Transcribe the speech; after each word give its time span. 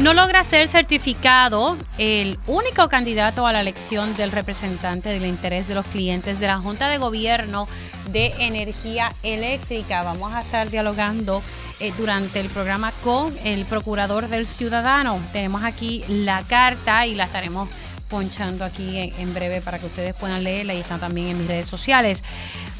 No 0.00 0.14
logra 0.14 0.44
ser 0.44 0.66
certificado 0.66 1.76
el 1.98 2.38
único 2.46 2.88
candidato 2.88 3.46
a 3.46 3.52
la 3.52 3.60
elección 3.60 4.16
del 4.16 4.32
representante 4.32 5.10
del 5.10 5.26
interés 5.26 5.68
de 5.68 5.74
los 5.74 5.84
clientes 5.84 6.40
de 6.40 6.46
la 6.46 6.58
Junta 6.58 6.88
de 6.88 6.96
Gobierno 6.96 7.68
de 8.10 8.32
Energía 8.38 9.12
Eléctrica. 9.22 10.02
Vamos 10.02 10.32
a 10.32 10.40
estar 10.40 10.70
dialogando 10.70 11.42
eh, 11.80 11.92
durante 11.98 12.40
el 12.40 12.48
programa 12.48 12.92
con 13.04 13.30
el 13.44 13.66
Procurador 13.66 14.28
del 14.28 14.46
Ciudadano. 14.46 15.20
Tenemos 15.34 15.64
aquí 15.64 16.02
la 16.08 16.44
carta 16.44 17.06
y 17.06 17.14
la 17.14 17.24
estaremos 17.24 17.68
ponchando 18.08 18.64
aquí 18.64 18.96
en, 18.96 19.14
en 19.18 19.34
breve 19.34 19.60
para 19.60 19.78
que 19.78 19.86
ustedes 19.86 20.14
puedan 20.14 20.42
leerla 20.42 20.72
y 20.72 20.80
está 20.80 20.96
también 20.96 21.28
en 21.28 21.38
mis 21.40 21.46
redes 21.46 21.66
sociales. 21.66 22.24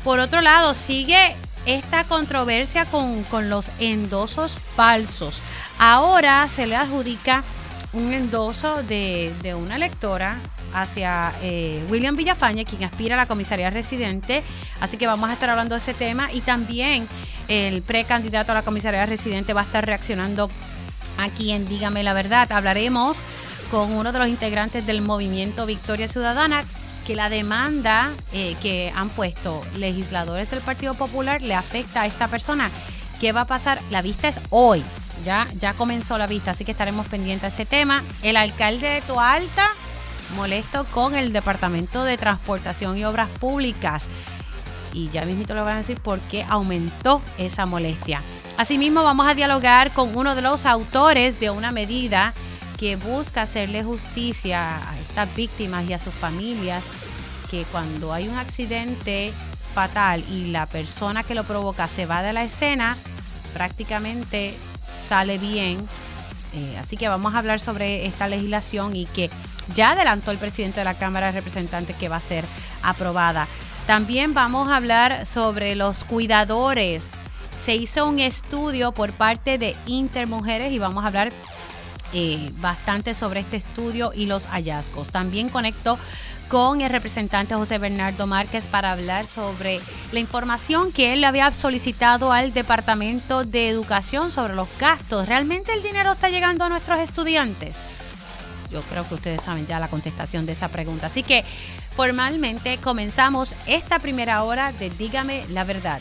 Por 0.05 0.21
otro 0.21 0.41
lado, 0.41 0.75
sigue 0.75 1.37
esta 1.66 2.04
controversia 2.04 2.84
con, 2.86 3.24
los 3.48 3.70
endosos 3.79 4.58
falsos. 4.76 5.43
Ahora 5.79 6.48
se 6.48 6.66
le 6.66 6.76
adjudica 6.76 7.43
un 7.93 8.12
endoso 8.12 8.82
de, 8.82 9.32
una 9.57 9.76
electora 9.76 10.36
hacia 10.72 11.32
eh, 11.43 11.85
William 11.88 12.16
Villafañe, 12.16 12.64
quien 12.64 12.85
aspira 12.85 13.14
a 13.16 13.18
la 13.18 13.26
comisaría 13.26 13.71
residente. 13.71 14.43
Así 14.80 14.96
que 14.96 15.07
vamos 15.07 15.30
a 15.30 15.32
estar 15.32 15.50
hablando 15.50 15.75
de 15.75 15.80
ese 15.80 15.94
tema 15.94 16.32
y 16.32 16.40
también 16.40 17.08
el 17.49 17.82
precandidato 17.82 18.52
a 18.52 18.54
la 18.54 18.63
comisaría 18.63 19.04
residente 19.07 19.52
va 19.52 19.63
a 19.63 19.64
estar 19.64 19.85
reaccionando 19.85 20.50
aquí 21.18 21.50
en 21.50 21.68
Dígame 21.68 22.02
la 22.02 22.13
Verdad. 22.13 22.50
Hablaremos 22.52 23.18
con 23.71 23.93
uno 23.93 24.13
de 24.13 24.18
los 24.18 24.29
integrantes 24.29 24.86
del 24.86 25.02
movimiento 25.02 25.66
Victoria 25.66 26.08
Ciudadana 26.08 26.64
que 27.11 27.17
la 27.17 27.29
demanda 27.29 28.13
eh, 28.32 28.55
que 28.63 28.93
han 28.95 29.09
puesto 29.09 29.64
legisladores 29.75 30.49
del 30.49 30.61
Partido 30.61 30.95
Popular 30.95 31.43
le 31.43 31.57
afecta 31.57 32.03
a 32.03 32.06
esta 32.06 32.28
persona. 32.28 32.70
¿Qué 33.20 33.33
va 33.33 33.41
a 33.41 33.47
pasar? 33.47 33.81
La 33.91 34.00
vista 34.00 34.28
es 34.28 34.41
hoy. 34.50 34.84
Ya, 35.25 35.48
ya 35.59 35.75
comenzó 35.75 36.19
la 36.19 36.28
vista, 36.28 36.53
así 36.53 36.64
que 36.64 36.70
estaremos 36.70 37.09
pendientes 37.09 37.42
a 37.42 37.48
ese 37.48 37.67
tema. 37.67 38.05
El 38.23 38.36
alcalde 38.36 38.86
de 38.86 39.00
Toalta 39.00 39.70
molesto 40.36 40.84
con 40.92 41.17
el 41.17 41.33
Departamento 41.33 42.05
de 42.05 42.17
Transportación 42.17 42.97
y 42.97 43.05
Obras 43.05 43.28
Públicas. 43.41 44.08
Y 44.92 45.08
ya 45.08 45.24
mismito 45.24 45.52
le 45.55 45.62
van 45.62 45.74
a 45.74 45.78
decir 45.78 45.98
por 45.98 46.20
qué 46.20 46.47
aumentó 46.48 47.22
esa 47.39 47.67
molestia. 47.67 48.22
Asimismo, 48.56 49.02
vamos 49.02 49.27
a 49.27 49.34
dialogar 49.34 49.92
con 49.92 50.17
uno 50.17 50.36
de 50.36 50.42
los 50.42 50.64
autores 50.64 51.41
de 51.41 51.50
una 51.50 51.72
medida 51.72 52.34
que 52.81 52.97
busca 52.97 53.42
hacerle 53.42 53.84
justicia 53.84 54.78
a 54.91 54.98
estas 54.98 55.36
víctimas 55.36 55.86
y 55.86 55.92
a 55.92 55.98
sus 55.98 56.14
familias, 56.14 56.86
que 57.50 57.64
cuando 57.64 58.14
hay 58.14 58.27
un 58.27 58.39
accidente 58.39 59.34
fatal 59.75 60.25
y 60.31 60.47
la 60.47 60.64
persona 60.64 61.23
que 61.23 61.34
lo 61.34 61.45
provoca 61.45 61.86
se 61.89 62.06
va 62.06 62.23
de 62.23 62.33
la 62.33 62.42
escena, 62.42 62.97
prácticamente 63.53 64.56
sale 64.98 65.36
bien. 65.36 65.86
Eh, 66.55 66.78
así 66.81 66.97
que 66.97 67.06
vamos 67.08 67.34
a 67.34 67.39
hablar 67.39 67.61
sobre 67.61 68.06
esta 68.06 68.28
legislación 68.28 68.97
y 68.97 69.05
que 69.05 69.28
ya 69.75 69.91
adelantó 69.91 70.31
el 70.31 70.39
presidente 70.39 70.81
de 70.81 70.84
la 70.84 70.95
Cámara 70.95 71.27
de 71.27 71.33
Representantes 71.33 71.95
que 71.97 72.08
va 72.08 72.17
a 72.17 72.20
ser 72.20 72.47
aprobada. 72.83 73.47
También 73.86 74.33
vamos 74.33 74.70
a 74.70 74.77
hablar 74.77 75.27
sobre 75.27 75.75
los 75.75 76.05
cuidadores. 76.05 77.11
Se 77.62 77.75
hizo 77.75 78.06
un 78.06 78.20
estudio 78.20 78.92
por 78.92 79.12
parte 79.12 79.58
de 79.58 79.77
Intermujeres 79.84 80.73
y 80.73 80.78
vamos 80.78 81.05
a 81.05 81.08
hablar 81.08 81.31
eh, 82.12 82.50
bastante 82.56 83.14
sobre 83.14 83.41
este 83.41 83.56
estudio 83.58 84.12
y 84.14 84.27
los 84.27 84.47
hallazgos. 84.47 85.11
También 85.11 85.48
conecto 85.48 85.98
con 86.48 86.80
el 86.80 86.91
representante 86.91 87.55
José 87.55 87.78
Bernardo 87.78 88.27
Márquez 88.27 88.67
para 88.67 88.91
hablar 88.91 89.27
sobre 89.27 89.80
la 90.11 90.19
información 90.19 90.91
que 90.91 91.12
él 91.12 91.22
había 91.22 91.52
solicitado 91.52 92.33
al 92.33 92.52
Departamento 92.52 93.44
de 93.44 93.69
Educación 93.69 94.33
sobre 94.33 94.55
los 94.55 94.69
gastos. 94.80 95.28
¿Realmente 95.28 95.72
el 95.72 95.83
dinero 95.83 96.12
está 96.12 96.28
llegando 96.28 96.64
a 96.64 96.69
nuestros 96.69 96.98
estudiantes? 96.98 97.86
Yo 98.72 98.83
creo 98.83 99.08
que 99.08 99.14
ustedes 99.14 99.42
saben 99.42 99.67
ya 99.67 99.78
la 99.78 99.89
contestación 99.89 100.47
de 100.47 100.52
esa 100.52 100.69
pregunta. 100.69 101.06
Así 101.06 101.22
que 101.22 101.45
formalmente 101.95 102.78
comenzamos 102.78 103.55
esta 103.67 104.00
primera 104.00 104.42
hora 104.42 104.73
de 104.73 104.90
Dígame 104.90 105.45
la 105.51 105.64
verdad. 105.64 106.01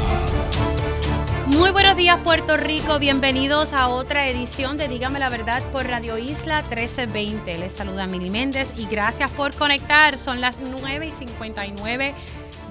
Muy 1.51 1.71
buenos 1.71 1.97
días 1.97 2.17
Puerto 2.23 2.55
Rico, 2.55 2.97
bienvenidos 2.97 3.73
a 3.73 3.89
otra 3.89 4.27
edición 4.29 4.77
de 4.77 4.87
Dígame 4.87 5.19
la 5.19 5.29
Verdad 5.29 5.61
por 5.73 5.85
Radio 5.85 6.17
Isla 6.17 6.61
1320. 6.61 7.57
Les 7.57 7.73
saluda 7.73 8.07
Mili 8.07 8.29
Méndez 8.29 8.71
y 8.77 8.85
gracias 8.85 9.29
por 9.31 9.53
conectar. 9.55 10.17
Son 10.17 10.39
las 10.39 10.61
9 10.61 11.07
y 11.07 11.11
59 11.11 12.13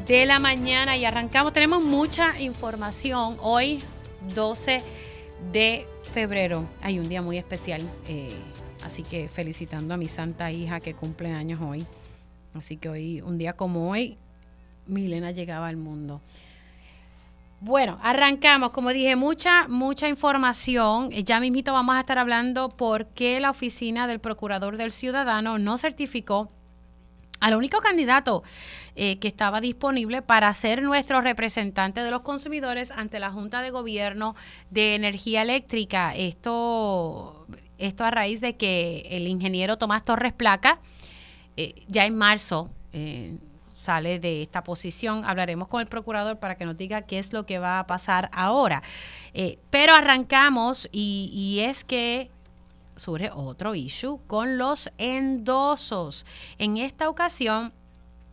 de 0.07 0.27
la 0.27 0.39
mañana 0.39 0.97
y 0.97 1.05
arrancamos. 1.05 1.53
Tenemos 1.53 1.85
mucha 1.85 2.41
información 2.41 3.37
hoy, 3.41 3.83
12 4.35 4.83
de 5.53 5.87
febrero. 6.13 6.67
Hay 6.81 6.99
un 6.99 7.09
día 7.09 7.21
muy 7.21 7.37
especial, 7.37 7.83
eh, 8.09 8.33
así 8.83 9.03
que 9.03 9.29
felicitando 9.29 9.93
a 9.93 9.99
mi 9.99 10.09
santa 10.09 10.51
hija 10.53 10.81
que 10.81 10.95
cumple 10.95 11.33
años 11.33 11.61
hoy. 11.61 11.85
Así 12.55 12.79
que 12.79 12.89
hoy, 12.89 13.21
un 13.21 13.37
día 13.37 13.53
como 13.53 13.91
hoy, 13.91 14.17
Milena 14.87 15.33
llegaba 15.33 15.69
al 15.69 15.77
mundo. 15.77 16.23
Bueno, 17.63 17.99
arrancamos. 18.03 18.71
Como 18.71 18.91
dije, 18.91 19.17
mucha, 19.17 19.69
mucha 19.69 20.09
información. 20.09 21.11
Eh, 21.13 21.25
ya 21.25 21.41
mismito 21.41 21.75
vamos 21.75 21.95
a 21.95 22.01
estar 22.01 22.19
hablando 22.19 22.71
por 22.71 23.09
qué 23.09 23.39
la 23.39 23.51
oficina 23.51 24.07
del 24.07 24.19
Procurador 24.19 24.79
del 24.79 24.93
Ciudadano 24.93 25.59
no 25.59 25.77
certificó 25.77 26.51
al 27.39 27.55
único 27.55 27.81
candidato 27.81 28.43
eh, 28.97 29.19
que 29.19 29.29
estaba 29.29 29.61
disponible 29.61 30.23
para 30.23 30.53
ser 30.55 30.83
nuestro 30.83 31.21
representante 31.21 32.03
de 32.03 32.11
los 32.11 32.23
consumidores 32.23 32.91
ante 32.91 33.21
la 33.21 33.31
Junta 33.31 33.61
de 33.61 33.71
Gobierno 33.71 34.35
de 34.71 34.95
Energía 34.95 35.43
Eléctrica. 35.43 36.15
Esto, 36.17 37.47
esto 37.77 38.05
a 38.05 38.11
raíz 38.11 38.41
de 38.41 38.57
que 38.57 39.07
el 39.11 39.27
ingeniero 39.27 39.77
Tomás 39.77 40.03
Torres 40.07 40.33
Placa, 40.33 40.81
eh, 41.59 41.75
ya 41.89 42.07
en 42.07 42.17
marzo, 42.17 42.71
sale 43.71 44.19
de 44.19 44.43
esta 44.43 44.63
posición. 44.65 45.25
Hablaremos 45.25 45.69
con 45.69 45.81
el 45.81 45.87
procurador 45.87 46.39
para 46.39 46.57
que 46.57 46.65
nos 46.65 46.77
diga 46.77 47.03
qué 47.03 47.19
es 47.19 47.33
lo 47.33 47.47
que 47.47 47.59
va 47.59 47.79
a 47.79 47.87
pasar 47.87 48.29
ahora. 48.33 48.83
Eh, 49.33 49.59
pero 49.71 49.95
arrancamos 49.95 50.89
y, 50.93 51.61
es 51.63 51.85
que 51.85 52.31
surge 52.97 53.31
otro 53.33 53.75
issue 53.75 54.21
con 54.27 54.59
los 54.59 54.91
endosos. 54.99 56.27
En 56.59 56.77
esta 56.77 57.09
ocasión 57.09 57.73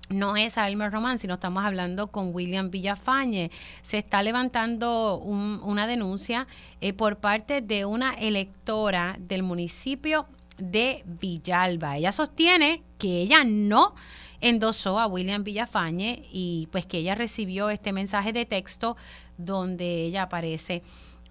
no 0.09 0.37
es 0.37 0.57
a 0.57 0.67
Elmer 0.67 0.91
Román, 0.91 1.19
sino 1.19 1.35
estamos 1.35 1.63
hablando 1.63 2.07
con 2.07 2.33
William 2.33 2.69
Villafañe. 2.69 3.51
Se 3.81 3.97
está 3.97 4.23
levantando 4.23 5.17
una 5.17 5.87
denuncia 5.87 6.47
eh, 6.81 6.93
por 6.93 7.17
parte 7.17 7.61
de 7.61 7.85
una 7.85 8.11
electora 8.13 9.17
del 9.19 9.43
municipio 9.43 10.27
de 10.57 11.03
Villalba. 11.05 11.97
Ella 11.97 12.11
sostiene 12.11 12.83
que 12.97 13.21
ella 13.21 13.43
no 13.43 13.93
endosó 14.41 14.99
a 14.99 15.07
William 15.07 15.43
Villafañe 15.43 16.23
y 16.31 16.67
pues 16.71 16.85
que 16.85 16.99
ella 16.99 17.15
recibió 17.15 17.69
este 17.69 17.93
mensaje 17.93 18.33
de 18.33 18.45
texto 18.45 18.97
donde 19.37 20.03
ella 20.03 20.23
aparece 20.23 20.83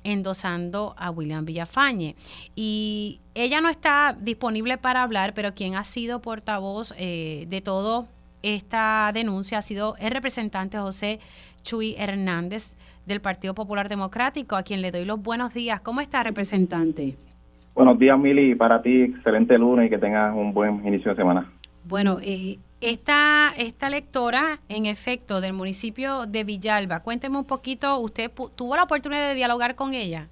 endosando 0.05 0.95
a 0.97 1.11
William 1.11 1.45
Villafañe. 1.45 2.15
Y 2.55 3.21
ella 3.35 3.61
no 3.61 3.69
está 3.69 4.17
disponible 4.19 4.79
para 4.79 5.03
hablar, 5.03 5.35
pero 5.35 5.55
quien 5.55 5.75
ha 5.75 5.85
sido 5.85 6.23
portavoz 6.23 6.95
eh, 6.97 7.47
de 7.49 7.61
todo 7.61 8.09
esta 8.43 9.11
denuncia 9.13 9.59
ha 9.59 9.63
sido 9.63 9.97
el 9.99 10.13
representante 10.13 10.79
José 10.79 11.19
Chuy 11.63 11.97
Hernández 11.99 12.77
del 13.05 13.21
Partido 13.21 13.55
Popular 13.55 13.89
Democrático, 13.89 14.57
a 14.57 14.63
quien 14.63 14.83
le 14.83 14.93
doy 14.93 15.05
los 15.05 15.21
buenos 15.21 15.53
días. 15.53 15.81
¿Cómo 15.81 16.01
está, 16.01 16.23
representante? 16.23 17.17
Buenos 17.75 17.99
días, 17.99 18.19
Mili, 18.19 18.55
para 18.55 18.81
ti, 18.81 19.03
excelente 19.03 19.59
lunes 19.59 19.87
y 19.87 19.91
que 19.91 19.99
tengas 19.99 20.35
un 20.35 20.55
buen 20.55 20.87
inicio 20.87 21.11
de 21.11 21.17
semana. 21.17 21.51
Bueno, 21.85 22.19
eh, 22.23 22.59
esta, 22.81 23.51
esta 23.59 23.89
lectora, 23.91 24.59
en 24.69 24.87
efecto, 24.87 25.41
del 25.41 25.53
municipio 25.53 26.27
de 26.27 26.45
Villalba, 26.45 27.01
cuénteme 27.01 27.39
un 27.39 27.47
poquito, 27.47 27.99
¿usted 27.99 28.31
tuvo 28.55 28.77
la 28.77 28.85
oportunidad 28.85 29.29
de 29.29 29.35
dialogar 29.35 29.75
con 29.75 29.95
ella? 29.95 30.29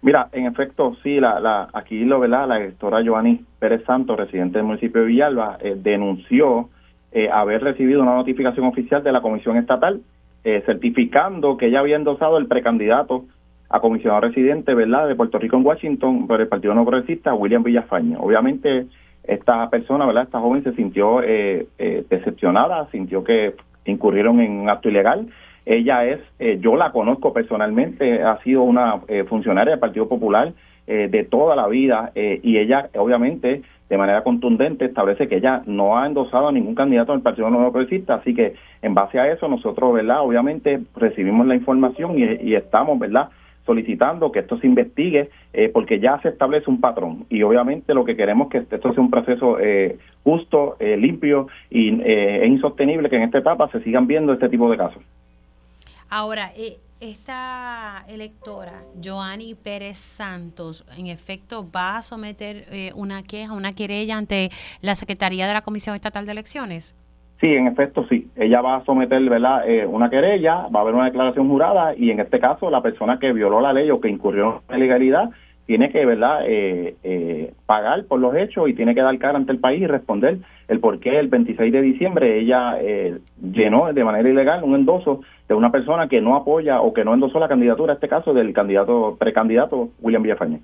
Mira, 0.00 0.28
en 0.32 0.46
efecto, 0.46 0.96
sí, 1.02 1.18
la, 1.18 1.40
la, 1.40 1.68
aquí 1.72 2.04
lo 2.04 2.20
¿verdad? 2.20 2.46
la 2.46 2.58
electora 2.58 3.02
Giovanni 3.02 3.44
Pérez 3.58 3.84
Santos, 3.84 4.16
residente 4.16 4.58
del 4.58 4.66
municipio 4.66 5.00
de 5.00 5.06
Villalba, 5.08 5.58
eh, 5.60 5.74
denunció 5.76 6.68
eh, 7.10 7.28
haber 7.32 7.62
recibido 7.62 8.02
una 8.02 8.14
notificación 8.14 8.66
oficial 8.66 9.02
de 9.02 9.10
la 9.10 9.22
Comisión 9.22 9.56
Estatal 9.56 10.00
eh, 10.44 10.62
certificando 10.66 11.56
que 11.56 11.66
ella 11.66 11.80
había 11.80 11.96
endosado 11.96 12.38
el 12.38 12.46
precandidato 12.46 13.24
a 13.70 13.80
comisionado 13.80 14.20
residente 14.20 14.72
¿verdad? 14.72 15.08
de 15.08 15.16
Puerto 15.16 15.38
Rico 15.38 15.56
en 15.56 15.66
Washington 15.66 16.26
por 16.26 16.40
el 16.40 16.48
Partido 16.48 16.74
No 16.74 16.86
Progresista, 16.86 17.34
William 17.34 17.62
Villafaña. 17.62 18.18
Obviamente, 18.18 18.86
esta 19.28 19.68
persona, 19.68 20.06
¿verdad? 20.06 20.24
Esta 20.24 20.40
joven 20.40 20.64
se 20.64 20.72
sintió 20.72 21.22
eh, 21.22 21.66
eh, 21.78 22.04
decepcionada, 22.08 22.88
sintió 22.90 23.22
que 23.22 23.54
incurrieron 23.84 24.40
en 24.40 24.52
un 24.52 24.70
acto 24.70 24.88
ilegal. 24.88 25.28
Ella 25.66 26.06
es, 26.06 26.20
eh, 26.38 26.58
yo 26.60 26.76
la 26.76 26.92
conozco 26.92 27.34
personalmente, 27.34 28.22
ha 28.22 28.38
sido 28.42 28.62
una 28.62 29.00
funcionaria 29.28 29.72
del 29.72 29.80
Partido 29.80 30.08
Popular 30.08 30.52
de 30.86 31.26
toda 31.30 31.54
la 31.54 31.68
vida 31.68 32.12
y 32.14 32.56
ella, 32.56 32.88
obviamente, 32.96 33.60
de 33.90 33.98
manera 33.98 34.22
contundente 34.22 34.86
establece 34.86 35.26
que 35.26 35.36
ella 35.36 35.60
no 35.66 35.98
ha 35.98 36.06
endosado 36.06 36.48
a 36.48 36.52
ningún 36.52 36.74
candidato 36.74 37.12
del 37.12 37.20
Partido 37.20 37.50
Nuevo 37.50 37.70
Progresista, 37.72 38.14
así 38.14 38.34
que 38.34 38.54
en 38.80 38.94
base 38.94 39.20
a 39.20 39.30
eso 39.30 39.48
nosotros, 39.48 39.92
¿verdad? 39.92 40.22
Obviamente 40.22 40.80
recibimos 40.96 41.46
la 41.46 41.56
información 41.56 42.14
y 42.18 42.54
estamos, 42.54 42.98
¿verdad? 42.98 43.28
Solicitando 43.68 44.32
que 44.32 44.38
esto 44.38 44.58
se 44.58 44.66
investigue 44.66 45.28
eh, 45.52 45.68
porque 45.68 46.00
ya 46.00 46.18
se 46.22 46.30
establece 46.30 46.70
un 46.70 46.80
patrón 46.80 47.26
y 47.28 47.42
obviamente 47.42 47.92
lo 47.92 48.02
que 48.02 48.16
queremos 48.16 48.46
es 48.54 48.66
que 48.66 48.76
esto 48.76 48.94
sea 48.94 49.02
un 49.02 49.10
proceso 49.10 49.58
eh, 49.60 49.98
justo, 50.24 50.76
eh, 50.80 50.96
limpio 50.96 51.48
y 51.68 52.00
es 52.00 52.48
insostenible 52.48 53.10
que 53.10 53.16
en 53.16 53.24
esta 53.24 53.38
etapa 53.38 53.70
se 53.70 53.82
sigan 53.82 54.06
viendo 54.06 54.32
este 54.32 54.48
tipo 54.48 54.70
de 54.70 54.78
casos. 54.78 55.02
Ahora, 56.08 56.50
esta 56.98 58.06
electora, 58.08 58.82
Joanny 59.04 59.54
Pérez 59.54 59.98
Santos, 59.98 60.86
en 60.96 61.08
efecto 61.08 61.66
va 61.70 61.98
a 61.98 62.02
someter 62.02 62.64
una 62.94 63.22
queja, 63.22 63.52
una 63.52 63.74
querella 63.74 64.16
ante 64.16 64.48
la 64.80 64.94
Secretaría 64.94 65.46
de 65.46 65.52
la 65.52 65.60
Comisión 65.60 65.94
Estatal 65.94 66.24
de 66.24 66.32
Elecciones. 66.32 66.96
Sí, 67.40 67.46
en 67.46 67.68
efecto, 67.68 68.04
sí. 68.08 68.28
Ella 68.34 68.60
va 68.60 68.76
a 68.76 68.84
someter 68.84 69.22
¿verdad? 69.28 69.68
Eh, 69.68 69.86
una 69.86 70.10
querella, 70.10 70.66
va 70.74 70.80
a 70.80 70.82
haber 70.82 70.94
una 70.94 71.04
declaración 71.04 71.48
jurada 71.48 71.94
y 71.96 72.10
en 72.10 72.18
este 72.18 72.40
caso 72.40 72.68
la 72.68 72.82
persona 72.82 73.18
que 73.20 73.32
violó 73.32 73.60
la 73.60 73.72
ley 73.72 73.90
o 73.90 74.00
que 74.00 74.08
incurrió 74.08 74.62
en 74.68 74.78
ilegalidad 74.78 75.30
tiene 75.64 75.90
que 75.90 76.04
verdad 76.04 76.40
eh, 76.46 76.96
eh, 77.04 77.52
pagar 77.66 78.06
por 78.06 78.18
los 78.18 78.34
hechos 78.34 78.68
y 78.68 78.74
tiene 78.74 78.94
que 78.94 79.02
dar 79.02 79.16
cara 79.18 79.36
ante 79.36 79.52
el 79.52 79.60
país 79.60 79.82
y 79.82 79.86
responder 79.86 80.38
el 80.66 80.80
por 80.80 80.98
qué 80.98 81.18
el 81.18 81.28
26 81.28 81.72
de 81.72 81.82
diciembre 81.82 82.40
ella 82.40 82.76
llenó 83.40 83.92
de 83.92 84.04
manera 84.04 84.28
ilegal 84.28 84.64
un 84.64 84.74
endoso 84.74 85.20
de 85.46 85.54
una 85.54 85.70
persona 85.70 86.08
que 86.08 86.20
no 86.20 86.36
apoya 86.36 86.80
o 86.80 86.92
que 86.92 87.04
no 87.04 87.14
endosó 87.14 87.38
la 87.38 87.48
candidatura, 87.48 87.92
en 87.92 87.96
este 87.96 88.08
caso 88.08 88.32
del 88.32 88.52
candidato 88.52 89.16
precandidato 89.18 89.90
William 90.00 90.22
Villafañe. 90.22 90.60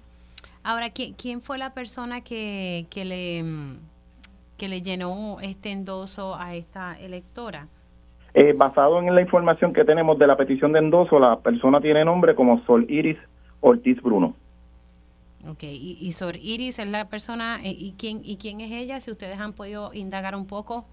Ahora, 0.63 0.89
¿quién, 0.91 1.43
fue 1.43 1.59
la 1.59 1.75
persona 1.75 2.23
que, 2.23 2.87
que 2.91 3.05
le 3.05 3.45
que 4.65 4.69
le 4.71 4.81
llenó 4.81 5.37
este 5.43 5.71
endoso 5.71 6.37
a 6.37 6.55
esta 6.55 6.99
electora? 6.99 7.67
Eh, 8.33 8.55
basado 8.57 8.99
en 8.99 9.15
la 9.15 9.21
información 9.21 9.75
que 9.75 9.85
tenemos 9.85 10.19
de 10.19 10.27
la 10.27 10.39
petición 10.39 10.73
de 10.73 10.79
endoso, 10.79 11.19
la 11.19 11.39
persona 11.41 11.83
tiene 11.83 12.03
nombre 12.03 12.35
como 12.35 12.65
Sol 12.65 12.87
Iris 12.89 13.19
Ortiz 13.61 14.01
Bruno. 14.01 14.35
Ok, 15.47 15.65
y, 15.65 16.11
Sol 16.13 16.37
Iris 16.41 16.79
es 16.79 16.89
la 16.89 17.11
persona, 17.11 17.59
eh, 17.63 17.75
¿y 17.79 17.93
quién, 17.99 18.21
¿y 18.25 18.39
quién 18.39 18.63
es 18.63 18.73
ella? 18.73 19.01
Si 19.01 19.11
ustedes 19.11 19.39
han 19.39 19.53
podido 19.53 19.91
indagar 19.93 20.35
un 20.35 20.47
poco. 20.47 20.87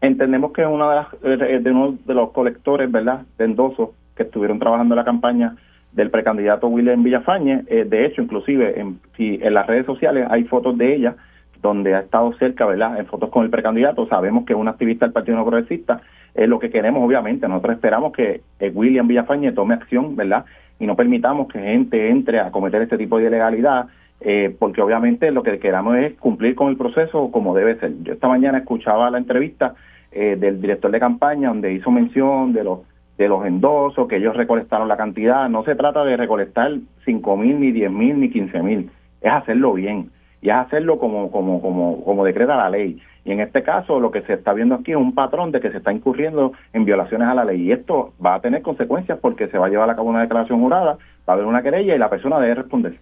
Entendemos 0.00 0.52
que 0.52 0.62
es 0.62 0.68
una 0.68 0.88
de, 0.90 0.94
las, 0.94 1.48
eh, 1.50 1.58
de 1.58 1.70
uno 1.72 1.98
de 2.06 2.14
los 2.14 2.30
colectores, 2.30 2.92
¿verdad?, 2.92 3.22
de 3.38 3.44
endoso 3.44 3.92
que 4.14 4.22
estuvieron 4.22 4.60
trabajando 4.60 4.94
en 4.94 4.98
la 4.98 5.04
campaña 5.04 5.56
del 5.90 6.12
precandidato 6.12 6.68
William 6.68 7.02
Villafañe. 7.02 7.64
de 7.64 8.06
hecho, 8.06 8.22
inclusive, 8.22 8.78
en, 8.78 9.00
si 9.16 9.40
en 9.42 9.54
las 9.54 9.66
redes 9.66 9.86
sociales 9.86 10.28
hay 10.30 10.44
fotos 10.44 10.78
de 10.78 10.94
ella 10.94 11.16
donde 11.60 11.94
ha 11.94 12.00
estado 12.00 12.32
cerca, 12.34 12.66
¿verdad?, 12.66 12.98
en 12.98 13.06
fotos 13.06 13.30
con 13.30 13.44
el 13.44 13.50
precandidato, 13.50 14.06
sabemos 14.06 14.44
que 14.44 14.52
es 14.52 14.58
un 14.58 14.68
activista 14.68 15.06
del 15.06 15.12
Partido 15.12 15.36
No 15.36 15.44
Progresista, 15.44 16.00
es 16.34 16.48
lo 16.48 16.58
que 16.58 16.70
queremos, 16.70 17.02
obviamente, 17.02 17.48
nosotros 17.48 17.74
esperamos 17.74 18.12
que 18.12 18.40
William 18.72 19.08
Villafañe 19.08 19.52
tome 19.52 19.74
acción, 19.74 20.16
¿verdad?, 20.16 20.44
y 20.78 20.86
no 20.86 20.96
permitamos 20.96 21.48
que 21.48 21.60
gente 21.60 22.08
entre 22.08 22.40
a 22.40 22.50
cometer 22.50 22.80
este 22.82 22.96
tipo 22.96 23.18
de 23.18 23.26
ilegalidad, 23.26 23.86
eh, 24.22 24.54
porque 24.58 24.82
obviamente 24.82 25.30
lo 25.30 25.42
que 25.42 25.58
queramos 25.58 25.96
es 25.96 26.14
cumplir 26.14 26.54
con 26.54 26.68
el 26.68 26.76
proceso 26.76 27.30
como 27.30 27.54
debe 27.54 27.78
ser. 27.78 28.02
Yo 28.02 28.12
esta 28.12 28.28
mañana 28.28 28.58
escuchaba 28.58 29.10
la 29.10 29.18
entrevista 29.18 29.74
eh, 30.12 30.36
del 30.38 30.60
director 30.60 30.90
de 30.90 31.00
campaña 31.00 31.48
donde 31.48 31.72
hizo 31.72 31.90
mención 31.90 32.52
de 32.52 32.64
los 32.64 32.80
de 33.16 33.28
los 33.28 33.44
endosos, 33.44 34.08
que 34.08 34.16
ellos 34.16 34.34
recolectaron 34.34 34.88
la 34.88 34.96
cantidad. 34.96 35.46
No 35.50 35.62
se 35.64 35.74
trata 35.74 36.04
de 36.04 36.16
recolectar 36.16 36.70
cinco 37.04 37.36
mil, 37.36 37.60
ni 37.60 37.70
diez 37.70 37.90
mil, 37.90 38.18
ni 38.18 38.30
quince 38.30 38.62
mil, 38.62 38.90
es 39.20 39.32
hacerlo 39.32 39.74
bien 39.74 40.10
y 40.42 40.48
es 40.48 40.54
hacerlo 40.54 40.98
como, 40.98 41.30
como, 41.30 41.60
como, 41.60 42.04
como 42.04 42.24
decreta 42.24 42.56
la 42.56 42.70
ley. 42.70 43.00
Y 43.24 43.32
en 43.32 43.40
este 43.40 43.62
caso 43.62 44.00
lo 44.00 44.10
que 44.10 44.22
se 44.22 44.34
está 44.34 44.52
viendo 44.52 44.74
aquí 44.74 44.92
es 44.92 44.96
un 44.96 45.14
patrón 45.14 45.52
de 45.52 45.60
que 45.60 45.70
se 45.70 45.78
está 45.78 45.92
incurriendo 45.92 46.52
en 46.72 46.84
violaciones 46.84 47.28
a 47.28 47.34
la 47.34 47.44
ley. 47.44 47.62
Y 47.62 47.72
esto 47.72 48.14
va 48.24 48.34
a 48.34 48.40
tener 48.40 48.62
consecuencias 48.62 49.18
porque 49.20 49.48
se 49.48 49.58
va 49.58 49.66
a 49.66 49.68
llevar 49.68 49.90
a 49.90 49.96
cabo 49.96 50.08
una 50.08 50.22
declaración 50.22 50.60
jurada, 50.60 50.94
va 50.94 50.98
a 51.26 51.32
haber 51.32 51.46
una 51.46 51.62
querella 51.62 51.94
y 51.94 51.98
la 51.98 52.08
persona 52.08 52.40
debe 52.40 52.54
responder. 52.54 52.98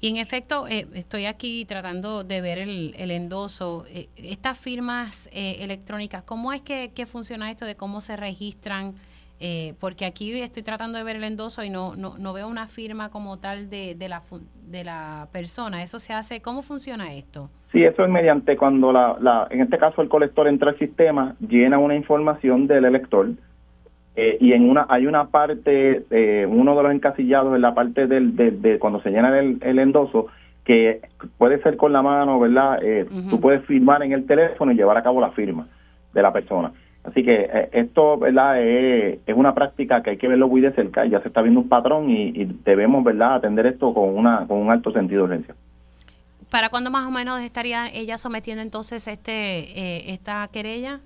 Y 0.00 0.08
en 0.10 0.16
efecto, 0.16 0.68
eh, 0.68 0.86
estoy 0.94 1.26
aquí 1.26 1.64
tratando 1.64 2.22
de 2.22 2.40
ver 2.40 2.58
el, 2.58 2.94
el 2.96 3.10
endoso. 3.10 3.84
Eh, 3.88 4.08
estas 4.16 4.56
firmas 4.56 5.28
eh, 5.32 5.56
electrónicas, 5.60 6.22
¿cómo 6.22 6.52
es 6.52 6.62
que, 6.62 6.92
que, 6.94 7.04
funciona 7.04 7.50
esto 7.50 7.64
de 7.64 7.74
cómo 7.74 8.00
se 8.00 8.16
registran? 8.16 8.94
Eh, 9.40 9.74
porque 9.78 10.04
aquí 10.04 10.32
estoy 10.40 10.62
tratando 10.62 10.98
de 10.98 11.04
ver 11.04 11.16
el 11.16 11.24
endoso 11.24 11.62
y 11.62 11.70
no, 11.70 11.94
no, 11.94 12.18
no 12.18 12.32
veo 12.32 12.48
una 12.48 12.66
firma 12.66 13.08
como 13.08 13.38
tal 13.38 13.70
de, 13.70 13.94
de, 13.94 14.08
la, 14.08 14.22
de 14.66 14.84
la 14.84 15.28
persona. 15.32 15.82
¿Eso 15.82 15.98
se 15.98 16.12
hace? 16.12 16.42
¿Cómo 16.42 16.62
funciona 16.62 17.14
esto? 17.14 17.48
Sí, 17.70 17.84
eso 17.84 18.04
es 18.04 18.10
mediante 18.10 18.56
cuando, 18.56 18.92
la, 18.92 19.16
la, 19.20 19.46
en 19.50 19.60
este 19.60 19.78
caso, 19.78 20.02
el 20.02 20.08
colector 20.08 20.48
entra 20.48 20.70
al 20.70 20.78
sistema, 20.78 21.36
llena 21.40 21.78
una 21.78 21.94
información 21.94 22.66
del 22.66 22.86
elector 22.86 23.28
eh, 24.20 24.36
y 24.40 24.52
en 24.52 24.68
una 24.68 24.84
hay 24.88 25.06
una 25.06 25.28
parte, 25.28 26.04
eh, 26.10 26.44
uno 26.44 26.76
de 26.76 26.82
los 26.82 26.90
encasillados 26.90 27.54
en 27.54 27.62
la 27.62 27.72
parte 27.72 28.08
del, 28.08 28.34
de, 28.34 28.78
cuando 28.80 29.00
se 29.00 29.10
llena 29.10 29.38
el, 29.38 29.58
el, 29.62 29.78
endoso, 29.78 30.26
que 30.64 31.02
puede 31.36 31.62
ser 31.62 31.76
con 31.76 31.92
la 31.92 32.02
mano, 32.02 32.40
¿verdad? 32.40 32.80
Eh, 32.82 33.06
Tú 33.30 33.38
puedes 33.38 33.64
firmar 33.66 34.02
en 34.02 34.10
el 34.10 34.26
teléfono 34.26 34.72
y 34.72 34.74
llevar 34.74 34.96
a 34.96 35.04
cabo 35.04 35.20
la 35.20 35.30
firma 35.30 35.68
de 36.12 36.22
la 36.22 36.32
persona. 36.32 36.72
Así 37.08 37.24
que 37.24 37.48
eh, 37.52 37.68
esto, 37.72 38.18
¿verdad? 38.18 38.60
Es, 38.60 39.18
una 39.34 39.54
práctica 39.54 40.02
que 40.02 40.10
hay 40.10 40.16
que 40.18 40.28
verlo 40.28 40.48
muy 40.48 40.60
de 40.60 40.72
cerca. 40.72 41.06
Ya 41.06 41.20
se 41.20 41.28
está 41.28 41.42
viendo 41.42 41.60
un 41.60 41.68
patrón 41.68 42.10
y, 42.10 42.44
debemos, 42.64 43.02
¿verdad?, 43.04 43.36
atender 43.36 43.66
esto 43.66 43.94
con, 43.94 44.16
una, 44.16 44.46
con 44.46 44.58
un 44.58 44.70
alto 44.70 44.92
sentido 44.92 45.26
de 45.26 45.32
urgencia. 45.32 45.54
¿Para 46.50 46.70
cuándo 46.70 46.90
más 46.90 47.06
o 47.06 47.10
menos 47.10 47.40
estaría 47.40 47.86
ella 47.92 48.16
sometiendo 48.18 48.62
entonces 48.62 49.06
este 49.06 49.32
eh, 49.32 50.12
esta 50.12 50.48
querella? 50.48 51.00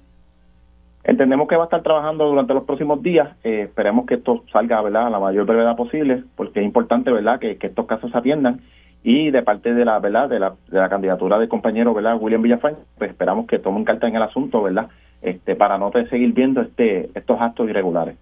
Entendemos 1.04 1.48
que 1.48 1.56
va 1.56 1.64
a 1.64 1.66
estar 1.66 1.82
trabajando 1.82 2.26
durante 2.26 2.54
los 2.54 2.62
próximos 2.62 3.02
días. 3.02 3.30
Eh, 3.42 3.62
esperemos 3.62 4.06
que 4.06 4.14
esto 4.14 4.44
salga 4.52 4.80
¿verdad? 4.82 5.08
a 5.08 5.10
la 5.10 5.18
mayor 5.18 5.46
brevedad 5.46 5.76
posible, 5.76 6.22
porque 6.36 6.60
es 6.60 6.64
importante 6.64 7.10
verdad 7.10 7.40
que, 7.40 7.58
estos 7.60 7.86
casos 7.86 8.12
se 8.12 8.18
atiendan. 8.18 8.60
Y 9.02 9.32
de 9.32 9.42
parte 9.42 9.74
de 9.74 9.84
la 9.84 9.98
verdad 9.98 10.28
de 10.28 10.38
la, 10.38 10.54
de 10.68 10.78
la 10.78 10.88
candidatura 10.88 11.40
del 11.40 11.48
compañero 11.48 11.92
verdad 11.92 12.16
William 12.20 12.40
Villafañe, 12.40 12.76
pues 12.98 13.10
esperamos 13.10 13.48
que 13.48 13.58
tomen 13.58 13.84
carta 13.84 14.06
en 14.06 14.14
el 14.14 14.22
asunto, 14.22 14.62
verdad, 14.62 14.90
este, 15.22 15.56
para 15.56 15.78
no 15.78 15.90
seguir 16.10 16.32
viendo 16.32 16.60
este, 16.60 17.10
estos 17.14 17.40
actos 17.40 17.68
irregulares. 17.68 18.16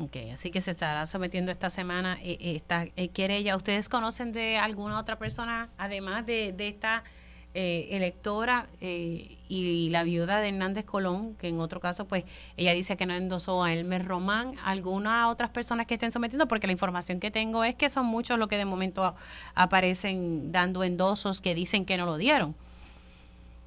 Ok, 0.00 0.16
así 0.32 0.52
que 0.52 0.60
se 0.60 0.70
estará 0.70 1.06
sometiendo 1.06 1.50
esta 1.50 1.70
semana 1.70 2.18
eh, 2.22 2.38
eh, 2.40 2.56
esta 2.56 2.84
eh. 2.96 3.56
¿Ustedes 3.56 3.88
conocen 3.88 4.32
de 4.32 4.56
alguna 4.56 5.00
otra 5.00 5.18
persona, 5.18 5.70
además 5.76 6.24
de, 6.24 6.54
esta 6.58 7.02
electora 7.54 8.68
y 8.80 9.88
la 9.90 10.04
viuda 10.04 10.38
de 10.38 10.50
Hernández 10.50 10.84
Colón, 10.84 11.34
que 11.34 11.48
en 11.48 11.58
otro 11.58 11.80
caso, 11.80 12.06
pues 12.06 12.22
ella 12.56 12.72
dice 12.72 12.96
que 12.96 13.04
no 13.04 13.14
endosó 13.14 13.64
a 13.64 13.72
Elmer 13.72 14.06
Román, 14.06 14.52
alguna 14.64 15.28
otras 15.28 15.50
personas 15.50 15.86
que 15.86 15.94
estén 15.94 16.12
sometiendo? 16.12 16.46
Porque 16.46 16.68
la 16.68 16.72
información 16.72 17.18
que 17.18 17.32
tengo 17.32 17.64
es 17.64 17.74
que 17.74 17.88
son 17.88 18.06
muchos 18.06 18.38
los 18.38 18.46
que 18.46 18.58
de 18.58 18.64
momento 18.64 19.16
aparecen 19.56 20.52
dando 20.52 20.84
endosos 20.84 21.40
que 21.40 21.56
dicen 21.56 21.84
que 21.84 21.96
no 21.96 22.06
lo 22.06 22.16
dieron. 22.16 22.54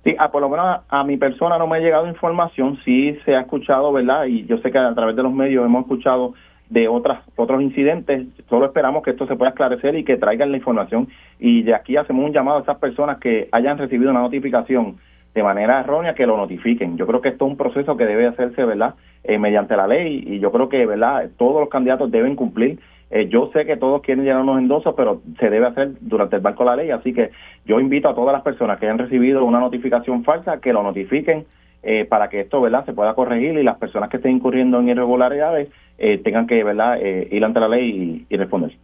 Sí, 0.04 0.16
a, 0.18 0.32
por 0.32 0.42
lo 0.42 0.50
menos 0.50 0.82
a, 0.90 1.04
mi 1.04 1.18
persona 1.18 1.60
no 1.60 1.68
me 1.68 1.78
ha 1.78 1.80
llegado 1.80 2.08
información, 2.08 2.80
sí 2.84 3.16
se 3.24 3.36
ha 3.36 3.42
escuchado, 3.42 3.94
¿verdad? 3.94 4.26
Y 4.26 4.46
yo 4.46 4.58
sé 4.58 4.72
que 4.72 4.80
a 4.80 4.96
través 4.96 5.16
de 5.16 5.22
los 5.22 5.32
medios 5.32 5.64
hemos 5.64 5.84
escuchado 5.84 6.34
de 6.70 6.88
otras 6.88 7.20
otros 7.36 7.62
incidentes, 7.62 8.26
solo 8.50 8.66
esperamos 8.66 9.04
que 9.04 9.12
esto 9.12 9.28
se 9.28 9.36
pueda 9.36 9.50
esclarecer 9.50 9.96
y 9.96 10.04
que 10.04 10.18
traigan 10.18 10.52
la 10.52 10.58
información 10.58 11.10
y 11.38 11.64
de 11.64 11.76
aquí 11.76 11.98
hacemos 11.98 12.26
un 12.26 12.34
llamado 12.34 12.60
a 12.60 12.62
esas 12.62 12.78
personas 12.78 13.20
que 13.20 13.50
hayan 13.52 13.78
recibido 13.78 14.10
una 14.10 14.22
notificación 14.22 14.98
de 15.36 15.44
manera 15.44 15.82
errónea 15.82 16.16
que 16.16 16.26
lo 16.26 16.38
notifiquen. 16.38 16.98
Yo 16.98 17.06
creo 17.06 17.22
que 17.22 17.30
esto 17.30 17.46
es 17.46 17.52
un 17.52 17.58
proceso 17.58 17.96
que 17.96 18.06
debe 18.06 18.28
hacerse, 18.28 18.64
¿verdad? 18.64 18.96
Eh, 19.24 19.38
mediante 19.38 19.76
la 19.76 19.86
ley 19.86 20.24
y 20.26 20.40
yo 20.40 20.52
creo 20.52 20.68
que, 20.68 20.86
¿verdad? 20.86 21.30
Todos 21.38 21.60
los 21.60 21.70
candidatos 21.70 22.10
deben 22.10 22.36
cumplir 22.36 22.80
eh, 23.12 23.28
yo 23.28 23.50
sé 23.52 23.66
que 23.66 23.76
todos 23.76 24.02
quieren 24.02 24.24
llenar 24.24 24.42
unos 24.42 24.58
endosos, 24.58 24.94
pero 24.96 25.22
se 25.38 25.50
debe 25.50 25.68
hacer 25.68 25.92
durante 26.00 26.38
el 26.38 26.42
banco 26.42 26.64
de 26.64 26.70
la 26.70 26.76
ley, 26.78 26.92
así 26.92 27.14
que 27.14 27.32
yo 27.66 27.80
invito 27.82 28.08
a 28.08 28.16
todas 28.16 28.32
las 28.32 28.42
personas 28.42 28.80
que 28.80 28.86
hayan 28.86 28.98
recibido 28.98 29.44
una 29.44 29.60
notificación 29.60 30.24
falsa 30.24 30.62
que 30.62 30.72
lo 30.72 30.82
notifiquen 30.82 31.46
eh, 31.84 32.06
para 32.06 32.30
que 32.30 32.40
esto 32.40 32.62
verdad 32.62 32.86
se 32.86 32.94
pueda 32.94 33.14
corregir 33.14 33.58
y 33.58 33.64
las 33.64 33.78
personas 33.78 34.10
que 34.10 34.18
estén 34.18 34.38
incurriendo 34.38 34.80
en 34.80 34.90
irregularidades 34.90 35.70
eh, 35.98 36.20
tengan 36.20 36.48
que 36.48 36.64
verdad 36.64 37.00
ir 37.02 37.44
ante 37.44 37.60
la 37.60 37.68
ley 37.68 38.26
y, 38.30 38.38
responder. 38.38 38.78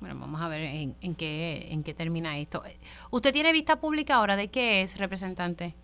Bueno, 0.00 0.16
vamos 0.18 0.40
a 0.40 0.48
ver 0.48 0.62
en, 0.62 0.94
en, 1.02 1.14
qué, 1.14 1.66
en 1.70 1.82
qué 1.82 1.92
termina 1.92 2.38
esto. 2.38 2.62
¿Usted 3.10 3.32
tiene 3.32 3.52
vista 3.52 3.76
pública 3.76 4.16
ahora 4.16 4.36
de 4.36 4.48
qué 4.48 4.80
es 4.80 4.98
representante? 4.98 5.74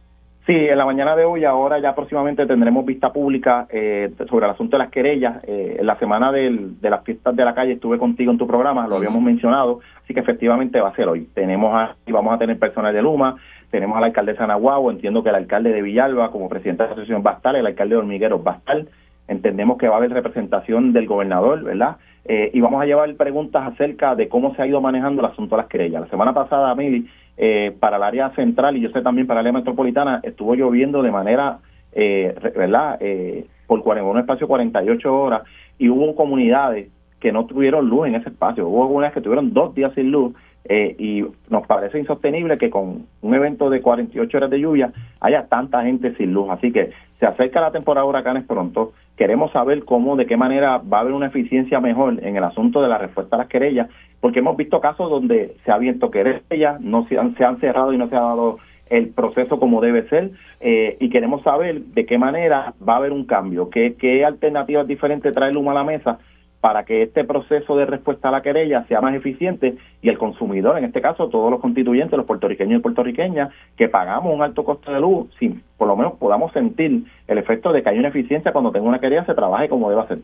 Sí, 0.47 0.55
en 0.55 0.79
la 0.79 0.87
mañana 0.87 1.15
de 1.15 1.25
hoy, 1.25 1.45
ahora 1.45 1.79
ya 1.81 1.95
próximamente 1.95 2.47
tendremos 2.47 2.85
vista 2.87 3.13
pública 3.13 3.67
eh, 3.71 4.11
sobre 4.29 4.47
el 4.47 4.53
asunto 4.53 4.77
de 4.77 4.85
las 4.85 4.91
querellas. 4.91 5.45
Eh, 5.45 5.77
en 5.79 5.87
la 5.87 5.99
semana 5.99 6.33
de 6.33 6.73
las 6.81 7.05
fiestas 7.05 7.37
de 7.37 7.45
la 7.45 7.55
calle 7.55 7.73
estuve 7.75 7.99
contigo 7.99 8.33
en 8.33 8.39
tu 8.39 8.47
programa, 8.47 8.89
lo 8.89 8.97
habíamos 8.97 9.23
mencionado, 9.23 9.81
así 10.03 10.15
que 10.15 10.21
efectivamente 10.21 10.81
va 10.81 10.89
a 10.89 10.97
ser 10.97 11.09
hoy. 11.09 11.29
Tenemos 11.35 11.75
a, 11.75 11.95
y 12.07 12.13
vamos 12.13 12.35
a 12.35 12.39
tener 12.39 12.59
personal 12.59 12.95
de 12.95 13.03
Luma, 13.03 13.37
tenemos 13.71 13.97
a 13.97 14.01
la 14.01 14.07
alcaldesa 14.07 14.47
Nahuatl, 14.47 14.91
entiendo 14.91 15.23
que 15.23 15.29
el 15.29 15.37
alcalde 15.37 15.73
de 15.73 15.83
Villalba 15.83 16.31
como 16.31 16.49
presidente 16.49 16.83
de 16.83 16.89
la 16.89 16.93
asociación 16.95 17.23
va 17.25 17.33
a 17.33 17.35
estar, 17.35 17.55
el 17.55 17.67
alcalde 17.67 17.95
de 17.95 18.01
Hormigueros 18.01 18.41
va 18.45 18.53
a 18.53 18.57
estar, 18.57 18.85
entendemos 19.29 19.77
que 19.79 19.89
va 19.89 19.95
a 19.95 19.99
haber 19.99 20.11
representación 20.11 20.93
del 20.93 21.07
gobernador, 21.07 21.63
¿verdad? 21.63 21.99
Eh, 22.25 22.51
y 22.53 22.61
vamos 22.61 22.83
a 22.83 22.87
llevar 22.87 23.15
preguntas 23.15 23.73
acerca 23.73 24.15
de 24.15 24.29
cómo 24.29 24.55
se 24.55 24.63
ha 24.63 24.67
ido 24.67 24.81
manejando 24.81 25.21
el 25.21 25.31
asunto 25.31 25.57
de 25.57 25.63
las 25.63 25.71
querellas. 25.71 26.03
La 26.03 26.09
semana 26.09 26.35
pasada, 26.35 26.75
Mili, 26.75 27.09
eh, 27.37 27.75
para 27.79 27.97
el 27.97 28.03
área 28.03 28.31
central 28.31 28.77
y 28.77 28.81
yo 28.81 28.91
sé 28.91 29.03
también 29.03 29.27
para 29.27 29.41
el 29.41 29.47
área 29.47 29.59
metropolitana, 29.59 30.21
estuvo 30.23 30.55
lloviendo 30.55 31.03
de 31.03 31.11
manera, 31.11 31.59
eh, 31.93 32.35
¿verdad? 32.57 32.99
Eh, 33.01 33.47
por 33.67 33.81
un 33.81 34.19
espacio 34.19 34.49
48 34.49 35.17
horas 35.17 35.43
y 35.79 35.89
hubo 35.89 36.15
comunidades 36.17 36.89
que 37.21 37.33
no 37.33 37.47
tuvieron 37.47 37.89
luz 37.89 38.09
en 38.09 38.17
ese 38.17 38.31
espacio. 38.31 38.67
Hubo 38.67 38.83
algunas 38.83 39.13
que 39.13 39.21
tuvieron 39.21 39.53
dos 39.53 39.75
días 39.75 39.93
sin 39.95 40.11
luz 40.11 40.35
eh, 40.65 40.95
y 40.99 41.25
nos 41.49 41.67
parece 41.67 41.99
insostenible 41.99 42.59
que 42.59 42.71
con 42.71 43.07
un 43.23 43.35
evento 43.35 43.71
de 43.71 43.81
48 43.81 44.37
horas 44.37 44.51
de 44.51 44.61
lluvia 44.61 44.93
haya 45.21 45.47
tanta 45.47 45.83
gente 45.83 46.15
sin 46.17 46.33
luz. 46.33 46.51
Así 46.51 46.73
que 46.73 46.91
se 47.19 47.27
acerca 47.27 47.61
la 47.61 47.71
temporada 47.71 48.05
de 48.05 48.11
huracanes 48.11 48.45
pronto. 48.45 48.93
Queremos 49.17 49.53
saber 49.53 49.85
cómo, 49.85 50.17
de 50.17 50.27
qué 50.27 50.37
manera 50.37 50.79
va 50.79 50.99
a 50.99 51.01
haber 51.03 51.13
una 51.13 51.27
eficiencia 51.27 51.81
mejor 51.81 52.19
en 52.23 52.37
el 52.37 52.45
asunto 52.45 52.83
de 52.83 52.89
la 52.89 52.99
respuesta 52.99 53.37
a 53.37 53.41
las 53.41 53.49
querellas, 53.49 53.89
porque 54.21 54.41
hemos 54.41 54.57
visto 54.57 54.81
casos 54.81 55.11
donde 55.11 55.57
se 55.65 55.71
ha 55.71 55.75
abierto 55.75 56.11
querellas, 56.11 56.81
no 56.81 57.07
se 57.09 57.19
han, 57.19 57.37
se 57.37 57.45
han 57.45 57.59
cerrado 57.61 57.93
y 57.93 57.99
no 57.99 58.09
se 58.09 58.17
ha 58.17 58.21
dado 58.21 58.59
el 58.89 59.11
proceso 59.11 59.59
como 59.59 59.81
debe 59.81 60.09
ser 60.09 60.33
eh, 60.61 60.97
y 61.01 61.11
queremos 61.11 61.43
saber 61.43 61.81
de 61.81 62.07
qué 62.07 62.19
manera 62.19 62.75
va 62.87 62.95
a 62.95 62.97
haber 62.97 63.13
un 63.13 63.25
cambio, 63.25 63.71
qué, 63.71 63.95
qué 63.99 64.25
alternativas 64.25 64.87
diferentes 64.87 65.33
trae 65.33 65.53
Luma 65.53 65.71
a 65.71 65.75
la 65.75 65.85
mesa 65.85 66.19
para 66.61 66.85
que 66.85 67.03
este 67.03 67.25
proceso 67.25 67.77
de 67.77 67.87
respuesta 67.87 68.29
a 68.29 68.33
la 68.33 68.43
querella 68.43 68.85
sea 68.87 69.01
más 69.01 69.15
eficiente 69.15 69.77
y 70.03 70.11
el 70.11 70.19
consumidor, 70.19 70.77
en 70.77 70.85
este 70.85 71.01
caso 71.01 71.29
todos 71.29 71.51
los 71.51 71.61
constituyentes, 71.61 72.17
los 72.17 72.27
puertorriqueños 72.27 72.81
y 72.81 72.83
puertorriqueñas, 72.83 73.51
que 73.77 73.89
pagamos 73.89 74.35
un 74.35 74.43
alto 74.43 74.65
costo 74.65 74.93
de 74.93 75.01
luz, 75.01 75.29
si 75.39 75.49
por 75.79 75.89
lo 75.89 75.97
menos 75.97 76.15
podamos 76.19 76.53
sentir 76.53 77.05
el 77.29 77.39
efecto 77.39 77.73
de 77.73 77.83
que 77.83 77.89
hay 77.89 77.99
una 77.99 78.09
eficiencia 78.09 78.53
cuando 78.53 78.73
tenga 78.73 78.89
una 78.89 79.01
querella, 79.01 79.25
se 79.25 79.35
trabaje 79.35 79.71
como 79.71 79.89
debe 79.89 80.07
ser. 80.09 80.19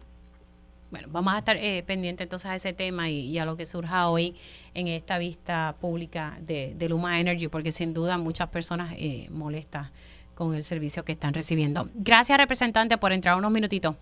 Bueno, 0.90 1.08
vamos 1.10 1.34
a 1.34 1.38
estar 1.38 1.56
eh, 1.56 1.82
pendientes 1.86 2.24
entonces 2.24 2.50
a 2.50 2.54
ese 2.54 2.72
tema 2.72 3.10
y, 3.10 3.38
a 3.38 3.44
lo 3.44 3.56
que 3.56 3.66
surja 3.66 4.08
hoy 4.08 4.36
en 4.74 4.86
esta 4.86 5.18
vista 5.18 5.74
pública 5.80 6.38
de, 6.40 6.86
Luma 6.88 7.18
Energy, 7.20 7.48
porque 7.48 7.72
sin 7.72 7.92
duda 7.92 8.18
muchas 8.18 8.48
personas 8.48 8.94
eh, 8.96 9.26
molestas 9.30 9.90
con 10.34 10.54
el 10.54 10.62
servicio 10.62 11.04
que 11.04 11.12
están 11.12 11.34
recibiendo. 11.34 11.88
Gracias, 11.94 12.38
representante, 12.38 12.98
por 12.98 13.12
entrar 13.12 13.36
unos 13.36 13.50
minutitos. 13.50 13.96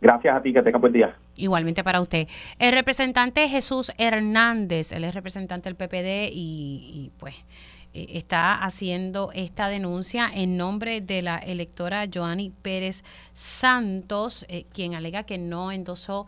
Gracias 0.00 0.34
a 0.34 0.40
ti, 0.40 0.52
que 0.52 0.62
tenga 0.62 0.78
buen 0.78 0.92
día. 0.92 1.16
Igualmente 1.36 1.82
para 1.82 2.00
usted. 2.00 2.26
El 2.58 2.72
representante 2.72 3.48
Jesús 3.48 3.92
Hernández, 3.98 4.92
él 4.92 5.04
es 5.04 5.14
representante 5.14 5.68
del 5.68 5.76
PPD 5.76 6.30
y, 6.32 7.10
pues 7.18 7.34
eh, 7.94 8.06
está 8.10 8.62
haciendo 8.62 9.30
esta 9.34 9.68
denuncia 9.68 10.30
en 10.32 10.56
nombre 10.56 11.00
de 11.00 11.22
la 11.22 11.38
electora 11.38 12.06
Joanny 12.12 12.50
Pérez 12.50 13.04
Santos, 13.32 14.44
eh, 14.48 14.66
quien 14.72 14.94
alega 14.94 15.24
que 15.24 15.38
no 15.38 15.72
endosó 15.72 16.26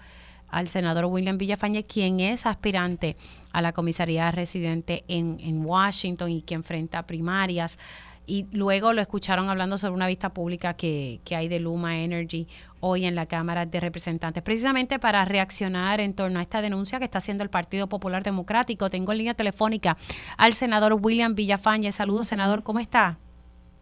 al 0.48 0.68
senador 0.68 1.04
William 1.04 1.38
Villafañe, 1.38 1.84
quien 1.84 2.20
es 2.20 2.46
aspirante 2.46 3.16
a 3.52 3.62
la 3.62 3.72
comisaría 3.72 4.30
residente 4.30 5.04
en, 5.08 5.38
en 5.40 5.64
Washington 5.64 6.30
y 6.30 6.42
que 6.42 6.54
enfrenta 6.54 7.06
primarias 7.06 7.78
y 8.26 8.46
luego 8.52 8.92
lo 8.92 9.00
escucharon 9.00 9.48
hablando 9.48 9.78
sobre 9.78 9.94
una 9.94 10.06
vista 10.06 10.32
pública 10.32 10.74
que, 10.74 11.20
que 11.24 11.36
hay 11.36 11.48
de 11.48 11.60
Luma 11.60 12.00
Energy 12.00 12.46
hoy 12.80 13.04
en 13.04 13.14
la 13.14 13.26
Cámara 13.26 13.66
de 13.66 13.80
Representantes, 13.80 14.42
precisamente 14.42 14.98
para 14.98 15.24
reaccionar 15.24 16.00
en 16.00 16.14
torno 16.14 16.38
a 16.38 16.42
esta 16.42 16.62
denuncia 16.62 16.98
que 16.98 17.04
está 17.04 17.18
haciendo 17.18 17.44
el 17.44 17.50
Partido 17.50 17.88
Popular 17.88 18.22
Democrático. 18.22 18.90
Tengo 18.90 19.12
en 19.12 19.18
línea 19.18 19.34
telefónica 19.34 19.96
al 20.38 20.52
senador 20.54 20.96
William 21.00 21.34
Villafañe. 21.34 21.92
Saludos, 21.92 22.28
senador, 22.28 22.62
¿cómo 22.62 22.78
está? 22.78 23.18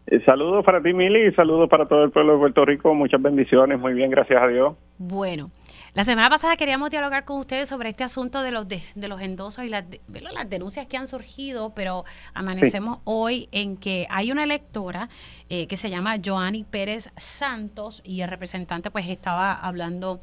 Eh, 0.07 0.21
saludos 0.25 0.65
para 0.65 0.81
ti, 0.81 0.91
Mili, 0.93 1.27
y 1.27 1.31
saludos 1.33 1.69
para 1.69 1.87
todo 1.87 2.03
el 2.03 2.11
pueblo 2.11 2.33
de 2.33 2.39
Puerto 2.39 2.65
Rico. 2.65 2.93
Muchas 2.95 3.21
bendiciones, 3.21 3.79
muy 3.79 3.93
bien, 3.93 4.09
gracias 4.09 4.41
a 4.41 4.47
Dios. 4.47 4.75
Bueno, 4.97 5.51
la 5.99 6.05
semana 6.05 6.29
pasada 6.29 6.55
queríamos 6.55 6.91
dialogar 6.91 7.25
con 7.25 7.41
ustedes 7.41 7.67
sobre 7.67 7.89
este 7.89 8.05
asunto 8.05 8.41
de 8.41 8.51
los 8.51 8.65
de, 8.69 8.81
los 8.95 9.19
endosos 9.19 9.65
y 9.65 9.67
las, 9.67 9.83
las 10.07 10.49
denuncias 10.49 10.87
que 10.87 10.95
han 10.95 11.07
surgido, 11.07 11.73
pero 11.75 12.05
amanecemos 12.33 12.99
hoy 13.03 13.49
en 13.51 13.75
que 13.75 14.07
hay 14.09 14.31
una 14.31 14.45
electora 14.45 15.09
eh, 15.49 15.67
que 15.67 15.75
se 15.75 15.89
llama 15.89 16.15
Joanny 16.23 16.63
Pérez 16.63 17.09
Santos 17.17 18.01
y 18.05 18.21
el 18.21 18.29
representante 18.29 18.91
pues 18.91 19.09
estaba 19.09 19.51
hablando 19.53 20.21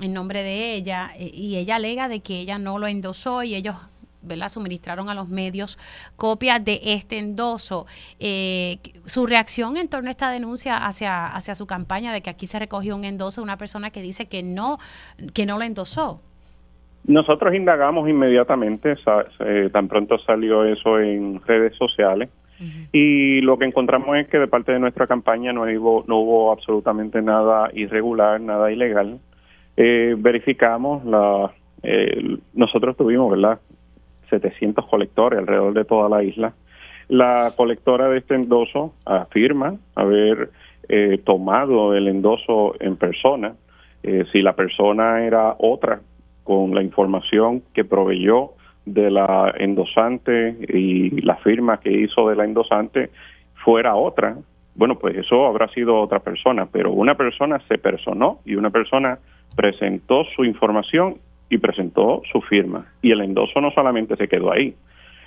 en 0.00 0.12
nombre 0.12 0.42
de 0.42 0.74
ella 0.74 1.10
eh, 1.16 1.30
y 1.32 1.56
ella 1.56 1.76
alega 1.76 2.08
de 2.08 2.20
que 2.20 2.38
ella 2.38 2.58
no 2.58 2.78
lo 2.78 2.86
endosó 2.86 3.42
y 3.42 3.54
ellos 3.54 3.76
¿verdad? 4.26 4.48
suministraron 4.48 5.08
a 5.08 5.14
los 5.14 5.28
medios 5.28 5.78
copias 6.16 6.64
de 6.64 6.80
este 6.82 7.18
endoso. 7.18 7.86
Eh, 8.18 8.78
su 9.04 9.26
reacción 9.26 9.76
en 9.76 9.88
torno 9.88 10.08
a 10.08 10.10
esta 10.10 10.30
denuncia 10.30 10.76
hacia, 10.76 11.26
hacia 11.26 11.54
su 11.54 11.66
campaña 11.66 12.12
de 12.12 12.22
que 12.22 12.30
aquí 12.30 12.46
se 12.46 12.58
recogió 12.58 12.96
un 12.96 13.04
endoso 13.04 13.40
de 13.40 13.44
una 13.44 13.58
persona 13.58 13.90
que 13.90 14.02
dice 14.02 14.26
que 14.26 14.42
no, 14.42 14.78
que 15.34 15.46
no 15.46 15.58
lo 15.58 15.64
endosó. 15.64 16.20
Nosotros 17.04 17.54
indagamos 17.54 18.08
inmediatamente, 18.08 18.96
tan 19.72 19.86
pronto 19.86 20.18
salió 20.18 20.64
eso 20.64 20.98
en 20.98 21.40
redes 21.46 21.76
sociales, 21.76 22.28
y 22.92 23.42
lo 23.42 23.58
que 23.58 23.66
encontramos 23.66 24.16
es 24.16 24.28
que 24.28 24.38
de 24.38 24.48
parte 24.48 24.72
de 24.72 24.78
nuestra 24.78 25.06
campaña 25.06 25.52
no 25.52 25.62
hubo, 25.62 26.04
no 26.06 26.18
hubo 26.18 26.52
absolutamente 26.52 27.20
nada 27.20 27.70
irregular, 27.74 28.40
nada 28.40 28.72
ilegal. 28.72 29.18
Eh, 29.76 30.14
verificamos 30.16 31.04
la, 31.04 31.52
eh, 31.82 32.38
nosotros 32.54 32.96
tuvimos, 32.96 33.30
¿verdad? 33.30 33.60
700 34.30 34.86
colectores 34.86 35.38
alrededor 35.38 35.74
de 35.74 35.84
toda 35.84 36.08
la 36.08 36.22
isla. 36.22 36.54
La 37.08 37.52
colectora 37.56 38.08
de 38.08 38.18
este 38.18 38.34
endoso 38.34 38.92
afirma 39.04 39.76
haber 39.94 40.50
eh, 40.88 41.20
tomado 41.24 41.94
el 41.94 42.08
endoso 42.08 42.74
en 42.80 42.96
persona. 42.96 43.54
Eh, 44.02 44.24
si 44.32 44.42
la 44.42 44.54
persona 44.54 45.24
era 45.24 45.54
otra 45.58 46.00
con 46.44 46.74
la 46.74 46.82
información 46.82 47.62
que 47.74 47.84
proveyó 47.84 48.52
de 48.84 49.10
la 49.10 49.52
endosante 49.58 50.56
y 50.68 51.20
la 51.22 51.36
firma 51.36 51.80
que 51.80 51.90
hizo 51.90 52.28
de 52.28 52.36
la 52.36 52.44
endosante 52.44 53.10
fuera 53.54 53.96
otra, 53.96 54.36
bueno, 54.76 54.96
pues 54.98 55.16
eso 55.16 55.46
habrá 55.46 55.68
sido 55.68 56.00
otra 56.00 56.20
persona, 56.20 56.66
pero 56.66 56.92
una 56.92 57.16
persona 57.16 57.60
se 57.66 57.78
personó 57.78 58.40
y 58.44 58.54
una 58.54 58.70
persona 58.70 59.18
presentó 59.56 60.24
su 60.36 60.44
información 60.44 61.16
y 61.48 61.58
presentó 61.58 62.22
su 62.32 62.40
firma. 62.42 62.86
Y 63.02 63.12
el 63.12 63.20
endoso 63.20 63.60
no 63.60 63.70
solamente 63.70 64.16
se 64.16 64.28
quedó 64.28 64.52
ahí, 64.52 64.74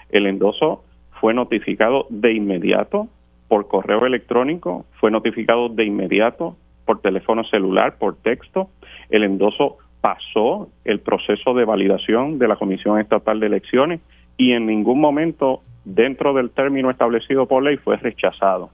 el 0.10 0.26
endoso 0.26 0.84
fue 1.20 1.34
notificado 1.34 2.08
de 2.10 2.34
inmediato 2.34 3.08
por 3.48 3.68
correo 3.68 4.06
electrónico, 4.06 4.86
fue 5.00 5.12
notificado 5.12 5.70
de 5.70 5.86
inmediato 5.86 6.56
por 6.86 7.02
teléfono 7.02 7.44
celular, 7.44 7.98
por 7.98 8.16
texto. 8.18 8.70
El 9.10 9.24
endoso 9.24 9.78
pasó 10.02 10.70
el 10.86 11.00
proceso 11.00 11.54
de 11.54 11.66
validación 11.66 12.40
de 12.40 12.48
la 12.48 12.56
Comisión 12.56 13.00
Estatal 13.00 13.40
de 13.40 13.48
Elecciones 13.48 14.02
y 14.38 14.54
en 14.54 14.66
ningún 14.66 15.00
momento 15.00 15.62
dentro 15.84 16.34
del 16.34 16.52
término 16.52 16.90
establecido 16.90 17.48
por 17.48 17.64
ley 17.64 17.78
fue 17.78 17.98
rechazado. 17.98 18.70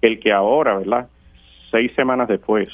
El 0.00 0.18
que 0.20 0.32
ahora, 0.32 0.76
¿verdad? 0.76 1.08
Seis 1.70 1.92
semanas 1.94 2.28
después 2.28 2.68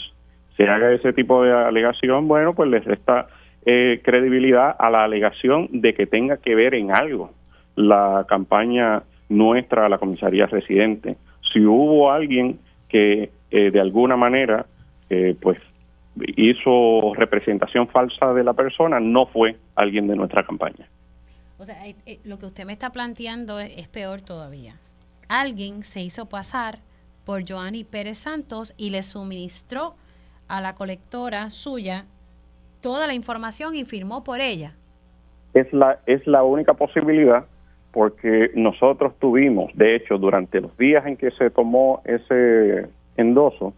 se 0.56 0.64
haga 0.68 0.92
ese 0.92 1.12
tipo 1.12 1.42
de 1.42 1.52
alegación, 1.52 2.28
bueno, 2.28 2.54
pues 2.54 2.70
les 2.70 2.84
resta 2.84 3.28
eh, 3.66 4.00
credibilidad 4.02 4.74
a 4.78 4.90
la 4.90 5.04
alegación 5.04 5.68
de 5.70 5.92
que 5.92 6.06
tenga 6.06 6.38
que 6.38 6.54
ver 6.54 6.74
en 6.74 6.90
algo 6.90 7.30
la 7.76 8.24
campaña 8.28 9.02
nuestra 9.28 9.86
a 9.86 9.88
la 9.88 9.98
comisaría 9.98 10.46
residente. 10.46 11.16
Si 11.52 11.60
hubo 11.60 12.10
alguien 12.10 12.58
que 12.88 13.30
eh, 13.50 13.70
de 13.70 13.80
alguna 13.80 14.16
manera 14.16 14.66
eh, 15.10 15.36
pues 15.40 15.58
hizo 16.36 17.12
representación 17.14 17.88
falsa 17.88 18.32
de 18.32 18.44
la 18.44 18.54
persona, 18.54 18.98
no 18.98 19.26
fue 19.26 19.56
alguien 19.74 20.06
de 20.08 20.16
nuestra 20.16 20.42
campaña. 20.42 20.88
O 21.58 21.64
sea, 21.64 21.76
lo 22.24 22.38
que 22.38 22.46
usted 22.46 22.64
me 22.64 22.72
está 22.72 22.90
planteando 22.90 23.60
es, 23.60 23.88
peor 23.88 24.22
todavía. 24.22 24.76
Alguien 25.28 25.82
se 25.82 26.00
hizo 26.00 26.26
pasar 26.26 26.78
por 27.26 27.44
Joanny 27.46 27.84
Pérez 27.84 28.18
Santos 28.18 28.74
y 28.78 28.90
le 28.90 29.02
suministró 29.02 29.94
a 30.48 30.60
la 30.60 30.74
colectora 30.74 31.50
suya 31.50 32.06
toda 32.80 33.06
la 33.06 33.14
información 33.14 33.74
y 33.74 33.84
firmó 33.84 34.24
por 34.24 34.40
ella. 34.40 34.74
Es 35.54 35.72
la, 35.72 35.98
es 36.06 36.26
la 36.26 36.42
única 36.42 36.74
posibilidad 36.74 37.44
porque 37.92 38.50
nosotros 38.54 39.14
tuvimos, 39.18 39.70
de 39.74 39.96
hecho, 39.96 40.16
durante 40.18 40.60
los 40.60 40.76
días 40.76 41.04
en 41.06 41.16
que 41.16 41.30
se 41.32 41.50
tomó 41.50 42.02
ese 42.04 42.88
endoso, 43.16 43.74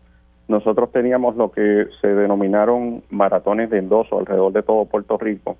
nosotros 0.49 0.93
teníamos 0.93 1.37
lo 1.37 1.51
que 1.51 1.87
se 2.01 2.09
denominaron 2.09 3.03
maratones 3.11 3.71
de 3.71 3.79
endoso 3.79 4.19
alrededor 4.19 4.53
de 4.53 4.63
todo 4.63 4.85
Puerto 4.85 5.17
Rico, 5.17 5.57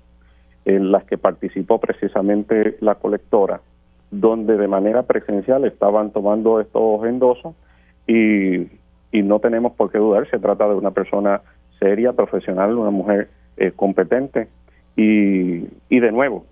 en 0.65 0.91
las 0.91 1.03
que 1.05 1.17
participó 1.17 1.79
precisamente 1.79 2.77
la 2.79 2.95
colectora, 2.95 3.61
donde 4.11 4.55
de 4.55 4.67
manera 4.67 5.03
presencial 5.03 5.65
estaban 5.65 6.11
tomando 6.11 6.59
estos 6.59 7.03
endosos 7.05 7.55
y, 8.05 8.67
y 9.11 9.23
no 9.23 9.39
tenemos 9.39 9.73
por 9.73 9.91
qué 9.91 9.97
dudar, 9.97 10.29
se 10.29 10.37
trata 10.37 10.67
de 10.67 10.75
una 10.75 10.91
persona 10.91 11.41
seria, 11.79 12.13
profesional, 12.13 12.77
una 12.77 12.91
mujer 12.91 13.29
eh, 13.57 13.71
competente 13.75 14.47
y, 14.95 15.65
y 15.89 15.99
de 15.99 16.11
nuevo, 16.11 16.45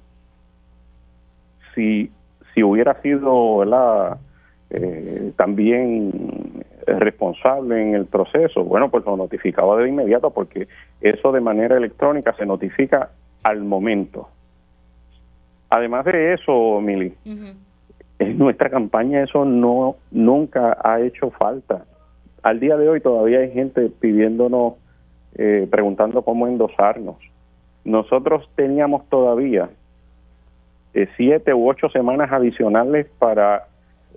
si, 1.73 2.11
si 2.53 2.63
hubiera 2.63 3.01
sido 3.01 3.57
¿verdad? 3.57 4.17
Eh, 4.69 5.33
también 5.35 6.63
responsable 6.87 7.81
en 7.81 7.95
el 7.95 8.05
proceso, 8.05 8.63
bueno, 8.63 8.89
pues 8.89 9.05
lo 9.05 9.17
notificaba 9.17 9.77
de 9.77 9.89
inmediato 9.89 10.31
porque 10.31 10.67
eso 11.01 11.31
de 11.31 11.41
manera 11.41 11.77
electrónica 11.77 12.33
se 12.37 12.45
notifica 12.45 13.09
al 13.43 13.61
momento. 13.61 14.29
Además 15.69 16.05
de 16.05 16.33
eso, 16.33 16.79
Mili, 16.81 17.13
en 17.25 18.37
nuestra 18.37 18.69
campaña 18.69 19.23
eso 19.23 19.45
no 19.45 19.95
nunca 20.11 20.77
ha 20.83 21.01
hecho 21.01 21.31
falta. 21.31 21.85
Al 22.43 22.59
día 22.59 22.77
de 22.77 22.87
hoy 22.87 23.01
todavía 23.01 23.39
hay 23.39 23.51
gente 23.51 23.89
pidiéndonos, 23.89 24.73
eh, 25.35 25.67
preguntando 25.69 26.21
cómo 26.23 26.47
endosarnos. 26.47 27.17
Nosotros 27.83 28.47
teníamos 28.55 29.07
todavía 29.09 29.69
eh, 30.93 31.07
siete 31.17 31.53
u 31.53 31.69
ocho 31.69 31.89
semanas 31.89 32.31
adicionales 32.31 33.07
para 33.17 33.67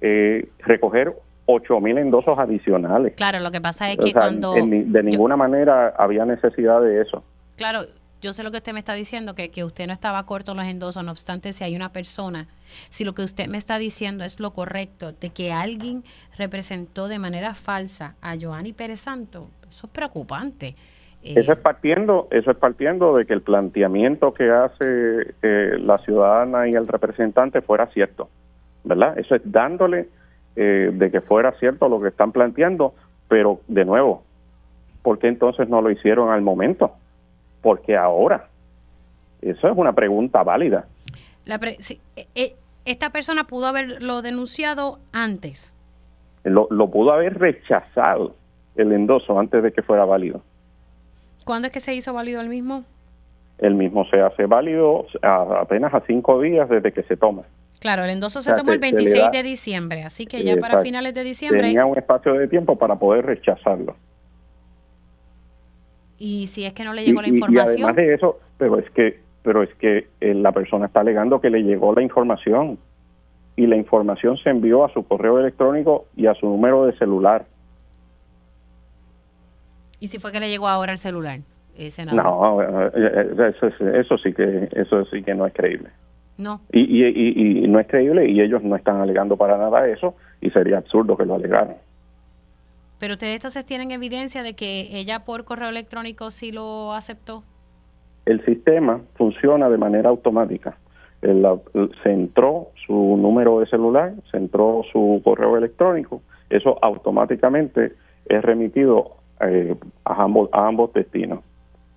eh, 0.00 0.48
recoger 0.58 1.14
ocho 1.46 1.80
mil 1.80 1.98
endosos 1.98 2.38
adicionales. 2.38 3.14
Claro, 3.16 3.40
lo 3.40 3.50
que 3.50 3.60
pasa 3.60 3.90
es 3.90 3.98
que 3.98 4.12
cuando... 4.12 4.54
de 4.54 5.02
ninguna 5.02 5.36
manera 5.36 5.94
había 5.96 6.24
necesidad 6.24 6.80
de 6.80 7.02
eso. 7.02 7.22
Claro, 7.56 7.80
yo 8.20 8.32
sé 8.32 8.42
lo 8.42 8.50
que 8.50 8.56
usted 8.56 8.72
me 8.72 8.78
está 8.78 8.94
diciendo, 8.94 9.34
que, 9.34 9.50
que 9.50 9.64
usted 9.64 9.86
no 9.86 9.92
estaba 9.92 10.24
corto 10.24 10.54
los 10.54 10.64
endosos, 10.64 11.04
no 11.04 11.12
obstante, 11.12 11.52
si 11.52 11.62
hay 11.62 11.76
una 11.76 11.92
persona, 11.92 12.48
si 12.88 13.04
lo 13.04 13.14
que 13.14 13.22
usted 13.22 13.48
me 13.48 13.58
está 13.58 13.78
diciendo 13.78 14.24
es 14.24 14.40
lo 14.40 14.52
correcto, 14.52 15.12
de 15.12 15.28
que 15.28 15.52
alguien 15.52 16.04
representó 16.38 17.06
de 17.06 17.18
manera 17.18 17.54
falsa 17.54 18.14
a 18.22 18.34
Joanny 18.40 18.72
Pérez 18.72 19.00
Santo, 19.00 19.48
eso 19.70 19.86
es 19.86 19.92
preocupante. 19.92 20.74
Eh, 21.24 21.34
eso 21.36 21.52
es 21.52 21.58
partiendo, 21.58 22.28
eso 22.30 22.50
es 22.50 22.56
partiendo 22.56 23.16
de 23.16 23.26
que 23.26 23.32
el 23.32 23.42
planteamiento 23.42 24.34
que 24.34 24.50
hace 24.50 25.34
eh, 25.42 25.78
la 25.78 25.98
ciudadana 25.98 26.68
y 26.68 26.72
el 26.72 26.86
representante 26.86 27.62
fuera 27.62 27.86
cierto, 27.86 28.28
¿verdad? 28.84 29.18
Eso 29.18 29.34
es 29.34 29.42
dándole 29.44 30.08
eh, 30.56 30.90
de 30.92 31.10
que 31.10 31.20
fuera 31.20 31.52
cierto 31.58 31.88
lo 31.88 32.00
que 32.00 32.08
están 32.08 32.32
planteando, 32.32 32.94
pero 33.28 33.60
de 33.68 33.84
nuevo, 33.84 34.22
¿por 35.02 35.18
qué 35.18 35.28
entonces 35.28 35.68
no 35.68 35.80
lo 35.80 35.90
hicieron 35.90 36.30
al 36.30 36.42
momento? 36.42 36.92
porque 37.64 37.96
ahora? 37.96 38.48
Eso 39.40 39.68
es 39.68 39.76
una 39.76 39.94
pregunta 39.94 40.42
válida. 40.42 40.84
La 41.46 41.56
eh, 41.56 42.26
eh, 42.34 42.56
esta 42.84 43.10
persona 43.10 43.44
pudo 43.44 43.66
haberlo 43.66 44.20
denunciado 44.20 44.98
antes. 45.12 45.74
Lo, 46.44 46.68
pudo 46.90 47.12
haber 47.12 47.38
rechazado 47.38 48.36
el 48.76 48.92
endoso 48.92 49.38
antes 49.38 49.62
de 49.62 49.72
que 49.72 49.80
fuera 49.80 50.04
válido. 50.04 50.42
¿Cuándo 51.44 51.66
es 51.66 51.72
que 51.72 51.80
se 51.80 51.94
hizo 51.94 52.12
válido 52.12 52.40
el 52.40 52.48
mismo? 52.48 52.84
El 53.58 53.74
mismo 53.74 54.04
se 54.06 54.20
hace 54.20 54.46
válido 54.46 55.06
apenas 55.22 55.94
a 55.94 56.00
cinco 56.00 56.40
días 56.40 56.68
desde 56.68 56.92
que 56.92 57.02
se 57.04 57.16
toma. 57.16 57.42
Claro, 57.80 58.04
el 58.04 58.10
endoso 58.10 58.40
se 58.40 58.52
tomó 58.54 58.72
el 58.72 58.78
26 58.78 59.30
de 59.30 59.42
diciembre, 59.42 60.04
así 60.04 60.26
que 60.26 60.42
ya 60.42 60.56
para 60.56 60.80
finales 60.80 61.12
de 61.12 61.22
diciembre... 61.22 61.60
Tenía 61.60 61.84
un 61.84 61.98
espacio 61.98 62.32
de 62.32 62.48
tiempo 62.48 62.76
para 62.76 62.96
poder 62.96 63.26
rechazarlo. 63.26 63.94
Y 66.18 66.46
si 66.46 66.64
es 66.64 66.72
que 66.72 66.84
no 66.84 66.94
le 66.94 67.04
llegó 67.04 67.20
la 67.20 67.28
información. 67.28 67.78
Y 67.78 67.82
además 67.82 67.96
de 67.96 68.14
eso, 68.14 68.40
pero 68.56 68.78
es 68.78 68.88
que, 68.90 69.20
pero 69.42 69.62
es 69.62 69.74
que 69.74 70.08
eh, 70.20 70.34
la 70.34 70.52
persona 70.52 70.86
está 70.86 71.00
alegando 71.00 71.40
que 71.40 71.50
le 71.50 71.62
llegó 71.62 71.94
la 71.94 72.02
información 72.02 72.78
y 73.56 73.66
la 73.66 73.76
información 73.76 74.38
se 74.38 74.50
envió 74.50 74.84
a 74.84 74.92
su 74.92 75.06
correo 75.06 75.38
electrónico 75.38 76.06
y 76.16 76.26
a 76.26 76.34
su 76.34 76.46
número 76.46 76.86
de 76.86 76.96
celular. 76.96 77.44
¿Y 80.04 80.08
si 80.08 80.18
fue 80.18 80.32
que 80.32 80.38
le 80.38 80.50
llegó 80.50 80.68
ahora 80.68 80.92
el 80.92 80.98
celular? 80.98 81.40
Eh, 81.78 81.88
no, 82.12 82.60
eh, 82.62 83.52
eso, 83.56 83.68
eso 83.86 84.18
sí 84.18 84.34
que 84.34 84.68
eso 84.72 85.02
sí 85.06 85.22
que 85.22 85.34
no 85.34 85.46
es 85.46 85.54
creíble. 85.54 85.88
No. 86.36 86.60
Y, 86.70 87.02
y, 87.02 87.64
y 87.64 87.68
no 87.68 87.80
es 87.80 87.86
creíble 87.86 88.28
y 88.28 88.42
ellos 88.42 88.62
no 88.62 88.76
están 88.76 89.00
alegando 89.00 89.38
para 89.38 89.56
nada 89.56 89.88
eso 89.88 90.14
y 90.42 90.50
sería 90.50 90.76
absurdo 90.76 91.16
que 91.16 91.24
lo 91.24 91.36
alegaran. 91.36 91.76
Pero 93.00 93.14
ustedes 93.14 93.36
entonces 93.36 93.64
tienen 93.64 93.92
evidencia 93.92 94.42
de 94.42 94.52
que 94.52 94.88
ella 94.90 95.24
por 95.24 95.44
correo 95.44 95.70
electrónico 95.70 96.30
sí 96.30 96.52
lo 96.52 96.92
aceptó. 96.92 97.42
El 98.26 98.44
sistema 98.44 99.00
funciona 99.14 99.70
de 99.70 99.78
manera 99.78 100.10
automática. 100.10 100.76
se 101.22 102.12
entró 102.12 102.72
su 102.86 102.92
número 102.92 103.60
de 103.60 103.66
celular, 103.68 104.12
se 104.30 104.36
entró 104.36 104.82
su 104.92 105.22
correo 105.24 105.56
electrónico, 105.56 106.20
eso 106.50 106.78
automáticamente 106.82 107.94
es 108.26 108.42
remitido 108.42 109.23
eh, 109.40 109.74
a, 110.04 110.22
ambos, 110.22 110.48
a 110.52 110.66
ambos 110.66 110.92
destinos. 110.92 111.40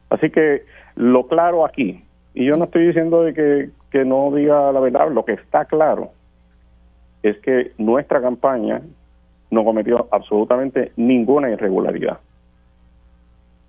Así 0.09 0.29
que 0.29 0.63
lo 0.95 1.27
claro 1.27 1.65
aquí, 1.65 2.03
y 2.33 2.45
yo 2.45 2.57
no 2.57 2.65
estoy 2.65 2.87
diciendo 2.87 3.23
de 3.23 3.33
que, 3.33 3.69
que 3.91 4.05
no 4.05 4.31
diga 4.33 4.71
la 4.71 4.79
verdad, 4.79 5.11
lo 5.11 5.25
que 5.25 5.33
está 5.33 5.65
claro 5.65 6.11
es 7.23 7.37
que 7.39 7.71
nuestra 7.77 8.21
campaña 8.21 8.81
no 9.49 9.63
cometió 9.63 10.07
absolutamente 10.11 10.91
ninguna 10.95 11.49
irregularidad. 11.49 12.19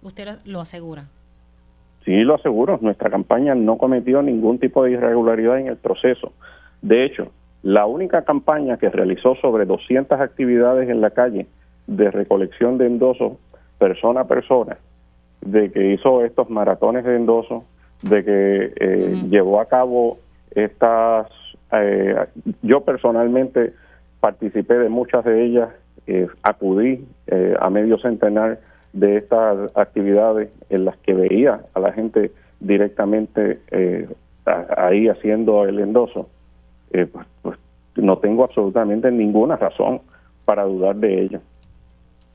¿Usted 0.03 0.39
lo 0.45 0.61
asegura? 0.61 1.07
Sí, 2.05 2.23
lo 2.23 2.35
aseguro. 2.35 2.79
Nuestra 2.81 3.11
campaña 3.11 3.55
no 3.55 3.79
cometió 3.79 4.23
ningún 4.23 4.59
tipo 4.59 4.85
de 4.85 4.93
irregularidad 4.93 5.59
en 5.59 5.67
el 5.69 5.77
proceso. 5.77 6.33
De 6.81 7.05
hecho, 7.05 7.33
la 7.63 7.87
única 7.87 8.23
campaña 8.23 8.77
que 8.79 8.89
realizó 8.89 9.35
sobre 9.37 9.67
200 9.67 10.21
actividades 10.21 10.89
en 10.89 11.01
la 11.01 11.11
calle 11.11 11.47
de 11.87 12.11
recolección 12.11 12.79
de 12.79 12.87
endosos 12.87 13.33
persona 13.79 14.23
a 14.23 14.27
persona, 14.27 14.77
de 15.41 15.71
que 15.71 15.93
hizo 15.93 16.25
estos 16.25 16.51
maratones 16.51 17.05
de 17.05 17.17
endosos, 17.17 17.63
de 18.03 18.25
que 18.25 18.73
eh, 18.77 19.23
llevó 19.31 19.61
a 19.61 19.67
cabo 19.67 20.19
estas, 20.51 21.29
eh, 21.73 22.27
yo 22.63 22.81
personalmente 22.83 23.73
participé 24.21 24.75
de 24.79 24.89
muchas 24.89 25.25
de 25.25 25.45
ellas, 25.45 25.71
eh, 26.07 26.27
acudí 26.43 27.07
eh, 27.27 27.55
a 27.61 27.69
medio 27.71 27.99
centenar 27.99 28.61
de 28.93 29.19
estas 29.19 29.77
actividades 29.77 30.57
en 30.71 30.87
las 30.87 30.97
que 30.99 31.13
veía 31.13 31.61
a 31.75 31.81
la 31.81 31.93
gente 31.93 32.33
directamente 32.61 33.61
eh, 33.71 34.07
ahí 34.77 35.09
haciendo 35.09 35.67
el 35.67 35.79
endoso, 35.79 36.29
pues, 36.91 37.27
pues, 37.43 37.59
no 37.97 38.17
tengo 38.17 38.45
absolutamente 38.45 39.11
ninguna 39.11 39.57
razón 39.57 40.01
para 40.47 40.65
dudar 40.65 40.97
de 40.97 41.21
ello. 41.21 41.39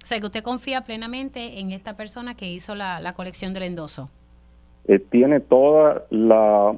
O 0.03 0.05
sea, 0.05 0.19
que 0.19 0.25
usted 0.25 0.43
confía 0.43 0.81
plenamente 0.81 1.59
en 1.59 1.71
esta 1.71 1.95
persona 1.95 2.35
que 2.35 2.45
hizo 2.45 2.75
la, 2.75 2.99
la 2.99 3.13
colección 3.13 3.53
del 3.53 3.63
endoso. 3.63 4.09
tiene 5.09 5.39
toda 5.39 6.03
la 6.09 6.75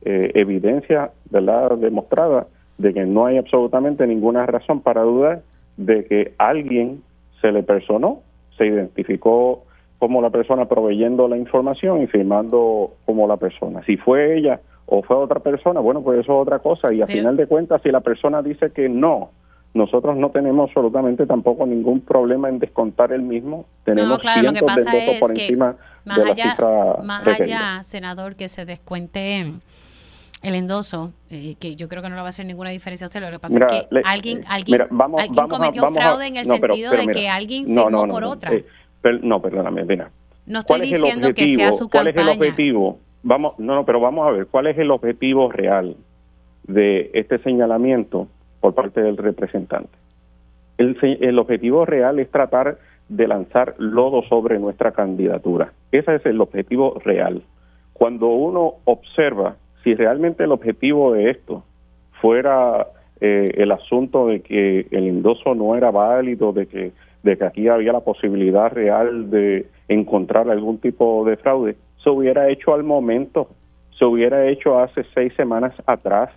evidencia 0.00 1.10
¿verdad? 1.28 1.76
demostrada 1.76 2.46
de 2.78 2.94
que 2.94 3.04
no 3.04 3.26
hay 3.26 3.36
absolutamente 3.36 4.06
ninguna 4.06 4.46
razón 4.46 4.80
para 4.80 5.02
dudar 5.02 5.42
de 5.76 6.04
que 6.04 6.34
alguien 6.38 7.02
se 7.40 7.52
le 7.52 7.62
personó, 7.62 8.20
se 8.56 8.66
identificó 8.66 9.64
como 9.98 10.22
la 10.22 10.30
persona 10.30 10.66
proveyendo 10.66 11.28
la 11.28 11.36
información 11.36 12.02
y 12.02 12.06
firmando 12.06 12.94
como 13.04 13.26
la 13.26 13.36
persona. 13.36 13.82
Si 13.84 13.96
fue 13.96 14.36
ella 14.36 14.60
o 14.86 15.02
fue 15.02 15.16
otra 15.16 15.40
persona, 15.40 15.80
bueno, 15.80 16.02
pues 16.02 16.20
eso 16.20 16.32
es 16.32 16.42
otra 16.42 16.60
cosa. 16.60 16.92
Y 16.92 17.02
a 17.02 17.06
final 17.06 17.36
de 17.36 17.46
cuentas, 17.46 17.82
si 17.82 17.90
la 17.90 18.00
persona 18.00 18.42
dice 18.42 18.70
que 18.70 18.88
no, 18.88 19.30
nosotros 19.74 20.16
no 20.16 20.30
tenemos 20.30 20.68
absolutamente 20.68 21.26
tampoco 21.26 21.66
ningún 21.66 22.00
problema 22.00 22.48
en 22.48 22.58
descontar 22.58 23.12
el 23.12 23.22
mismo. 23.22 23.66
Tenemos 23.84 24.10
no, 24.10 24.18
claro, 24.18 24.42
lo 24.42 24.52
que 24.52 24.62
pasa 24.62 24.96
es 24.96 25.20
por 25.20 25.30
encima 25.30 25.76
más 26.04 26.18
allá, 26.18 26.56
más 27.02 27.26
allá, 27.26 27.82
senador, 27.82 28.34
que 28.34 28.48
se 28.48 28.64
descuente 28.64 29.52
el 30.42 30.54
endoso, 30.54 31.12
eh, 31.30 31.56
que 31.58 31.76
yo 31.76 31.88
creo 31.88 32.02
que 32.02 32.08
no 32.08 32.14
le 32.14 32.22
va 32.22 32.28
a 32.28 32.30
hacer 32.30 32.46
ninguna 32.46 32.70
diferencia 32.70 33.06
a 33.06 33.08
usted, 33.08 33.20
lo 33.20 33.30
que 33.30 33.38
pasa 33.38 33.58
es 33.58 33.66
que 33.66 34.00
alguien, 34.04 34.40
alguien, 34.48 34.82
alguien 34.90 35.48
cometió 35.48 35.90
fraude 35.90 36.26
en 36.26 36.36
el 36.36 36.44
sentido 36.44 36.92
de 36.92 37.06
que 37.08 37.28
alguien 37.28 37.66
firmó 37.66 38.08
por 38.08 38.24
otra. 38.24 38.52
Eh, 38.52 38.64
no, 39.22 39.40
perdóname, 39.42 39.84
mira. 39.84 40.10
No 40.46 40.60
estoy 40.60 40.80
diciendo 40.80 41.34
que 41.34 41.54
sea 41.54 41.72
su 41.72 41.88
campaña. 41.88 42.14
¿Cuál 42.14 42.28
es 42.28 42.36
el 42.36 42.40
objetivo? 42.40 42.98
Vamos, 43.22 43.58
no, 43.58 43.74
no, 43.74 43.84
pero 43.84 44.00
vamos 44.00 44.26
a 44.26 44.30
ver, 44.30 44.46
¿cuál 44.46 44.68
es 44.68 44.78
el 44.78 44.90
objetivo 44.90 45.50
real 45.50 45.96
de 46.64 47.10
este 47.14 47.38
señalamiento 47.40 48.28
por 48.60 48.74
parte 48.74 49.00
del 49.00 49.16
representante? 49.16 49.96
El, 50.78 51.38
objetivo 51.38 51.84
real 51.84 52.20
es 52.20 52.30
tratar 52.30 52.78
de 53.08 53.26
lanzar 53.26 53.74
lodo 53.78 54.22
sobre 54.22 54.58
nuestra 54.58 54.92
candidatura. 54.92 55.72
Ese 55.90 56.16
es 56.16 56.26
el 56.26 56.40
objetivo 56.40 57.00
real. 57.04 57.42
Cuando 57.92 58.28
uno 58.28 58.74
observa 58.84 59.56
si 59.82 59.94
realmente 59.94 60.44
el 60.44 60.52
objetivo 60.52 61.12
de 61.12 61.30
esto 61.30 61.64
fuera 62.20 62.86
eh, 63.20 63.46
el 63.56 63.72
asunto 63.72 64.26
de 64.26 64.40
que 64.40 64.86
el 64.90 65.08
endoso 65.08 65.54
no 65.54 65.74
era 65.74 65.90
válido, 65.90 66.52
de 66.52 66.66
que, 66.66 66.92
de 67.24 67.36
que 67.36 67.44
aquí 67.44 67.66
había 67.66 67.92
la 67.92 68.00
posibilidad 68.00 68.70
real 68.72 69.30
de 69.30 69.66
encontrar 69.88 70.48
algún 70.48 70.78
tipo 70.78 71.24
de 71.24 71.36
fraude, 71.36 71.76
se 72.02 72.10
hubiera 72.10 72.48
hecho 72.48 72.74
al 72.74 72.84
momento, 72.84 73.48
se 73.98 74.04
hubiera 74.04 74.46
hecho 74.46 74.78
hace 74.78 75.04
seis 75.14 75.32
semanas 75.34 75.74
atrás. 75.86 76.30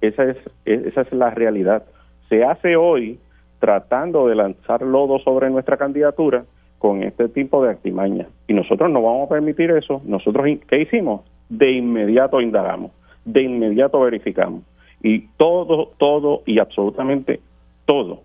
Esa 0.00 0.24
es, 0.24 0.36
esa 0.64 1.00
es 1.00 1.12
la 1.12 1.30
realidad. 1.30 1.84
Se 2.28 2.44
hace 2.44 2.76
hoy 2.76 3.18
tratando 3.58 4.28
de 4.28 4.36
lanzar 4.36 4.82
lodo 4.82 5.18
sobre 5.18 5.50
nuestra 5.50 5.76
candidatura 5.76 6.44
con 6.78 7.02
este 7.02 7.28
tipo 7.28 7.62
de 7.62 7.70
artimaña. 7.70 8.28
Y 8.46 8.54
nosotros 8.54 8.90
no 8.90 9.02
vamos 9.02 9.26
a 9.26 9.34
permitir 9.34 9.70
eso. 9.70 10.00
Nosotros, 10.04 10.46
¿qué 10.68 10.80
hicimos? 10.80 11.22
De 11.48 11.72
inmediato 11.72 12.40
indagamos, 12.40 12.92
de 13.24 13.42
inmediato 13.42 14.00
verificamos. 14.00 14.62
Y 15.02 15.28
todo, 15.36 15.92
todo 15.98 16.42
y 16.46 16.58
absolutamente 16.58 17.40
todo 17.86 18.22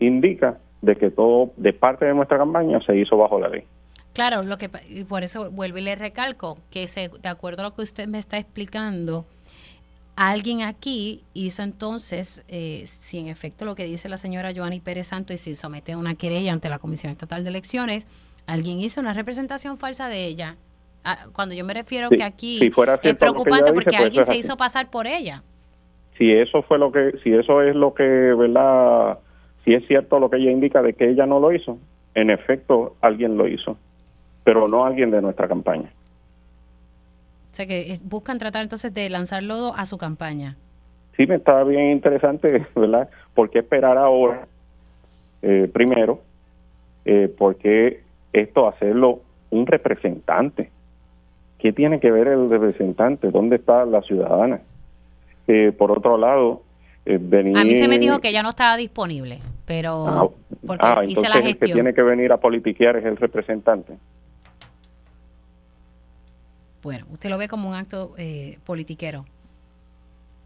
indica 0.00 0.58
de 0.82 0.96
que 0.96 1.10
todo 1.10 1.50
de 1.56 1.72
parte 1.72 2.04
de 2.04 2.14
nuestra 2.14 2.38
campaña 2.38 2.80
se 2.84 2.96
hizo 2.96 3.16
bajo 3.16 3.38
la 3.38 3.48
ley. 3.48 3.64
Claro, 4.12 4.42
lo 4.42 4.56
que 4.56 4.70
y 4.88 5.04
por 5.04 5.24
eso 5.24 5.50
vuelvo 5.50 5.78
y 5.78 5.82
le 5.82 5.96
recalco 5.96 6.58
que 6.70 6.86
se, 6.88 7.08
de 7.08 7.28
acuerdo 7.28 7.62
a 7.62 7.64
lo 7.64 7.74
que 7.74 7.82
usted 7.82 8.06
me 8.06 8.18
está 8.18 8.38
explicando, 8.38 9.24
alguien 10.16 10.62
aquí 10.62 11.22
hizo 11.34 11.62
entonces, 11.62 12.44
eh, 12.48 12.82
si 12.86 13.18
en 13.18 13.28
efecto 13.28 13.64
lo 13.64 13.74
que 13.74 13.84
dice 13.84 14.08
la 14.08 14.16
señora 14.16 14.52
Joanny 14.54 14.80
Pérez 14.80 15.08
Santo 15.08 15.32
y 15.32 15.38
si 15.38 15.54
somete 15.54 15.96
una 15.96 16.14
querella 16.14 16.52
ante 16.52 16.68
la 16.68 16.78
Comisión 16.78 17.10
Estatal 17.10 17.42
de 17.42 17.50
Elecciones, 17.50 18.06
alguien 18.46 18.80
hizo 18.80 19.00
una 19.00 19.12
representación 19.12 19.78
falsa 19.78 20.08
de 20.08 20.24
ella. 20.24 20.56
Ah, 21.04 21.26
cuando 21.32 21.54
yo 21.54 21.64
me 21.64 21.74
refiero 21.74 22.08
que 22.08 22.22
aquí 22.22 22.60
es 23.02 23.14
preocupante 23.16 23.72
porque 23.72 23.90
pues 23.90 24.00
alguien 24.00 24.24
se 24.24 24.36
hizo 24.36 24.56
pasar 24.56 24.90
por 24.90 25.06
ella. 25.06 25.42
Si 26.16 26.30
eso 26.30 26.62
fue 26.62 26.78
lo 26.78 26.92
que, 26.92 27.18
si 27.22 27.34
eso 27.34 27.60
es 27.60 27.74
lo 27.74 27.92
que, 27.92 28.04
¿verdad? 28.04 29.18
Si 29.64 29.74
es 29.74 29.86
cierto 29.86 30.18
lo 30.18 30.30
que 30.30 30.36
ella 30.36 30.50
indica 30.50 30.80
de 30.80 30.94
que 30.94 31.10
ella 31.10 31.26
no 31.26 31.40
lo 31.40 31.52
hizo, 31.52 31.78
en 32.14 32.30
efecto 32.30 32.96
alguien 33.00 33.36
lo 33.36 33.48
hizo, 33.48 33.76
pero 34.44 34.68
no 34.68 34.86
alguien 34.86 35.10
de 35.10 35.20
nuestra 35.20 35.48
campaña. 35.48 35.90
O 37.54 37.56
sea 37.56 37.66
que 37.66 37.92
eh, 37.92 38.00
buscan 38.02 38.38
tratar 38.38 38.62
entonces 38.64 38.92
de 38.92 39.08
lanzar 39.08 39.44
lodo 39.44 39.76
a 39.76 39.86
su 39.86 39.96
campaña. 39.96 40.56
Sí, 41.16 41.24
me 41.24 41.36
estaba 41.36 41.62
bien 41.62 41.92
interesante, 41.92 42.66
¿verdad? 42.74 43.08
¿Por 43.32 43.48
qué 43.48 43.60
esperar 43.60 43.96
ahora? 43.96 44.48
Eh, 45.40 45.70
primero, 45.72 46.20
eh, 47.04 47.28
¿por 47.28 47.54
qué 47.54 48.00
esto 48.32 48.66
hacerlo 48.66 49.20
un 49.50 49.68
representante? 49.68 50.72
¿Qué 51.60 51.72
tiene 51.72 52.00
que 52.00 52.10
ver 52.10 52.26
el 52.26 52.50
representante? 52.50 53.30
¿Dónde 53.30 53.54
está 53.54 53.84
la 53.84 54.02
ciudadana? 54.02 54.60
Eh, 55.46 55.70
por 55.78 55.92
otro 55.92 56.18
lado, 56.18 56.62
venir... 57.06 57.56
A 57.56 57.62
mí 57.62 57.76
se 57.76 57.86
me 57.86 58.00
dijo 58.00 58.18
que 58.18 58.32
ya 58.32 58.42
no 58.42 58.48
estaba 58.48 58.76
disponible, 58.76 59.38
pero 59.64 60.08
ah, 60.08 60.28
porque 60.66 60.84
ah, 60.84 61.04
hice 61.06 61.28
la 61.28 61.34
gestión. 61.34 61.50
el 61.50 61.58
que 61.58 61.72
tiene 61.72 61.94
que 61.94 62.02
venir 62.02 62.32
a 62.32 62.38
politiquear 62.38 62.96
es 62.96 63.04
el 63.04 63.16
representante. 63.16 63.92
Bueno, 66.84 67.06
usted 67.10 67.30
lo 67.30 67.38
ve 67.38 67.48
como 67.48 67.70
un 67.70 67.74
acto 67.74 68.12
eh, 68.18 68.58
politiquero. 68.66 69.24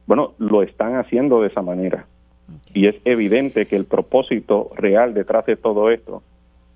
Bueno, 0.06 0.34
lo 0.38 0.62
están 0.62 0.94
haciendo 0.94 1.40
de 1.40 1.48
esa 1.48 1.62
manera. 1.62 2.06
Y 2.72 2.86
es 2.86 2.94
evidente 3.04 3.66
que 3.66 3.74
el 3.74 3.84
propósito 3.84 4.70
real 4.76 5.12
detrás 5.12 5.44
de 5.46 5.56
todo 5.56 5.90
esto 5.90 6.22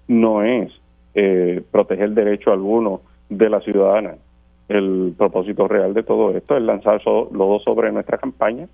no 0.09 0.43
es 0.43 0.71
eh, 1.15 1.63
proteger 1.71 2.07
el 2.07 2.15
derecho 2.15 2.53
alguno 2.53 3.03
de 3.29 3.49
la 3.49 3.61
ciudadana. 3.61 4.17
El 4.69 5.15
propósito 5.17 5.69
real 5.69 5.95
de 5.95 6.03
todo 6.03 6.37
esto 6.37 6.57
es 6.57 6.63
lanzar 6.63 7.01
lodo 7.07 7.61
sobre 7.61 7.93
nuestra 7.93 8.19
campaña. 8.19 8.67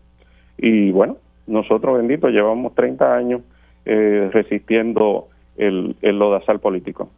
Y 0.56 0.90
bueno, 0.90 1.18
nosotros, 1.46 1.98
bendito, 1.98 2.28
llevamos 2.28 2.74
30 2.74 3.14
años 3.14 3.42
eh, 3.84 4.30
resistiendo 4.32 5.28
el, 5.58 5.96
el 6.00 6.18
lodazal 6.18 6.60
político. 6.60 7.10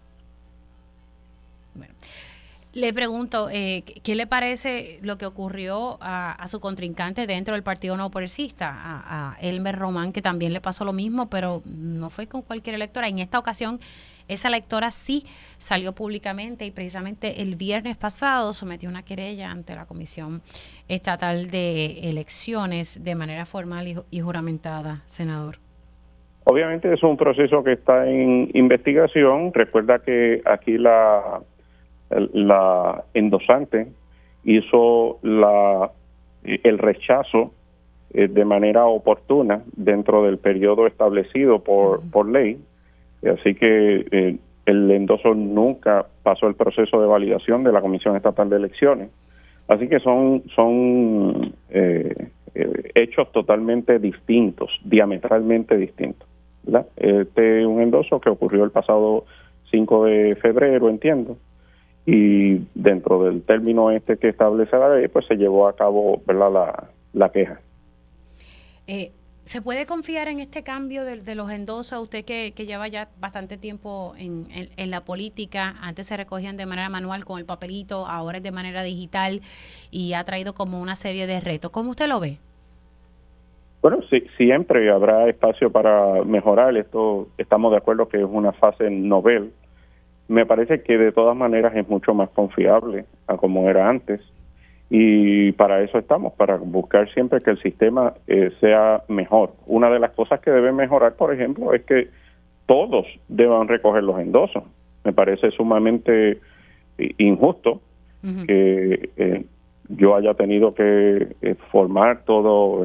Le 2.73 2.93
pregunto, 2.93 3.49
eh, 3.51 3.83
¿qué 4.05 4.15
le 4.15 4.29
parece 4.29 5.01
lo 5.03 5.19
que 5.19 5.27
ocurrió 5.27 5.99
a, 6.01 6.47
su 6.47 6.61
contrincante 6.61 7.27
dentro 7.27 7.55
del 7.55 7.65
Partido 7.65 7.97
No 7.97 8.11
Progresista, 8.13 8.73
a, 8.73 9.37
Elmer 9.41 9.77
Román, 9.77 10.13
que 10.13 10.23
también 10.23 10.53
le 10.53 10.61
pasó 10.61 10.85
lo 10.85 10.93
mismo, 10.93 11.29
pero 11.29 11.63
no 11.65 12.11
fue 12.11 12.29
con 12.29 12.43
cualquier 12.43 12.77
electora? 12.77 13.09
En 13.09 13.19
esta 13.19 13.41
ocasión, 13.41 13.81
esa 14.29 14.47
electora 14.47 14.93
sí 14.93 15.25
salió 15.59 15.97
públicamente 15.97 16.65
y 16.65 16.71
precisamente 16.71 17.43
el 17.43 17.57
viernes 17.57 17.97
pasado 17.97 18.53
sometió 18.53 18.89
una 18.89 19.03
querella 19.05 19.51
ante 19.51 19.75
la 19.75 19.87
Comisión 19.87 20.41
Estatal 20.87 21.51
de 21.51 22.09
Elecciones 22.09 23.03
de 23.03 23.17
manera 23.17 23.47
formal 23.47 23.89
y, 23.89 23.97
y 24.13 24.21
juramentada, 24.21 25.03
senador. 25.07 25.57
Obviamente 26.45 26.93
es 26.93 27.03
un 27.03 27.17
proceso 27.17 27.65
que 27.65 27.73
está 27.73 28.09
en 28.09 28.49
investigación. 28.55 29.53
Recuerda 29.53 29.99
que 29.99 30.41
aquí 30.47 30.79
la 30.79 31.43
la 32.11 33.05
endosante 33.15 33.89
hizo 34.45 35.19
la, 35.23 35.91
el 36.43 36.79
rechazo 36.79 37.53
eh, 38.13 38.29
de 38.29 38.45
manera 38.45 38.87
oportuna 38.87 39.63
dentro 39.77 40.25
del 40.25 40.39
periodo 40.39 40.87
establecido 40.87 41.63
por, 41.63 42.01
por 42.11 42.29
ley. 42.29 42.59
Así 43.23 43.55
que 43.55 44.07
eh, 44.11 44.37
el 44.67 44.91
endoso 44.91 45.35
nunca 45.35 46.07
pasó 46.23 46.49
el 46.49 46.55
proceso 46.55 47.01
de 47.01 47.07
validación 47.07 47.63
de 47.63 47.73
la 47.73 47.81
Comisión 47.81 48.17
Estatal 48.17 48.49
de 48.51 48.57
Elecciones. 48.57 49.11
Así 49.69 49.87
que 49.87 50.01
son, 50.01 50.43
son 50.55 51.55
eh, 51.69 52.29
hechos 52.95 53.31
totalmente 53.31 53.99
distintos, 54.01 54.71
diametralmente 54.85 55.77
distintos. 55.77 56.29
Este 56.97 57.61
es 57.61 57.67
un 57.67 57.81
endoso 57.81 58.21
que 58.21 58.31
ocurrió 58.31 58.65
el 58.65 58.71
pasado 58.71 59.25
5 59.71 60.05
de 60.05 60.37
febrero, 60.37 60.89
entiendo, 60.89 61.37
y 62.07 62.55
dentro 62.75 63.25
del 63.25 63.43
término 63.43 63.91
este 63.91 64.17
que 64.17 64.29
establece 64.29 64.77
la 64.77 64.97
ley, 64.97 65.09
pues 65.09 65.27
se 65.27 65.37
llevó 65.37 65.69
a 65.69 65.77
cabo 65.77 66.23
¿verdad? 66.27 66.89
La, 67.13 67.29
queja. 67.31 67.61
Eh, 68.87 69.13
¿Se 69.45 69.61
puede 69.63 69.85
confiar 69.85 70.29
en 70.29 70.41
este 70.41 70.63
cambio 70.63 71.05
de, 71.05 71.35
los 71.35 71.51
endosos? 71.51 72.01
Usted 72.01 72.25
que, 72.25 72.53
lleva 72.53 72.89
ya 72.89 73.09
bastante 73.19 73.57
tiempo 73.57 74.15
en, 74.17 74.47
en, 74.77 74.91
la 74.91 75.01
política, 75.01 75.75
antes 75.83 76.07
se 76.07 76.17
recogían 76.17 76.57
de 76.57 76.67
manera 76.67 76.89
manual 76.89 77.25
con 77.25 77.39
el 77.39 77.45
papelito, 77.45 78.07
ahora 78.07 78.39
es 78.39 78.45
de 78.45 78.53
manera 78.53 78.83
digital 78.83 79.41
y 79.91 80.13
ha 80.13 80.25
traído 80.25 80.55
como 80.55 80.81
una 80.81 80.95
serie 80.95 81.27
de 81.27 81.41
retos. 81.41 81.71
¿Cómo 81.71 81.91
usted 81.91 82.07
lo 82.07 82.21
ve? 82.21 82.39
Bueno, 83.83 83.99
sí, 84.11 84.23
siempre 84.37 84.91
habrá 84.91 85.29
espacio 85.29 85.73
para 85.73 86.23
mejorar. 86.25 86.77
Esto 86.77 87.29
estamos 87.39 87.73
de 87.73 87.79
acuerdo 87.79 88.09
que 88.09 88.19
es 88.19 88.29
una 88.29 88.53
fase 88.53 88.91
novel 88.91 89.53
me 90.31 90.47
parece 90.47 90.83
que 90.83 90.97
de 90.97 91.11
todas 91.11 91.37
maneras 91.37 91.75
es 91.75 91.89
mucho 91.89 92.15
más 92.15 92.33
confiable 92.33 93.05
a 93.27 93.37
como 93.37 93.69
era 93.69 93.89
antes 93.89 94.21
y 94.89 95.51
para 95.53 95.83
eso 95.83 95.99
estamos, 95.99 96.35
para 96.35 96.57
buscar 96.57 97.13
siempre 97.13 97.41
que 97.41 97.51
el 97.51 97.61
sistema 97.61 98.15
eh, 98.29 98.53
sea 98.61 99.03
mejor. 99.09 99.55
Una 99.67 99.91
de 99.91 99.99
las 99.99 100.13
cosas 100.13 100.39
que 100.39 100.53
debe 100.53 100.71
mejorar, 100.71 101.15
por 101.15 101.35
ejemplo, 101.35 101.75
es 101.75 101.83
que 101.83 102.11
todos 102.67 103.07
deban 103.27 103.67
recoger 103.67 104.05
los 104.05 104.21
endosos. 104.21 104.63
Me 105.03 105.13
parece 105.13 105.51
sumamente 105.51 106.39
injusto 107.19 107.81
que 108.47 109.11
eh, 109.17 109.45
yo 109.89 110.15
haya 110.15 110.35
tenido 110.35 110.75
que 110.75 111.27
eh, 111.43 111.55
formar 111.73 112.23
todo 112.25 112.85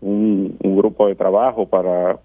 Un, 0.00 0.56
un, 0.62 0.76
grupo 0.76 1.06
de 1.06 1.14
trabajo 1.14 1.66
para 1.66 2.18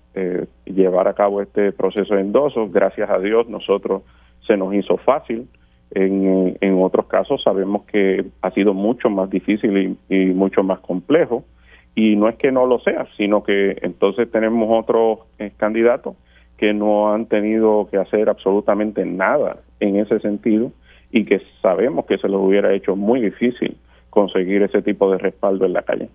llevar 0.66 1.08
a 1.08 1.14
cabo 1.14 1.42
este 1.42 1.72
proceso 1.72 2.16
de 2.16 2.22
endosos. 2.22 2.72
Gracias 2.72 3.10
a 3.10 3.20
Dios 3.20 3.48
nosotros 3.48 4.02
se 4.48 4.58
nos 4.58 4.74
hizo 4.74 4.98
fácil. 4.98 5.48
En, 5.92 6.58
en 6.60 6.84
otros 6.84 7.06
casos 7.08 7.42
sabemos 7.44 7.86
que 7.86 8.26
ha 8.42 8.52
sido 8.52 8.74
mucho 8.74 9.10
más 9.10 9.30
difícil 9.30 9.98
y, 10.10 10.16
mucho 10.34 10.64
más 10.64 10.80
complejo. 10.80 11.44
Y 11.96 12.16
no 12.16 12.30
es 12.30 12.36
que 12.36 12.52
no 12.52 12.66
lo 12.66 12.80
sea, 12.80 13.08
sino 13.18 13.44
que 13.44 13.78
entonces 13.82 14.30
tenemos 14.32 14.68
otros 14.70 15.20
eh, 15.40 15.52
candidatos 15.58 16.16
que 16.58 16.74
no 16.74 17.14
han 17.14 17.28
tenido 17.28 17.88
que 17.90 17.98
hacer 17.98 18.30
absolutamente 18.30 19.06
nada 19.06 19.58
en 19.80 19.98
ese 19.98 20.20
sentido 20.20 20.72
y 21.12 21.24
que 21.24 21.42
sabemos 21.62 22.06
que 22.06 22.18
se 22.18 22.28
les 22.28 22.38
hubiera 22.38 22.74
hecho 22.74 22.96
muy 22.96 23.22
difícil 23.22 23.78
conseguir 24.10 24.64
ese 24.64 24.82
tipo 24.82 25.12
de 25.12 25.18
respaldo 25.18 25.66
en 25.66 25.74
la 25.74 25.84
calle. 25.84 26.10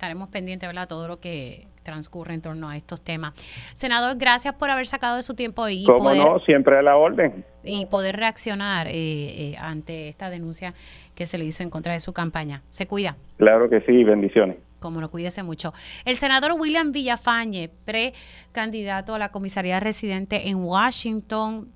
Estaremos 0.00 0.30
pendientes, 0.30 0.66
¿verdad? 0.66 0.88
Todo 0.88 1.08
lo 1.08 1.20
que 1.20 1.66
transcurre 1.82 2.32
en 2.32 2.40
torno 2.40 2.70
a 2.70 2.76
estos 2.78 3.02
temas. 3.02 3.34
Senador, 3.74 4.16
gracias 4.16 4.54
por 4.54 4.70
haber 4.70 4.86
sacado 4.86 5.16
de 5.16 5.22
su 5.22 5.34
tiempo 5.34 5.68
y 5.68 5.84
poder, 5.84 6.24
no, 6.24 6.38
siempre 6.38 6.78
a 6.78 6.80
la 6.80 6.96
orden. 6.96 7.44
Y 7.62 7.84
poder 7.84 8.16
reaccionar 8.16 8.86
eh, 8.86 8.92
eh, 8.94 9.56
ante 9.58 10.08
esta 10.08 10.30
denuncia 10.30 10.72
que 11.14 11.26
se 11.26 11.36
le 11.36 11.44
hizo 11.44 11.62
en 11.62 11.68
contra 11.68 11.92
de 11.92 12.00
su 12.00 12.14
campaña. 12.14 12.62
Se 12.70 12.86
cuida. 12.86 13.18
Claro 13.36 13.68
que 13.68 13.82
sí, 13.82 14.02
bendiciones. 14.02 14.56
Como 14.78 15.02
lo 15.02 15.10
cuídese 15.10 15.42
mucho. 15.42 15.74
El 16.06 16.16
senador 16.16 16.52
William 16.58 16.92
Villafañe, 16.92 17.68
precandidato 17.84 19.14
a 19.14 19.18
la 19.18 19.28
comisaría 19.28 19.80
residente 19.80 20.48
en 20.48 20.64
Washington, 20.64 21.68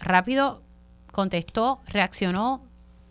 rápido 0.00 0.60
contestó, 1.12 1.82
reaccionó, 1.86 2.67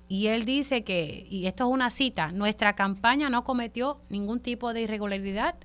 y 0.07 0.27
él 0.27 0.45
dice 0.45 0.83
que, 0.83 1.27
y 1.29 1.47
esto 1.47 1.65
es 1.65 1.73
una 1.73 1.89
cita, 1.89 2.31
nuestra 2.31 2.75
campaña 2.75 3.29
no 3.29 3.43
cometió 3.43 3.99
ningún 4.09 4.39
tipo 4.39 4.73
de 4.73 4.81
irregularidad 4.81 5.55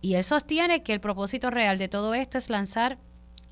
y 0.00 0.14
él 0.14 0.24
sostiene 0.24 0.82
que 0.82 0.92
el 0.92 1.00
propósito 1.00 1.50
real 1.50 1.78
de 1.78 1.88
todo 1.88 2.14
esto 2.14 2.38
es 2.38 2.50
lanzar 2.50 2.98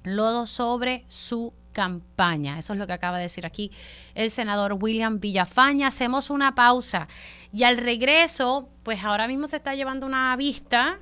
lodo 0.03 0.47
sobre 0.47 1.05
su 1.09 1.53
campaña. 1.73 2.59
Eso 2.59 2.73
es 2.73 2.79
lo 2.79 2.87
que 2.87 2.93
acaba 2.93 3.19
de 3.19 3.25
decir 3.25 3.45
aquí 3.45 3.71
el 4.15 4.31
senador 4.31 4.75
William 4.81 5.21
Villafaña. 5.21 5.89
Hacemos 5.89 6.31
una 6.31 6.55
pausa 6.55 7.09
y 7.53 7.65
al 7.65 7.77
regreso, 7.77 8.69
pues 8.83 9.05
ahora 9.05 9.29
mismo 9.29 9.47
se 9.47 9.57
está 9.57 9.75
llevando 9.75 10.07
una 10.07 10.35
vista 10.37 11.01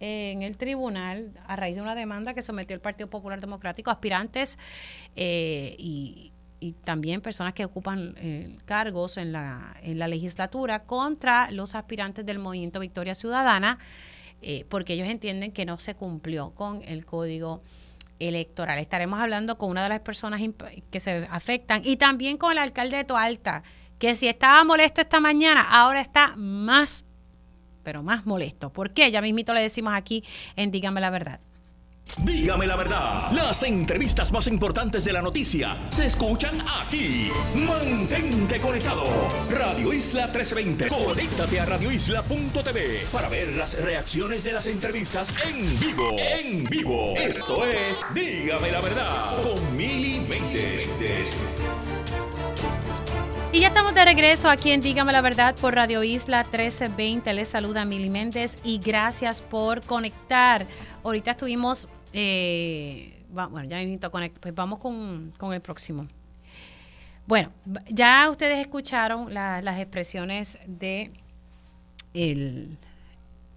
en 0.00 0.42
el 0.42 0.56
tribunal 0.56 1.32
a 1.46 1.56
raíz 1.56 1.76
de 1.76 1.82
una 1.82 1.94
demanda 1.94 2.34
que 2.34 2.42
sometió 2.42 2.74
el 2.74 2.80
Partido 2.80 3.08
Popular 3.08 3.40
Democrático, 3.40 3.90
aspirantes 3.90 4.58
eh, 5.16 5.76
y, 5.78 6.32
también 6.72 7.20
personas 7.20 7.54
que 7.54 7.64
ocupan 7.64 8.14
eh, 8.18 8.56
cargos 8.64 9.16
en 9.16 9.32
la, 9.32 9.76
en 9.82 9.98
la 9.98 10.08
legislatura 10.08 10.84
contra 10.84 11.50
los 11.50 11.74
aspirantes 11.74 12.26
del 12.26 12.38
movimiento 12.38 12.80
Victoria 12.80 13.14
Ciudadana, 13.14 13.78
eh, 14.42 14.64
porque 14.68 14.94
ellos 14.94 15.08
entienden 15.08 15.52
que 15.52 15.64
no 15.66 15.78
se 15.78 15.94
cumplió 15.94 16.50
con 16.50 16.82
el 16.86 17.04
código 17.04 17.62
electoral. 18.18 18.78
Estaremos 18.78 19.20
hablando 19.20 19.58
con 19.58 19.70
una 19.70 19.82
de 19.82 19.88
las 19.88 20.00
personas 20.00 20.40
que 20.90 21.00
se 21.00 21.26
afectan 21.30 21.82
y 21.84 21.96
también 21.96 22.36
con 22.36 22.52
el 22.52 22.58
alcalde 22.58 22.96
de 22.96 23.04
Toalta, 23.04 23.62
que 23.98 24.14
si 24.16 24.28
estaba 24.28 24.64
molesto 24.64 25.00
esta 25.00 25.20
mañana, 25.20 25.62
ahora 25.62 26.00
está 26.00 26.34
más 26.36 27.04
pero 27.84 28.02
más 28.02 28.26
molesto. 28.26 28.72
¿Por 28.72 28.92
qué? 28.92 29.10
Ya 29.10 29.20
mismito 29.20 29.52
le 29.52 29.60
decimos 29.60 29.92
aquí 29.94 30.24
en 30.56 30.70
Dígame 30.70 31.00
la 31.00 31.10
Verdad. 31.10 31.38
Dígame 32.18 32.66
la 32.66 32.76
verdad, 32.76 33.30
las 33.32 33.62
entrevistas 33.64 34.30
más 34.30 34.46
importantes 34.46 35.04
de 35.04 35.12
la 35.12 35.20
noticia 35.20 35.76
se 35.90 36.06
escuchan 36.06 36.62
aquí. 36.80 37.30
Mantente 37.54 38.60
conectado. 38.60 39.04
Radio 39.50 39.92
Isla 39.92 40.26
1320. 40.26 40.88
Conéctate 40.88 41.60
a 41.60 41.64
radioisla.tv 41.66 43.06
para 43.12 43.28
ver 43.28 43.56
las 43.56 43.80
reacciones 43.80 44.44
de 44.44 44.52
las 44.52 44.66
entrevistas 44.68 45.34
en 45.44 45.80
vivo. 45.80 46.10
En 46.18 46.64
vivo. 46.64 47.14
Esto 47.16 47.64
es 47.64 48.04
Dígame 48.14 48.70
la 48.70 48.80
verdad 48.80 49.42
con 49.42 49.76
Mili 49.76 50.20
Méndez. 50.20 50.86
Y 53.54 53.60
ya 53.60 53.68
estamos 53.68 53.94
de 53.94 54.04
regreso 54.04 54.48
aquí 54.48 54.72
en 54.72 54.80
Dígame 54.80 55.12
la 55.12 55.20
Verdad 55.20 55.54
por 55.54 55.76
Radio 55.76 56.02
Isla 56.02 56.42
1320. 56.42 57.32
Les 57.34 57.48
saluda 57.48 57.84
Mili 57.84 58.10
Méndez 58.10 58.56
y 58.64 58.78
gracias 58.78 59.40
por 59.40 59.80
conectar. 59.82 60.66
Ahorita 61.04 61.30
estuvimos, 61.30 61.86
eh, 62.16 63.24
bueno, 63.28 63.64
ya 63.64 63.78
a 63.78 64.10
conectar, 64.10 64.40
pues 64.40 64.54
vamos 64.54 64.78
con, 64.78 65.52
el 65.52 65.60
próximo. 65.60 66.06
Bueno, 67.26 67.50
ya 67.88 68.30
ustedes 68.30 68.58
escucharon 68.60 69.34
las 69.34 69.78
expresiones 69.78 70.58
de 70.66 71.10
el 72.12 72.78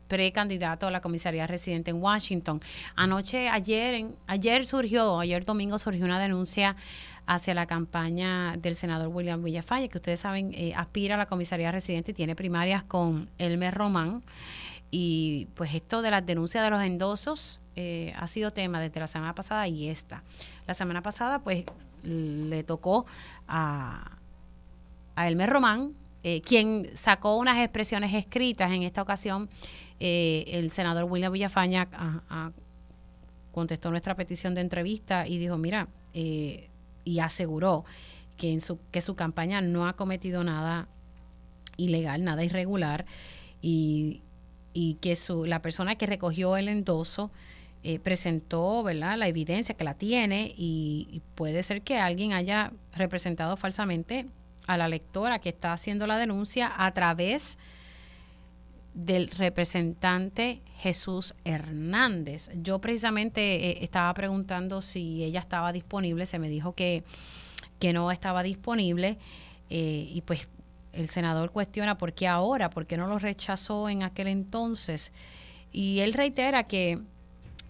precandidato 0.07 0.87
a 0.87 0.91
la 0.91 1.01
comisaría 1.01 1.45
residente 1.45 1.91
en 1.91 2.01
Washington. 2.01 2.59
Anoche, 2.95 3.47
ayer, 3.47 4.07
ayer 4.25 4.65
surgió, 4.65 5.19
ayer 5.19 5.45
domingo 5.45 5.77
surgió 5.77 6.03
una 6.03 6.19
denuncia 6.19 6.75
hacia 7.27 7.53
la 7.53 7.67
campaña 7.67 8.55
del 8.57 8.73
senador 8.73 9.09
William 9.09 9.43
Villafañe, 9.43 9.89
que 9.89 9.99
ustedes 9.99 10.21
saben, 10.21 10.51
eh, 10.55 10.73
aspira 10.75 11.13
a 11.13 11.17
la 11.19 11.27
comisaría 11.27 11.71
residente 11.71 12.11
y 12.11 12.13
tiene 12.15 12.35
primarias 12.35 12.83
con 12.83 13.29
Elmer 13.37 13.75
Román. 13.75 14.23
Y 14.89 15.47
pues 15.55 15.73
esto 15.73 16.01
de 16.01 16.11
las 16.11 16.25
denuncias 16.25 16.63
de 16.63 16.69
los 16.69 16.81
endosos 16.81 17.59
eh, 17.75 18.13
ha 18.15 18.27
sido 18.27 18.51
tema 18.51 18.79
desde 18.79 18.99
la 18.99 19.07
semana 19.07 19.35
pasada 19.35 19.67
y 19.67 19.89
esta. 19.89 20.23
La 20.65 20.73
semana 20.73 21.01
pasada 21.01 21.39
pues 21.39 21.65
le 22.03 22.63
tocó 22.63 23.05
a, 23.47 24.17
a 25.15 25.27
Elmer 25.27 25.49
Román, 25.49 25.93
eh, 26.23 26.41
quien 26.41 26.85
sacó 26.95 27.37
unas 27.37 27.57
expresiones 27.57 28.13
escritas 28.13 28.71
en 28.71 28.83
esta 28.83 29.01
ocasión. 29.01 29.49
el 29.99 30.71
senador 30.71 31.05
William 31.05 31.33
Villafaña 31.33 31.87
contestó 33.57 33.89
nuestra 33.89 34.13
petición 34.13 34.53
de 34.53 34.61
entrevista 34.61 35.27
y 35.27 35.39
dijo, 35.39 35.57
mira, 35.57 35.87
eh, 36.13 36.69
y 37.03 37.17
aseguró 37.21 37.85
que, 38.37 38.53
en 38.53 38.61
su, 38.61 38.77
que 38.91 39.01
su 39.01 39.15
campaña 39.15 39.61
no 39.61 39.87
ha 39.87 39.93
cometido 39.93 40.43
nada 40.43 40.87
ilegal, 41.75 42.23
nada 42.23 42.43
irregular 42.43 43.07
y, 43.59 44.21
que 45.01 45.15
su, 45.15 45.45
la 45.45 45.61
persona 45.61 45.95
que 45.95 46.05
recogió 46.05 46.57
el 46.57 46.69
endoso 46.69 47.31
eh, 47.83 47.99
presentó 47.99 48.83
¿verdad? 48.83 49.17
la 49.17 49.27
evidencia 49.27 49.75
que 49.75 49.83
la 49.83 49.93
tiene 49.93 50.53
y, 50.57 51.21
puede 51.35 51.61
ser 51.63 51.83
que 51.83 51.97
alguien 51.99 52.33
haya 52.33 52.73
representado 52.93 53.55
falsamente 53.55 54.25
a 54.65 54.77
la 54.77 54.87
lectora 54.87 55.39
que 55.39 55.49
está 55.49 55.73
haciendo 55.73 56.07
la 56.07 56.17
denuncia 56.17 56.71
a 56.75 56.91
través 56.93 57.57
del 58.93 59.29
representante 59.29 60.61
Jesús 60.79 61.35
Hernández. 61.45 62.49
Yo 62.55 62.79
precisamente 62.79 63.69
eh, 63.69 63.77
estaba 63.83 64.13
preguntando 64.15 64.81
si 64.81 65.23
ella 65.23 65.39
estaba 65.39 65.71
disponible, 65.71 66.25
se 66.25 66.39
me 66.39 66.49
dijo 66.49 66.73
que, 66.73 67.03
que 67.79 67.93
no 67.93 68.11
estaba 68.11 68.41
disponible 68.41 69.17
eh, 69.69 70.09
y 70.11 70.21
pues 70.21 70.49
el 70.97 71.07
senador 71.07 71.51
cuestiona 71.51 71.97
por 71.97 72.13
qué 72.13 72.27
ahora, 72.27 72.69
por 72.69 72.87
qué 72.87 72.97
no 72.97 73.07
lo 73.07 73.19
rechazó 73.19 73.87
en 73.87 74.03
aquel 74.03 74.27
entonces. 74.27 75.11
Y 75.71 75.99
él 75.99 76.13
reitera 76.13 76.63
que, 76.63 76.99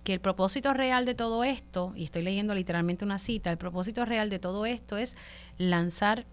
que 0.03 0.13
el 0.13 0.19
propósito 0.21 0.73
real 0.73 1.05
de 1.05 1.13
todo 1.13 1.43
esto, 1.43 1.91
y 1.95 2.05
estoy 2.05 2.23
leyendo 2.23 2.55
literalmente 2.55 3.03
una 3.03 3.19
cita, 3.19 3.51
el 3.51 3.57
propósito 3.57 4.05
real 4.05 4.29
de 4.29 4.39
todo 4.39 4.65
esto 4.65 4.97
es 4.97 5.17
lanzar 5.57 6.25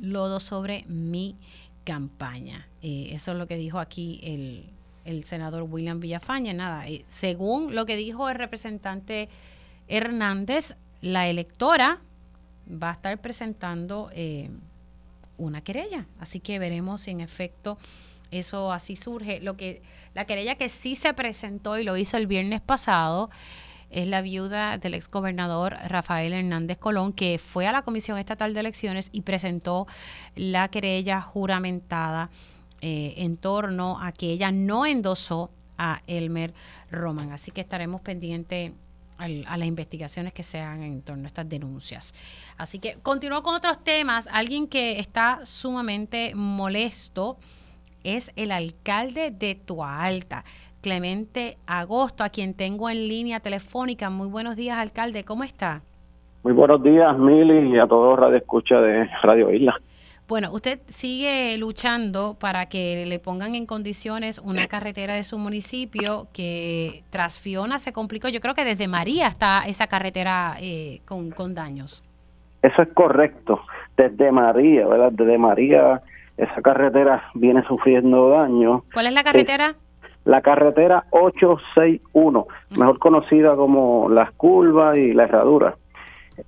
lodo 0.00 0.40
sobre 0.40 0.84
mi 0.88 1.36
campaña. 1.84 2.66
Eh, 2.80 3.10
eso 3.12 3.32
es 3.32 3.38
lo 3.38 3.46
que 3.46 3.56
dijo 3.56 3.78
aquí 3.78 4.20
el, 4.22 4.70
el 5.04 5.24
senador 5.24 5.64
William 5.64 6.00
Villafaña. 6.00 6.54
Nada, 6.54 6.88
eh, 6.88 7.04
según 7.08 7.74
lo 7.74 7.84
que 7.84 7.96
dijo 7.96 8.30
el 8.30 8.36
representante 8.36 9.28
Hernández, 9.88 10.76
la 11.02 11.28
electora 11.28 12.00
va 12.70 12.90
a 12.90 12.92
estar 12.92 13.20
presentando 13.20 14.08
eh, 14.14 14.50
una 15.46 15.62
querella. 15.62 16.06
Así 16.18 16.40
que 16.40 16.58
veremos 16.58 17.02
si 17.02 17.10
en 17.10 17.20
efecto 17.20 17.78
eso 18.30 18.72
así 18.72 18.96
surge. 18.96 19.40
Lo 19.40 19.56
que 19.56 19.82
la 20.14 20.24
querella 20.24 20.56
que 20.56 20.68
sí 20.68 20.96
se 20.96 21.14
presentó 21.14 21.78
y 21.78 21.84
lo 21.84 21.96
hizo 21.96 22.16
el 22.16 22.26
viernes 22.26 22.60
pasado 22.60 23.30
es 23.90 24.08
la 24.08 24.22
viuda 24.22 24.78
del 24.78 24.94
exgobernador 24.94 25.76
Rafael 25.86 26.32
Hernández 26.32 26.78
Colón, 26.78 27.12
que 27.12 27.38
fue 27.38 27.66
a 27.66 27.72
la 27.72 27.82
Comisión 27.82 28.18
Estatal 28.18 28.54
de 28.54 28.60
Elecciones 28.60 29.10
y 29.12 29.20
presentó 29.20 29.86
la 30.34 30.68
querella 30.68 31.20
juramentada 31.20 32.30
eh, 32.80 33.14
en 33.18 33.36
torno 33.36 34.00
a 34.00 34.12
que 34.12 34.32
ella 34.32 34.50
no 34.50 34.86
endosó 34.86 35.50
a 35.76 36.02
Elmer 36.06 36.54
Roman. 36.90 37.32
Así 37.32 37.50
que 37.50 37.60
estaremos 37.60 38.00
pendientes 38.00 38.72
a 39.22 39.56
las 39.56 39.68
investigaciones 39.68 40.32
que 40.32 40.42
se 40.42 40.60
hagan 40.60 40.82
en 40.82 41.02
torno 41.02 41.24
a 41.24 41.28
estas 41.28 41.48
denuncias. 41.48 42.14
Así 42.58 42.78
que 42.78 42.96
continúo 43.02 43.42
con 43.42 43.54
otros 43.54 43.82
temas. 43.82 44.28
Alguien 44.32 44.66
que 44.66 44.98
está 44.98 45.44
sumamente 45.44 46.32
molesto 46.34 47.36
es 48.04 48.32
el 48.36 48.52
alcalde 48.52 49.30
de 49.30 49.54
Tualta. 49.54 50.44
Clemente 50.80 51.58
Agosto, 51.66 52.24
a 52.24 52.28
quien 52.28 52.54
tengo 52.54 52.90
en 52.90 53.08
línea 53.08 53.38
telefónica. 53.38 54.10
Muy 54.10 54.26
buenos 54.26 54.56
días, 54.56 54.78
alcalde. 54.78 55.24
¿Cómo 55.24 55.44
está? 55.44 55.82
Muy 56.42 56.52
buenos 56.52 56.82
días, 56.82 57.16
Mili, 57.16 57.72
y 57.72 57.78
a 57.78 57.86
todos 57.86 58.18
Radio 58.18 58.36
Escucha 58.36 58.80
de 58.80 59.08
Radio 59.22 59.52
Isla. 59.52 59.80
Bueno, 60.32 60.48
usted 60.50 60.80
sigue 60.88 61.58
luchando 61.58 62.38
para 62.40 62.64
que 62.64 63.04
le 63.06 63.18
pongan 63.18 63.54
en 63.54 63.66
condiciones 63.66 64.38
una 64.38 64.66
carretera 64.66 65.12
de 65.12 65.24
su 65.24 65.36
municipio 65.36 66.28
que 66.32 67.02
tras 67.10 67.38
Fiona 67.38 67.78
se 67.78 67.92
complicó. 67.92 68.30
Yo 68.30 68.40
creo 68.40 68.54
que 68.54 68.64
desde 68.64 68.88
María 68.88 69.26
está 69.26 69.60
esa 69.66 69.88
carretera 69.88 70.56
eh, 70.58 71.02
con, 71.04 71.32
con 71.32 71.54
daños. 71.54 72.02
Eso 72.62 72.80
es 72.80 72.88
correcto. 72.94 73.60
Desde 73.94 74.32
María, 74.32 74.86
¿verdad? 74.86 75.12
Desde 75.12 75.36
María 75.36 76.00
esa 76.38 76.62
carretera 76.62 77.24
viene 77.34 77.62
sufriendo 77.66 78.30
daños. 78.30 78.84
¿Cuál 78.94 79.08
es 79.08 79.12
la 79.12 79.24
carretera? 79.24 79.74
la 80.24 80.40
carretera 80.40 81.04
861, 81.10 82.46
mejor 82.70 82.98
conocida 82.98 83.54
como 83.54 84.08
las 84.08 84.30
curvas 84.32 84.96
y 84.96 85.12
la 85.12 85.24
herradura. 85.24 85.74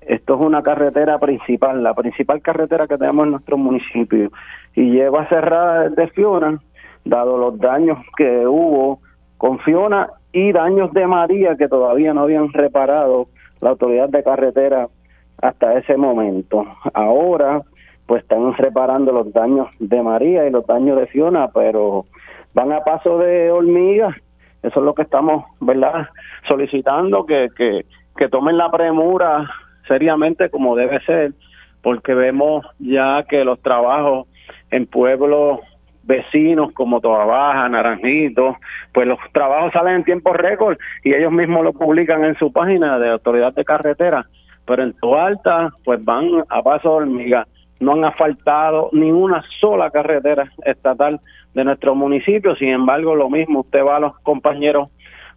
Esto 0.01 0.39
es 0.39 0.45
una 0.45 0.63
carretera 0.63 1.19
principal, 1.19 1.83
la 1.83 1.95
principal 1.95 2.41
carretera 2.41 2.87
que 2.87 2.97
tenemos 2.97 3.25
en 3.25 3.33
nuestro 3.33 3.59
municipio 3.59 4.31
y 4.75 4.91
lleva 4.91 5.29
cerrada 5.29 5.89
desde 5.89 6.09
Fiona, 6.09 6.59
dado 7.05 7.37
los 7.37 7.59
daños 7.59 7.99
que 8.17 8.47
hubo 8.47 9.01
con 9.39 9.59
Fiona 9.61 10.09
y 10.33 10.53
daños 10.53 10.93
de 10.93 11.07
María 11.07 11.57
que 11.57 11.67
todavía 11.67 12.15
no 12.15 12.23
habían 12.23 12.53
reparado 12.53 13.27
la 13.61 13.71
autoridad 13.71 14.09
de 14.09 14.23
carretera 14.23 14.89
hasta 15.43 15.79
ese 15.79 15.97
momento. 15.97 16.65
Ahora, 16.95 17.63
pues 18.07 18.23
están 18.23 18.55
reparando 18.55 19.13
los 19.13 19.33
daños 19.33 19.69
de 19.79 20.03
María 20.03 20.47
y 20.47 20.51
los 20.51 20.67
daños 20.67 20.99
de 20.99 21.07
Fiona, 21.07 21.49
pero 21.49 22.05
van 22.55 22.73
a 22.73 22.81
paso 22.81 23.19
de 23.19 23.51
hormiga. 23.51 24.17
Eso 24.63 24.81
es 24.81 24.85
lo 24.87 24.95
que 24.95 25.03
estamos, 25.03 25.45
¿verdad? 25.61 26.09
Solicitando 26.49 27.27
que, 27.27 27.49
que, 27.57 27.85
que 28.17 28.29
tomen 28.29 28.57
la 28.57 28.71
premura 28.71 29.49
seriamente 29.87 30.51
como 30.51 30.77
debe 30.77 31.01
ser, 31.01 31.33
porque 31.83 32.15
vemos 32.15 32.67
ya 32.79 33.25
que 33.29 33.45
los 33.45 33.61
trabajos 33.61 34.27
en 34.71 34.87
pueblos 34.87 35.61
vecinos 36.03 36.73
como 36.73 37.01
Toa 37.01 37.25
Baja, 37.25 37.69
Naranjito, 37.69 38.57
pues 38.93 39.07
los 39.07 39.19
trabajos 39.33 39.73
salen 39.73 39.97
en 39.97 40.05
tiempo 40.05 40.33
récord 40.33 40.77
y 41.03 41.15
ellos 41.15 41.33
mismos 41.33 41.65
lo 41.65 41.73
publican 41.73 42.25
en 42.25 42.37
su 42.37 42.53
página 42.53 42.99
de 42.99 43.11
autoridad 43.11 43.55
de 43.55 43.65
carretera, 43.65 44.27
pero 44.67 44.83
en 44.83 44.95
Alta 45.03 45.71
pues 45.85 46.05
van 46.05 46.27
a 46.49 46.63
paso 46.63 46.91
de 46.91 46.97
hormiga 46.97 47.47
no 47.81 47.93
han 47.93 48.05
asfaltado 48.05 48.89
ni 48.93 49.11
una 49.11 49.43
sola 49.61 49.91
carretera 49.91 50.51
estatal 50.65 51.21
de 51.55 51.65
nuestro 51.65 51.95
municipio. 51.95 52.57
Sin 52.57 52.69
embargo, 52.69 53.15
lo 53.15 53.31
mismo, 53.31 53.61
usted 53.61 53.85
va 53.85 53.97
a 53.97 54.01
los 54.01 54.19
compañeros 54.21 54.89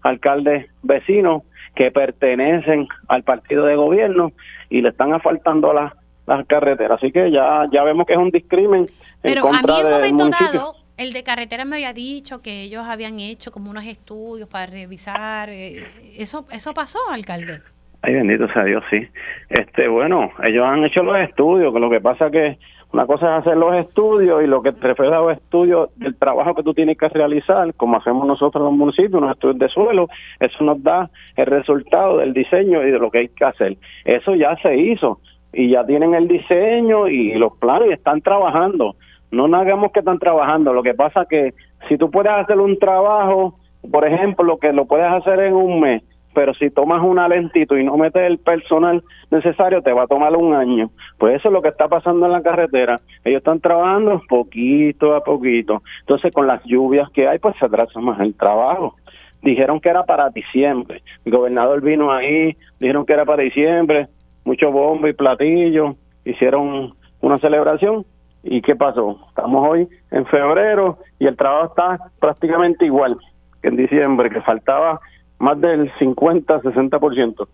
alcaldes 0.01 0.67
vecinos 0.83 1.43
que 1.77 1.91
pertenecen 1.91 2.87
al 3.07 3.23
partido 3.23 3.65
de 3.65 3.75
gobierno 3.75 4.31
y 4.69 4.81
le 4.81 4.89
están 4.89 5.13
asfaltando 5.13 5.73
las 5.73 5.93
las 6.27 6.45
carreteras. 6.45 6.97
Así 6.97 7.11
que 7.11 7.31
ya 7.31 7.65
ya 7.71 7.83
vemos 7.83 8.05
que 8.05 8.13
es 8.13 8.19
un 8.19 8.29
discrimen 8.29 8.85
Pero 9.21 9.47
en 9.47 9.53
contra 9.53 9.75
a 9.75 9.99
mí 9.99 10.07
en 10.09 10.15
un 10.15 10.17
momento 10.17 10.29
dado, 10.29 10.75
el 10.97 11.13
de 11.13 11.23
carretera 11.23 11.65
me 11.65 11.77
había 11.77 11.93
dicho 11.93 12.41
que 12.41 12.63
ellos 12.63 12.85
habían 12.85 13.19
hecho 13.19 13.51
como 13.51 13.71
unos 13.71 13.85
estudios 13.85 14.47
para 14.49 14.65
revisar. 14.65 15.49
Eh, 15.49 15.83
¿Eso 16.17 16.45
eso 16.51 16.73
pasó, 16.73 16.99
alcalde? 17.09 17.61
Ay, 18.01 18.13
bendito 18.13 18.47
sea 18.53 18.63
Dios, 18.63 18.83
sí. 18.89 19.07
Este, 19.49 19.87
bueno, 19.87 20.31
ellos 20.43 20.65
han 20.65 20.83
hecho 20.83 21.01
los 21.01 21.17
estudios, 21.17 21.73
que 21.73 21.79
lo 21.79 21.89
que 21.89 22.01
pasa 22.01 22.29
que 22.29 22.59
una 22.93 23.06
cosa 23.06 23.36
es 23.36 23.41
hacer 23.41 23.58
los 23.58 23.76
estudios 23.76 24.41
y 24.43 24.47
lo 24.47 24.62
que 24.62 24.71
te 24.71 24.88
refiere 24.88 25.13
a 25.13 25.19
los 25.19 25.34
estudios 25.34 25.89
del 25.97 26.15
trabajo 26.15 26.56
que 26.56 26.63
tú 26.63 26.73
tienes 26.73 26.97
que 26.97 27.10
realizar, 27.10 27.73
como 27.76 27.97
hacemos 27.97 28.26
nosotros 28.26 28.62
en 28.62 28.65
los 28.65 28.73
municipios, 28.73 29.21
unos 29.21 29.32
estudios 29.32 29.60
de 29.60 29.69
suelo, 29.69 30.08
eso 30.39 30.63
nos 30.63 30.82
da 30.82 31.10
el 31.36 31.45
resultado 31.45 32.17
del 32.17 32.34
diseño 32.34 32.82
y 32.84 32.91
de 32.91 33.00
lo 33.00 33.12
que 33.12 33.19
hay 33.19 33.28
que 33.30 33.45
hacer. 33.45 33.78
Eso 34.06 34.36
ya 34.36 34.56
se 34.58 34.76
hizo 34.78 35.19
y 35.52 35.71
ya 35.71 35.86
tienen 35.86 36.13
el 36.13 36.28
diseño 36.28 37.08
y 37.08 37.34
los 37.34 37.58
planes 37.58 37.89
y 37.89 37.93
están 37.93 38.21
trabajando. 38.21 38.95
No 39.32 39.45
hagamos 39.58 39.91
que 39.91 40.00
están 40.00 40.19
trabajando, 40.19 40.71
lo 40.71 40.82
que 40.82 40.93
pasa 40.93 41.26
que 41.30 41.54
si 41.89 41.97
tú 41.97 42.10
puedes 42.10 42.32
hacer 42.32 42.58
un 42.58 42.80
trabajo, 42.80 43.56
por 43.91 44.08
ejemplo, 44.08 44.45
lo 44.45 44.58
que 44.58 44.71
lo 44.71 44.86
puedes 44.86 45.13
hacer 45.13 45.39
en 45.41 45.54
un 45.54 45.82
mes, 45.82 46.04
pero 46.38 46.54
si 46.54 46.69
tomas 46.69 47.02
una 47.02 47.28
lentito 47.28 47.76
y 47.76 47.84
no 47.84 47.97
metes 47.97 48.21
el 48.21 48.38
personal 48.38 49.04
necesario, 49.32 49.82
te 49.82 49.91
va 49.91 50.04
a 50.04 50.06
tomar 50.06 50.36
un 50.36 50.54
año. 50.54 50.91
Pues 51.17 51.38
eso 51.38 51.47
es 51.47 51.52
lo 51.52 51.63
que 51.63 51.69
está 51.69 51.88
pasando 51.88 52.28
en 52.28 52.32
la 52.32 52.43
carretera. 52.43 52.97
Ellos 53.26 53.39
están 53.39 53.60
trabajando 53.60 54.21
poquito 54.30 55.15
a 55.15 55.23
poquito. 55.23 55.82
Entonces, 56.02 56.32
con 56.32 56.45
las 56.45 56.63
lluvias 56.63 57.10
que 57.10 57.28
hay, 57.28 57.39
pues 57.39 57.56
se 57.58 57.65
atrasa 57.65 58.00
más 58.02 58.19
el 58.19 58.36
trabajo. 58.36 58.95
Dijeron 59.41 59.80
que 59.80 59.89
era 59.89 60.04
para 60.04 60.30
diciembre. 60.30 61.02
El 61.26 61.32
gobernador 61.32 61.82
vino 61.82 62.12
ahí, 62.12 62.56
dijeron 62.80 63.04
que 63.04 63.13
era 63.13 63.26
para 63.26 63.41
diciembre, 63.41 64.06
mucho 64.45 64.71
bombo 64.71 65.08
y 65.08 65.13
platillo, 65.13 65.95
hicieron 66.23 66.93
una 67.19 67.38
celebración. 67.39 68.06
¿Y 68.43 68.62
qué 68.62 68.76
pasó? 68.76 69.17
Estamos 69.30 69.67
hoy 69.67 69.88
en 70.12 70.23
febrero 70.28 71.00
y 71.17 71.26
el 71.26 71.36
trabajo 71.36 71.69
está 71.69 71.97
prácticamente 72.19 72.86
igual 72.86 73.17
que 73.60 73.69
en 73.69 73.76
diciembre, 73.76 74.30
que 74.30 74.41
faltaba 74.41 75.00
más 75.39 75.60
del 75.60 75.91
50, 76.00 76.62
60% 76.62 77.47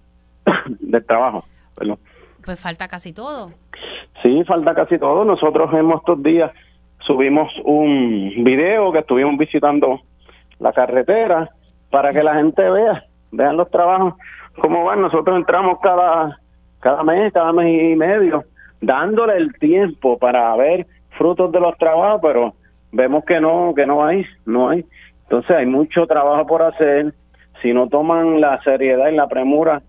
del 0.80 1.06
trabajo. 1.06 1.46
Pues 2.46 2.60
falta 2.60 2.88
casi 2.88 3.14
todo. 3.14 3.52
Sí, 4.22 4.44
falta 4.46 4.74
casi 4.74 4.98
todo. 4.98 5.26
Nosotros 5.26 5.74
hemos 5.74 6.00
estos 6.00 6.22
días 6.24 6.52
subimos 7.00 7.52
un 7.66 8.44
video 8.44 8.92
que 8.92 9.00
estuvimos 9.00 9.38
visitando 9.38 10.02
la 10.60 10.72
carretera 10.72 11.50
para 11.90 12.12
que 12.14 12.24
la 12.24 12.36
gente 12.36 12.70
vea, 12.70 13.04
vean 13.32 13.58
los 13.58 13.70
trabajos, 13.70 14.16
cómo 14.62 14.86
van. 14.86 15.02
Nosotros 15.02 15.36
entramos 15.38 15.80
cada, 15.82 16.40
cada 16.80 17.04
mes, 17.04 17.32
cada 17.34 17.52
mes 17.52 17.92
y 17.92 17.96
medio, 17.96 18.46
dándole 18.82 19.38
el 19.38 19.54
tiempo 19.60 20.18
para 20.18 20.56
ver 20.56 20.88
frutos 21.18 21.52
de 21.52 21.60
los 21.60 21.78
trabajos, 21.78 22.20
pero 22.22 22.54
vemos 22.92 23.24
que 23.26 23.40
no, 23.40 23.74
que 23.76 23.86
no 23.86 24.06
hay, 24.06 24.26
no 24.46 24.70
hay. 24.70 24.86
Entonces 25.24 25.52
hay 25.56 25.66
mucho 25.66 26.08
trabajo 26.08 26.46
por 26.48 26.62
hacer 26.62 27.14
si 27.64 27.74
no 27.74 27.88
toman 27.88 28.42
la 28.42 28.62
seriedad 28.62 29.10
y 29.10 29.16
la 29.16 29.28
premura 29.28 29.82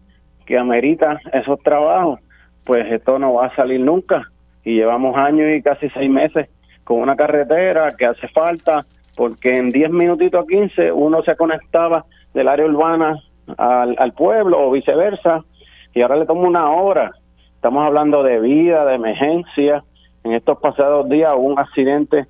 que 0.47 0.57
amerita 0.57 1.19
esos 1.33 1.61
trabajos, 1.61 2.21
pues 2.65 2.91
esto 2.91 3.19
no 3.19 3.35
va 3.35 3.47
a 3.47 3.57
salir 3.57 3.81
nunca. 3.81 4.23
Y 4.65 4.77
llevamos 4.77 5.17
años 5.17 5.49
y 5.55 5.61
casi 5.61 5.91
seis 5.91 6.09
meses 6.09 6.49
con 6.85 7.01
una 7.01 7.17
carretera 7.17 7.93
que 7.99 8.07
hace 8.07 8.29
falta, 8.29 8.87
porque 9.17 9.55
en 9.55 9.71
10 9.71 9.91
minutitos 9.91 10.43
a 10.43 10.47
15 10.47 10.93
uno 10.93 11.23
se 11.23 11.37
conectaba 11.37 12.05
del 12.33 12.49
área 12.49 12.67
urbana 12.67 13.19
al, 13.59 13.97
al 13.99 14.13
pueblo 14.13 14.69
o 14.69 14.71
viceversa, 14.71 15.43
y 15.93 16.03
ahora 16.03 16.17
le 16.17 16.27
toma 16.27 16.49
una 16.49 16.71
hora. 16.71 17.11
Estamos 17.57 17.85
hablando 17.85 18.23
de 18.23 18.41
vida, 18.41 18.85
de 18.85 18.95
emergencia. 18.95 19.83
En 20.23 20.33
estos 20.33 20.59
pasados 20.59 21.09
días 21.09 21.33
hubo 21.35 21.49
un 21.49 21.59
accidente 21.59 22.27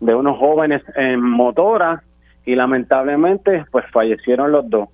de 0.00 0.14
unos 0.14 0.38
jóvenes 0.38 0.82
en 0.96 1.20
motora 1.20 2.02
y 2.44 2.54
lamentablemente 2.54 3.64
pues 3.70 3.84
fallecieron 3.92 4.52
los 4.52 4.68
dos. 4.68 4.88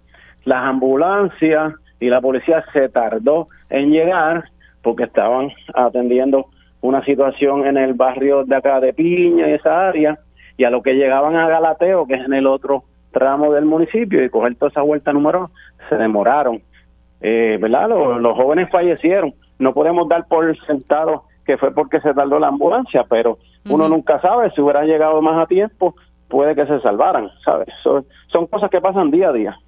Las 0.44 0.68
ambulancias 0.68 1.74
y 2.00 2.08
la 2.08 2.20
policía 2.20 2.64
se 2.72 2.88
tardó 2.88 3.46
en 3.70 3.90
llegar 3.90 4.44
porque 4.82 5.04
estaban 5.04 5.50
atendiendo 5.74 6.46
una 6.80 7.04
situación 7.04 7.66
en 7.66 7.76
el 7.76 7.94
barrio 7.94 8.44
de 8.44 8.56
acá 8.56 8.80
de 8.80 8.92
Piña 8.92 9.48
y 9.48 9.54
esa 9.54 9.88
área 9.88 10.18
y 10.56 10.64
a 10.64 10.70
lo 10.70 10.82
que 10.82 10.94
llegaban 10.94 11.36
a 11.36 11.48
Galateo, 11.48 12.06
que 12.06 12.14
es 12.14 12.24
en 12.24 12.34
el 12.34 12.46
otro 12.46 12.84
tramo 13.12 13.52
del 13.52 13.64
municipio 13.64 14.22
y 14.22 14.30
coger 14.30 14.56
toda 14.56 14.70
esa 14.70 14.82
vuelta 14.82 15.12
número 15.12 15.50
se 15.88 15.96
demoraron. 15.96 16.60
Eh, 17.20 17.58
¿Verdad? 17.60 17.88
Los, 17.88 18.36
jóvenes 18.36 18.68
fallecieron. 18.70 19.34
No 19.58 19.72
podemos 19.72 20.08
dar 20.08 20.26
por 20.28 20.56
sentado 20.66 21.24
que 21.44 21.56
fue 21.56 21.72
porque 21.72 22.00
se 22.00 22.12
tardó 22.12 22.38
la 22.38 22.48
ambulancia, 22.48 23.04
pero 23.08 23.38
uno 23.68 23.88
nunca 23.88 24.20
sabe 24.20 24.50
si 24.50 24.60
hubiera 24.60 24.84
llegado 24.84 25.22
más 25.22 25.42
a 25.42 25.46
tiempo, 25.46 25.94
puede 26.28 26.54
que 26.54 26.66
se 26.66 26.80
salvaran, 26.80 27.30
¿sabes? 27.44 27.68
son 27.82 28.46
cosas 28.46 28.70
que 28.70 28.80
pasan 28.80 29.10
día 29.10 29.30
a 29.30 29.32
día. 29.32 29.58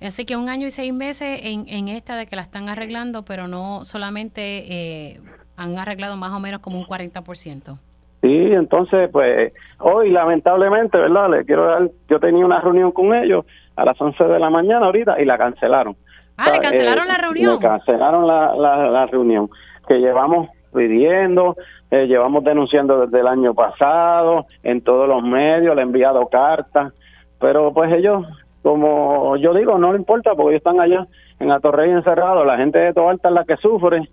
Así 0.00 0.24
que 0.24 0.36
un 0.36 0.48
año 0.48 0.66
y 0.66 0.70
seis 0.70 0.92
meses 0.92 1.40
en, 1.44 1.64
en 1.68 1.88
esta 1.88 2.16
de 2.16 2.26
que 2.26 2.34
la 2.34 2.42
están 2.42 2.68
arreglando, 2.68 3.24
pero 3.24 3.46
no 3.46 3.84
solamente 3.84 4.40
eh, 4.72 5.20
han 5.56 5.78
arreglado 5.78 6.16
más 6.16 6.32
o 6.32 6.40
menos 6.40 6.60
como 6.60 6.78
un 6.78 6.84
40%. 6.84 7.78
Sí, 8.22 8.52
entonces, 8.52 9.10
pues 9.12 9.52
hoy 9.78 10.10
lamentablemente, 10.10 10.98
¿verdad? 10.98 11.30
Le 11.30 11.44
quiero 11.44 11.66
dar, 11.66 11.90
yo 12.08 12.20
tenía 12.20 12.44
una 12.44 12.60
reunión 12.60 12.92
con 12.92 13.14
ellos 13.14 13.44
a 13.76 13.84
las 13.84 14.00
11 14.00 14.24
de 14.24 14.38
la 14.38 14.50
mañana 14.50 14.86
ahorita 14.86 15.20
y 15.20 15.24
la 15.24 15.38
cancelaron. 15.38 15.96
Ah, 16.36 16.50
¿le 16.50 16.58
cancelaron 16.58 17.06
la 17.06 17.14
eh, 17.14 17.20
reunión? 17.20 17.54
Le 17.54 17.60
cancelaron 17.60 18.26
la, 18.26 18.54
la, 18.56 18.88
la 18.90 19.06
reunión 19.06 19.50
que 19.86 19.98
llevamos 19.98 20.48
pidiendo, 20.72 21.56
eh, 21.92 22.06
llevamos 22.06 22.42
denunciando 22.42 23.04
desde 23.04 23.20
el 23.20 23.28
año 23.28 23.52
pasado, 23.52 24.46
en 24.62 24.80
todos 24.80 25.06
los 25.06 25.22
medios, 25.22 25.76
le 25.76 25.82
he 25.82 25.84
enviado 25.84 26.26
cartas, 26.26 26.94
pero 27.38 27.70
pues 27.74 27.92
ellos, 27.92 28.24
como 28.62 29.36
yo 29.36 29.52
digo, 29.52 29.76
no 29.76 29.92
le 29.92 29.98
importa 29.98 30.34
porque 30.34 30.56
ellos 30.56 30.60
están 30.60 30.80
allá 30.80 31.06
en 31.38 31.52
Atorrey 31.52 31.90
encerrados, 31.90 32.46
la 32.46 32.56
gente 32.56 32.78
de 32.78 32.94
Toalta 32.94 33.28
es 33.28 33.34
la 33.34 33.44
que 33.44 33.58
sufre 33.58 34.08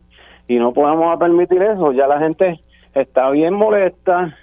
y 0.50 0.58
no 0.58 0.74
podemos 0.74 1.18
permitir 1.18 1.62
eso, 1.62 1.94
ya 1.94 2.06
la 2.06 2.20
gente 2.20 2.60
está 2.94 3.30
bien 3.30 3.54
molesta 3.54 4.36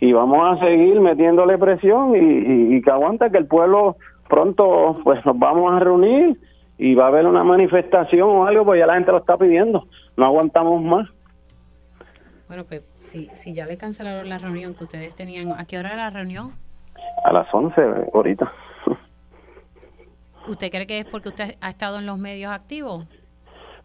y 0.00 0.14
vamos 0.14 0.56
a 0.56 0.64
seguir 0.64 0.98
metiéndole 0.98 1.58
presión 1.58 2.14
y, 2.16 2.80
que 2.80 2.90
aguanta 2.90 3.28
que 3.28 3.36
el 3.36 3.46
pueblo 3.46 3.96
pronto 4.30 4.98
pues 5.04 5.26
nos 5.26 5.38
vamos 5.38 5.74
a 5.74 5.80
reunir 5.80 6.38
y 6.78 6.94
va 6.94 7.04
a 7.04 7.08
haber 7.08 7.26
una 7.26 7.44
manifestación 7.44 8.30
o 8.30 8.46
algo, 8.46 8.64
pues 8.64 8.80
ya 8.80 8.86
la 8.86 8.94
gente 8.94 9.12
lo 9.12 9.18
está 9.18 9.36
pidiendo, 9.36 9.84
no 10.16 10.24
aguantamos 10.24 10.82
más. 10.82 11.08
Bueno, 12.48 12.64
pues 12.64 12.82
si, 12.98 13.26
si 13.34 13.52
ya 13.52 13.66
le 13.66 13.76
cancelaron 13.76 14.26
la 14.26 14.38
reunión 14.38 14.74
que 14.74 14.84
ustedes 14.84 15.14
tenían, 15.14 15.52
¿a 15.52 15.66
qué 15.66 15.78
hora 15.78 15.90
era 15.90 16.04
la 16.04 16.10
reunión? 16.10 16.48
A 17.24 17.32
las 17.32 17.46
11 17.52 18.08
ahorita. 18.14 18.50
¿Usted 20.48 20.70
cree 20.70 20.86
que 20.86 20.98
es 21.00 21.04
porque 21.04 21.28
usted 21.28 21.56
ha 21.60 21.68
estado 21.68 21.98
en 21.98 22.06
los 22.06 22.18
medios 22.18 22.50
activos? 22.50 23.06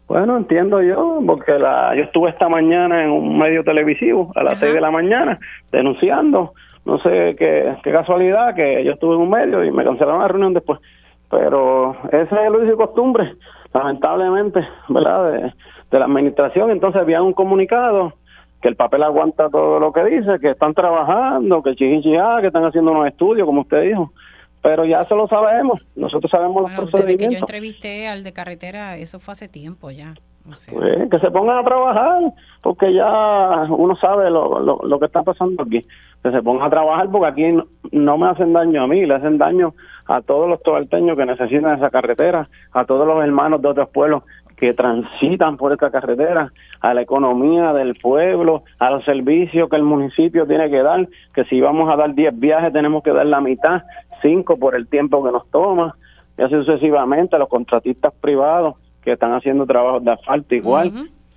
Bueno, 0.08 0.38
entiendo 0.38 0.80
yo, 0.82 1.20
porque 1.26 1.58
la, 1.58 1.94
yo 1.94 2.04
estuve 2.04 2.30
esta 2.30 2.48
mañana 2.48 3.04
en 3.04 3.10
un 3.10 3.38
medio 3.38 3.62
televisivo 3.64 4.32
a 4.34 4.42
las 4.42 4.58
6 4.58 4.74
de 4.74 4.80
la 4.80 4.90
mañana 4.90 5.38
denunciando, 5.70 6.54
no 6.86 6.98
sé 6.98 7.36
qué, 7.38 7.76
qué 7.82 7.92
casualidad 7.92 8.54
que 8.54 8.82
yo 8.82 8.92
estuve 8.92 9.14
en 9.16 9.22
un 9.22 9.30
medio 9.30 9.62
y 9.62 9.70
me 9.70 9.84
cancelaron 9.84 10.20
la 10.20 10.28
reunión 10.28 10.54
después, 10.54 10.78
pero 11.30 11.96
ese 12.08 12.22
es 12.22 12.32
el 12.32 12.54
uso 12.54 12.72
y 12.72 12.76
costumbre, 12.76 13.34
lamentablemente, 13.72 14.60
¿verdad? 14.88 15.30
De, 15.30 15.52
de 15.90 15.98
la 15.98 16.04
administración, 16.04 16.70
entonces 16.70 17.00
había 17.00 17.22
un 17.22 17.32
comunicado 17.32 18.12
que 18.64 18.68
el 18.68 18.76
papel 18.76 19.02
aguanta 19.02 19.50
todo 19.50 19.78
lo 19.78 19.92
que 19.92 20.02
dice, 20.04 20.38
que 20.40 20.52
están 20.52 20.72
trabajando, 20.72 21.62
que 21.62 21.74
chichiá, 21.74 22.38
que 22.40 22.46
están 22.46 22.64
haciendo 22.64 22.92
unos 22.92 23.08
estudios, 23.08 23.44
como 23.44 23.60
usted 23.60 23.82
dijo. 23.82 24.10
Pero 24.62 24.86
ya 24.86 25.00
eso 25.00 25.14
lo 25.16 25.28
sabemos, 25.28 25.82
nosotros 25.94 26.30
sabemos 26.30 26.62
los 26.62 26.72
procedimientos. 26.72 27.18
Desde 27.18 27.28
que 27.28 27.34
yo 27.34 27.38
entrevisté 27.40 28.08
al 28.08 28.24
de 28.24 28.32
carretera, 28.32 28.96
eso 28.96 29.20
fue 29.20 29.32
hace 29.32 29.48
tiempo 29.48 29.90
ya. 29.90 30.14
pues, 30.44 30.66
que 31.10 31.18
se 31.18 31.30
pongan 31.30 31.58
a 31.58 31.62
trabajar, 31.62 32.22
porque 32.62 32.94
ya 32.94 33.66
uno 33.68 33.94
sabe 33.96 34.30
lo, 34.30 34.58
lo, 34.58 34.76
lo, 34.82 34.98
que 34.98 35.04
está 35.04 35.22
pasando 35.22 35.62
aquí. 35.62 35.82
Que 36.22 36.30
se 36.30 36.42
pongan 36.42 36.68
a 36.68 36.70
trabajar, 36.70 37.10
porque 37.10 37.26
aquí 37.26 37.52
no, 37.52 37.66
no, 37.92 38.16
me 38.16 38.28
hacen 38.28 38.50
daño 38.50 38.84
a 38.84 38.86
mí, 38.86 39.04
le 39.04 39.12
hacen 39.12 39.36
daño 39.36 39.74
a 40.06 40.22
todos 40.22 40.48
los 40.48 40.58
tobalteños 40.62 41.18
que 41.18 41.26
necesitan 41.26 41.76
esa 41.76 41.90
carretera, 41.90 42.48
a 42.72 42.86
todos 42.86 43.06
los 43.06 43.22
hermanos 43.22 43.60
de 43.60 43.68
otros 43.68 43.90
pueblos 43.90 44.22
que 44.56 44.72
transitan 44.74 45.56
por 45.56 45.72
esta 45.72 45.90
carretera, 45.90 46.52
a 46.80 46.94
la 46.94 47.02
economía 47.02 47.72
del 47.72 47.94
pueblo, 47.94 48.62
a 48.78 48.90
los 48.90 49.04
servicios 49.04 49.68
que 49.68 49.76
el 49.76 49.82
municipio 49.82 50.46
tiene 50.46 50.70
que 50.70 50.82
dar, 50.82 51.08
que 51.34 51.44
si 51.44 51.60
vamos 51.60 51.92
a 51.92 51.96
dar 51.96 52.14
10 52.14 52.38
viajes 52.38 52.72
tenemos 52.72 53.02
que 53.02 53.12
dar 53.12 53.26
la 53.26 53.40
mitad, 53.40 53.82
5 54.22 54.56
por 54.58 54.74
el 54.74 54.86
tiempo 54.88 55.24
que 55.24 55.32
nos 55.32 55.48
toma, 55.50 55.96
y 56.38 56.42
así 56.42 56.54
sucesivamente, 56.54 57.38
los 57.38 57.48
contratistas 57.48 58.12
privados 58.20 58.80
que 59.02 59.12
están 59.12 59.32
haciendo 59.32 59.66
trabajos 59.66 60.04
de 60.04 60.12
asfalto 60.12 60.54
igual, 60.54 60.92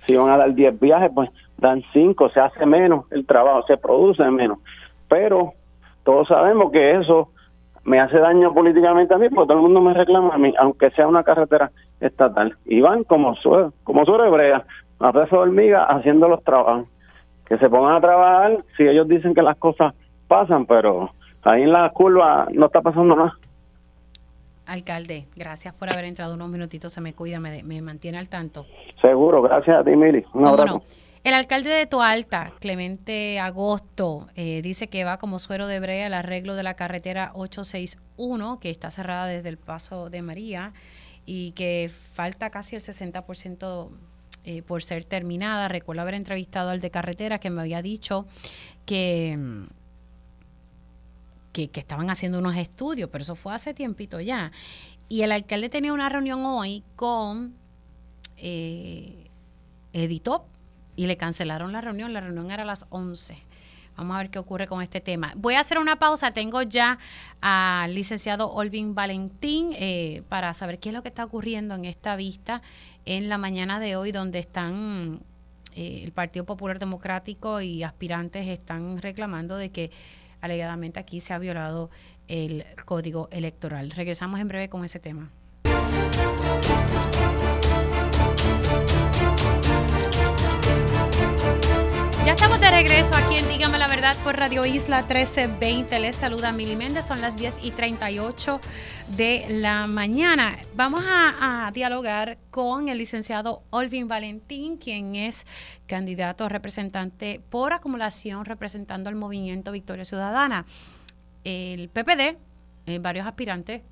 si 0.06 0.16
van 0.16 0.30
a 0.30 0.36
dar 0.36 0.54
10 0.54 0.80
viajes, 0.80 1.10
pues 1.14 1.30
dan 1.58 1.82
5, 1.92 2.30
se 2.30 2.40
hace 2.40 2.66
menos 2.66 3.04
el 3.10 3.26
trabajo, 3.26 3.62
se 3.66 3.76
produce 3.76 4.22
menos, 4.30 4.58
pero 5.08 5.52
todos 6.04 6.28
sabemos 6.28 6.70
que 6.72 6.96
eso 6.96 7.30
me 7.84 8.00
hace 8.00 8.18
daño 8.18 8.52
políticamente 8.52 9.14
a 9.14 9.18
mí, 9.18 9.28
porque 9.30 9.48
todo 9.48 9.58
el 9.58 9.62
mundo 9.62 9.80
me 9.80 9.94
reclama 9.94 10.34
a 10.34 10.38
mí, 10.38 10.52
aunque 10.58 10.90
sea 10.90 11.08
una 11.08 11.24
carretera 11.24 11.70
estatal. 12.00 12.56
Y 12.64 12.80
van 12.80 13.04
como 13.04 13.34
suero, 13.36 13.72
como 13.84 14.04
suero 14.04 14.26
hebrea, 14.26 14.64
a 15.00 15.12
peso 15.12 15.36
de 15.36 15.42
hormiga, 15.42 15.84
haciendo 15.84 16.28
los 16.28 16.42
trabajos. 16.42 16.86
Que 17.46 17.56
se 17.58 17.68
pongan 17.70 17.96
a 17.96 18.00
trabajar, 18.00 18.64
si 18.76 18.82
ellos 18.82 19.08
dicen 19.08 19.34
que 19.34 19.42
las 19.42 19.56
cosas 19.56 19.94
pasan, 20.26 20.66
pero 20.66 21.10
ahí 21.42 21.62
en 21.62 21.72
la 21.72 21.88
curva 21.90 22.46
no 22.52 22.66
está 22.66 22.82
pasando 22.82 23.16
nada. 23.16 23.38
Alcalde, 24.66 25.28
gracias 25.34 25.72
por 25.72 25.90
haber 25.90 26.04
entrado 26.04 26.34
unos 26.34 26.50
minutitos, 26.50 26.92
se 26.92 27.00
me 27.00 27.14
cuida, 27.14 27.40
me, 27.40 27.62
me 27.62 27.80
mantiene 27.80 28.18
al 28.18 28.28
tanto. 28.28 28.66
Seguro, 29.00 29.40
gracias 29.40 29.78
a 29.78 29.84
ti, 29.84 29.96
Mili. 29.96 30.22
Un 30.34 30.46
abrazo. 30.46 30.82
El 31.24 31.34
alcalde 31.34 31.70
de 31.70 31.86
Toalta, 31.86 32.52
Clemente 32.60 33.40
Agosto, 33.40 34.28
eh, 34.36 34.62
dice 34.62 34.88
que 34.88 35.04
va 35.04 35.18
como 35.18 35.38
suero 35.38 35.66
de 35.66 35.80
brea 35.80 36.06
el 36.06 36.14
arreglo 36.14 36.54
de 36.54 36.62
la 36.62 36.74
carretera 36.74 37.32
861, 37.34 38.60
que 38.60 38.70
está 38.70 38.90
cerrada 38.90 39.26
desde 39.26 39.48
el 39.48 39.58
paso 39.58 40.10
de 40.10 40.22
María 40.22 40.72
y 41.30 41.52
que 41.52 41.90
falta 42.14 42.48
casi 42.48 42.74
el 42.74 42.80
60% 42.80 43.90
eh, 44.44 44.62
por 44.62 44.82
ser 44.82 45.04
terminada. 45.04 45.68
Recuerdo 45.68 46.00
haber 46.00 46.14
entrevistado 46.14 46.70
al 46.70 46.80
de 46.80 46.90
carretera 46.90 47.38
que 47.38 47.50
me 47.50 47.60
había 47.60 47.82
dicho 47.82 48.26
que, 48.86 49.66
que, 51.52 51.68
estaban 51.74 52.08
haciendo 52.08 52.38
unos 52.38 52.56
estudios, 52.56 53.10
pero 53.12 53.20
eso 53.20 53.34
fue 53.34 53.54
hace 53.54 53.74
tiempito 53.74 54.22
ya. 54.22 54.52
Y 55.10 55.20
el 55.20 55.32
alcalde 55.32 55.68
tenía 55.68 55.92
una 55.92 56.08
reunión 56.08 56.46
hoy 56.46 56.82
con 56.96 57.54
eh, 58.38 59.28
Editop 59.92 60.46
y 60.96 61.08
le 61.08 61.18
cancelaron 61.18 61.72
la 61.72 61.82
reunión. 61.82 62.14
La 62.14 62.22
reunión 62.22 62.50
era 62.50 62.62
a 62.62 62.66
las 62.66 62.86
11. 62.88 63.36
Vamos 63.98 64.14
a 64.14 64.18
ver 64.18 64.30
qué 64.30 64.38
ocurre 64.38 64.68
con 64.68 64.80
este 64.80 65.00
tema. 65.00 65.32
Voy 65.36 65.54
a 65.54 65.60
hacer 65.60 65.76
una 65.78 65.98
pausa. 65.98 66.30
Tengo 66.30 66.62
ya 66.62 67.00
al 67.40 67.92
licenciado 67.96 68.48
Olvin 68.48 68.94
Valentín 68.94 69.72
eh, 69.74 70.22
para 70.28 70.54
saber 70.54 70.78
qué 70.78 70.90
es 70.90 70.94
lo 70.94 71.02
que 71.02 71.08
está 71.08 71.24
ocurriendo 71.24 71.74
en 71.74 71.84
esta 71.84 72.14
vista 72.14 72.62
en 73.06 73.28
la 73.28 73.38
mañana 73.38 73.80
de 73.80 73.96
hoy, 73.96 74.12
donde 74.12 74.38
están 74.38 75.20
eh, 75.74 76.02
el 76.04 76.12
Partido 76.12 76.44
Popular 76.44 76.78
Democrático 76.78 77.60
y 77.60 77.82
aspirantes 77.82 78.46
están 78.46 79.02
reclamando 79.02 79.56
de 79.56 79.70
que 79.70 79.90
alegadamente 80.40 81.00
aquí 81.00 81.18
se 81.18 81.34
ha 81.34 81.38
violado 81.38 81.90
el 82.28 82.64
código 82.84 83.28
electoral. 83.32 83.90
Regresamos 83.90 84.38
en 84.38 84.46
breve 84.46 84.68
con 84.68 84.84
ese 84.84 85.00
tema. 85.00 85.32
Estamos 92.38 92.60
de 92.60 92.70
regreso 92.70 93.16
aquí 93.16 93.36
en 93.36 93.48
Dígame 93.48 93.80
la 93.80 93.88
Verdad 93.88 94.16
por 94.22 94.36
Radio 94.36 94.64
Isla 94.64 94.98
1320. 94.98 95.98
Les 95.98 96.14
saluda 96.14 96.52
Mili 96.52 96.76
Méndez, 96.76 97.04
son 97.04 97.20
las 97.20 97.36
10 97.36 97.64
y 97.64 97.72
38 97.72 98.60
de 99.16 99.44
la 99.48 99.88
mañana. 99.88 100.56
Vamos 100.76 101.00
a, 101.04 101.68
dialogar 101.74 102.38
con 102.52 102.88
el 102.88 102.98
licenciado 102.98 103.64
Olvin 103.70 104.06
Valentín, 104.06 104.76
quien 104.76 105.16
es 105.16 105.48
candidato 105.88 106.44
a 106.44 106.48
representante 106.48 107.40
por 107.50 107.72
acumulación 107.72 108.44
representando 108.44 109.08
al 109.08 109.16
movimiento 109.16 109.72
Victoria 109.72 110.04
Ciudadana. 110.04 110.64
El 111.42 111.88
PPD, 111.88 112.36
eh, 112.86 113.00
varios 113.00 113.26
aspirantes 113.26 113.82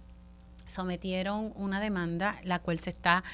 sometieron 0.67 1.53
una 1.57 1.81
demanda, 1.81 2.37
la 2.45 2.59
cual 2.59 2.79
se 2.79 2.91
está 2.91 3.25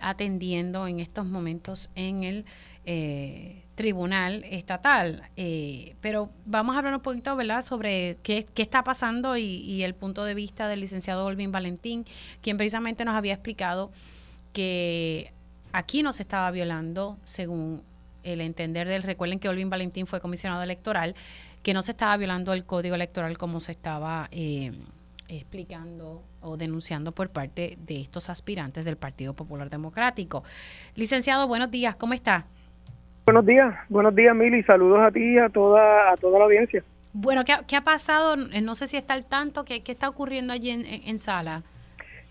atendiendo 0.00 0.86
en 0.86 1.00
estos 1.00 1.26
momentos 1.26 1.90
en 1.94 2.24
el 2.24 2.44
eh, 2.86 3.62
tribunal 3.74 4.44
estatal. 4.44 5.22
Eh, 5.36 5.96
pero 6.00 6.30
vamos 6.44 6.74
a 6.74 6.78
hablar 6.78 6.94
un 6.94 7.00
poquito, 7.00 7.34
¿verdad?, 7.36 7.64
sobre 7.64 8.18
qué, 8.22 8.46
está 8.56 8.84
pasando 8.84 9.36
y, 9.36 9.82
el 9.82 9.94
punto 9.94 10.24
de 10.24 10.34
vista 10.34 10.68
del 10.68 10.80
licenciado 10.80 11.24
Olvin 11.24 11.52
Valentín, 11.52 12.04
quien 12.42 12.56
precisamente 12.56 13.04
nos 13.04 13.14
había 13.14 13.34
explicado 13.34 13.90
que 14.52 15.32
aquí 15.72 16.02
no 16.02 16.12
se 16.12 16.22
estaba 16.22 16.50
violando, 16.50 17.18
según 17.24 17.82
el 18.22 18.40
entender 18.40 18.88
del, 18.88 19.02
recuerden 19.02 19.38
que 19.38 19.48
Olvin 19.48 19.70
Valentín 19.70 20.06
fue 20.06 20.20
comisionado 20.20 20.62
electoral, 20.62 21.14
que 21.62 21.74
no 21.74 21.82
se 21.82 21.92
estaba 21.92 22.16
violando 22.16 22.52
el 22.52 22.64
código 22.64 22.94
electoral 22.94 23.38
como 23.38 23.60
se 23.60 23.72
estaba 23.72 24.28
eh, 24.30 24.72
explicando 25.36 26.22
o 26.40 26.56
denunciando 26.56 27.12
por 27.12 27.30
parte 27.30 27.76
de 27.78 28.00
estos 28.00 28.30
aspirantes 28.30 28.84
del 28.84 28.96
Partido 28.96 29.34
Popular 29.34 29.70
Democrático. 29.70 30.42
Licenciado, 30.96 31.46
buenos 31.46 31.70
días, 31.70 31.96
¿cómo 31.96 32.14
está? 32.14 32.46
Buenos 33.24 33.46
días, 33.46 33.74
buenos 33.88 34.14
días 34.14 34.34
Mili, 34.34 34.62
saludos 34.64 35.00
a 35.00 35.10
ti 35.10 35.34
y 35.34 35.38
a 35.38 35.48
toda, 35.48 36.12
a 36.12 36.14
toda 36.16 36.38
la 36.38 36.44
audiencia. 36.46 36.82
Bueno, 37.12 37.44
¿qué, 37.44 37.52
¿qué, 37.68 37.76
ha 37.76 37.82
pasado? 37.82 38.36
Eh, 38.52 38.60
no 38.60 38.74
sé 38.74 38.86
si 38.86 38.96
está 38.96 39.14
al 39.14 39.24
tanto, 39.24 39.64
¿qué, 39.64 39.82
qué 39.82 39.92
está 39.92 40.08
ocurriendo 40.08 40.52
allí 40.52 40.70
en, 40.70 40.84
en, 40.86 41.18
sala? 41.18 41.62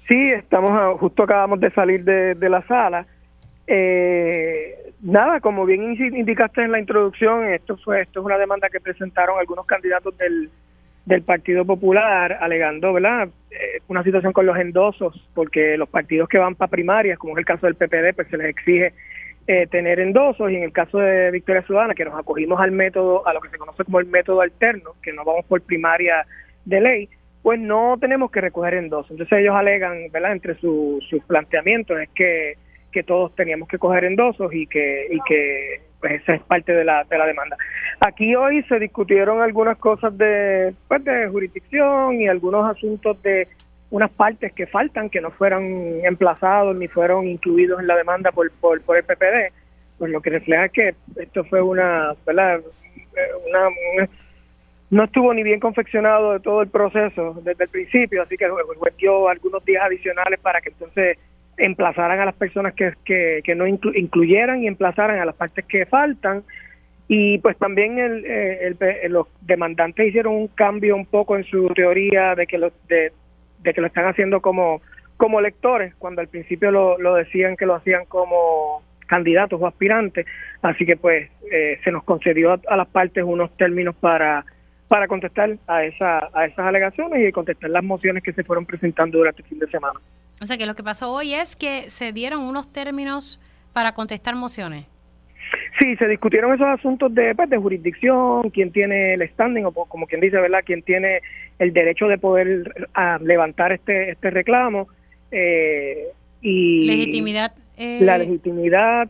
Sí, 0.08 0.32
estamos 0.32 1.00
justo 1.00 1.24
acabamos 1.24 1.60
de 1.60 1.72
salir 1.72 2.04
de, 2.04 2.36
de 2.36 2.50
la 2.50 2.66
sala. 2.66 3.06
Eh, 3.68 4.94
nada, 5.02 5.40
como 5.40 5.66
bien 5.66 5.94
indicaste 5.94 6.64
en 6.64 6.72
la 6.72 6.80
introducción, 6.80 7.46
esto 7.48 7.78
fue 7.78 8.02
esto 8.02 8.22
es 8.22 8.26
una 8.26 8.38
demanda 8.38 8.70
que 8.70 8.80
presentaron 8.80 9.38
algunos 9.38 9.66
candidatos 9.66 10.18
del, 10.18 10.50
del 11.10 11.24
Partido 11.24 11.66
Popular 11.66 12.38
alegando, 12.40 12.94
¿verdad? 12.94 13.30
Eh, 13.50 13.82
una 13.88 14.04
situación 14.04 14.32
con 14.32 14.46
los 14.46 14.56
endosos, 14.58 15.28
porque 15.34 15.76
los 15.76 15.90
partidos 15.90 16.30
que 16.30 16.38
van 16.38 16.54
para 16.54 16.70
primarias, 16.70 17.18
como 17.18 17.34
es 17.34 17.40
el 17.40 17.46
caso 17.46 17.66
del 17.66 17.74
PPD, 17.74 18.14
pues 18.16 18.28
se 18.28 18.38
les 18.38 18.48
exige 18.48 18.94
eh, 19.48 19.66
tener 19.72 20.00
endosos 20.00 20.52
y 20.52 20.56
en 20.56 20.62
el 20.62 20.72
caso 20.72 21.00
de 21.00 21.32
Victoria 21.32 21.64
Ciudadana, 21.64 21.96
que 21.96 22.06
nos 22.06 22.14
acogimos 22.14 22.62
al 22.62 22.72
método, 22.72 23.28
a 23.28 23.34
lo 23.34 23.42
que 23.42 23.50
se 23.50 23.58
conoce 23.58 23.84
como 23.86 24.00
el 24.00 24.06
método 24.06 24.42
alterno, 24.42 24.92
que 25.02 25.12
no 25.12 25.26
vamos 25.26 25.46
por 25.46 25.62
primaria 25.62 26.28
de 26.66 26.80
ley, 26.80 27.10
pues 27.42 27.60
no 27.60 27.98
tenemos 28.00 28.30
que 28.30 28.42
recoger 28.42 28.76
endosos. 28.76 29.10
Entonces 29.10 29.40
ellos 29.40 29.56
alegan, 29.56 30.12
¿verdad? 30.12 30.34
Entre 30.34 30.54
sus 30.60 31.04
planteamientos 31.26 32.00
es 32.00 32.10
que, 32.10 32.54
que 32.92 33.02
todos 33.02 33.34
teníamos 33.34 33.68
que 33.68 33.80
coger 33.80 34.04
endosos 34.04 34.54
y 34.54 34.68
que, 34.68 35.08
y 35.10 35.20
que 35.28 35.89
pues 36.00 36.22
esa 36.22 36.36
es 36.36 36.42
parte 36.44 36.74
de 36.74 36.84
la, 36.84 37.04
de 37.04 37.18
la 37.18 37.26
demanda. 37.26 37.58
Aquí 38.00 38.36
hoy 38.36 38.64
se 38.64 38.80
discutieron 38.80 39.42
algunas 39.42 39.78
cosas 39.78 40.18
de, 40.18 40.74
pues, 40.88 41.04
de 41.04 41.28
jurisdicción 41.28 42.22
y 42.22 42.28
algunos 42.28 42.70
asuntos 42.70 43.22
de 43.22 43.48
unas 43.92 44.12
partes 44.12 44.54
que 44.54 44.68
faltan, 44.68 45.10
que 45.10 45.20
no 45.20 45.32
fueron 45.32 45.64
emplazados 46.04 46.78
ni 46.78 46.88
fueron 46.88 47.28
incluidos 47.28 47.80
en 47.80 47.88
la 47.88 47.98
demanda 47.98 48.32
por, 48.32 48.52
por, 48.60 48.82
por 48.82 48.98
el 48.98 49.04
PPD, 49.04 49.52
pues 49.98 50.12
lo 50.12 50.22
que 50.22 50.30
refleja 50.30 50.70
que 50.70 50.96
esto 51.18 51.44
fue 51.46 51.62
una, 51.62 52.14
¿verdad? 52.26 52.62
Una, 53.50 54.08
no 54.92 55.04
estuvo 55.04 55.34
ni 55.34 55.44
bien 55.44 55.60
confeccionado 55.60 56.34
de 56.34 56.40
todo 56.40 56.62
el 56.62 56.70
proceso 56.70 57.40
desde 57.44 57.64
el 57.64 57.70
principio, 57.70 58.24
así 58.24 58.38
que 58.38 58.46
el 58.46 58.52
dio 58.98 59.28
algunos 59.28 59.64
días 59.66 59.84
adicionales 59.84 60.40
para 60.40 60.62
que 60.62 60.70
entonces 60.70 61.18
emplazaran 61.60 62.20
a 62.20 62.26
las 62.26 62.36
personas 62.36 62.74
que, 62.74 62.94
que, 63.06 63.56
no 63.56 63.68
incluyeran 63.68 64.64
y 64.64 64.68
emplazaran 64.68 65.20
a 65.20 65.26
las 65.26 65.36
partes 65.36 65.66
que 65.66 65.86
faltan. 65.86 66.44
Y 67.08 67.40
pues 67.40 67.58
también 67.58 67.98
el, 67.98 68.26
eh, 68.26 68.68
el, 68.68 69.12
los 69.12 69.28
demandantes 69.42 70.08
hicieron 70.08 70.36
un 70.36 70.48
cambio 70.48 70.96
un 70.96 71.06
poco 71.06 71.38
en 71.38 71.44
su 71.44 71.68
teoría 71.70 72.36
de 72.36 72.46
que 72.48 72.60
de, 72.88 73.12
de 73.64 73.74
que 73.74 73.82
lo 73.82 73.88
están 73.88 74.06
haciendo 74.06 74.42
como, 74.42 74.82
como 75.18 75.42
lectores, 75.42 75.94
cuando 75.96 76.22
al 76.22 76.28
principio 76.28 76.72
lo, 76.72 76.98
lo 76.98 77.16
decían 77.16 77.58
que 77.58 77.66
lo 77.66 77.76
hacían 77.76 78.06
como 78.06 78.84
candidatos 79.10 79.60
o 79.62 79.68
aspirantes, 79.68 80.26
así 80.62 80.86
que 80.86 80.96
pues 80.96 81.30
eh, 81.52 81.80
se 81.84 81.92
nos 81.92 82.04
concedió 82.04 82.54
a, 82.54 82.78
las 82.78 82.88
partes 82.88 83.24
unos 83.26 83.56
términos 83.58 83.96
para 83.96 84.46
para 84.90 85.08
contestar 85.08 85.58
a 85.68 85.86
esa 85.86 86.30
a 86.34 86.46
esas 86.46 86.66
alegaciones 86.66 87.26
y 87.26 87.32
contestar 87.32 87.70
las 87.70 87.84
mociones 87.84 88.24
que 88.24 88.34
se 88.34 88.44
fueron 88.44 88.66
presentando 88.66 89.20
durante 89.20 89.44
el 89.44 89.48
fin 89.48 89.60
de 89.60 89.68
semana. 89.68 90.00
O 90.42 90.46
sea 90.46 90.58
que 90.58 90.66
lo 90.66 90.76
que 90.76 90.84
pasó 90.84 91.14
hoy 91.14 91.34
es 91.34 91.56
que 91.56 91.90
se 91.90 92.12
dieron 92.12 92.42
unos 92.42 92.72
términos 92.74 93.40
para 93.72 93.94
contestar 93.94 94.36
mociones. 94.36 94.86
Sí, 95.80 95.96
se 95.96 96.08
discutieron 96.08 96.54
esos 96.54 96.68
asuntos 96.68 97.14
de, 97.14 97.34
pues, 97.34 97.50
de 97.50 97.58
jurisdicción, 97.58 98.50
quién 98.50 98.72
tiene 98.72 99.14
el 99.14 99.28
standing, 99.30 99.66
o 99.66 99.72
como 99.72 100.06
quien 100.06 100.22
dice, 100.22 100.38
¿verdad? 100.38 100.60
Quién 100.66 100.84
tiene 100.84 101.22
el 101.58 101.74
derecho 101.74 102.08
de 102.08 102.18
poder 102.18 102.72
levantar 103.22 103.72
este, 103.72 104.12
este 104.12 104.30
reclamo. 104.30 104.88
Eh, 105.32 106.08
y 106.42 106.86
legitimidad. 106.86 107.54
Eh, 107.78 108.00
la 108.02 108.18
legitimidad, 108.18 109.10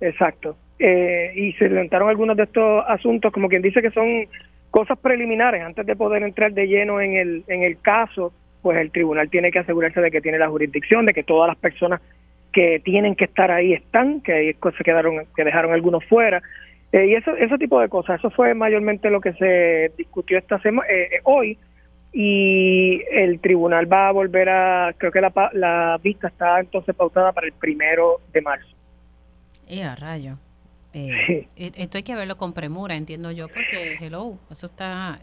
exacto. 0.00 0.56
Eh, 0.78 1.32
y 1.34 1.52
se 1.54 1.68
levantaron 1.68 2.08
algunos 2.08 2.36
de 2.36 2.44
estos 2.44 2.84
asuntos, 2.88 3.32
como 3.32 3.48
quien 3.48 3.62
dice 3.62 3.80
que 3.80 3.90
son 3.90 4.26
cosas 4.72 4.98
preliminares, 4.98 5.62
antes 5.62 5.86
de 5.86 5.94
poder 5.94 6.24
entrar 6.24 6.52
de 6.52 6.66
lleno 6.66 7.00
en 7.00 7.14
el, 7.14 7.44
en 7.46 7.62
el 7.62 7.78
caso, 7.80 8.32
pues 8.62 8.78
el 8.78 8.90
tribunal 8.90 9.28
tiene 9.28 9.52
que 9.52 9.60
asegurarse 9.60 10.00
de 10.00 10.10
que 10.10 10.22
tiene 10.22 10.38
la 10.38 10.48
jurisdicción, 10.48 11.04
de 11.04 11.12
que 11.12 11.22
todas 11.22 11.46
las 11.46 11.58
personas 11.58 12.00
que 12.52 12.80
tienen 12.80 13.14
que 13.14 13.26
estar 13.26 13.50
ahí 13.50 13.74
están, 13.74 14.22
que 14.22 14.32
ahí 14.32 14.56
se 14.76 14.84
quedaron, 14.84 15.26
que 15.36 15.44
dejaron 15.44 15.72
algunos 15.72 16.04
fuera. 16.06 16.42
Eh, 16.90 17.06
y 17.06 17.14
eso, 17.14 17.36
ese 17.36 17.58
tipo 17.58 17.80
de 17.80 17.90
cosas, 17.90 18.18
eso 18.18 18.30
fue 18.30 18.54
mayormente 18.54 19.10
lo 19.10 19.20
que 19.20 19.34
se 19.34 19.92
discutió 19.96 20.38
esta 20.38 20.58
semana, 20.60 20.88
eh, 20.88 21.16
eh, 21.16 21.20
hoy, 21.24 21.58
y 22.14 23.02
el 23.10 23.40
tribunal 23.40 23.90
va 23.90 24.08
a 24.08 24.12
volver 24.12 24.48
a, 24.48 24.94
creo 24.96 25.12
que 25.12 25.20
la, 25.20 25.32
la 25.52 26.00
vista 26.02 26.28
está 26.28 26.60
entonces 26.60 26.94
pautada 26.94 27.32
para 27.32 27.46
el 27.46 27.52
primero 27.52 28.20
de 28.32 28.40
marzo. 28.40 28.74
Eh, 29.68 29.82
a 29.82 29.94
rayo. 29.96 30.38
Esto 30.94 31.98
hay 31.98 32.02
que 32.02 32.14
verlo 32.14 32.36
con 32.36 32.52
premura, 32.52 32.96
entiendo 32.96 33.30
yo, 33.30 33.48
porque, 33.48 33.96
hello, 34.00 34.38
eso 34.50 34.66
está 34.66 35.20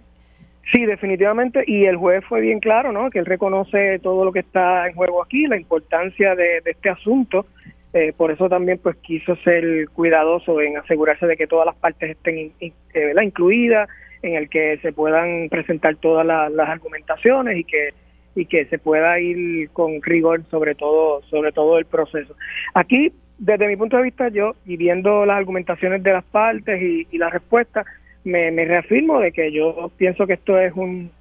Sí, 0.72 0.86
definitivamente, 0.86 1.64
y 1.66 1.86
el 1.86 1.98
juez 1.98 2.24
fue 2.26 2.42
bien 2.42 2.60
claro, 2.60 2.92
¿no? 2.92 3.10
Que 3.10 3.20
él 3.20 3.26
reconoce 3.26 3.98
todo 4.00 4.24
lo 4.24 4.32
que 4.32 4.40
está 4.40 4.88
en 4.88 4.94
juego 4.94 5.24
aquí, 5.24 5.48
la 5.48 5.58
importancia 5.58 6.36
de, 6.36 6.62
este 6.64 6.90
asunto, 6.90 7.48
eh, 7.94 8.14
por 8.16 8.30
eso 8.30 8.48
también 8.50 8.78
pues 8.78 8.96
quiso 8.98 9.36
ser 9.38 9.90
cuidadoso 9.94 10.62
en 10.62 10.78
asegurarse 10.78 11.26
de 11.26 11.38
que 11.38 11.48
todas 11.48 11.66
las 11.66 11.76
partes 11.76 12.12
estén 12.12 12.52
eh, 12.60 13.14
incluidas, 13.24 13.90
en 14.22 14.36
el 14.36 14.48
que 14.48 14.78
se 14.84 14.94
puedan 14.94 15.50
presentar 15.50 15.96
todas 15.96 16.26
las 16.26 16.70
argumentaciones 16.70 17.58
y 17.58 17.64
que 17.64 17.94
y 18.36 18.46
que 18.46 18.66
se 18.66 18.78
pueda 18.78 19.20
ir 19.20 19.70
con 19.72 20.02
rigor 20.04 20.44
sobre 20.52 20.76
todo 20.76 21.24
sobre 21.24 21.52
todo 21.52 21.80
el 21.80 21.86
proceso. 21.86 22.36
Aquí, 22.76 23.12
desde 23.40 23.68
mi 23.68 23.76
punto 23.76 23.98
de 23.98 24.04
vista, 24.04 24.30
yo 24.30 24.56
y 24.66 24.78
viendo 24.78 25.26
las 25.26 25.38
argumentaciones 25.38 26.04
de 26.04 26.14
las 26.14 26.24
partes 26.26 26.82
y, 26.82 27.08
y 27.10 27.18
las 27.18 27.32
respuestas, 27.32 27.86
me, 28.24 28.66
reafirmo 28.66 29.20
de 29.20 29.32
que 29.32 29.52
yo 29.52 29.92
pienso 29.98 30.28
que 30.28 30.34
esto 30.34 30.60
es 30.60 30.74
un, 30.76 31.12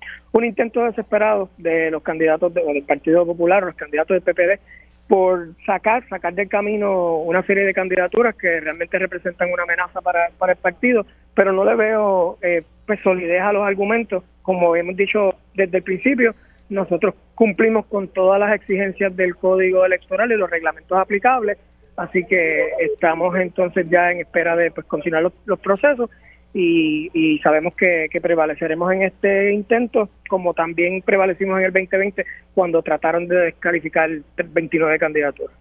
intento 0.41 0.85
desesperado 0.85 1.51
de 1.59 1.91
los 1.91 2.03
candidatos 2.03 2.55
del 2.55 2.85
Partido 2.85 3.27
Popular 3.27 3.65
o 3.65 3.67
los 3.67 3.75
candidatos 3.75 4.15
del 4.15 4.23
PPD 4.23 4.61
por 5.09 5.49
sacar 5.67 6.07
sacar 6.09 6.33
del 6.35 6.49
camino 6.49 7.17
una 7.17 7.43
serie 7.43 7.65
de 7.65 7.75
candidaturas 7.75 8.37
que 8.37 8.61
realmente 8.61 9.01
representan 9.01 9.51
una 9.51 9.65
amenaza 9.65 10.01
para, 10.01 10.29
para 10.39 10.53
el 10.53 10.59
partido, 10.59 11.05
pero 11.35 11.53
no 11.53 11.65
le 11.65 11.75
veo 11.75 12.39
eh, 12.41 12.63
pues 12.87 13.01
solidez 13.03 13.41
a 13.41 13.53
los 13.53 13.67
argumentos, 13.67 14.23
como 14.43 14.77
hemos 14.77 14.97
dicho 14.97 15.35
desde 15.55 15.79
el 15.79 15.83
principio, 15.83 16.37
nosotros 16.69 17.15
cumplimos 17.35 17.87
con 17.89 18.07
todas 18.09 18.39
las 18.39 18.55
exigencias 18.55 19.17
del 19.17 19.35
código 19.35 19.85
electoral 19.85 20.31
y 20.31 20.37
los 20.37 20.51
reglamentos 20.51 20.97
aplicables, 20.97 21.59
así 21.99 22.25
que 22.25 22.69
estamos 22.81 23.37
entonces 23.37 23.87
ya 23.91 24.11
en 24.11 24.21
espera 24.21 24.57
de 24.57 24.71
pues 24.71 24.87
continuar 24.87 25.23
los, 25.23 25.33
los 25.45 25.59
procesos 25.59 26.09
y, 26.55 27.39
sabemos 27.43 27.75
que, 27.75 28.09
prevaleceremos 28.21 28.93
en 28.93 29.03
este 29.03 29.53
intento, 29.53 30.09
como 30.29 30.55
también 30.55 31.03
prevalecimos 31.03 31.59
en 31.59 31.67
el 31.67 31.73
2020 31.73 32.25
cuando 32.55 32.83
trataron 32.83 33.29
de 33.29 33.37
descalificar 33.37 34.11
29 34.37 34.99
candidaturas. 34.99 35.55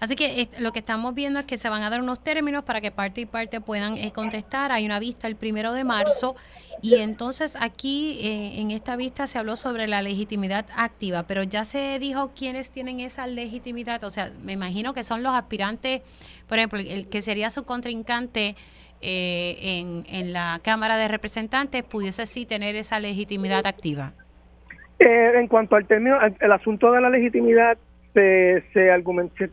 Así 0.00 0.16
que 0.16 0.48
lo 0.58 0.72
que 0.72 0.78
estamos 0.80 1.14
viendo 1.14 1.38
es 1.38 1.46
que 1.46 1.56
se 1.56 1.68
van 1.68 1.82
a 1.82 1.90
dar 1.90 2.00
unos 2.00 2.22
términos 2.24 2.64
para 2.64 2.80
que 2.80 2.90
parte 2.90 3.20
y 3.20 3.26
parte 3.26 3.60
puedan 3.60 3.98
eh, 3.98 4.12
contestar. 4.12 4.72
Hay 4.72 4.86
una 4.86 4.98
vista 4.98 5.28
el 5.28 5.36
primero 5.36 5.72
de 5.72 5.84
marzo 5.84 6.34
y 6.82 6.96
entonces 6.96 7.56
aquí 7.60 8.18
eh, 8.22 8.60
en 8.60 8.70
esta 8.70 8.96
vista 8.96 9.26
se 9.26 9.38
habló 9.38 9.56
sobre 9.56 9.86
la 9.86 10.00
legitimidad 10.00 10.64
activa, 10.76 11.24
pero 11.24 11.42
ya 11.42 11.64
se 11.64 11.98
dijo 11.98 12.32
quiénes 12.34 12.70
tienen 12.70 13.00
esa 13.00 13.26
legitimidad. 13.26 14.02
O 14.04 14.10
sea, 14.10 14.30
me 14.42 14.52
imagino 14.52 14.94
que 14.94 15.02
son 15.02 15.22
los 15.22 15.34
aspirantes, 15.34 16.00
por 16.48 16.58
ejemplo, 16.58 16.78
el 16.78 17.08
que 17.08 17.20
sería 17.20 17.50
su 17.50 17.64
contrincante 17.64 18.56
eh, 19.02 20.04
en, 20.08 20.32
la 20.34 20.60
Cámara 20.62 20.96
de 20.96 21.08
Representantes 21.08 21.82
pudiese 21.82 22.26
sí 22.26 22.44
tener 22.44 22.76
esa 22.76 22.98
legitimidad 23.00 23.66
activa? 23.66 24.12
Eh, 24.98 25.32
en 25.36 25.48
cuanto 25.48 25.76
al 25.76 25.86
término, 25.86 26.18
el 26.38 26.52
asunto 26.52 26.92
de 26.92 27.00
la 27.00 27.08
legitimidad, 27.08 27.78
se, 28.12 28.62
se, 28.74 28.90
se, 29.38 29.50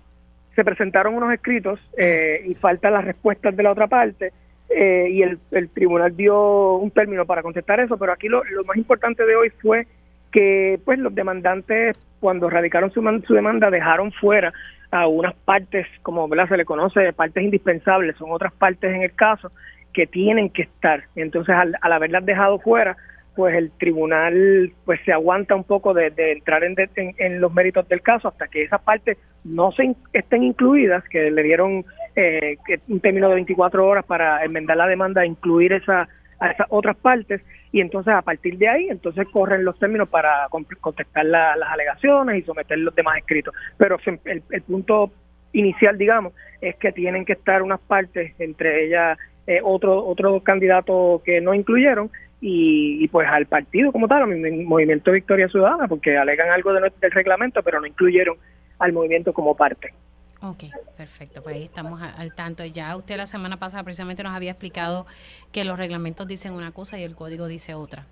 presentaron 0.63 1.15
unos 1.15 1.33
escritos 1.33 1.79
eh, 1.97 2.41
y 2.45 2.55
faltan 2.55 2.93
las 2.93 3.05
respuestas 3.05 3.55
de 3.55 3.63
la 3.63 3.71
otra 3.71 3.87
parte. 3.87 4.31
y 4.69 5.21
el, 5.21 5.39
el, 5.51 5.69
tribunal 5.69 6.15
dio 6.15 6.75
un 6.75 6.91
término 6.91 7.25
para 7.25 7.41
contestar 7.41 7.79
eso, 7.79 7.97
pero 7.97 8.11
aquí 8.11 8.27
lo, 8.27 8.43
lo 8.43 8.63
más 8.65 8.77
importante 8.77 9.25
de 9.25 9.35
hoy 9.35 9.49
fue 9.61 9.87
que 10.31 10.79
pues 10.83 10.99
los 10.99 11.15
demandantes 11.15 11.97
cuando 12.19 12.49
radicaron 12.49 12.91
su, 12.91 13.01
su 13.25 13.33
demanda 13.33 13.69
dejaron 13.69 14.11
fuera 14.11 14.53
a 14.91 15.07
unas 15.07 15.33
partes, 15.35 15.85
como 16.01 16.27
se 16.27 16.57
le 16.57 16.65
conoce, 16.65 17.13
partes 17.13 17.43
indispensables, 17.43 18.15
son 18.17 18.31
otras 18.31 18.53
partes 18.53 18.93
en 18.93 19.03
el 19.03 19.13
caso 19.13 19.51
que 19.93 20.07
tienen 20.07 20.49
que 20.49 20.63
estar. 20.63 21.03
Entonces, 21.15 21.55
al, 21.55 21.75
haberlas 21.81 22.25
dejado 22.25 22.59
fuera, 22.59 22.95
pues 23.37 23.53
el 23.55 23.69
tribunal 23.69 24.73
pues 24.83 24.99
se 25.05 25.13
aguanta 25.13 25.53
un 25.53 25.63
poco 25.63 25.93
de, 25.93 26.11
entrar 26.17 26.63
en, 26.63 26.75
en, 26.95 27.39
los 27.39 27.53
méritos 27.53 27.87
del 27.87 28.01
caso 28.01 28.29
hasta 28.29 28.47
que 28.47 28.63
esas 28.63 28.81
partes 28.81 29.19
no 29.43 29.71
se 29.73 29.95
estén 30.11 30.41
incluidas, 30.41 31.03
que 31.07 31.29
le 31.29 31.43
dieron 31.43 31.85
eh, 32.15 32.57
un 32.87 32.99
término 32.99 33.29
de 33.29 33.35
24 33.35 33.87
horas 33.87 34.03
para 34.05 34.43
enmendar 34.43 34.75
la 34.75 34.87
demanda 34.87 35.23
incluir 35.23 35.73
esa 35.73 36.09
a 36.39 36.51
esas 36.51 36.67
otras 36.69 36.97
partes 36.97 37.41
y 37.71 37.79
entonces 37.81 38.13
a 38.13 38.23
partir 38.23 38.57
de 38.57 38.67
ahí 38.67 38.87
entonces 38.89 39.27
corren 39.31 39.63
los 39.63 39.77
términos 39.77 40.09
para 40.09 40.47
contestar 40.49 41.25
las 41.25 41.69
alegaciones 41.69 42.39
y 42.39 42.41
someter 42.41 42.79
los 42.79 42.95
demás 42.95 43.19
escritos. 43.19 43.53
Pero 43.77 43.97
el, 44.25 44.61
punto 44.63 45.11
inicial, 45.53 45.95
digamos, 45.95 46.33
es 46.59 46.75
que 46.77 46.91
tienen 46.91 47.23
que 47.23 47.33
estar 47.33 47.61
unas 47.61 47.79
partes, 47.81 48.33
entre 48.39 48.85
ellas 48.85 49.17
eh, 49.45 49.59
otro, 49.63 50.05
otro 50.05 50.41
candidato 50.41 51.21
que 51.23 51.39
no 51.39 51.53
incluyeron 51.53 52.09
y, 52.39 53.07
pues 53.07 53.27
al 53.27 53.47
partido 53.47 53.91
como 53.91 54.07
tal, 54.07 54.23
al 54.23 54.63
Movimiento 54.63 55.11
Victoria 55.11 55.47
Ciudadana, 55.47 55.87
porque 55.87 56.17
alegan 56.17 56.49
algo 56.49 56.71
del 56.73 56.91
reglamento, 57.11 57.63
pero 57.63 57.79
no 57.79 57.87
incluyeron 57.87 58.37
al 58.79 58.93
movimiento 58.93 59.33
como 59.33 59.55
parte. 59.55 59.93
Ok, 60.41 60.65
perfecto. 60.95 61.41
Pues 61.41 61.55
ahí 61.55 61.63
estamos 61.63 61.99
al 62.01 62.35
tanto. 62.35 62.63
Ya 62.63 62.95
usted 62.95 63.17
la 63.17 63.25
semana 63.25 63.57
pasada 63.57 63.83
precisamente 63.83 64.21
nos 64.21 64.35
había 64.35 64.51
explicado 64.51 65.07
que 65.51 65.65
los 65.65 65.79
reglamentos 65.79 66.27
dicen 66.27 66.53
una 66.53 66.71
cosa 66.71 66.99
y 66.99 67.03
el 67.03 67.15
código 67.15 67.47
dice 67.47 67.73
otra. 67.73 68.05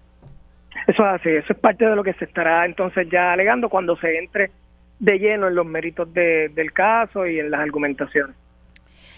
Eso 0.87 1.05
es 1.05 1.21
así, 1.21 1.29
eso 1.29 1.53
es 1.53 1.59
parte 1.59 1.85
de 1.85 1.95
lo 1.95 2.03
que 2.03 2.13
se 2.13 2.25
estará 2.25 2.65
entonces 2.65 3.07
ya 3.11 3.31
alegando 3.31 3.69
cuando 3.69 3.95
se 3.97 4.17
entre 4.17 4.51
de 4.99 5.19
lleno 5.19 5.47
en 5.47 5.55
los 5.55 5.65
méritos 5.65 6.13
del 6.13 6.73
caso 6.73 7.25
y 7.25 7.39
en 7.39 7.51
las 7.51 7.61
argumentaciones. 7.61 8.35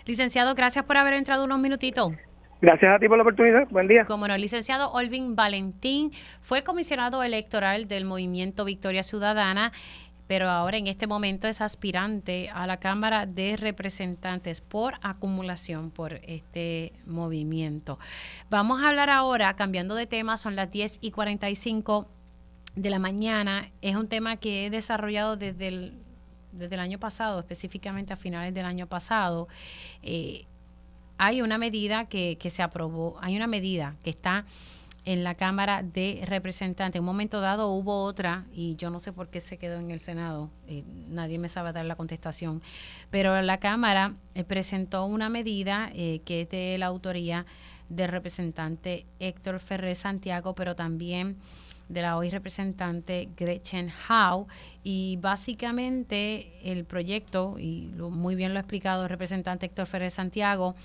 Licenciado, 0.06 0.54
gracias 0.56 0.86
por 0.86 0.98
haber 0.98 1.14
entrado 1.14 1.46
unos 1.46 1.60
minutitos. 1.60 2.14
Gracias 2.62 2.96
a 2.96 3.00
ti 3.00 3.08
por 3.08 3.18
la 3.18 3.24
oportunidad. 3.24 3.68
Buen 3.70 3.88
día. 3.88 4.06
Como 4.06 4.28
no, 4.28 4.34
el 4.34 4.42
licenciado 4.42 4.92
Olvin 4.92 5.36
Valentín 5.36 6.12
fue 6.42 6.64
comisionado 6.64 7.22
electoral 7.24 7.88
del 7.88 8.06
Movimiento 8.06 8.66
Victoria 8.66 9.04
Ciudadana 9.04 9.72
pero 10.28 10.50
ahora 10.50 10.78
en 10.78 10.88
este 10.88 11.08
momento 11.08 11.48
es 11.48 11.62
aspirante 11.62 12.50
a 12.54 12.68
la 12.68 12.78
Cámara 12.78 13.26
de 13.26 13.56
Representantes 13.58 14.62
por 14.62 14.96
acumulación 15.02 15.90
por 15.90 16.14
este 16.24 16.94
movimiento. 17.06 17.98
Vamos 18.50 18.84
a 18.84 18.90
hablar 18.90 19.10
ahora, 19.10 19.56
cambiando 19.56 19.96
de 19.96 20.06
tema, 20.06 20.38
son 20.38 20.56
las 20.56 20.70
10 20.70 21.00
y 21.02 21.12
45 21.12 22.08
de 22.76 22.90
la 22.90 23.00
mañana. 23.00 23.72
Es 23.82 23.96
un 23.96 24.08
tema 24.08 24.36
que 24.36 24.66
he 24.66 24.70
desarrollado 24.70 25.38
desde 25.38 25.70
el, 25.70 25.94
desde 26.52 26.76
el 26.76 26.82
año 26.82 27.00
pasado, 27.00 27.40
específicamente 27.40 28.12
a 28.12 28.18
finales 28.18 28.54
del 28.54 28.66
año 28.66 28.88
pasado. 28.88 29.48
Eh, 30.04 30.46
hay 31.18 31.42
una 31.42 31.58
medida 31.58 32.06
que, 32.06 32.38
que 32.38 32.50
se 32.50 32.62
aprobó, 32.62 33.18
hay 33.22 33.36
una 33.36 33.48
medida 33.48 33.96
que 34.04 34.10
está 34.10 34.46
en 35.08 35.24
la 35.24 35.36
Cámara 35.36 35.84
de 35.84 36.22
Representantes. 36.26 36.98
En 36.98 37.04
un 37.04 37.06
momento 37.06 37.40
dado 37.40 37.70
hubo 37.70 38.04
otra 38.04 38.46
y 38.52 38.76
yo 38.76 38.90
no 38.90 39.00
sé 39.00 39.14
por 39.14 39.30
qué 39.30 39.40
se 39.40 39.58
quedó 39.58 39.80
en 39.80 39.90
el 39.90 40.02
Senado, 40.02 40.52
eh, 40.68 40.84
nadie 41.08 41.40
me 41.40 41.48
sabe 41.48 41.72
dar 41.72 41.86
la 41.86 41.96
contestación, 41.96 42.62
pero 43.10 43.42
la 43.42 43.58
Cámara 43.58 44.16
eh, 44.36 44.44
presentó 44.44 45.06
una 45.06 45.30
medida 45.30 45.90
eh, 45.94 46.20
que 46.26 46.42
es 46.42 46.50
de 46.50 46.78
la 46.78 46.88
autoría 46.88 47.46
del 47.88 48.10
representante 48.10 49.06
Héctor 49.20 49.62
Ferrer 49.62 49.96
Santiago, 49.96 50.56
pero 50.56 50.76
también 50.76 51.38
de 51.88 52.02
la 52.02 52.18
hoy 52.18 52.30
representante 52.30 53.30
Gretchen 53.38 53.94
Howe 54.10 54.46
y 54.84 55.18
básicamente 55.22 56.52
el 56.70 56.84
proyecto, 56.84 57.56
y 57.58 57.94
muy 57.96 58.36
bien 58.36 58.54
lo 58.54 58.60
ha 58.60 58.64
explicado 58.64 59.04
el 59.04 59.10
representante 59.10 59.68
Héctor 59.68 59.88
Ferrer 59.88 60.12
Santiago, 60.12 60.76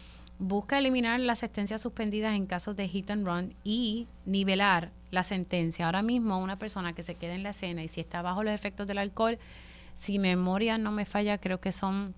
busca 0.42 0.78
eliminar 0.78 1.20
las 1.20 1.38
sentencias 1.38 1.80
suspendidas 1.80 2.34
en 2.34 2.46
casos 2.46 2.74
de 2.74 2.88
hit 2.88 3.10
and 3.10 3.24
run 3.24 3.54
y 3.62 4.08
nivelar 4.26 4.90
la 5.12 5.22
sentencia. 5.22 5.86
Ahora 5.86 6.02
mismo 6.02 6.38
una 6.38 6.58
persona 6.58 6.94
que 6.94 7.04
se 7.04 7.14
queda 7.14 7.34
en 7.34 7.44
la 7.44 7.50
escena 7.50 7.84
y 7.84 7.88
si 7.88 8.00
está 8.00 8.22
bajo 8.22 8.42
los 8.42 8.52
efectos 8.52 8.88
del 8.88 8.98
alcohol, 8.98 9.38
si 9.94 10.18
memoria 10.18 10.78
no 10.78 10.90
me 10.90 11.04
falla, 11.04 11.38
creo 11.38 11.60
que 11.60 11.70
son 11.70 12.14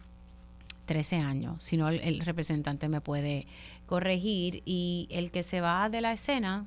13 0.87 1.16
años, 1.16 1.62
si 1.64 1.77
no 1.77 1.89
el, 1.89 2.20
representante 2.20 2.89
me 2.89 3.03
puede 3.03 3.47
corregir 3.87 4.62
y 4.64 5.07
el 5.11 5.31
que 5.31 5.43
se 5.43 5.61
va 5.61 5.89
de 5.91 6.01
la 6.01 6.12
escena 6.12 6.66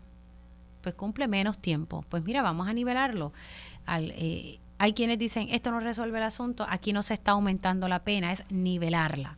pues 0.82 0.94
cumple 0.94 1.28
menos 1.28 1.58
tiempo. 1.58 2.06
Pues 2.08 2.24
mira, 2.24 2.44
vamos 2.44 2.68
a 2.68 2.74
nivelarlo. 2.74 3.34
Eh, 3.88 4.60
hay 4.78 4.94
quienes 4.94 5.18
dicen, 5.18 5.48
esto 5.50 5.72
no 5.72 5.80
resuelve 5.80 6.20
el 6.20 6.24
asunto, 6.24 6.68
aquí 6.70 6.94
no 6.94 7.02
se 7.02 7.16
está 7.16 7.32
aumentando 7.32 7.88
la 7.88 8.04
pena, 8.04 8.32
es 8.32 8.44
nivelarla, 8.52 9.38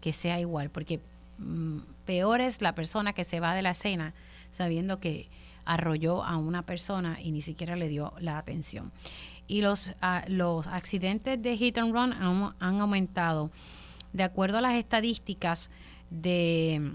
que 0.00 0.12
sea 0.12 0.38
igual, 0.38 0.70
porque 0.70 1.00
peor 2.04 2.40
es 2.40 2.62
la 2.62 2.74
persona 2.74 3.12
que 3.12 3.24
se 3.24 3.40
va 3.40 3.54
de 3.54 3.62
la 3.62 3.70
escena 3.70 4.14
sabiendo 4.56 4.98
que 4.98 5.28
arrolló 5.64 6.24
a 6.24 6.36
una 6.36 6.62
persona 6.62 7.18
y 7.20 7.32
ni 7.32 7.42
siquiera 7.42 7.76
le 7.76 7.88
dio 7.88 8.14
la 8.18 8.38
atención. 8.38 8.92
Y 9.46 9.60
los, 9.62 9.94
ah, 10.00 10.24
los 10.28 10.66
accidentes 10.66 11.40
de 11.40 11.56
hit 11.56 11.78
and 11.78 11.92
run 11.92 12.12
han, 12.12 12.80
aumentado. 12.80 13.50
De 14.12 14.22
acuerdo 14.22 14.58
a 14.58 14.60
las 14.60 14.74
estadísticas 14.74 15.70
de 16.10 16.92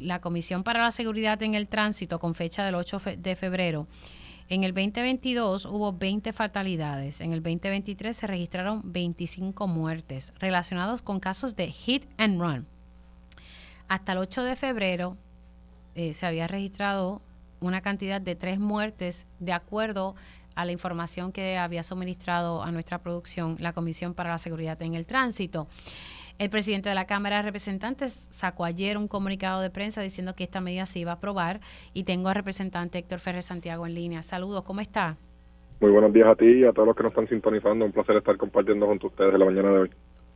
la 0.00 0.20
Comisión 0.20 0.62
para 0.62 0.82
la 0.82 0.90
Seguridad 0.90 1.42
en 1.42 1.54
el 1.54 1.68
Tránsito 1.68 2.18
con 2.18 2.34
fecha 2.34 2.64
del 2.64 2.74
8 2.74 3.00
de 3.16 3.34
febrero, 3.34 3.86
en 4.48 4.64
el 4.64 4.74
2022 4.74 5.64
hubo 5.64 5.92
20 5.92 6.32
fatalidades. 6.32 7.20
En 7.20 7.32
el 7.32 7.42
2023 7.42 8.14
se 8.16 8.26
registraron 8.26 8.82
25 8.84 9.68
muertes 9.68 10.34
relacionados 10.38 11.02
con 11.02 11.20
casos 11.20 11.56
de 11.56 11.70
hit 11.70 12.06
and 12.18 12.40
run 12.40 12.66
hasta 13.90 14.12
el 14.12 14.18
8 14.18 14.44
de 14.44 14.54
febrero 14.54 15.16
eh, 15.96 16.12
se 16.12 16.24
había 16.24 16.46
registrado 16.46 17.20
una 17.60 17.80
cantidad 17.80 18.20
de 18.20 18.36
tres 18.36 18.60
muertes 18.60 19.26
de 19.40 19.52
acuerdo 19.52 20.14
a 20.54 20.64
la 20.64 20.70
información 20.70 21.32
que 21.32 21.58
había 21.58 21.82
suministrado 21.82 22.62
a 22.62 22.70
nuestra 22.70 22.98
producción 22.98 23.56
la 23.58 23.72
Comisión 23.72 24.14
para 24.14 24.30
la 24.30 24.38
Seguridad 24.38 24.80
en 24.82 24.94
el 24.94 25.08
Tránsito. 25.08 25.66
El 26.38 26.50
presidente 26.50 26.88
de 26.88 26.94
la 26.94 27.06
Cámara 27.06 27.38
de 27.38 27.42
Representantes 27.42 28.28
sacó 28.30 28.64
ayer 28.64 28.96
un 28.96 29.08
comunicado 29.08 29.60
de 29.60 29.70
prensa 29.70 30.00
diciendo 30.02 30.36
que 30.36 30.44
esta 30.44 30.60
medida 30.60 30.86
se 30.86 31.00
iba 31.00 31.10
a 31.10 31.16
aprobar 31.16 31.58
y 31.92 32.04
tengo 32.04 32.28
al 32.28 32.36
representante 32.36 32.98
Héctor 32.98 33.18
Ferrer 33.18 33.42
Santiago 33.42 33.88
en 33.88 33.94
línea. 33.94 34.22
Saludos, 34.22 34.62
¿cómo 34.62 34.80
está? 34.80 35.16
Muy 35.80 35.90
buenos 35.90 36.12
días 36.12 36.28
a 36.28 36.36
ti 36.36 36.46
y 36.46 36.64
a 36.64 36.72
todos 36.72 36.86
los 36.86 36.96
que 36.96 37.02
nos 37.02 37.10
están 37.10 37.28
sintonizando. 37.28 37.84
Un 37.86 37.92
placer 37.92 38.16
estar 38.16 38.36
compartiendo 38.36 38.86
con 38.86 39.00
ustedes 39.02 39.34
en 39.34 39.40
la 39.40 39.46
mañana 39.46 39.70
de 39.70 39.78
hoy. 39.80 39.90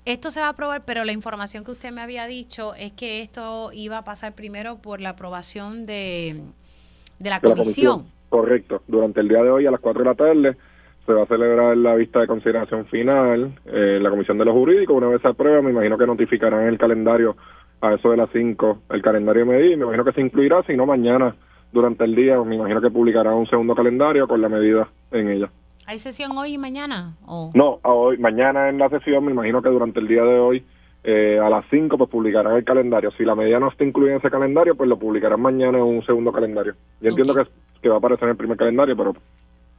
Esto 0.04 0.30
se 0.30 0.40
va 0.40 0.46
a 0.46 0.50
aprobar, 0.50 0.82
pero 0.84 1.04
la 1.04 1.12
información 1.12 1.64
que 1.64 1.70
usted 1.70 1.90
me 1.90 2.02
había 2.02 2.26
dicho 2.26 2.74
es 2.74 2.92
que 2.92 3.22
esto 3.22 3.70
iba 3.72 3.98
a 3.98 4.04
pasar 4.04 4.34
primero 4.34 4.76
por 4.76 5.00
la 5.00 5.10
aprobación 5.10 5.86
de, 5.86 6.42
de 7.18 7.30
la, 7.30 7.40
comisión. 7.40 8.04
Correcto. 8.28 8.82
Durante 8.86 9.20
el 9.20 9.28
día 9.28 9.42
de 9.42 9.50
hoy 9.50 9.66
a 9.66 9.70
las 9.70 9.80
4 9.80 10.02
de 10.02 10.08
la 10.10 10.14
tarde 10.14 10.56
se 11.06 11.12
va 11.12 11.22
a 11.22 11.26
celebrar 11.26 11.76
la 11.76 11.94
vista 11.94 12.20
de 12.20 12.26
consideración 12.26 12.86
final 12.86 13.58
en 13.66 14.02
la 14.02 14.10
Comisión 14.10 14.38
de 14.38 14.44
los 14.44 14.54
Jurídicos. 14.54 14.96
Una 14.96 15.08
vez 15.08 15.22
se 15.22 15.28
aprueba, 15.28 15.62
me 15.62 15.70
imagino 15.70 15.96
que 15.96 16.06
notificarán 16.06 16.66
el 16.66 16.78
calendario 16.78 17.36
a 17.80 17.94
eso 17.94 18.10
de 18.10 18.16
las 18.16 18.30
5, 18.32 18.82
el 18.90 19.02
calendario 19.02 19.44
de 19.44 19.52
medida. 19.52 19.76
Me 19.76 19.84
imagino 19.84 20.04
que 20.04 20.12
se 20.12 20.20
incluirá, 20.20 20.62
si 20.64 20.76
no 20.76 20.86
mañana 20.86 21.34
durante 21.72 22.04
el 22.04 22.14
día, 22.14 22.40
me 22.42 22.56
imagino 22.56 22.80
que 22.80 22.90
publicará 22.90 23.34
un 23.34 23.46
segundo 23.46 23.74
calendario 23.74 24.26
con 24.28 24.40
la 24.40 24.48
medida 24.48 24.88
en 25.10 25.28
ella. 25.28 25.50
¿Hay 25.86 25.98
sesión 25.98 26.36
hoy 26.36 26.54
y 26.54 26.58
mañana? 26.58 27.16
O? 27.26 27.50
No, 27.54 27.80
hoy, 27.82 28.18
mañana 28.18 28.68
en 28.68 28.78
la 28.78 28.88
sesión, 28.88 29.24
me 29.24 29.32
imagino 29.32 29.62
que 29.62 29.68
durante 29.68 30.00
el 30.00 30.08
día 30.08 30.22
de 30.22 30.38
hoy, 30.38 30.64
eh, 31.02 31.38
a 31.38 31.50
las 31.50 31.64
5, 31.70 31.98
pues 31.98 32.10
publicarán 32.10 32.56
el 32.56 32.64
calendario. 32.64 33.10
Si 33.12 33.24
la 33.24 33.34
medida 33.34 33.60
no 33.60 33.68
está 33.68 33.84
incluida 33.84 34.12
en 34.12 34.18
ese 34.18 34.30
calendario, 34.30 34.74
pues 34.74 34.88
lo 34.88 34.98
publicarán 34.98 35.40
mañana 35.40 35.78
en 35.78 35.84
un 35.84 36.04
segundo 36.06 36.32
calendario. 36.32 36.74
Yo 37.00 37.10
entiendo 37.10 37.34
que, 37.34 37.44
que 37.82 37.88
va 37.88 37.96
a 37.96 37.98
aparecer 37.98 38.24
en 38.24 38.30
el 38.30 38.36
primer 38.36 38.56
calendario, 38.56 38.96
pero 38.96 39.14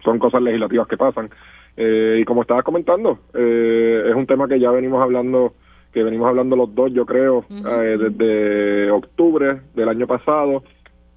son 0.04 0.20
cosas 0.20 0.42
legislativas 0.42 0.88
que 0.88 0.98
pasan. 0.98 1.30
Eh, 1.76 2.20
y 2.22 2.26
como 2.26 2.44
estaba 2.44 2.64
comentando, 2.64 3.20
eh, 3.34 4.06
es 4.08 4.16
un 4.16 4.26
tema 4.26 4.48
que 4.48 4.60
ya 4.60 4.72
venimos 4.72 5.02
hablando, 5.02 5.54
que 5.92 6.04
venimos 6.04 6.30
hablando 6.30 6.56
los 6.56 6.74
dos, 6.74 6.94
yo 6.94 7.06
creo, 7.06 7.46
eh, 7.50 7.98
desde 8.00 8.92
octubre 8.92 9.62
del 9.74 9.90
año 9.90 10.08
pasado, 10.08 10.64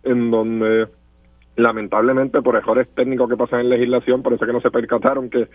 en 0.03 0.31
donde 0.31 0.89
lamentablemente 1.59 2.41
por 2.41 2.57
errores 2.57 2.89
técnicos 2.95 3.29
que 3.29 3.37
pasan 3.37 3.61
en 3.61 3.69
legislación, 3.69 4.23
por 4.23 4.33
eso 4.33 4.47
que 4.47 4.53
no 4.53 4.61
se 4.61 4.71
percataron 4.71 5.29
que 5.29 5.49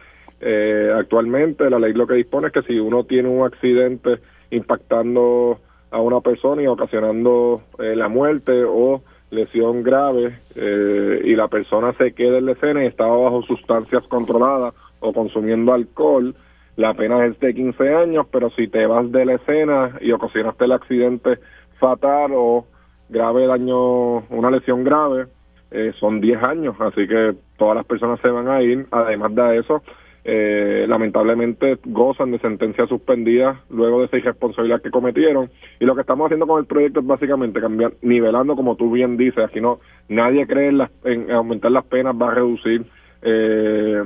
actualmente 0.93 1.69
la 1.69 1.79
ley 1.79 1.93
lo 1.93 2.05
que 2.05 2.15
dispone 2.15 2.47
es 2.47 2.53
que 2.53 2.63
si 2.63 2.77
uno 2.77 3.05
tiene 3.05 3.29
un 3.29 3.45
accidente 3.45 4.19
impactando 4.51 5.59
a 5.89 6.01
una 6.01 6.19
persona 6.19 6.61
y 6.61 6.67
ocasionando 6.67 7.61
la 7.77 8.09
muerte 8.09 8.63
o 8.65 9.01
lesión 9.33 9.83
grave 9.83 10.39
eh, 10.55 11.21
y 11.23 11.35
la 11.35 11.47
persona 11.47 11.93
se 11.93 12.13
queda 12.13 12.37
en 12.37 12.45
la 12.45 12.51
escena 12.53 12.83
y 12.83 12.87
estaba 12.87 13.17
bajo 13.17 13.41
sustancias 13.43 14.03
controladas 14.07 14.73
o 14.99 15.11
consumiendo 15.11 15.73
alcohol, 15.73 16.35
la 16.77 16.93
pena 16.93 17.25
es 17.25 17.39
de 17.39 17.53
15 17.53 17.95
años, 17.95 18.27
pero 18.31 18.49
si 18.51 18.67
te 18.67 18.85
vas 18.85 19.11
de 19.11 19.25
la 19.25 19.33
escena 19.33 19.97
y 20.01 20.11
ocasionaste 20.11 20.65
el 20.65 20.71
accidente 20.71 21.39
fatal 21.79 22.31
o 22.33 22.65
grave 23.09 23.45
daño, 23.47 24.19
una 24.29 24.49
lesión 24.49 24.83
grave, 24.83 25.27
eh, 25.73 25.91
son 25.99 26.21
10 26.21 26.43
años, 26.43 26.75
así 26.79 27.07
que 27.07 27.33
todas 27.57 27.75
las 27.75 27.85
personas 27.85 28.19
se 28.21 28.29
van 28.29 28.47
a 28.47 28.61
ir, 28.61 28.85
además 28.91 29.33
de 29.33 29.57
eso, 29.57 29.81
eh, 30.23 30.85
lamentablemente 30.87 31.79
gozan 31.83 32.31
de 32.31 32.39
sentencia 32.39 32.85
suspendida 32.85 33.61
luego 33.69 33.99
de 33.99 34.05
esa 34.05 34.17
irresponsabilidad 34.17 34.81
que 34.83 34.91
cometieron. 34.91 35.49
Y 35.79 35.85
lo 35.85 35.95
que 35.95 36.01
estamos 36.01 36.27
haciendo 36.27 36.45
con 36.45 36.59
el 36.59 36.67
proyecto 36.67 36.99
es 36.99 37.07
básicamente 37.07 37.59
cambiar, 37.59 37.93
nivelando, 38.03 38.55
como 38.55 38.75
tú 38.75 38.91
bien 38.91 39.17
dices, 39.17 39.43
aquí 39.43 39.59
no, 39.59 39.79
nadie 40.07 40.45
cree 40.45 40.69
en, 40.69 40.79
en 41.05 41.31
aumentar 41.31 41.71
las 41.71 41.85
penas, 41.85 42.15
va 42.15 42.27
a 42.27 42.35
reducir 42.35 42.85
eh, 43.23 44.03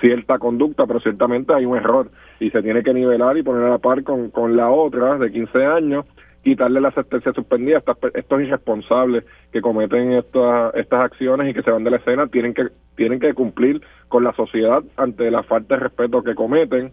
cierta 0.00 0.38
conducta, 0.38 0.86
pero 0.86 1.00
ciertamente 1.00 1.52
hay 1.52 1.66
un 1.66 1.76
error 1.76 2.10
y 2.40 2.50
se 2.50 2.62
tiene 2.62 2.82
que 2.82 2.94
nivelar 2.94 3.36
y 3.36 3.42
poner 3.42 3.64
a 3.64 3.70
la 3.70 3.78
par 3.78 4.02
con, 4.04 4.30
con 4.30 4.56
la 4.56 4.70
otra 4.70 5.18
de 5.18 5.30
15 5.30 5.66
años 5.66 6.04
quitarle 6.48 6.80
la 6.80 6.90
sentencia 6.92 7.32
suspendida. 7.32 7.78
Estas, 7.78 7.96
estos 8.14 8.40
irresponsables 8.40 9.24
que 9.52 9.60
cometen 9.60 10.12
estas, 10.12 10.74
estas 10.74 11.00
acciones 11.00 11.50
y 11.50 11.54
que 11.54 11.62
se 11.62 11.70
van 11.70 11.84
de 11.84 11.90
la 11.90 11.98
escena 11.98 12.26
tienen 12.26 12.54
que, 12.54 12.68
tienen 12.96 13.20
que 13.20 13.34
cumplir 13.34 13.82
con 14.08 14.24
la 14.24 14.32
sociedad 14.32 14.82
ante 14.96 15.30
la 15.30 15.42
falta 15.42 15.74
de 15.74 15.82
respeto 15.82 16.22
que 16.22 16.34
cometen 16.34 16.92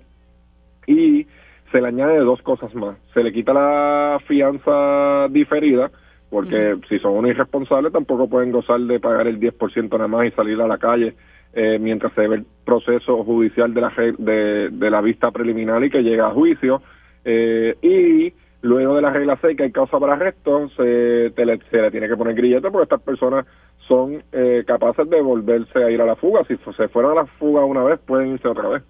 y 0.87 1.25
se 1.71 1.81
le 1.81 1.87
añade 1.87 2.19
dos 2.19 2.41
cosas 2.41 2.73
más. 2.75 2.97
Se 3.13 3.23
le 3.23 3.31
quita 3.31 3.53
la 3.53 4.19
fianza 4.27 5.27
diferida, 5.29 5.89
porque 6.29 6.75
si 6.89 6.99
son 6.99 7.13
unos 7.13 7.31
irresponsables 7.31 7.93
tampoco 7.93 8.29
pueden 8.29 8.51
gozar 8.51 8.79
de 8.81 8.99
pagar 8.99 9.27
el 9.27 9.39
10% 9.39 9.91
nada 9.91 10.07
más 10.07 10.27
y 10.27 10.31
salir 10.31 10.59
a 10.61 10.67
la 10.67 10.77
calle 10.77 11.15
eh, 11.53 11.79
mientras 11.79 12.11
se 12.13 12.27
ve 12.27 12.35
el 12.35 12.45
proceso 12.65 13.23
judicial 13.23 13.73
de 13.73 13.81
la, 13.81 13.91
de, 14.17 14.69
de 14.69 14.89
la 14.89 14.99
vista 14.99 15.31
preliminar 15.31 15.81
y 15.83 15.89
que 15.89 16.03
llega 16.03 16.27
a 16.27 16.31
juicio. 16.31 16.81
Eh, 17.23 17.75
y 17.81 18.44
Luego 18.65 18.95
de 18.95 19.01
la 19.03 19.11
regla 19.11 19.37
6 19.39 19.55
que 19.55 19.63
hay 19.65 19.71
causa 19.71 19.99
para 19.99 20.13
arresto, 20.13 20.69
se, 20.69 20.83
le, 20.83 21.59
se 21.69 21.77
le 21.77 21.91
tiene 21.91 22.07
que 22.07 22.17
poner 22.17 22.33
grillete 22.33 22.71
porque 22.71 22.85
estas 22.85 23.01
personas 23.01 23.45
son 23.87 24.23
eh, 24.31 24.63
capaces 24.65 25.07
de 25.07 25.21
volverse 25.21 25.83
a 25.83 25.91
ir 25.91 26.01
a 26.01 26.05
la 26.05 26.15
fuga. 26.15 26.41
Si 26.47 26.57
se 26.57 26.87
fueron 26.87 27.11
a 27.11 27.21
la 27.21 27.25
fuga 27.27 27.63
una 27.63 27.83
vez, 27.83 27.99
pueden 27.99 28.29
irse 28.29 28.47
otra 28.47 28.69
vez. 28.69 28.83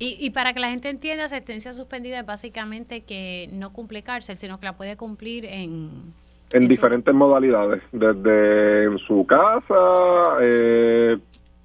Y, 0.00 0.16
y 0.18 0.30
para 0.30 0.52
que 0.52 0.58
la 0.58 0.68
gente 0.68 0.88
entienda, 0.88 1.28
sentencia 1.28 1.72
suspendida 1.72 2.18
es 2.18 2.26
básicamente 2.26 3.04
que 3.04 3.48
no 3.52 3.72
cumple 3.72 4.02
cárcel, 4.02 4.34
sino 4.34 4.58
que 4.58 4.66
la 4.66 4.76
puede 4.76 4.96
cumplir 4.96 5.44
en... 5.44 6.12
En 6.52 6.66
diferentes 6.66 7.14
modalidades, 7.14 7.80
desde 7.92 8.86
en 8.86 8.98
su 8.98 9.24
casa, 9.28 10.38
eh, 10.42 11.16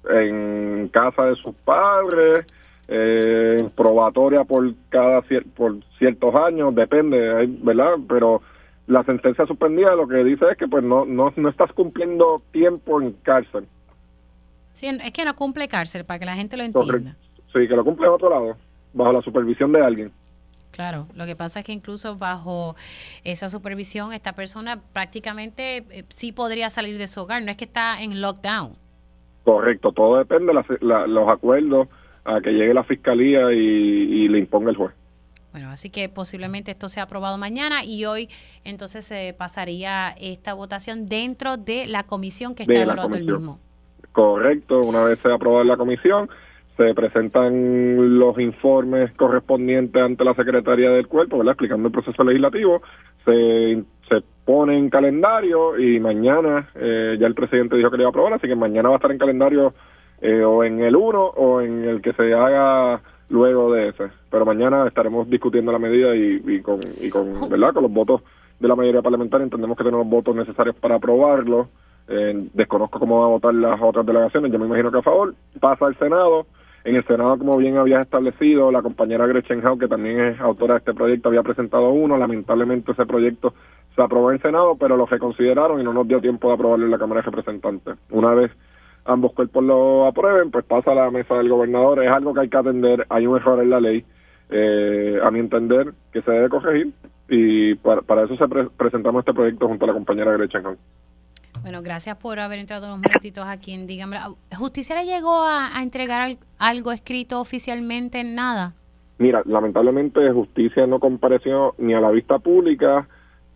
en 0.08 0.88
casa 0.92 1.24
de 1.24 1.34
sus 1.34 1.52
padres, 1.64 2.46
eh, 2.88 3.68
probatoria 3.74 4.44
por 4.44 4.72
cada 4.88 5.22
por 5.54 5.82
ciertos 5.98 6.34
años, 6.34 6.74
depende, 6.74 7.46
¿verdad? 7.62 7.94
Pero 8.08 8.42
la 8.86 9.02
sentencia 9.04 9.46
suspendida 9.46 9.94
lo 9.94 10.06
que 10.06 10.22
dice 10.22 10.44
es 10.50 10.56
que 10.56 10.68
pues 10.68 10.84
no, 10.84 11.04
no, 11.04 11.32
no 11.34 11.48
estás 11.48 11.72
cumpliendo 11.72 12.42
tiempo 12.52 13.00
en 13.00 13.12
cárcel. 13.22 13.66
Sí, 14.72 14.86
es 14.86 15.12
que 15.12 15.24
no 15.24 15.34
cumple 15.34 15.68
cárcel, 15.68 16.04
para 16.04 16.18
que 16.18 16.26
la 16.26 16.34
gente 16.34 16.56
lo 16.56 16.62
entienda. 16.62 17.16
Sí, 17.52 17.66
que 17.66 17.74
lo 17.74 17.84
cumple 17.84 18.06
a 18.06 18.12
otro 18.12 18.28
lado, 18.28 18.56
bajo 18.92 19.12
la 19.12 19.22
supervisión 19.22 19.72
de 19.72 19.82
alguien. 19.82 20.12
Claro, 20.70 21.06
lo 21.14 21.24
que 21.24 21.34
pasa 21.34 21.60
es 21.60 21.64
que 21.64 21.72
incluso 21.72 22.16
bajo 22.16 22.76
esa 23.24 23.48
supervisión 23.48 24.12
esta 24.12 24.34
persona 24.34 24.82
prácticamente 24.92 25.78
eh, 25.78 26.04
sí 26.10 26.32
podría 26.32 26.68
salir 26.68 26.98
de 26.98 27.08
su 27.08 27.22
hogar, 27.22 27.42
no 27.42 27.50
es 27.50 27.56
que 27.56 27.64
está 27.64 28.02
en 28.02 28.20
lockdown. 28.20 28.76
Correcto, 29.42 29.92
todo 29.92 30.18
depende 30.18 30.52
de 30.52 31.08
los 31.08 31.28
acuerdos 31.30 31.88
a 32.26 32.40
que 32.40 32.50
llegue 32.50 32.74
la 32.74 32.84
fiscalía 32.84 33.52
y, 33.52 34.28
le 34.28 34.38
imponga 34.38 34.70
el 34.70 34.76
juez. 34.76 34.92
Bueno, 35.52 35.70
así 35.70 35.88
que 35.88 36.08
posiblemente 36.08 36.70
esto 36.70 36.88
sea 36.88 37.04
aprobado 37.04 37.38
mañana 37.38 37.84
y 37.84 38.04
hoy 38.04 38.28
entonces 38.64 39.06
se 39.06 39.34
pasaría 39.38 40.14
esta 40.20 40.52
votación 40.52 41.08
dentro 41.08 41.56
de 41.56 41.86
la 41.86 42.02
comisión 42.02 42.54
que 42.54 42.64
está 42.64 42.82
evaluando 42.82 43.16
el 43.16 43.24
mismo. 43.24 43.60
Correcto, 44.12 44.80
una 44.80 45.04
vez 45.04 45.18
se 45.22 45.32
aprobado 45.32 45.62
en 45.62 45.68
la 45.68 45.76
comisión, 45.76 46.28
se 46.76 46.92
presentan 46.94 48.18
los 48.18 48.38
informes 48.38 49.12
correspondientes 49.12 50.02
ante 50.02 50.24
la 50.24 50.34
Secretaría 50.34 50.90
del 50.90 51.06
Cuerpo, 51.06 51.38
¿verdad? 51.38 51.52
explicando 51.52 51.88
el 51.88 51.92
proceso 51.92 52.22
legislativo, 52.22 52.82
se, 53.24 53.82
se 54.08 54.22
pone 54.44 54.76
en 54.76 54.90
calendario 54.90 55.78
y 55.78 55.98
mañana, 56.00 56.68
eh, 56.74 57.16
ya 57.18 57.26
el 57.26 57.34
presidente 57.34 57.76
dijo 57.76 57.90
que 57.90 57.96
le 57.96 58.02
iba 58.02 58.08
a 58.08 58.10
aprobar, 58.10 58.34
así 58.34 58.46
que 58.46 58.54
mañana 58.54 58.90
va 58.90 58.96
a 58.96 58.98
estar 58.98 59.10
en 59.10 59.18
calendario 59.18 59.72
eh, 60.20 60.42
o 60.42 60.64
en 60.64 60.80
el 60.80 60.96
uno 60.96 61.24
o 61.24 61.60
en 61.60 61.84
el 61.84 62.00
que 62.00 62.12
se 62.12 62.34
haga 62.34 63.00
luego 63.30 63.72
de 63.72 63.88
ese. 63.88 64.04
Pero 64.30 64.44
mañana 64.44 64.86
estaremos 64.86 65.28
discutiendo 65.28 65.72
la 65.72 65.78
medida 65.78 66.14
y, 66.14 66.60
con, 66.62 66.80
y 67.00 67.10
con, 67.10 67.32
¿verdad? 67.50 67.74
con 67.74 67.82
los 67.82 67.92
votos 67.92 68.22
de 68.58 68.68
la 68.68 68.76
mayoría 68.76 69.02
parlamentaria. 69.02 69.44
Entendemos 69.44 69.76
que 69.76 69.84
tenemos 69.84 70.08
votos 70.08 70.34
necesarios 70.34 70.76
para 70.76 70.96
aprobarlo. 70.96 71.68
Eh, 72.08 72.48
desconozco 72.54 72.98
cómo 72.98 73.20
van 73.20 73.28
a 73.28 73.32
votar 73.32 73.54
las 73.54 73.80
otras 73.80 74.06
delegaciones. 74.06 74.52
Yo 74.52 74.58
me 74.58 74.66
imagino 74.66 74.90
que 74.90 74.98
a 74.98 75.02
favor. 75.02 75.34
Pasa 75.60 75.86
al 75.86 75.98
Senado. 75.98 76.46
En 76.84 76.94
el 76.94 77.04
Senado, 77.04 77.36
como 77.36 77.56
bien 77.56 77.78
había 77.78 77.98
establecido, 77.98 78.70
la 78.70 78.80
compañera 78.80 79.26
Gretchen 79.26 79.66
Howe, 79.66 79.76
que 79.76 79.88
también 79.88 80.20
es 80.20 80.40
autora 80.40 80.74
de 80.74 80.78
este 80.78 80.94
proyecto, 80.94 81.28
había 81.28 81.42
presentado 81.42 81.90
uno. 81.90 82.16
Lamentablemente 82.16 82.92
ese 82.92 83.04
proyecto 83.06 83.54
se 83.96 84.02
aprobó 84.02 84.30
en 84.30 84.40
Senado, 84.40 84.76
pero 84.78 84.96
lo 84.96 85.06
reconsideraron 85.06 85.80
y 85.80 85.84
no 85.84 85.92
nos 85.92 86.06
dio 86.06 86.20
tiempo 86.20 86.46
de 86.46 86.54
aprobarlo 86.54 86.84
en 86.84 86.92
la 86.92 86.98
Cámara 86.98 87.22
de 87.22 87.30
Representantes. 87.30 87.96
Una 88.10 88.34
vez 88.34 88.52
ambos 89.06 89.32
cuerpos 89.32 89.64
lo 89.64 90.06
aprueben, 90.06 90.50
pues 90.50 90.64
pasa 90.64 90.92
a 90.92 90.94
la 90.94 91.10
mesa 91.10 91.34
del 91.36 91.48
gobernador. 91.48 92.02
Es 92.02 92.10
algo 92.10 92.34
que 92.34 92.40
hay 92.40 92.48
que 92.48 92.56
atender. 92.56 93.06
Hay 93.08 93.26
un 93.26 93.36
error 93.36 93.62
en 93.62 93.70
la 93.70 93.80
ley, 93.80 94.04
eh, 94.50 95.18
a 95.22 95.30
mi 95.30 95.40
entender, 95.40 95.92
que 96.12 96.22
se 96.22 96.30
debe 96.30 96.48
corregir. 96.48 96.92
Y 97.28 97.74
para, 97.76 98.24
eso 98.24 98.36
se 98.36 98.68
presentamos 98.76 99.20
este 99.20 99.34
proyecto 99.34 99.66
junto 99.66 99.84
a 99.84 99.88
la 99.88 99.94
compañera 99.94 100.32
Gretchen 100.32 100.62
Bueno, 101.62 101.82
gracias 101.82 102.16
por 102.16 102.38
haber 102.38 102.60
entrado 102.60 102.86
unos 102.86 103.00
minutitos 103.00 103.46
aquí 103.48 103.72
en 103.72 103.86
Dígame. 103.86 104.18
¿Justicia 104.56 104.94
le 104.96 105.06
llegó 105.06 105.42
a, 105.42 105.82
entregar 105.82 106.28
algo 106.58 106.92
escrito 106.92 107.40
oficialmente 107.40 108.20
en 108.20 108.34
nada? 108.34 108.74
Mira, 109.18 109.42
lamentablemente 109.46 110.30
Justicia 110.30 110.86
no 110.86 111.00
compareció 111.00 111.74
ni 111.78 111.94
a 111.94 112.00
la 112.00 112.10
vista 112.10 112.38
pública 112.38 113.08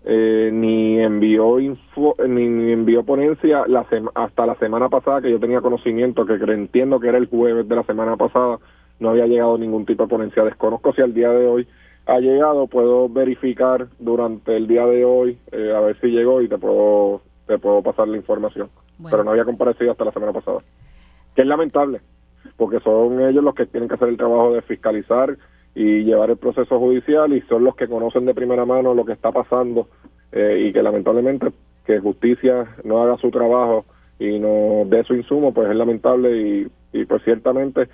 eh, 0.05 0.51
ni 0.53 0.99
envió 0.99 1.61
info, 1.61 2.17
ni, 2.27 2.73
envió 2.73 3.03
ponencia 3.03 3.65
la 3.67 3.87
hasta 4.15 4.47
la 4.47 4.55
semana 4.57 4.89
pasada 4.89 5.21
que 5.21 5.31
yo 5.31 5.39
tenía 5.39 5.61
conocimiento, 5.61 6.25
que 6.25 6.35
entiendo 6.35 6.99
que 7.01 7.09
era 7.09 7.19
el 7.19 7.27
jueves 7.27 7.69
de 7.69 7.77
la 7.77 7.83
semana 7.83 8.17
pasada, 8.17 8.59
no 8.99 9.11
había 9.11 9.27
llegado 9.27 9.59
ningún 9.59 9.85
tipo 9.85 10.05
de 10.05 10.09
ponencia. 10.09 10.45
Desconozco 10.45 10.95
si 10.95 11.03
al 11.03 11.13
día 11.13 11.31
de 11.31 11.47
hoy 11.47 11.69
ha 12.07 12.19
llegado, 12.19 12.67
puedo 12.67 13.09
verificar 13.09 13.89
durante 13.99 14.57
el 14.57 14.67
día 14.67 14.87
de 14.87 15.05
hoy 15.05 15.39
eh, 15.53 15.73
a 15.77 15.81
ver 15.81 16.01
si 16.01 16.09
llegó 16.09 16.41
y 16.41 16.49
te 16.49 16.59
puedo 16.59 17.21
te 17.47 17.59
puedo 17.59 17.83
pasar 17.83 18.09
la 18.09 18.17
información. 18.17 18.71
Pero 19.11 19.25
no 19.25 19.33
había 19.33 19.45
comparecido 19.45 19.91
hasta 19.91 20.05
la 20.05 20.13
semana 20.13 20.33
pasada. 20.33 20.61
Que 21.35 21.43
es 21.43 21.49
lamentable, 21.49 22.01
porque 22.57 22.79
son 22.81 23.21
ellos 23.21 23.43
los 23.43 23.55
que 23.55 23.67
tienen 23.67 23.89
que 23.89 23.97
hacer 23.97 24.09
el 24.09 24.17
trabajo 24.17 24.53
de 24.53 24.63
fiscalizar 24.63 25.37
y 25.75 26.05
llevar 26.05 26.31
el 26.31 26.37
proceso 26.37 26.79
judicial 26.79 27.33
y 27.33 27.41
son 27.43 27.65
los 27.65 27.77
que 27.77 27.89
conocen 27.89 28.27
de 28.27 28.35
primera 28.35 28.65
mano 28.65 28.95
lo 28.95 29.05
que 29.05 29.13
está 29.13 29.31
pasando 29.31 29.89
eh, 30.33 30.67
y 30.67 30.73
que 30.73 30.83
lamentablemente 30.83 31.49
que 31.87 32.01
justicia 32.01 32.77
no 32.85 33.03
haga 33.03 33.17
su 33.19 33.31
trabajo 33.31 33.85
y 34.19 34.39
no 34.39 34.85
dé 34.87 35.03
su 35.05 35.15
insumo, 35.15 35.55
pues 35.55 35.71
es 35.71 35.77
lamentable 35.77 36.37
y, 36.37 36.71
y 36.93 37.05
pues 37.05 37.23
ciertamente 37.25 37.89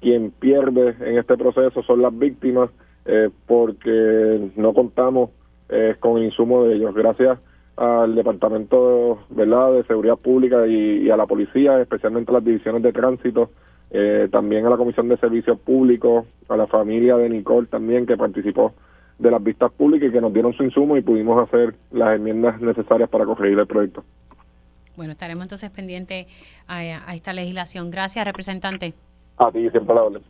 quien 0.00 0.30
pierde 0.30 0.94
en 1.00 1.18
este 1.18 1.36
proceso 1.36 1.82
son 1.82 2.02
las 2.02 2.16
víctimas 2.16 2.70
eh, 3.04 3.30
porque 3.46 4.50
no 4.56 4.74
contamos 4.74 5.30
eh, 5.68 5.96
con 5.98 6.22
insumo 6.22 6.64
de 6.64 6.76
ellos. 6.76 6.94
Gracias 6.94 7.38
al 7.76 8.14
Departamento 8.14 9.20
¿verdad? 9.30 9.72
de 9.72 9.84
Seguridad 9.84 10.16
Pública 10.16 10.66
y, 10.66 11.08
a 11.10 11.16
la 11.16 11.26
policía, 11.26 11.80
especialmente 11.80 12.32
las 12.32 12.44
divisiones 12.44 12.82
de 12.82 12.92
tránsito, 12.92 13.50
eh, 13.90 14.28
también 14.30 14.66
a 14.66 14.70
la 14.70 14.76
Comisión 14.76 15.08
de 15.08 15.16
Servicios 15.16 15.58
Públicos, 15.60 16.26
a 16.48 16.56
la 16.56 16.66
familia 16.66 17.16
de 17.16 17.28
Nicole 17.28 17.66
también 17.66 18.06
que 18.06 18.16
participó 18.16 18.74
de 19.18 19.30
las 19.30 19.42
vistas 19.42 19.72
públicas 19.72 20.08
y 20.08 20.12
que 20.12 20.20
nos 20.20 20.32
dieron 20.32 20.52
su 20.52 20.62
insumo 20.62 20.96
y 20.96 21.02
pudimos 21.02 21.42
hacer 21.42 21.74
las 21.90 22.12
enmiendas 22.12 22.60
necesarias 22.60 23.08
para 23.08 23.24
corregir 23.24 23.58
el 23.58 23.66
proyecto. 23.66 24.04
Bueno, 24.96 25.12
estaremos 25.12 25.42
entonces 25.42 25.70
pendientes 25.70 26.26
a, 26.66 26.78
a 26.78 27.14
esta 27.14 27.32
legislación. 27.32 27.90
Gracias, 27.90 28.24
representante. 28.24 28.94
A 29.36 29.50
ti, 29.50 29.68
siempre 29.70 29.94
la 29.94 30.02
orden. 30.02 30.22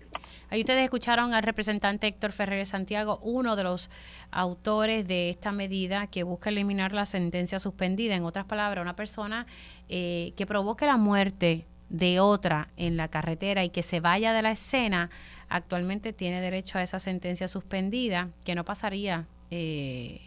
Ahí 0.50 0.60
ustedes 0.60 0.84
escucharon 0.84 1.34
al 1.34 1.42
representante 1.42 2.06
Héctor 2.06 2.32
Ferrer 2.32 2.64
Santiago, 2.64 3.18
uno 3.22 3.54
de 3.54 3.64
los 3.64 3.90
autores 4.30 5.06
de 5.06 5.28
esta 5.28 5.52
medida 5.52 6.06
que 6.06 6.22
busca 6.22 6.48
eliminar 6.48 6.92
la 6.92 7.04
sentencia 7.04 7.58
suspendida. 7.58 8.14
En 8.14 8.24
otras 8.24 8.46
palabras, 8.46 8.82
una 8.82 8.96
persona 8.96 9.46
eh, 9.90 10.32
que 10.36 10.46
provoque 10.46 10.86
la 10.86 10.96
muerte 10.96 11.66
de 11.88 12.20
otra 12.20 12.68
en 12.76 12.96
la 12.96 13.08
carretera 13.08 13.64
y 13.64 13.70
que 13.70 13.82
se 13.82 14.00
vaya 14.00 14.32
de 14.32 14.42
la 14.42 14.50
escena, 14.50 15.10
actualmente 15.48 16.12
tiene 16.12 16.40
derecho 16.40 16.78
a 16.78 16.82
esa 16.82 16.98
sentencia 16.98 17.48
suspendida, 17.48 18.28
que 18.44 18.54
no 18.54 18.64
pasaría 18.64 19.26
eh, 19.50 20.20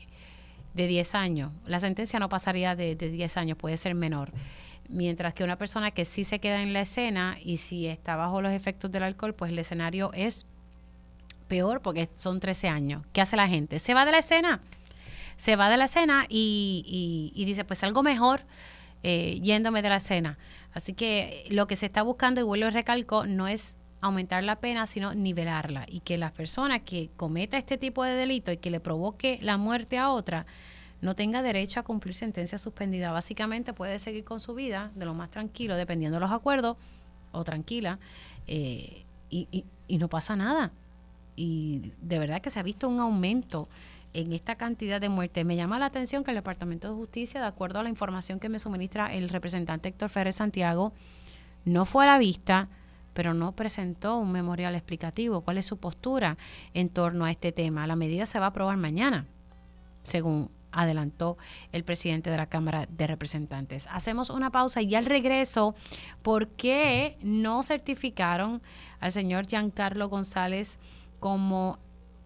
de 0.74 0.88
10 0.88 1.16
años. 1.16 1.52
La 1.66 1.80
sentencia 1.80 2.20
no 2.20 2.30
pasaría 2.30 2.76
de, 2.76 2.96
de 2.96 3.10
10 3.10 3.38
años, 3.38 3.58
puede 3.58 3.78
ser 3.78 3.96
menor 3.96 4.32
mientras 4.92 5.34
que 5.34 5.44
una 5.44 5.58
persona 5.58 5.92
que 5.92 6.06
sí 6.06 6.24
se 6.24 6.40
queda 6.40 6.62
en 6.62 6.74
la 6.74 6.82
escena 6.82 7.38
y 7.42 7.58
si 7.58 7.88
está 7.88 8.16
bajo 8.16 8.42
los 8.42 8.52
efectos 8.52 8.92
del 8.92 9.04
alcohol, 9.04 9.34
pues 9.34 9.52
el 9.52 9.60
escenario 9.60 10.12
es 10.14 10.46
peor 11.48 11.82
porque 11.82 12.10
son 12.16 12.40
13 12.40 12.68
años. 12.70 13.04
¿Qué 13.14 13.22
hace 13.22 13.36
la 13.36 13.48
gente? 13.48 13.80
Se 13.80 13.94
va 13.94 14.06
de 14.06 14.12
la 14.12 14.20
escena, 14.20 14.62
se 15.38 15.56
va 15.56 15.70
de 15.70 15.78
la 15.78 15.86
escena 15.86 16.26
y, 16.30 17.44
dice, 17.46 17.64
pues 17.66 17.84
algo 17.84 18.04
mejor 18.04 18.42
eh, 19.04 19.40
yéndome 19.42 19.82
de 19.82 19.90
la 19.90 19.98
escena. 19.98 20.38
Así 20.74 20.94
que 20.94 21.46
lo 21.50 21.68
que 21.68 21.76
se 21.76 21.86
está 21.86 22.02
buscando, 22.02 22.42
y 22.42 22.44
vuelvo 22.44 22.68
y 22.68 22.72
recalco, 22.72 23.26
no 23.26 23.48
es 23.48 23.78
aumentar 24.02 24.44
la 24.44 24.60
pena, 24.60 24.88
sino 24.88 25.14
nivelarla 25.14 25.86
y 25.88 26.00
que 26.00 26.18
las 26.18 26.32
personas 26.32 26.82
que 26.82 27.10
cometa 27.18 27.58
este 27.58 27.78
tipo 27.78 28.04
de 28.04 28.16
delito 28.16 28.52
y 28.52 28.58
que 28.58 28.72
le 28.72 28.80
provoque 28.80 29.38
la 29.42 29.58
muerte 29.58 29.98
a 29.98 30.10
otra, 30.10 30.46
no 31.02 31.16
tenga 31.16 31.42
derecho 31.42 31.80
a 31.80 31.84
cumplir 31.84 32.16
sentencia 32.16 32.58
suspendida. 32.58 33.12
Básicamente 33.12 33.74
puede 33.74 34.00
seguir 34.00 34.24
con 34.24 34.40
su 34.40 34.54
vida 34.54 34.92
de 34.96 35.06
lo 35.06 35.14
más 35.14 35.30
tranquilo, 35.30 35.76
dependiendo 35.76 36.16
de 36.16 36.22
los 36.22 36.32
acuerdos, 36.32 36.78
o 37.32 37.44
tranquila, 37.44 38.00
eh, 38.48 39.06
y, 39.30 39.66
y, 39.88 39.98
no 39.98 40.10
pasa 40.10 40.36
nada. 40.36 40.74
Y 41.36 41.94
de 42.02 42.20
verdad 42.20 42.42
que 42.42 42.50
se 42.50 42.60
ha 42.60 42.64
visto 42.64 42.90
un 42.90 43.00
aumento 43.00 43.70
en 44.14 44.34
esta 44.34 44.56
cantidad 44.56 45.00
de 45.00 45.10
muertes. 45.10 45.46
Me 45.46 45.56
llama 45.56 45.80
la 45.80 45.88
atención 45.88 46.24
que 46.24 46.32
el 46.32 46.36
Departamento 46.36 46.90
de 46.90 46.96
Justicia, 46.96 47.42
de 47.42 47.48
acuerdo 47.48 47.80
a 47.80 47.84
la 47.84 47.90
información 47.90 48.40
que 48.40 48.50
me 48.50 48.60
suministra 48.60 49.14
el 49.14 49.30
representante 49.30 49.90
Héctor 49.90 50.10
Ferrer 50.10 50.34
Santiago, 50.34 50.94
no 51.66 51.86
fue 51.86 52.04
a 52.06 52.08
la 52.08 52.18
vista, 52.18 52.70
pero 53.14 53.34
no 53.34 53.54
presentó 53.54 54.18
un 54.18 54.32
memorial 54.32 54.76
explicativo. 54.76 55.42
¿Cuál 55.42 55.58
es 55.58 55.66
su 55.66 55.78
postura 55.78 56.38
en 56.74 56.90
torno 56.90 57.26
a 57.26 57.32
este 57.32 57.52
tema? 57.52 57.88
La 57.88 57.96
medida 57.96 58.26
se 58.26 58.40
va 58.40 58.46
a 58.46 58.50
aprobar 58.50 58.78
mañana, 58.78 59.28
según 60.02 60.50
adelantó 60.72 61.38
el 61.72 61.84
presidente 61.84 62.30
de 62.30 62.38
la 62.38 62.48
Cámara 62.48 62.88
de 62.90 63.08
Representantes. 63.08 63.88
Hacemos 63.92 64.30
una 64.30 64.52
pausa 64.52 64.82
y 64.82 64.96
al 64.96 65.06
regreso, 65.06 65.76
¿por 66.22 66.48
qué 66.48 67.18
no 67.22 67.62
certificaron 67.64 68.62
al 69.00 69.12
señor 69.12 69.48
Giancarlo 69.48 70.08
González 70.10 70.80
como 71.20 71.78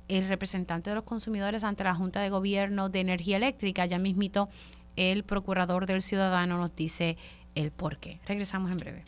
el 0.07 0.27
representante 0.27 0.89
de 0.89 0.95
los 0.95 1.03
consumidores 1.03 1.63
ante 1.63 1.83
la 1.83 1.95
Junta 1.95 2.21
de 2.21 2.29
Gobierno 2.29 2.89
de 2.89 2.99
Energía 2.99 3.37
Eléctrica? 3.37 3.85
Ya 3.85 3.99
mismito 3.99 4.49
el 4.95 5.23
procurador 5.23 5.85
del 5.85 6.01
ciudadano 6.01 6.57
nos 6.57 6.75
dice 6.75 7.17
el 7.55 7.71
por 7.71 7.97
qué. 7.97 8.19
Regresamos 8.27 8.71
en 8.71 8.77
breve. 8.77 9.03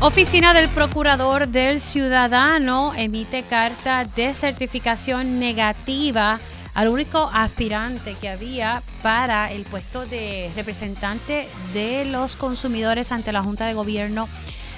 Oficina 0.00 0.54
del 0.54 0.68
Procurador 0.68 1.48
del 1.48 1.80
Ciudadano 1.80 2.94
emite 2.94 3.42
carta 3.42 4.04
de 4.04 4.34
certificación 4.34 5.40
negativa 5.40 6.38
al 6.74 6.86
único 6.86 7.28
aspirante 7.32 8.14
que 8.20 8.28
había 8.28 8.84
para 9.02 9.50
el 9.50 9.64
puesto 9.64 10.06
de 10.06 10.52
representante 10.54 11.48
de 11.74 12.04
los 12.04 12.36
consumidores 12.36 13.10
ante 13.10 13.32
la 13.32 13.42
Junta 13.42 13.66
de 13.66 13.74
Gobierno 13.74 14.28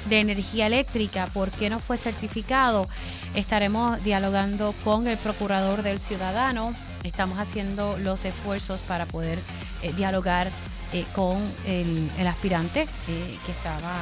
de 0.09 0.21
Energía 0.21 0.67
Eléctrica. 0.67 1.27
¿Por 1.27 1.51
qué 1.51 1.71
no 1.71 1.79
fue 1.79 1.99
certificado? 1.99 2.89
Estaremos 3.35 4.03
dialogando 4.03 4.75
con 4.85 5.07
el 5.07 5.19
Procurador 5.19 5.83
del 5.83 6.01
Ciudadano. 6.01 6.73
Estamos 7.05 7.39
haciendo 7.39 7.99
los 7.99 8.25
esfuerzos 8.25 8.81
para 8.83 9.07
poder 9.07 9.39
eh, 9.83 9.93
dialogar 9.93 10.51
eh, 10.93 11.05
con 11.15 11.39
el, 11.67 12.27
aspirante 12.27 12.83
eh, 12.83 13.39
que 13.47 13.53
estaba 13.53 13.93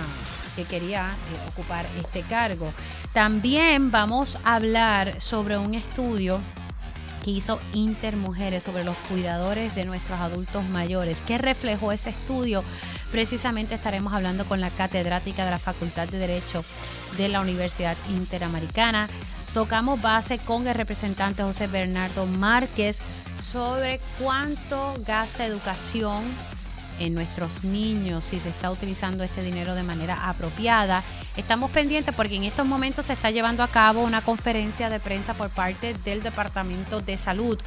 que 0.56 0.64
quería 0.64 1.14
ocupar 1.52 1.86
este 2.00 2.22
cargo. 2.22 2.72
También 3.12 3.92
vamos 3.92 4.38
a 4.42 4.56
hablar 4.56 5.20
sobre 5.20 5.56
un 5.56 5.74
estudio 5.74 6.40
que 7.24 7.30
hizo 7.30 7.60
Intermujeres 7.74 8.64
sobre 8.64 8.82
los 8.82 8.96
cuidadores 9.08 9.74
de 9.76 9.84
nuestros 9.84 10.18
adultos 10.18 10.64
mayores. 10.64 11.20
¿Qué 11.20 11.38
reflejó 11.38 11.92
ese 11.92 12.10
estudio? 12.10 12.64
Precisamente 13.10 13.74
estaremos 13.74 14.12
hablando 14.12 14.44
con 14.44 14.60
la 14.60 14.70
catedrática 14.70 15.44
de 15.44 15.50
la 15.50 15.58
Facultad 15.58 16.08
de 16.08 16.18
Derecho 16.18 16.64
de 17.16 17.28
la 17.28 17.40
Universidad 17.40 17.96
Interamericana. 18.10 19.08
Tocamos 19.54 20.00
base 20.02 20.38
con 20.38 20.68
el 20.68 20.74
representante 20.74 21.42
José 21.42 21.68
Bernardo 21.68 22.26
Márquez 22.26 23.00
sobre 23.42 24.00
cuánto 24.18 24.94
gasta 25.06 25.46
educación 25.46 26.22
en 27.00 27.14
nuestros 27.14 27.64
niños, 27.64 28.24
si 28.26 28.40
se 28.40 28.50
está 28.50 28.70
utilizando 28.70 29.24
este 29.24 29.42
dinero 29.42 29.74
de 29.74 29.84
manera 29.84 30.28
apropiada. 30.28 31.02
Estamos 31.36 31.70
pendientes 31.70 32.14
porque 32.14 32.36
en 32.36 32.44
estos 32.44 32.66
momentos 32.66 33.06
se 33.06 33.14
está 33.14 33.30
llevando 33.30 33.62
a 33.62 33.68
cabo 33.68 34.02
una 34.02 34.20
conferencia 34.20 34.90
de 34.90 35.00
prensa 35.00 35.34
por 35.34 35.48
parte 35.48 35.94
del 36.04 36.22
Departamento 36.22 37.00
de 37.00 37.16
Salud. 37.16 37.58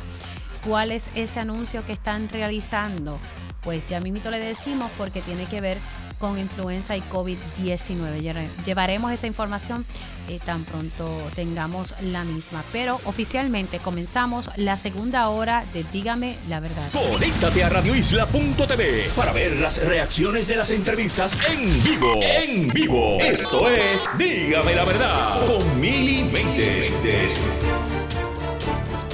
¿Cuál 0.67 0.91
es 0.91 1.05
ese 1.15 1.39
anuncio 1.39 1.83
que 1.85 1.93
están 1.93 2.29
realizando? 2.29 3.17
Pues 3.61 3.85
ya 3.87 3.99
mismito 3.99 4.31
le 4.31 4.39
decimos 4.39 4.91
porque 4.97 5.21
tiene 5.21 5.45
que 5.45 5.61
ver 5.61 5.77
con 6.21 6.37
influenza 6.37 6.95
y 6.95 7.01
COVID-19. 7.01 8.47
Llevaremos 8.63 9.11
esa 9.11 9.27
información 9.27 9.85
eh, 10.29 10.39
tan 10.45 10.63
pronto 10.63 11.09
tengamos 11.35 11.95
la 12.01 12.23
misma. 12.23 12.63
Pero 12.71 13.01
oficialmente 13.05 13.79
comenzamos 13.79 14.49
la 14.55 14.77
segunda 14.77 15.27
hora 15.29 15.65
de 15.73 15.83
Dígame 15.91 16.37
la 16.47 16.59
verdad. 16.59 16.89
Conéctate 16.93 17.63
a 17.63 17.69
radioisla.tv 17.69 19.09
para 19.15 19.33
ver 19.33 19.59
las 19.59 19.83
reacciones 19.83 20.47
de 20.47 20.55
las 20.55 20.71
entrevistas 20.71 21.37
en 21.49 21.83
vivo. 21.83 22.13
En 22.21 22.67
vivo. 22.67 23.17
Esto 23.19 23.67
es 23.67 24.07
Dígame 24.17 24.75
la 24.75 24.85
verdad 24.85 25.45
con 25.47 25.81
Mili 25.81 26.23
Méndez. 26.23 26.91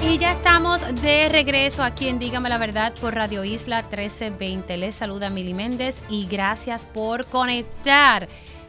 Y 0.03 0.19
ya 0.19 0.33
estamos 0.33 0.81
de 1.01 1.27
regreso 1.27 1.83
aquí 1.83 2.07
en 2.07 2.19
Dígame 2.19 2.49
la 2.49 2.57
Verdad 2.57 2.93
por 3.01 3.15
Radio 3.15 3.43
Isla 3.43 3.81
1320. 3.81 4.77
Les 4.77 4.95
saluda 4.95 5.29
Mili 5.29 5.53
Méndez 5.53 6.01
y 6.09 6.27
gracias 6.27 6.85
por 6.85 7.25
conectar. 7.25 8.27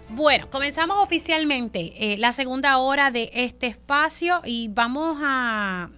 Bueno, 0.08 0.48
comenzamos 0.50 0.96
oficialmente 0.98 1.92
eh, 2.14 2.16
la 2.18 2.32
segunda 2.32 2.78
hora 2.78 3.10
de 3.10 3.30
este 3.34 3.66
espacio 3.66 4.40
y 4.44 4.68
vamos 4.68 5.18
a, 5.20 5.90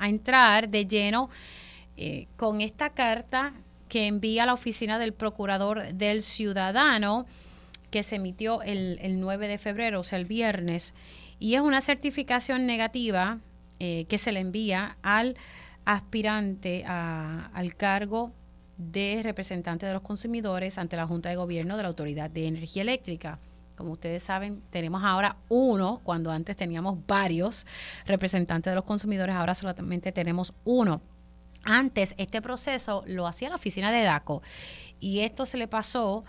entrar 0.00 0.70
de 0.70 0.86
lleno 0.86 1.28
eh, 1.96 2.26
con 2.36 2.62
esta 2.62 2.90
carta 2.90 3.52
que 3.88 4.06
envía 4.06 4.46
la 4.46 4.54
oficina 4.54 4.98
del 4.98 5.12
Procurador 5.12 5.92
del 5.92 6.22
Ciudadano 6.22 7.26
que 7.90 8.02
se 8.02 8.16
emitió 8.16 8.62
el, 8.62 8.98
el 9.02 9.20
9 9.20 9.48
de 9.48 9.58
febrero, 9.58 10.00
o 10.00 10.04
sea, 10.04 10.18
el 10.18 10.24
viernes, 10.24 10.94
y 11.38 11.54
es 11.54 11.60
una 11.60 11.80
certificación 11.82 12.66
negativa 12.66 13.38
eh, 13.78 14.06
que 14.08 14.18
se 14.18 14.32
le 14.32 14.40
envía 14.40 14.96
al 15.02 15.36
aspirante 15.84 16.84
al 16.86 17.74
cargo 17.76 18.32
de 18.76 19.20
representante 19.22 19.86
de 19.86 19.92
los 19.92 20.02
consumidores 20.02 20.78
ante 20.78 20.96
la 20.96 21.06
Junta 21.06 21.28
de 21.28 21.36
Gobierno 21.36 21.76
de 21.76 21.82
la 21.82 21.88
Autoridad 21.88 22.28
de 22.28 22.46
Energía 22.46 22.82
Eléctrica. 22.82 23.38
Como 23.76 23.92
ustedes 23.92 24.22
saben, 24.22 24.62
tenemos 24.70 25.04
ahora 25.04 25.36
uno, 25.48 26.00
cuando 26.02 26.30
antes 26.30 26.56
teníamos 26.56 26.98
varios 27.06 27.66
representantes 28.06 28.70
de 28.70 28.74
los 28.74 28.84
consumidores, 28.84 29.34
ahora 29.34 29.54
solamente 29.54 30.12
tenemos 30.12 30.54
uno. 30.64 31.00
Antes 31.64 32.14
este 32.16 32.40
proceso 32.40 33.02
lo 33.06 33.26
hacía 33.26 33.50
la 33.50 33.56
oficina 33.56 33.92
de 33.92 34.02
DACO 34.02 34.42
y 34.98 35.20
esto 35.20 35.46
se 35.46 35.58
le 35.58 35.68
pasó, 35.68 36.24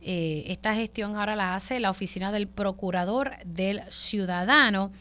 eh, 0.00 0.44
esta 0.48 0.74
gestión 0.74 1.16
ahora 1.16 1.36
la 1.36 1.54
hace 1.54 1.78
la 1.78 1.90
oficina 1.90 2.32
del 2.32 2.48
procurador 2.48 3.36
del 3.44 3.82
ciudadano. 3.88 4.92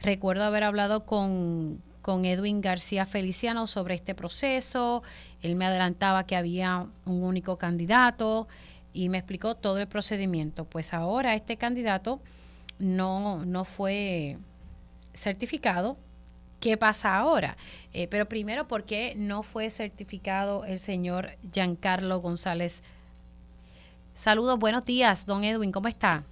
Recuerdo 0.00 0.44
haber 0.44 0.64
hablado 0.64 1.04
con, 1.04 1.82
con 2.02 2.24
Edwin 2.24 2.60
García 2.60 3.04
Feliciano 3.04 3.66
sobre 3.66 3.94
este 3.94 4.14
proceso. 4.14 5.02
Él 5.42 5.56
me 5.56 5.66
adelantaba 5.66 6.24
que 6.24 6.36
había 6.36 6.86
un 7.04 7.22
único 7.22 7.58
candidato 7.58 8.48
y 8.92 9.08
me 9.08 9.18
explicó 9.18 9.54
todo 9.54 9.78
el 9.78 9.88
procedimiento. 9.88 10.64
Pues 10.64 10.94
ahora 10.94 11.34
este 11.34 11.56
candidato 11.56 12.20
no, 12.78 13.44
no 13.44 13.64
fue 13.64 14.38
certificado. 15.14 15.96
¿Qué 16.60 16.76
pasa 16.76 17.16
ahora? 17.16 17.56
Eh, 17.92 18.08
pero 18.08 18.28
primero, 18.28 18.66
¿por 18.66 18.84
qué 18.84 19.14
no 19.16 19.42
fue 19.42 19.70
certificado 19.70 20.64
el 20.64 20.78
señor 20.78 21.36
Giancarlo 21.52 22.20
González? 22.20 22.82
Saludos, 24.14 24.58
buenos 24.58 24.84
días, 24.84 25.26
don 25.26 25.44
Edwin, 25.44 25.70
¿cómo 25.70 25.86
está? 25.86 26.24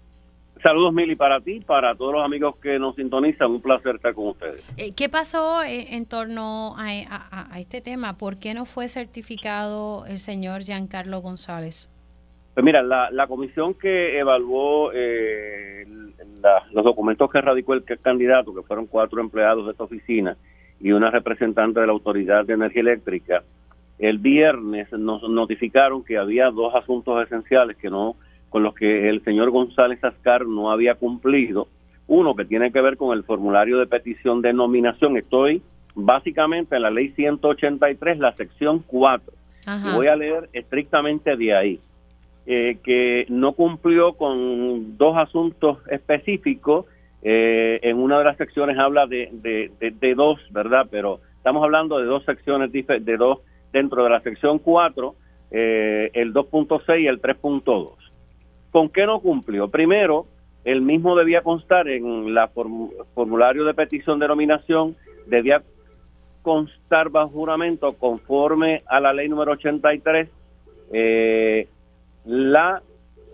Saludos, 0.63 0.95
Mili, 0.95 1.17
para 1.17 1.41
ti, 1.41 1.61
para 1.61 1.95
todos 1.95 2.15
los 2.15 2.25
amigos 2.25 2.57
que 2.57 2.79
nos 2.79 2.97
sintonizan. 2.97 3.51
Un 3.51 3.61
placer 3.61 3.97
estar 3.97 4.15
con 4.15 4.29
ustedes. 4.29 4.65
Eh, 4.79 4.95
¿Qué 4.97 5.09
pasó 5.09 5.63
eh, 5.63 5.95
en 5.95 6.07
torno 6.07 6.75
a, 6.79 7.59
este 7.59 7.81
tema? 7.81 8.17
¿Por 8.17 8.39
qué 8.39 8.55
no 8.55 8.65
fue 8.65 8.89
certificado 8.89 10.07
el 10.07 10.19
señor 10.19 10.63
Giancarlo 10.63 11.21
González? 11.21 11.91
Pues 12.55 12.65
mira, 12.65 12.83
la, 12.83 13.27
comisión 13.27 13.75
que 13.75 14.19
evaluó 14.19 14.91
eh, 14.95 15.85
los 16.73 16.85
documentos 16.85 17.31
que 17.31 17.41
radicó 17.43 17.75
el 17.75 17.85
candidato, 17.85 18.55
que 18.55 18.63
fueron 18.63 18.87
cuatro 18.87 19.21
empleados 19.21 19.67
de 19.67 19.73
esta 19.73 19.85
oficina 19.85 20.39
y 20.81 20.93
una 20.93 21.11
representante 21.11 21.81
de 21.81 21.87
la 21.87 21.93
Autoridad 21.93 22.47
de 22.47 22.55
Energía 22.55 22.81
Eléctrica, 22.81 23.43
el 23.99 24.19
viernes 24.19 24.91
nos 24.93 25.23
notificaron 25.29 26.03
que 26.03 26.17
había 26.17 26.51
dos 26.51 26.75
asuntos 26.75 27.23
esenciales 27.25 27.77
que 27.77 27.91
no 27.91 28.17
con 28.51 28.63
los 28.63 28.75
que 28.75 29.09
el 29.09 29.23
señor 29.25 29.51
González 29.51 30.03
Ascar 30.03 30.47
no 30.47 30.71
había 30.71 30.95
cumplido. 30.95 31.69
Uno 32.07 32.35
que 32.35 32.45
tiene 32.45 32.71
que 32.73 32.81
ver 32.81 32.97
con 32.97 33.17
el 33.17 33.25
formulario 33.25 33.79
de 33.79 33.87
petición 33.87 34.41
de 34.41 34.53
nominación. 34.53 35.17
Estoy 35.17 35.63
básicamente 35.95 36.77
en 36.77 36.83
la 36.83 36.91
ley 36.91 37.09
183, 37.11 38.19
la 38.19 38.35
sección 38.37 38.83
4. 38.87 39.33
Y 39.67 39.95
voy 39.95 40.07
a 40.07 40.15
leer 40.15 40.49
estrictamente 40.53 41.37
de 41.37 41.55
ahí. 41.55 41.81
Eh, 42.49 42.79
que 42.85 43.27
no 43.29 43.55
cumplió 43.55 44.13
con 44.13 44.97
dos 44.97 45.17
asuntos 45.17 45.79
específicos. 45.91 46.87
Eh, 47.23 47.81
en 47.83 47.97
una 47.97 48.19
de 48.19 48.25
las 48.25 48.37
secciones 48.37 48.79
habla 48.79 49.09
de, 49.09 49.31
de, 49.81 50.15
dos, 50.15 50.39
¿verdad? 50.51 50.87
Pero 50.89 51.19
estamos 51.39 51.65
hablando 51.65 51.99
de 51.99 52.05
dos 52.05 52.25
secciones, 52.25 52.71
de 52.71 53.17
dos 53.17 53.41
dentro 53.73 54.05
de 54.05 54.11
la 54.11 54.21
sección 54.21 54.61
4, 54.61 55.15
eh, 55.51 56.11
el 56.15 56.33
2.6 56.33 57.01
y 57.01 57.07
el 57.09 57.21
3.2. 57.21 58.06
¿Con 58.77 58.91
qué 58.91 59.07
no 59.07 59.20
cumplió? 59.20 59.70
Primero, 59.70 60.27
el 60.62 60.83
mismo 60.83 61.16
debía 61.16 61.41
constar 61.41 61.89
en 61.89 62.35
la 62.35 62.49
formulario 63.14 63.64
de 63.64 63.72
petición 63.72 64.18
de 64.18 64.29
nominación, 64.29 64.95
debía 65.24 65.61
constar 66.43 67.09
bajo 67.09 67.31
juramento 67.31 67.95
conforme 67.95 68.83
a 68.85 69.01
la 69.01 69.14
ley 69.14 69.31
número 69.31 69.53
83 69.53 70.29
eh, 70.93 71.68
la 72.27 72.83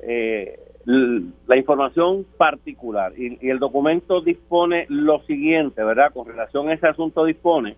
eh, 0.05 0.61
la 0.87 1.57
información 1.57 2.25
particular 2.39 3.13
y, 3.19 3.45
y, 3.45 3.51
el 3.51 3.59
documento 3.59 4.21
dispone 4.21 4.87
lo 4.91 5.25
siguiente, 5.25 5.83
¿verdad? 5.83 6.13
Con 6.13 6.29
relación 6.29 6.69
a 6.69 6.75
ese 6.75 6.87
asunto 6.87 7.25
dispone 7.25 7.75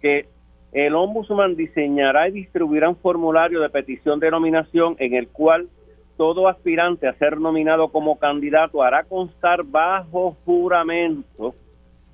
que 0.00 0.28
el 0.70 0.94
ombudsman 0.94 1.56
diseñará 1.56 2.28
y 2.28 2.32
distribuirá 2.32 2.88
un 2.88 2.96
formulario 2.96 3.60
de 3.60 3.68
petición 3.68 4.20
de 4.20 4.30
nominación 4.30 4.94
en 5.00 5.14
el 5.14 5.26
cual 5.26 5.68
todo 6.16 6.48
aspirante 6.48 7.08
a 7.08 7.14
ser 7.14 7.40
nominado 7.40 7.88
como 7.88 8.18
candidato 8.18 8.82
hará 8.82 9.04
constar 9.04 9.64
bajo 9.64 10.36
juramento 10.44 11.54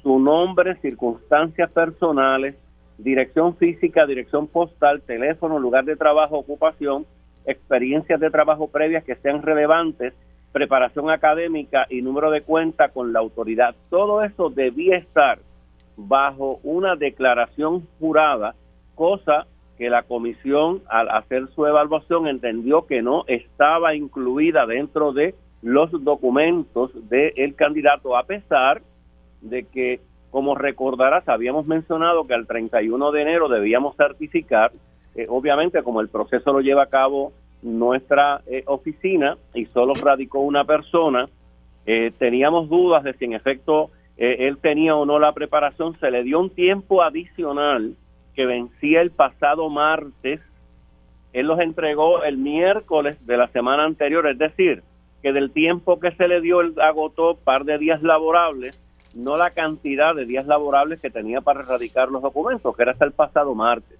su 0.03 0.19
nombre, 0.19 0.77
circunstancias 0.77 1.73
personales, 1.73 2.57
dirección 2.97 3.57
física, 3.57 4.07
dirección 4.07 4.47
postal, 4.47 5.03
teléfono, 5.03 5.59
lugar 5.59 5.85
de 5.85 5.97
trabajo, 5.97 6.39
ocupación, 6.39 7.05
experiencias 7.45 8.21
de 8.21 8.31
trabajo 8.31 8.69
previas 8.69 9.05
que 9.05 9.17
sean 9.17 9.43
relevantes, 9.43 10.15
preparación 10.53 11.11
académica 11.11 11.87
y 11.89 12.01
número 12.01 12.31
de 12.31 12.43
cuenta 12.43 12.89
con 12.89 13.13
la 13.13 13.21
autoridad. 13.21 13.75
Todo 13.89 14.23
eso 14.23 14.51
debía 14.51 14.97
estar 14.97 15.39
bajo 15.97 16.61
una 16.63 16.97
declaración 16.97 17.87
jurada, 17.99 18.55
cosa 18.95 19.47
que 19.81 19.89
la 19.89 20.03
comisión 20.03 20.83
al 20.91 21.09
hacer 21.09 21.49
su 21.55 21.65
evaluación 21.65 22.29
entendió 22.29 22.85
que 22.85 23.01
no 23.01 23.25
estaba 23.27 23.95
incluida 23.95 24.67
dentro 24.67 25.15
de 25.15 25.35
los 25.63 25.91
documentos 26.05 26.91
del 27.09 27.55
candidato, 27.55 28.15
a 28.15 28.25
pesar 28.25 28.83
de 29.41 29.65
que, 29.65 30.01
como 30.31 30.55
recordarás, 30.55 31.27
habíamos 31.31 31.67
mencionado 31.67 32.25
que 32.25 32.35
al 32.35 32.47
31 32.47 33.11
de 33.11 33.23
enero 33.23 33.49
debíamos 33.49 33.97
certificar, 33.97 34.71
eh, 35.15 35.25
obviamente 35.31 35.83
como 35.83 36.03
el 36.03 36.11
proceso 36.11 36.53
lo 36.53 36.61
lleva 36.61 36.83
a 36.83 36.89
cabo 36.89 37.33
nuestra 37.63 38.43
eh, 38.49 38.63
oficina 38.67 39.39
y 39.55 39.65
solo 39.65 39.95
radicó 39.95 40.41
una 40.41 40.65
persona, 40.65 41.27
eh, 41.87 42.13
teníamos 42.19 42.69
dudas 42.69 43.03
de 43.03 43.15
si 43.15 43.25
en 43.25 43.33
efecto 43.33 43.89
él 44.19 44.59
tenía 44.59 44.95
o 44.95 45.07
no 45.07 45.19
la 45.19 45.33
preparación, 45.33 45.95
se 45.95 46.11
le 46.11 46.23
dio 46.23 46.39
un 46.39 46.51
tiempo 46.51 47.03
adicional 47.03 47.95
que 48.35 48.47
vencía 48.47 49.01
el 49.01 49.11
pasado 49.11 49.69
martes, 49.69 50.41
él 51.33 51.47
los 51.47 51.61
entregó 51.61 52.25
el 52.25 52.39
miércoles 52.39 53.25
de 53.27 53.37
la 53.37 53.49
semana 53.49 53.85
anterior, 53.85 54.27
es 54.27 54.39
decir, 54.39 54.83
que 55.23 55.33
del 55.33 55.53
tiempo 55.53 56.01
que 56.01 56.13
se 56.13 56.27
le 56.29 56.41
dio, 56.41 56.61
él 56.61 56.75
agotó 56.81 57.37
par 57.37 57.65
de 57.65 57.79
días 57.79 58.03
laborables, 58.03 58.81
no 59.15 59.37
la 59.37 59.51
cantidad 59.51 60.15
de 60.15 60.25
días 60.25 60.47
laborables 60.47 61.01
que 61.01 61.11
tenía 61.11 61.41
para 61.41 61.61
erradicar 61.61 62.09
los 62.09 62.23
documentos, 62.23 62.75
que 62.75 62.83
era 62.83 62.93
hasta 62.93 63.05
el 63.05 63.13
pasado 63.13 63.55
martes. 63.55 63.99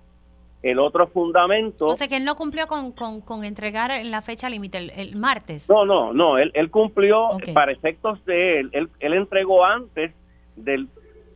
El 0.63 0.79
otro 0.79 1.07
fundamento... 1.07 1.87
O 1.87 1.95
sea, 1.95 2.07
que 2.07 2.17
él 2.17 2.25
no 2.25 2.37
cumplió 2.37 2.67
con, 2.67 2.93
con, 2.93 3.45
entregar 3.45 3.91
en 3.93 4.11
la 4.11 4.21
fecha 4.21 4.51
límite, 4.51 4.79
el, 5.01 5.17
martes. 5.17 5.69
No, 5.71 5.87
no, 5.87 6.13
no, 6.13 6.37
él, 6.37 6.51
él 6.55 6.71
cumplió 6.71 7.31
para 7.55 7.73
efectos 7.73 8.23
de 8.27 8.61
él, 8.61 8.71
él, 8.73 8.91
él 9.01 9.15
entregó 9.15 9.65
antes 9.65 10.13
del 10.57 10.89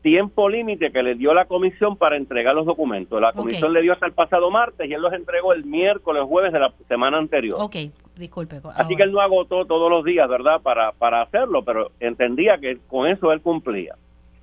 tiempo 0.05 0.50
límite 0.50 0.92
que 0.92 1.02
le 1.02 1.14
dio 1.14 1.32
la 1.32 1.46
comisión 1.46 1.96
para 1.96 2.18
entregar 2.18 2.55
los 2.55 2.66
documentos. 2.66 3.18
La 3.22 3.32
comisión 3.32 3.72
le 3.72 3.80
dio 3.80 3.94
hasta 3.94 4.05
el 4.05 4.12
pasado 4.12 4.50
martes 4.50 4.86
y 4.86 4.92
él 4.92 5.00
los 5.00 5.14
entregó 5.14 5.55
el 5.55 5.64
miércoles, 5.64 6.24
jueves 6.28 6.52
de 6.52 6.61
la 6.61 6.74
semana 6.88 7.16
anterior. 7.16 7.57
Ok, 7.59 7.76
disculpe. 8.14 8.61
Así 8.76 8.96
que 8.96 9.02
él 9.02 9.12
no 9.12 9.22
agotó 9.22 9.64
todos 9.64 9.90
los 9.90 10.05
días, 10.05 10.28
¿verdad?, 10.28 10.61
para, 10.61 10.92
para 10.92 11.22
hacerlo, 11.22 11.64
pero 11.64 11.90
entendía 12.00 12.59
que 12.59 12.76
con 12.86 13.09
eso 13.09 13.32
él 13.32 13.40
cumplía. 13.40 13.94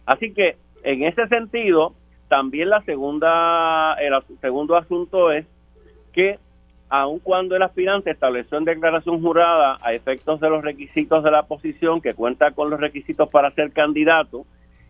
Así 0.07 0.34
que 0.34 0.57
en 0.84 1.03
ese 1.03 1.28
sentido, 1.28 1.93
también 2.28 2.72
la 2.72 2.82
segunda, 2.82 3.93
el 4.01 4.14
segundo 4.41 4.76
asunto 4.76 5.32
es 5.32 5.45
que 6.12 6.39
aun 6.89 7.20
cuando 7.20 7.55
el 7.55 7.62
aspirante 7.62 8.09
estableció 8.09 8.57
en 8.57 8.66
declaración 8.66 9.22
jurada 9.22 9.78
a 9.80 9.91
efectos 9.91 10.39
de 10.39 10.49
los 10.49 10.64
requisitos 10.64 11.24
de 11.24 11.30
la 11.30 11.43
posición, 11.43 12.01
que 12.01 12.14
cuenta 12.14 12.49
con 12.49 12.72
los 12.72 12.80
requisitos 12.80 13.30
para 13.30 13.51
ser 13.51 13.72
candidato, 13.72 14.43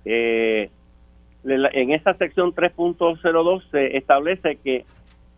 eh, 0.05 0.69
en 1.43 1.91
esta 1.91 2.13
sección 2.15 2.53
3.02 2.53 3.63
se 3.71 3.97
establece 3.97 4.57
que 4.57 4.85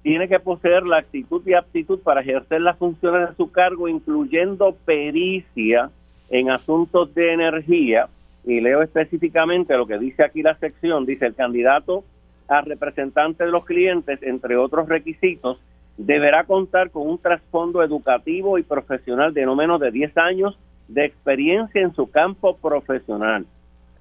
tiene 0.02 0.28
que 0.28 0.40
poseer 0.40 0.84
la 0.86 0.98
actitud 0.98 1.42
y 1.46 1.54
aptitud 1.54 2.00
para 2.00 2.22
ejercer 2.22 2.62
las 2.62 2.78
funciones 2.78 3.30
de 3.30 3.36
su 3.36 3.52
cargo, 3.52 3.88
incluyendo 3.88 4.76
pericia 4.86 5.90
en 6.30 6.50
asuntos 6.50 7.14
de 7.16 7.34
energía. 7.34 8.10
Y 8.44 8.60
leo 8.60 8.82
específicamente 8.82 9.78
lo 9.78 9.88
que 9.88 9.98
dice 9.98 10.24
aquí 10.24 10.42
la 10.42 10.56
sección. 10.56 11.06
Dice 11.06 11.26
el 11.26 11.36
candidato 11.36 12.04
a 12.50 12.60
representante 12.60 13.46
de 13.46 13.52
los 13.52 13.64
clientes, 13.64 14.22
entre 14.24 14.58
otros 14.58 14.90
requisitos, 14.90 15.62
deberá 15.98 16.44
contar 16.44 16.90
con 16.90 17.08
un 17.08 17.18
trasfondo 17.18 17.82
educativo 17.82 18.58
y 18.58 18.64
profesional 18.64 19.34
de 19.34 19.46
no 19.46 19.56
menos 19.56 19.80
de 19.80 19.92
10 19.92 20.18
años 20.18 20.60
de 20.90 21.06
experiencia 21.06 21.82
en 21.82 21.96
su 21.96 22.12
campo 22.12 22.58
profesional 22.58 23.46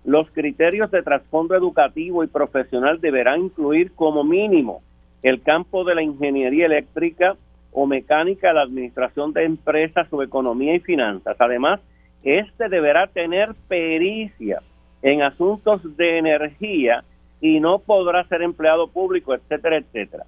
los 0.05 0.31
criterios 0.31 0.91
de 0.91 1.03
trasfondo 1.03 1.55
educativo 1.55 2.25
y 2.25 2.27
profesional 2.27 3.01
deberán 3.01 3.43
incluir 3.43 3.93
como 3.93 4.25
mínimo 4.25 4.83
el 5.23 5.41
campo 5.43 5.85
de 5.85 5.95
la 5.95 6.03
ingeniería 6.03 6.67
eléctrica 6.67 7.37
o 7.71 7.87
mecánica, 7.87 8.53
la 8.53 8.63
administración 8.63 9.33
de 9.33 9.45
empresas 9.45 10.09
o 10.11 10.23
economía 10.23 10.75
y 10.75 10.81
finanzas. 10.81 11.37
Además, 11.39 11.81
este 12.25 12.69
deberá 12.69 13.07
tener 13.07 13.51
pericia 13.69 14.61
en 15.03 15.23
asuntos 15.23 15.97
de 15.97 16.19
energía 16.19 17.05
y 17.41 17.61
no 17.61 17.79
podrá 17.79 18.25
ser 18.25 18.43
empleado 18.43 18.89
público, 18.89 19.35
etcétera, 19.35 19.79
etcétera. 19.79 20.25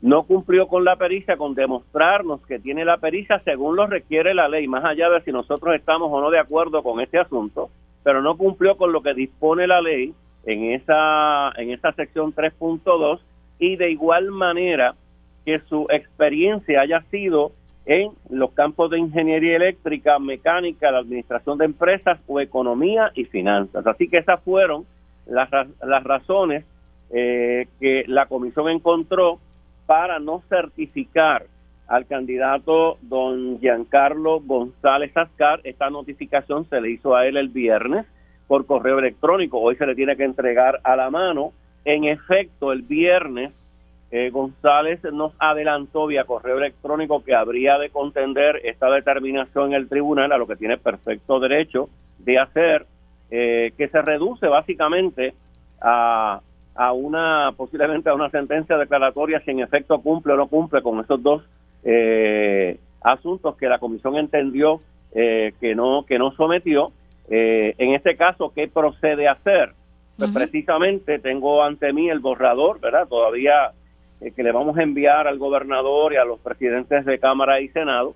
No 0.00 0.22
cumplió 0.22 0.68
con 0.68 0.84
la 0.84 0.96
pericia, 0.96 1.36
con 1.36 1.54
demostrarnos 1.54 2.40
que 2.46 2.58
tiene 2.58 2.84
la 2.84 2.98
pericia 2.98 3.40
según 3.40 3.76
lo 3.76 3.86
requiere 3.86 4.32
la 4.32 4.48
ley, 4.48 4.68
más 4.68 4.84
allá 4.84 5.10
de 5.10 5.20
si 5.22 5.32
nosotros 5.32 5.74
estamos 5.74 6.08
o 6.12 6.20
no 6.20 6.30
de 6.30 6.38
acuerdo 6.38 6.82
con 6.82 7.00
este 7.00 7.18
asunto, 7.18 7.70
pero 8.08 8.22
no 8.22 8.38
cumplió 8.38 8.78
con 8.78 8.90
lo 8.90 9.02
que 9.02 9.12
dispone 9.12 9.66
la 9.66 9.82
ley 9.82 10.14
en 10.46 10.72
esa, 10.72 11.52
en 11.58 11.72
esa 11.72 11.92
sección 11.92 12.34
3.2 12.34 13.20
y 13.58 13.76
de 13.76 13.90
igual 13.90 14.30
manera 14.30 14.94
que 15.44 15.60
su 15.68 15.86
experiencia 15.90 16.80
haya 16.80 17.02
sido 17.10 17.52
en 17.84 18.12
los 18.30 18.52
campos 18.52 18.90
de 18.90 18.98
ingeniería 18.98 19.56
eléctrica, 19.56 20.18
mecánica, 20.18 20.90
la 20.90 21.00
administración 21.00 21.58
de 21.58 21.66
empresas 21.66 22.18
o 22.26 22.40
economía 22.40 23.12
y 23.14 23.26
finanzas. 23.26 23.86
Así 23.86 24.08
que 24.08 24.16
esas 24.16 24.42
fueron 24.42 24.86
las, 25.26 25.50
las 25.82 26.02
razones 26.02 26.64
eh, 27.10 27.68
que 27.78 28.04
la 28.06 28.24
comisión 28.24 28.70
encontró 28.70 29.38
para 29.84 30.18
no 30.18 30.42
certificar 30.48 31.44
al 31.88 32.06
candidato 32.06 32.98
don 33.00 33.58
Giancarlo 33.60 34.40
González 34.40 35.16
Ascar. 35.16 35.60
Esta 35.64 35.90
notificación 35.90 36.68
se 36.68 36.80
le 36.80 36.90
hizo 36.90 37.16
a 37.16 37.26
él 37.26 37.36
el 37.36 37.48
viernes 37.48 38.06
por 38.46 38.66
correo 38.66 38.98
electrónico. 38.98 39.58
Hoy 39.58 39.76
se 39.76 39.86
le 39.86 39.94
tiene 39.94 40.16
que 40.16 40.24
entregar 40.24 40.80
a 40.84 40.96
la 40.96 41.10
mano. 41.10 41.52
En 41.84 42.04
efecto, 42.04 42.72
el 42.72 42.82
viernes 42.82 43.52
eh, 44.10 44.30
González 44.30 45.02
nos 45.12 45.32
adelantó 45.38 46.06
vía 46.06 46.24
correo 46.24 46.58
electrónico 46.58 47.24
que 47.24 47.34
habría 47.34 47.78
de 47.78 47.90
contender 47.90 48.60
esta 48.64 48.90
determinación 48.90 49.68
en 49.68 49.74
el 49.74 49.88
tribunal, 49.88 50.32
a 50.32 50.38
lo 50.38 50.46
que 50.46 50.56
tiene 50.56 50.76
perfecto 50.76 51.40
derecho 51.40 51.88
de 52.18 52.38
hacer, 52.38 52.86
eh, 53.30 53.72
que 53.76 53.88
se 53.88 54.00
reduce 54.02 54.46
básicamente 54.46 55.34
a, 55.82 56.40
a, 56.74 56.92
una, 56.92 57.52
posiblemente 57.56 58.10
a 58.10 58.14
una 58.14 58.30
sentencia 58.30 58.76
declaratoria 58.76 59.40
si 59.40 59.50
en 59.50 59.60
efecto 59.60 60.00
cumple 60.00 60.34
o 60.34 60.36
no 60.36 60.48
cumple 60.48 60.82
con 60.82 61.00
esos 61.00 61.22
dos 61.22 61.42
eh, 61.90 62.78
asuntos 63.00 63.56
que 63.56 63.68
la 63.68 63.78
comisión 63.78 64.16
entendió 64.16 64.80
que 65.10 65.74
no 65.74 66.04
que 66.06 66.18
no 66.18 66.30
sometió. 66.32 66.86
en 67.28 67.94
este 67.94 68.16
caso, 68.16 68.52
¿qué 68.54 68.68
procede 68.68 69.26
a 69.26 69.32
hacer? 69.32 69.72
Pues 70.18 70.30
precisamente 70.32 71.20
tengo 71.20 71.62
ante 71.62 71.92
mí 71.92 72.10
el 72.10 72.18
borrador, 72.18 72.80
¿verdad? 72.80 73.06
Todavía 73.08 73.72
eh, 74.20 74.32
que 74.32 74.42
le 74.42 74.50
vamos 74.50 74.76
a 74.76 74.82
enviar 74.82 75.28
al 75.28 75.38
gobernador 75.38 76.12
y 76.12 76.16
a 76.16 76.24
los 76.24 76.40
presidentes 76.40 77.04
de 77.04 77.20
Cámara 77.20 77.60
y 77.60 77.68
Senado 77.68 78.14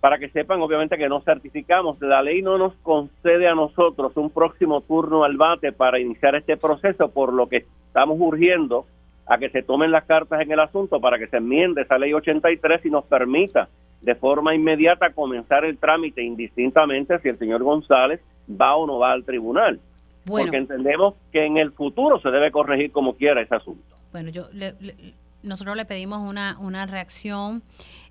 para 0.00 0.18
que 0.18 0.28
sepan 0.30 0.60
obviamente 0.60 0.96
que 0.96 1.08
no 1.08 1.20
certificamos. 1.20 2.00
La 2.00 2.20
ley 2.22 2.42
no 2.42 2.58
nos 2.58 2.74
concede 2.82 3.46
a 3.48 3.54
nosotros 3.54 4.16
un 4.16 4.30
próximo 4.30 4.80
turno 4.80 5.22
al 5.22 5.36
bate 5.36 5.72
para 5.72 6.00
iniciar 6.00 6.34
este 6.34 6.56
proceso, 6.56 7.10
por 7.10 7.32
lo 7.32 7.48
que 7.48 7.64
estamos 7.86 8.16
urgiendo 8.20 8.86
a 9.28 9.38
que 9.38 9.50
se 9.50 9.62
tomen 9.62 9.92
las 9.92 10.04
cartas 10.04 10.40
en 10.40 10.50
el 10.50 10.60
asunto 10.60 11.00
para 11.00 11.18
que 11.18 11.28
se 11.28 11.36
enmiende 11.36 11.82
esa 11.82 11.98
ley 11.98 12.12
83 12.14 12.84
y 12.86 12.90
nos 12.90 13.04
permita 13.04 13.68
de 14.00 14.14
forma 14.14 14.54
inmediata 14.54 15.12
comenzar 15.12 15.64
el 15.64 15.76
trámite 15.76 16.22
indistintamente 16.22 17.18
si 17.20 17.28
el 17.28 17.38
señor 17.38 17.62
González 17.62 18.20
va 18.48 18.74
o 18.76 18.86
no 18.86 18.98
va 18.98 19.12
al 19.12 19.24
tribunal. 19.24 19.80
Porque 20.24 20.56
entendemos 20.56 21.14
que 21.32 21.44
en 21.44 21.56
el 21.56 21.72
futuro 21.72 22.20
se 22.20 22.30
debe 22.30 22.50
corregir 22.50 22.92
como 22.92 23.14
quiera 23.14 23.40
ese 23.40 23.54
asunto. 23.54 23.96
Bueno, 24.12 24.30
yo 24.30 24.48
nosotros 25.42 25.76
le 25.76 25.84
pedimos 25.84 26.20
una, 26.20 26.58
una 26.58 26.86
reacción 26.86 27.62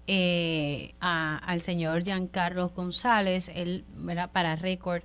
eh, 0.07 0.93
al 0.99 1.59
señor 1.59 2.03
Giancarlo 2.03 2.69
González. 2.69 3.51
Él, 3.55 3.85
para 4.33 4.55
récord, 4.55 5.03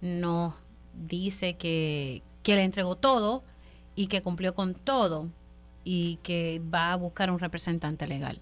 nos 0.00 0.54
dice 0.94 1.56
que, 1.56 2.22
que 2.42 2.54
le 2.54 2.62
entregó 2.62 2.96
todo 2.96 3.42
y 3.94 4.06
que 4.06 4.22
cumplió 4.22 4.54
con 4.54 4.74
todo 4.74 5.28
y 5.84 6.18
que 6.22 6.60
va 6.74 6.92
a 6.92 6.96
buscar 6.96 7.30
un 7.30 7.38
representante 7.38 8.06
legal. 8.06 8.38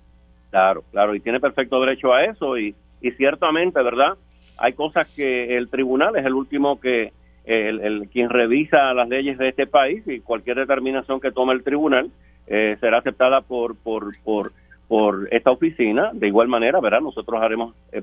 Claro, 0.51 0.85
claro, 0.91 1.15
y 1.15 1.21
tiene 1.21 1.41
perfecto 1.41 1.81
derecho 1.81 2.13
a 2.13 2.25
eso 2.25 2.59
y, 2.59 2.75
y 3.01 3.11
ciertamente, 3.13 3.83
¿verdad? 3.83 4.17
Hay 4.59 4.75
cosas 4.75 5.13
que 5.15 5.57
el 5.57 5.69
tribunal 5.69 6.17
es 6.17 6.25
el 6.25 6.35
último 6.35 6.79
que, 6.79 7.13
el, 7.45 8.09
quien 8.13 8.31
revisa 8.31 8.95
las 8.95 9.09
leyes 9.09 9.39
de 9.39 9.49
este 9.49 9.67
país 9.67 10.03
y 10.07 10.21
cualquier 10.21 10.59
determinación 10.59 11.21
que 11.21 11.33
tome 11.33 11.55
el 11.55 11.65
tribunal 11.65 12.11
eh, 12.47 12.77
será 12.81 12.99
aceptada 12.99 13.41
por, 13.41 13.77
por, 13.77 14.13
por, 14.23 14.53
por 14.89 15.29
esta 15.31 15.51
oficina. 15.51 16.11
De 16.13 16.29
igual 16.29 16.49
manera, 16.49 16.81
¿verdad? 16.81 17.01
Nosotros 17.01 17.41
haremos, 17.43 17.75
eh, 17.93 18.03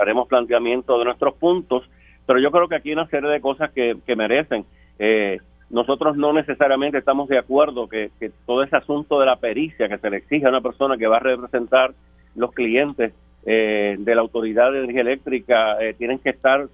haremos 0.00 0.26
planteamiento 0.26 0.98
de 0.98 1.04
nuestros 1.04 1.34
puntos, 1.34 1.88
pero 2.26 2.40
yo 2.40 2.50
creo 2.50 2.66
que 2.66 2.76
aquí 2.76 2.88
hay 2.88 2.94
una 2.94 3.08
serie 3.08 3.28
de 3.28 3.40
cosas 3.40 3.70
que, 3.72 3.96
que 4.06 4.16
merecen. 4.16 4.64
Eh, 4.98 5.38
nosotros 5.74 6.16
no 6.16 6.32
necesariamente 6.32 6.98
estamos 6.98 7.28
de 7.28 7.36
acuerdo 7.36 7.88
que, 7.88 8.08
todo 8.46 8.62
ese 8.62 8.76
asunto 8.76 9.18
de 9.18 9.26
la 9.26 9.34
pericia 9.34 9.88
que 9.88 9.98
se 9.98 10.08
le 10.08 10.18
exige 10.18 10.46
a 10.46 10.50
una 10.50 10.60
persona 10.60 10.96
que 10.96 11.08
va 11.08 11.16
a 11.16 11.20
representar 11.20 11.92
los 12.36 12.52
clientes 12.52 13.12
eh, 13.44 13.96
de 13.98 14.14
la 14.14 14.20
Autoridad 14.20 14.70
de 14.70 14.84
Energía 14.84 15.00
Eléctrica 15.00 15.82
eh, 15.82 15.92
tienen 15.94 16.20
que 16.20 16.30
estar 16.30 16.68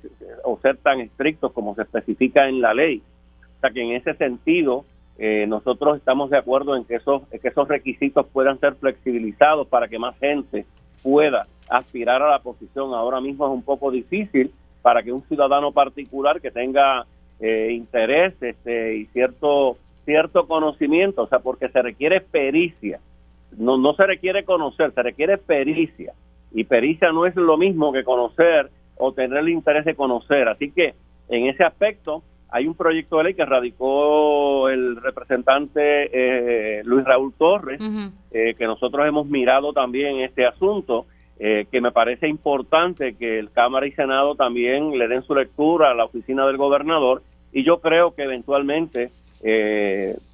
o 0.44 0.59
ser 0.61 0.76
tan 0.76 1.01
estrictos 1.01 1.51
como 1.53 1.74
se 1.74 1.82
especifica 1.82 2.46
en 2.46 2.61
la 2.61 2.74
ley. 2.74 3.01
O 3.57 3.61
sea 3.61 3.70
que 3.70 3.80
en 3.80 3.92
ese 3.92 4.12
sentido 4.16 4.84
eh, 5.18 5.46
nosotros 5.48 5.96
estamos 5.96 6.28
de 6.28 6.36
acuerdo 6.36 6.76
en 6.76 6.84
que 6.84 6.96
esos, 6.96 7.26
que 7.28 7.48
esos 7.48 7.68
requisitos 7.68 8.26
puedan 8.26 8.61
ser 8.61 8.74
flexibilizados 8.74 9.66
para 9.66 9.88
que 9.88 9.98
más 9.98 10.18
gente 10.18 10.66
pueda 11.03 11.46
aspirar 11.70 12.20
a 12.20 12.32
la 12.32 12.40
posición. 12.40 12.92
Ahora 12.92 13.22
mismo 13.22 13.46
es 13.46 13.53
un 13.53 13.62
poco 13.62 13.90
difícil 13.90 14.53
para 14.82 15.03
que 15.03 15.11
un 15.11 15.22
ciudadano 15.22 15.72
particular 15.72 16.38
que 16.38 16.51
tenga 16.51 17.07
interés 17.41 18.34
este, 18.41 18.97
y 18.97 19.07
cierto 19.07 19.78
cierto 20.05 20.47
conocimiento, 20.47 21.22
o 21.22 21.26
sea, 21.28 21.38
porque 21.38 21.68
se 21.68 21.82
requiere 21.82 22.20
pericia, 22.20 23.01
no, 23.57 23.78
no 23.78 23.95
se 23.95 24.07
requiere 24.07 24.45
conocer, 24.45 24.93
se 24.93 25.03
requiere 25.03 25.38
pericia. 25.38 26.12
Y 26.53 26.64
pericia 26.64 27.12
no 27.12 27.26
es 27.26 27.36
lo 27.36 27.57
mismo 27.57 27.93
que 27.93 28.03
conocer 28.03 28.70
o 28.97 29.12
tener 29.12 29.38
el 29.38 29.51
interés 29.51 29.84
de 29.84 29.95
conocer. 29.95 30.49
Así 30.49 30.72
que 30.72 30.95
en 31.28 31.47
ese 31.47 31.62
aspecto 31.62 32.22
hay 32.51 32.66
un 32.66 32.74
proyecto 32.74 33.18
de 33.18 33.24
ley 33.24 33.34
que 33.34 33.45
radicó 33.45 34.68
el 34.68 34.97
representante 34.97 36.11
eh, 36.12 36.82
Luis 36.84 37.05
Raúl 37.05 37.32
Torres, 37.34 37.80
eh, 38.32 38.55
que 38.59 38.66
nosotros 38.66 39.07
hemos 39.07 39.28
mirado 39.28 39.72
también 39.72 40.20
este 40.20 40.45
asunto, 40.45 41.07
eh, 41.41 41.66
que 41.72 41.80
me 41.80 41.91
parece 41.91 42.28
importante 42.28 43.16
que 43.16 43.38
el 43.38 43.51
Cámara 43.51 43.86
y 43.86 43.93
Senado 43.93 44.36
también 44.36 44.97
le 44.97 45.09
den 45.09 45.22
su 45.22 45.34
lectura 45.34 45.91
a 45.91 45.95
la 45.95 46.05
oficina 46.05 46.47
del 46.47 46.59
gobernador 46.59 47.22
y 47.53 47.64
yo 47.64 47.80
creo 47.80 48.14
que 48.14 48.22
eventualmente 48.22 49.11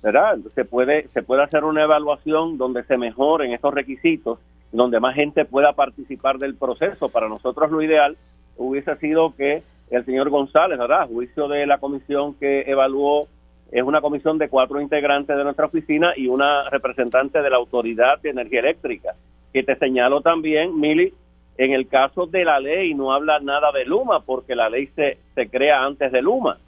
¿verdad? 0.02 0.36
se 0.52 0.64
puede 0.64 1.06
se 1.08 1.22
puede 1.22 1.44
hacer 1.44 1.62
una 1.62 1.84
evaluación 1.84 2.58
donde 2.58 2.82
se 2.82 2.98
mejoren 2.98 3.52
estos 3.52 3.72
requisitos 3.72 4.40
donde 4.72 5.00
más 5.00 5.14
gente 5.14 5.44
pueda 5.44 5.72
participar 5.72 6.38
del 6.38 6.54
proceso. 6.54 7.08
Para 7.08 7.28
nosotros 7.28 7.70
lo 7.70 7.82
ideal 7.82 8.16
hubiese 8.56 8.96
sido 8.96 9.34
que 9.34 9.62
el 9.90 10.04
señor 10.04 10.30
González, 10.30 10.78
¿verdad? 10.78 11.08
Juicio 11.08 11.48
de 11.48 11.66
la 11.66 11.78
comisión 11.78 12.34
que 12.34 12.62
evaluó, 12.62 13.28
es 13.70 13.82
una 13.82 14.00
comisión 14.00 14.38
de 14.38 14.48
cuatro 14.48 14.80
integrantes 14.80 15.36
de 15.36 15.44
nuestra 15.44 15.66
oficina 15.66 16.12
y 16.16 16.28
una 16.28 16.68
representante 16.70 17.40
de 17.40 17.50
la 17.50 17.56
Autoridad 17.56 18.20
de 18.20 18.30
Energía 18.30 18.60
Eléctrica, 18.60 19.14
que 19.56 19.62
te 19.62 19.76
señalo 19.76 20.20
también, 20.20 20.78
Mili, 20.78 21.14
en 21.56 21.72
el 21.72 21.88
caso 21.88 22.26
de 22.26 22.44
la 22.44 22.60
ley 22.60 22.92
no 22.92 23.14
habla 23.14 23.38
nada 23.40 23.72
de 23.72 23.86
Luma, 23.86 24.20
porque 24.20 24.54
la 24.54 24.68
ley 24.68 24.88
se, 24.88 25.16
se 25.34 25.48
crea 25.48 25.82
antes 25.82 26.12
de 26.12 26.20
Luma, 26.20 26.58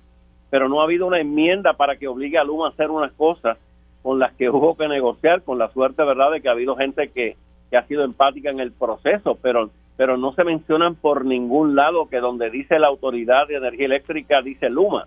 pero 0.48 0.70
no 0.70 0.80
ha 0.80 0.84
habido 0.84 1.06
una 1.06 1.20
enmienda 1.20 1.74
para 1.74 1.96
que 1.96 2.08
obligue 2.08 2.38
a 2.38 2.44
Luma 2.44 2.68
a 2.68 2.70
hacer 2.70 2.90
unas 2.90 3.12
cosas 3.12 3.58
con 4.02 4.18
las 4.18 4.32
que 4.36 4.48
hubo 4.48 4.74
que 4.74 4.88
negociar, 4.88 5.42
con 5.42 5.58
la 5.58 5.68
suerte, 5.68 6.02
¿verdad?, 6.02 6.30
de 6.30 6.40
que 6.40 6.48
ha 6.48 6.52
habido 6.52 6.76
gente 6.76 7.10
que 7.10 7.36
que 7.70 7.76
ha 7.76 7.86
sido 7.86 8.04
empática 8.04 8.48
en 8.48 8.60
el 8.60 8.72
proceso, 8.72 9.36
pero 9.42 9.68
pero 9.98 10.16
no 10.16 10.32
se 10.32 10.44
mencionan 10.44 10.94
por 10.94 11.26
ningún 11.26 11.76
lado 11.76 12.08
que 12.08 12.20
donde 12.20 12.48
dice 12.48 12.78
la 12.78 12.86
autoridad 12.86 13.48
de 13.48 13.56
energía 13.56 13.84
eléctrica 13.84 14.40
dice 14.40 14.70
Luma 14.70 15.04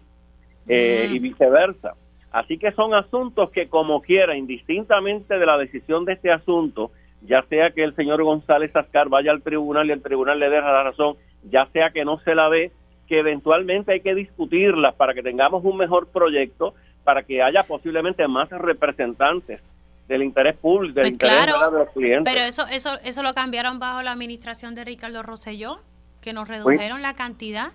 eh, 0.67 1.09
y 1.09 1.17
viceversa. 1.17 1.95
Así 2.31 2.59
que 2.59 2.71
son 2.73 2.93
asuntos 2.93 3.49
que 3.49 3.67
como 3.67 4.01
quiera, 4.01 4.37
indistintamente 4.37 5.39
de 5.39 5.45
la 5.47 5.57
decisión 5.57 6.05
de 6.05 6.13
este 6.13 6.31
asunto, 6.31 6.91
ya 7.21 7.43
sea 7.43 7.71
que 7.71 7.83
el 7.83 7.95
señor 7.95 8.23
González 8.23 8.75
Ascar 8.75 9.09
vaya 9.09 9.31
al 9.31 9.41
tribunal 9.41 9.87
y 9.87 9.91
el 9.91 10.01
tribunal 10.01 10.39
le 10.39 10.49
dé 10.49 10.59
la 10.59 10.83
razón, 10.83 11.15
ya 11.43 11.67
sea 11.67 11.91
que 11.91 12.03
no 12.03 12.19
se 12.19 12.35
la 12.35 12.49
dé, 12.49 12.71
que 13.07 13.19
eventualmente 13.19 13.93
hay 13.93 14.01
que 14.01 14.15
discutirlas 14.15 14.95
para 14.95 15.13
que 15.13 15.21
tengamos 15.21 15.63
un 15.63 15.77
mejor 15.77 16.07
proyecto, 16.07 16.73
para 17.03 17.23
que 17.23 17.41
haya 17.41 17.63
posiblemente 17.63 18.27
más 18.27 18.49
representantes 18.49 19.61
del 20.07 20.23
interés 20.23 20.57
público, 20.57 20.95
del 20.95 21.03
pues 21.03 21.11
interés 21.13 21.45
de 21.45 21.79
los 21.79 21.89
clientes. 21.89 22.33
Pero 22.33 22.45
eso, 22.45 22.63
eso, 22.71 22.89
eso 23.03 23.23
lo 23.23 23.33
cambiaron 23.33 23.79
bajo 23.79 24.01
la 24.01 24.11
administración 24.11 24.75
de 24.75 24.83
Ricardo 24.85 25.23
Rosselló, 25.23 25.79
que 26.21 26.33
nos 26.33 26.47
redujeron 26.47 27.01
la 27.01 27.15
cantidad. 27.15 27.71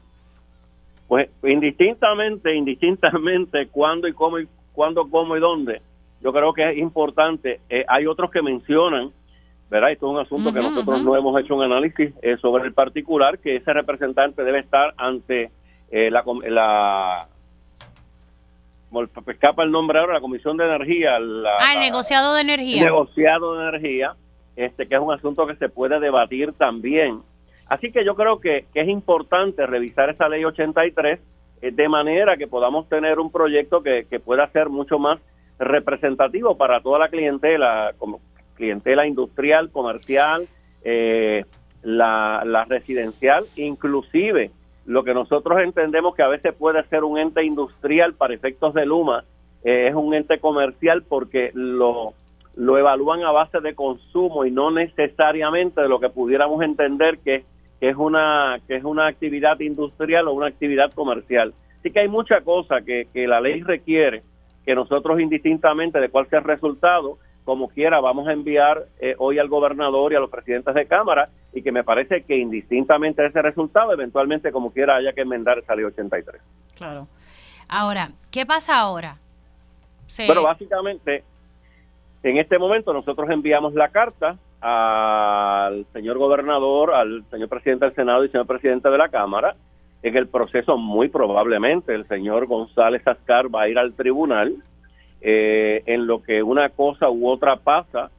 Pues 1.08 1.28
indistintamente, 1.44 2.54
indistintamente 2.54 3.68
cuándo 3.68 4.08
y 4.08 4.12
cómo 4.12 4.38
y 4.38 4.48
cuándo, 4.72 5.08
cómo 5.08 5.36
y 5.36 5.40
dónde, 5.40 5.80
yo 6.20 6.32
creo 6.32 6.52
que 6.52 6.70
es 6.70 6.78
importante. 6.78 7.60
Eh, 7.68 7.84
hay 7.88 8.06
otros 8.06 8.30
que 8.30 8.42
mencionan, 8.42 9.12
¿verdad? 9.70 9.90
Esto 9.90 10.06
es 10.06 10.12
un 10.12 10.18
asunto 10.20 10.52
que 10.52 10.60
nosotros 10.60 11.02
no 11.02 11.16
hemos 11.16 11.40
hecho 11.40 11.56
un 11.56 11.62
análisis 11.62 12.12
eh, 12.22 12.36
sobre 12.40 12.64
el 12.64 12.72
particular, 12.72 13.38
que 13.38 13.56
ese 13.56 13.72
representante 13.72 14.44
debe 14.44 14.60
estar 14.60 14.94
ante 14.96 15.50
eh, 15.90 16.10
la, 16.10 16.24
la 16.48 17.28
escapa 19.26 19.64
el 19.64 19.70
nombre 19.70 19.98
ahora, 19.98 20.14
la 20.14 20.20
Comisión 20.20 20.56
de 20.56 20.64
Energía. 20.64 21.16
ah, 21.16 21.74
el 21.74 21.80
negociado 21.80 22.34
de 22.34 22.40
energía. 22.42 22.84
negociado 22.84 23.56
de 23.56 23.68
energía, 23.68 24.14
este, 24.54 24.86
que 24.86 24.94
es 24.94 25.00
un 25.00 25.12
asunto 25.12 25.46
que 25.46 25.56
se 25.56 25.68
puede 25.68 25.98
debatir 25.98 26.52
también. 26.52 27.20
Así 27.68 27.90
que 27.90 28.04
yo 28.04 28.14
creo 28.14 28.40
que, 28.40 28.66
es 28.72 28.88
importante 28.88 29.66
revisar 29.66 30.10
esa 30.10 30.28
ley 30.28 30.44
83 30.44 31.18
eh, 31.62 31.70
de 31.72 31.88
manera 31.88 32.36
que 32.36 32.46
podamos 32.46 32.88
tener 32.88 33.18
un 33.18 33.32
proyecto 33.32 33.82
que, 33.82 34.06
que 34.08 34.20
pueda 34.20 34.46
ser 34.52 34.68
mucho 34.68 35.00
más 35.00 35.18
representativo 35.58 36.56
para 36.56 36.80
toda 36.80 37.00
la 37.00 37.08
clientela, 37.08 37.92
como 37.98 38.20
clientela 38.56 39.06
industrial, 39.06 39.70
comercial, 39.70 40.48
eh, 40.82 41.44
la, 41.82 42.42
la 42.44 42.64
residencial, 42.64 43.46
inclusive 43.56 44.50
lo 44.86 45.04
que 45.04 45.14
nosotros 45.14 45.60
entendemos 45.60 46.14
que 46.14 46.22
a 46.22 46.28
veces 46.28 46.54
puede 46.54 46.82
ser 46.88 47.04
un 47.04 47.18
ente 47.18 47.44
industrial 47.44 48.14
para 48.14 48.34
efectos 48.34 48.72
de 48.74 48.86
Luma, 48.86 49.24
eh, 49.64 49.88
es 49.88 49.94
un 49.94 50.14
ente 50.14 50.38
comercial 50.38 51.02
porque 51.02 51.50
lo, 51.54 52.14
lo 52.54 52.78
evalúan 52.78 53.24
a 53.24 53.32
base 53.32 53.60
de 53.60 53.74
consumo 53.74 54.44
y 54.44 54.50
no 54.50 54.70
necesariamente 54.70 55.82
de 55.82 55.88
lo 55.88 55.98
que 55.98 56.08
pudiéramos 56.08 56.62
entender 56.62 57.18
que, 57.18 57.44
es 57.80 57.96
una 57.96 58.58
que 58.66 58.76
es 58.76 58.84
una 58.84 59.06
actividad 59.06 59.60
industrial 59.60 60.28
o 60.28 60.32
una 60.32 60.46
actividad 60.46 60.92
comercial. 60.92 61.52
Así 61.74 61.90
que 61.90 62.00
hay 62.00 62.08
mucha 62.08 62.40
cosa 62.40 62.80
que, 62.80 63.08
que 63.12 63.26
la 63.26 63.40
ley 63.40 63.62
requiere 63.62 64.22
que 64.64 64.74
nosotros 64.74 65.20
indistintamente 65.20 66.00
de 66.00 66.08
cuál 66.08 66.28
sea 66.28 66.38
el 66.38 66.44
resultado, 66.44 67.18
como 67.46 67.68
quiera, 67.68 68.00
vamos 68.00 68.26
a 68.26 68.32
enviar 68.32 68.86
eh, 68.98 69.14
hoy 69.18 69.38
al 69.38 69.48
gobernador 69.48 70.12
y 70.12 70.16
a 70.16 70.20
los 70.20 70.28
presidentes 70.28 70.74
de 70.74 70.84
Cámara 70.84 71.28
y 71.54 71.62
que 71.62 71.70
me 71.70 71.84
parece 71.84 72.24
que 72.24 72.36
indistintamente 72.36 73.22
de 73.22 73.28
ese 73.28 73.40
resultado, 73.40 73.92
eventualmente 73.92 74.50
como 74.50 74.70
quiera 74.70 74.96
haya 74.96 75.12
que 75.12 75.20
enmendar 75.20 75.60
esa 75.60 75.76
ley 75.76 75.84
83. 75.84 76.42
Claro. 76.76 77.06
Ahora, 77.68 78.10
¿qué 78.32 78.44
pasa 78.44 78.80
ahora? 78.80 79.18
Bueno, 80.26 80.42
básicamente, 80.42 81.22
en 82.24 82.38
este 82.38 82.58
momento 82.58 82.92
nosotros 82.92 83.30
enviamos 83.30 83.74
la 83.74 83.90
carta 83.90 84.36
al 84.60 85.86
señor 85.92 86.18
gobernador, 86.18 86.94
al 86.94 87.24
señor 87.30 87.48
presidente 87.48 87.84
del 87.84 87.94
Senado 87.94 88.24
y 88.24 88.28
señor 88.28 88.48
presidente 88.48 88.90
de 88.90 88.98
la 88.98 89.08
Cámara. 89.08 89.52
En 90.02 90.16
el 90.16 90.26
proceso, 90.26 90.76
muy 90.76 91.08
probablemente, 91.08 91.94
el 91.94 92.08
señor 92.08 92.46
González 92.46 93.06
Ascar 93.06 93.54
va 93.54 93.62
a 93.62 93.68
ir 93.68 93.78
al 93.78 93.94
tribunal 93.94 94.56
eh, 95.20 95.82
en 95.86 96.06
lo 96.06 96.22
que 96.22 96.42
una 96.42 96.68
cosa 96.70 97.10
u 97.10 97.28
otra 97.28 97.56
pasa, 97.56 98.10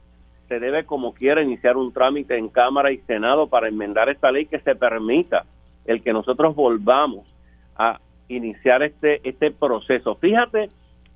se 0.48 0.58
debe 0.58 0.84
como 0.84 1.12
quiera 1.12 1.42
iniciar 1.42 1.76
un 1.76 1.92
trámite 1.92 2.36
en 2.36 2.48
Cámara 2.48 2.90
y 2.90 2.98
Senado 2.98 3.48
para 3.48 3.68
enmendar 3.68 4.08
esta 4.08 4.30
ley 4.30 4.46
que 4.46 4.60
se 4.60 4.74
permita 4.74 5.44
el 5.84 6.02
que 6.02 6.12
nosotros 6.12 6.54
volvamos 6.54 7.34
a 7.76 8.00
iniciar 8.28 8.82
este, 8.82 9.20
este 9.28 9.50
proceso. 9.50 10.14
Fíjate 10.16 10.68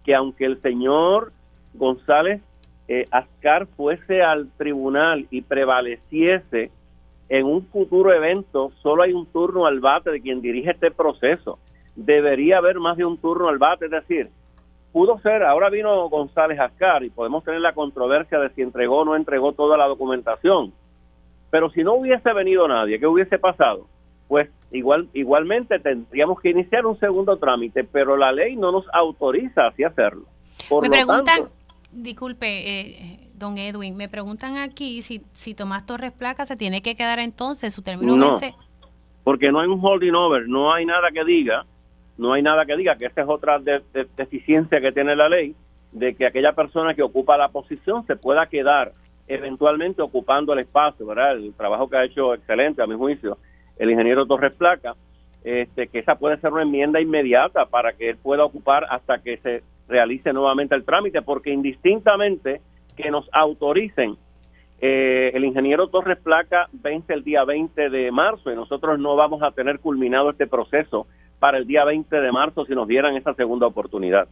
que 0.05 0.15
aunque 0.15 0.45
el 0.45 0.61
señor 0.61 1.33
González 1.75 2.43
eh, 2.89 3.05
Ascar 3.11 3.67
fuese 3.67 4.23
al 4.23 4.51
tribunal 4.57 5.27
y 5.31 5.43
prevaleciese 5.43 6.71
en 7.29 7.47
un 7.47 7.65
futuro 7.67 8.13
evento, 8.13 8.71
solo 8.83 9.03
hay 9.03 9.13
un 9.13 9.27
turno 9.27 9.67
al 9.67 9.81
bate 9.81 10.11
de 10.11 10.21
quien 10.21 10.43
dirige 10.43 10.73
este 10.73 10.91
proceso. 10.91 11.59
Debería 11.97 12.59
haber 12.59 12.79
más 12.81 12.97
de 12.97 13.05
un 13.05 13.17
turno 13.17 13.49
al 13.49 13.59
bate, 13.59 13.87
es 13.87 13.91
decir, 13.91 14.29
pudo 14.93 15.19
ser, 15.21 15.43
ahora 15.43 15.71
vino 15.71 16.09
González 16.09 16.61
Ascar 16.61 17.03
y 17.03 17.11
podemos 17.11 17.43
tener 17.45 17.61
la 17.61 17.73
controversia 17.73 18.39
de 18.39 18.51
si 18.51 18.63
entregó 18.63 18.99
o 18.99 19.05
no 19.05 19.17
entregó 19.17 19.53
toda 19.53 19.77
la 19.77 19.87
documentación. 19.87 20.73
Pero 21.51 21.71
si 21.71 21.83
no 21.83 21.95
hubiese 21.95 22.33
venido 22.33 22.69
nadie, 22.69 22.99
¿qué 22.99 23.07
hubiese 23.07 23.39
pasado? 23.39 23.87
Pues 24.29 24.49
igual, 24.71 25.09
igualmente 25.13 25.79
tendríamos 25.79 26.41
que 26.41 26.51
iniciar 26.51 26.87
un 26.87 26.99
segundo 26.99 27.37
trámite, 27.39 27.85
pero 27.85 28.17
la 28.17 28.33
ley 28.33 28.57
no 28.57 28.73
nos 28.73 28.87
autoriza 28.93 29.67
así 29.67 29.85
hacerlo. 29.85 30.25
me 30.81 30.89
preguntan, 30.89 31.41
disculpe, 31.91 32.47
eh, 32.47 33.29
don 33.35 33.59
Edwin, 33.59 33.97
me 33.97 34.09
preguntan 34.09 34.57
aquí 34.57 35.03
si, 35.03 35.23
si 35.33 35.55
Tomás 35.55 35.85
Torres 35.85 36.13
Placa 36.13 36.47
se 36.47 36.57
tiene 36.57 36.81
que 36.83 36.95
quedar 36.95 37.19
entonces, 37.19 37.75
su 37.75 37.83
término 37.83 38.17
no, 38.17 38.39
porque 39.25 39.53
no 39.53 39.61
hay 39.61 39.69
un 39.69 39.79
holding 39.83 40.15
over, 40.15 40.49
no 40.49 40.73
hay 40.73 40.85
nada 40.85 41.09
que 41.13 41.25
diga 41.25 41.65
no 42.23 42.33
hay 42.33 42.43
nada 42.43 42.65
que 42.65 42.77
diga 42.77 42.97
que 42.97 43.07
esa 43.07 43.23
es 43.23 43.29
otra 43.29 43.59
deficiencia 44.17 44.81
que 44.81 44.93
tiene 44.93 45.17
la 45.17 45.29
ley, 45.29 45.55
de 45.91 46.15
que 46.15 46.25
aquella 46.25 46.53
persona 46.53 46.95
que 46.95 47.03
ocupa 47.03 47.37
la 47.37 47.49
posición 47.49 48.07
se 48.07 48.17
pueda 48.17 48.47
quedar 48.47 48.93
eventualmente 49.27 50.03
ocupando 50.03 50.53
el 50.53 50.61
espacio, 50.61 51.07
¿verdad? 51.07 51.37
El 51.37 51.53
trabajo 51.55 51.89
que 51.89 51.97
ha 51.97 52.05
hecho 52.05 52.35
excelente, 52.35 52.83
a 52.83 52.87
mi 52.87 52.95
juicio, 52.95 53.39
el 53.79 53.91
ingeniero 53.91 54.27
Torres 54.27 54.53
Placa, 54.53 54.95
este, 55.45 55.89
que 55.89 55.99
esa 55.99 56.15
puede 56.15 56.39
ser 56.39 56.53
una 56.53 56.63
enmienda 56.63 57.01
inmediata 57.01 57.67
para 57.67 57.93
que 57.93 58.11
él 58.11 58.17
pueda 58.17 58.45
ocupar 58.45 58.87
hasta 58.89 59.19
que 59.19 59.39
se 59.39 59.63
realice 59.89 60.33
nuevamente 60.33 60.75
el 60.75 60.85
trámite, 60.85 61.23
porque 61.23 61.51
indistintamente 61.51 62.61
que 62.97 63.11
nos 63.11 63.29
autoricen, 63.33 64.17
eh, 64.81 65.31
el 65.35 65.45
ingeniero 65.45 65.89
Torres 65.89 66.19
Placa 66.19 66.69
vence 66.73 67.13
el 67.13 67.25
día 67.25 67.45
20 67.45 67.91
de 67.91 68.11
marzo 68.11 68.51
y 68.51 68.57
nosotros 68.57 68.99
no 68.99 69.17
vamos 69.17 69.43
a 69.43 69.53
tener 69.53 69.79
culminado 69.79 70.31
este 70.31 70.47
proceso 70.47 71.07
para 71.43 71.59
el 71.59 71.67
día 71.67 71.85
20 71.85 72.21
de 72.21 72.31
marzo 72.31 72.65
si 72.65 72.73
nos 72.73 72.87
dieran 72.87 73.17
esa 73.17 73.35
segunda 73.35 73.67
oportunidad. 73.67 74.29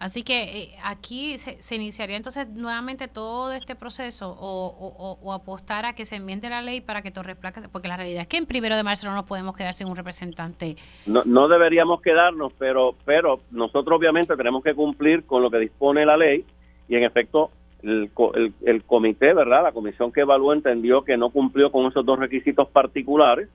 Así 0.00 0.24
que 0.24 0.42
eh, 0.42 0.68
aquí 0.82 1.38
se, 1.38 1.76
iniciaría 1.76 2.16
entonces 2.16 2.48
nuevamente 2.48 3.06
todo 3.06 3.52
este 3.52 3.76
proceso 3.76 4.36
o, 4.40 5.32
apostar 5.32 5.86
a 5.86 5.92
que 5.92 6.04
se 6.04 6.16
enmiende 6.16 6.50
la 6.50 6.62
ley 6.62 6.80
para 6.80 7.00
que 7.00 7.12
Torres 7.12 7.36
Placa, 7.36 7.62
porque 7.70 7.86
la 7.86 7.96
realidad 7.96 8.22
es 8.22 8.26
que 8.26 8.38
en 8.38 8.46
primero 8.46 8.76
de 8.76 8.82
marzo 8.82 9.06
no 9.08 9.14
nos 9.14 9.24
podemos 9.24 9.56
quedar 9.56 9.72
sin 9.72 9.86
un 9.86 9.94
representante. 9.94 10.74
No, 11.06 11.22
no 11.24 11.46
deberíamos 11.46 12.02
quedarnos, 12.02 12.52
pero, 12.58 12.96
pero 13.04 13.38
nosotros 13.52 14.00
obviamente 14.00 14.36
tenemos 14.36 14.64
que 14.64 14.74
cumplir 14.74 15.26
con 15.26 15.42
lo 15.42 15.50
que 15.50 15.58
dispone 15.58 16.04
la 16.04 16.16
ley 16.16 16.44
y 16.88 16.96
en 16.96 17.04
efecto 17.04 17.52
el, 17.84 18.10
el, 18.34 18.52
el 18.66 18.82
comité, 18.82 19.32
¿verdad? 19.32 19.62
La 19.62 19.72
comisión 19.72 20.10
que 20.10 20.22
evaluó 20.22 20.54
entendió 20.54 21.04
que 21.04 21.16
no 21.16 21.30
cumplió 21.30 21.70
con 21.70 21.86
esos 21.86 22.04
dos 22.04 22.18
requisitos 22.18 22.66
particulares. 22.68 23.48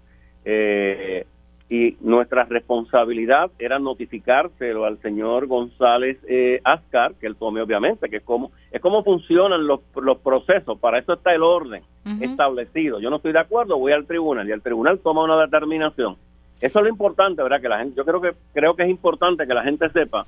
Eh, 0.45 1.25
y 1.69 1.97
nuestra 2.01 2.43
responsabilidad 2.43 3.49
era 3.57 3.79
notificárselo 3.79 4.85
al 4.85 4.99
señor 4.99 5.47
González 5.47 6.17
eh, 6.27 6.59
Ascar, 6.63 7.15
que 7.15 7.25
él 7.25 7.35
tome 7.35 7.61
obviamente, 7.61 8.09
que 8.09 8.17
es 8.17 8.23
como, 8.23 8.51
es 8.71 8.81
como 8.81 9.03
funcionan 9.03 9.65
los, 9.65 9.79
los 9.95 10.17
procesos, 10.19 10.77
para 10.79 10.99
eso 10.99 11.13
está 11.13 11.33
el 11.33 11.41
orden 11.41 11.83
establecido. 12.19 12.99
Yo 12.99 13.09
no 13.09 13.15
estoy 13.15 13.31
de 13.31 13.39
acuerdo, 13.39 13.79
voy 13.79 13.93
al 13.93 14.05
tribunal 14.05 14.47
y 14.47 14.51
el 14.51 14.61
tribunal 14.61 14.99
toma 14.99 15.23
una 15.23 15.39
determinación. 15.39 16.17
Eso 16.59 16.79
es 16.79 16.83
lo 16.83 16.89
importante, 16.89 17.41
¿verdad? 17.41 17.61
Que 17.61 17.69
la 17.69 17.79
gente, 17.79 17.95
yo 17.95 18.05
creo 18.05 18.21
que 18.21 18.33
creo 18.53 18.75
que 18.75 18.83
es 18.83 18.89
importante 18.89 19.47
que 19.47 19.53
la 19.53 19.63
gente 19.63 19.89
sepa 19.89 20.27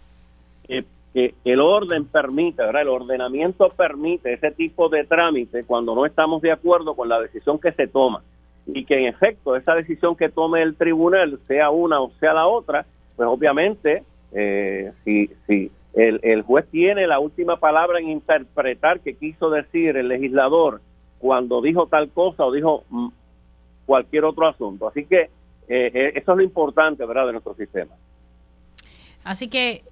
que 1.15 1.33
el 1.45 1.61
orden 1.61 2.05
permite, 2.05 2.61
¿verdad? 2.61 2.81
El 2.81 2.89
ordenamiento 2.89 3.69
permite 3.69 4.33
ese 4.33 4.51
tipo 4.51 4.89
de 4.89 5.05
trámite 5.05 5.63
cuando 5.63 5.95
no 5.95 6.05
estamos 6.05 6.41
de 6.41 6.51
acuerdo 6.51 6.93
con 6.93 7.07
la 7.07 7.21
decisión 7.21 7.57
que 7.59 7.71
se 7.71 7.88
toma 7.88 8.21
y 8.68 8.86
que 8.86 8.97
en 8.97 9.05
efecto 9.05 9.55
esa 9.55 9.76
decisión 9.76 10.16
que 10.16 10.30
tome 10.30 10.61
el 10.61 10.76
tribunal, 10.76 11.39
sea 11.47 11.70
una 11.70 12.01
o 12.01 12.11
sea 12.20 12.34
la 12.34 12.47
otra, 12.47 12.86
pues 13.16 13.28
obviamente 13.28 14.03
eh, 14.32 14.91
si, 15.03 15.30
si 15.47 15.72
el, 15.93 16.20
el 16.24 16.41
juez 16.41 16.66
tiene 16.72 17.07
la 17.07 17.20
última 17.20 17.57
palabra 17.57 17.99
en 17.99 18.09
interpretar 18.09 18.99
qué 18.99 19.16
quiso 19.16 19.49
decir 19.49 19.95
el 19.97 20.07
legislador 20.07 20.82
cuando 21.20 21.62
dijo 21.62 21.87
tal 21.87 22.09
cosa 22.09 22.46
o 22.46 22.51
dijo 22.51 22.83
mm, 22.89 23.08
cualquier 23.86 24.25
otro 24.25 24.47
asunto. 24.47 24.87
Así 24.87 25.05
que 25.05 25.21
eh, 25.21 25.92
eh, 25.93 26.12
eso 26.16 26.32
es 26.32 26.37
lo 26.37 26.43
importante, 26.43 27.05
¿verdad?, 27.05 27.28
de 27.28 27.32
nuestro 27.33 27.55
sistema. 27.55 27.93
Así 29.24 29.47
que 29.47 29.83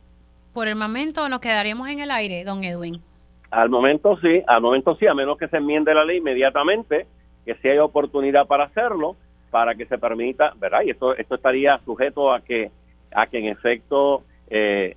por 0.53 0.67
el 0.67 0.75
momento 0.75 1.27
nos 1.29 1.39
quedaríamos 1.39 1.87
en 1.89 1.99
el 1.99 2.11
aire, 2.11 2.43
don 2.43 2.63
Edwin. 2.63 3.01
Al 3.49 3.69
momento 3.69 4.17
sí, 4.19 4.41
al 4.47 4.61
momento 4.61 4.95
sí, 4.95 5.07
a 5.07 5.13
menos 5.13 5.37
que 5.37 5.47
se 5.47 5.57
enmiende 5.57 5.93
la 5.93 6.05
ley 6.05 6.17
inmediatamente 6.17 7.07
que 7.45 7.55
si 7.55 7.67
hay 7.67 7.79
oportunidad 7.79 8.47
para 8.47 8.65
hacerlo, 8.65 9.15
para 9.51 9.75
que 9.75 9.85
se 9.85 9.97
permita, 9.97 10.53
¿verdad? 10.59 10.81
Y 10.85 10.91
esto, 10.91 11.15
esto 11.15 11.35
estaría 11.35 11.77
sujeto 11.85 12.33
a 12.33 12.41
que, 12.41 12.71
a 13.13 13.27
que 13.27 13.39
en 13.39 13.45
efecto, 13.45 14.23
eh, 14.49 14.95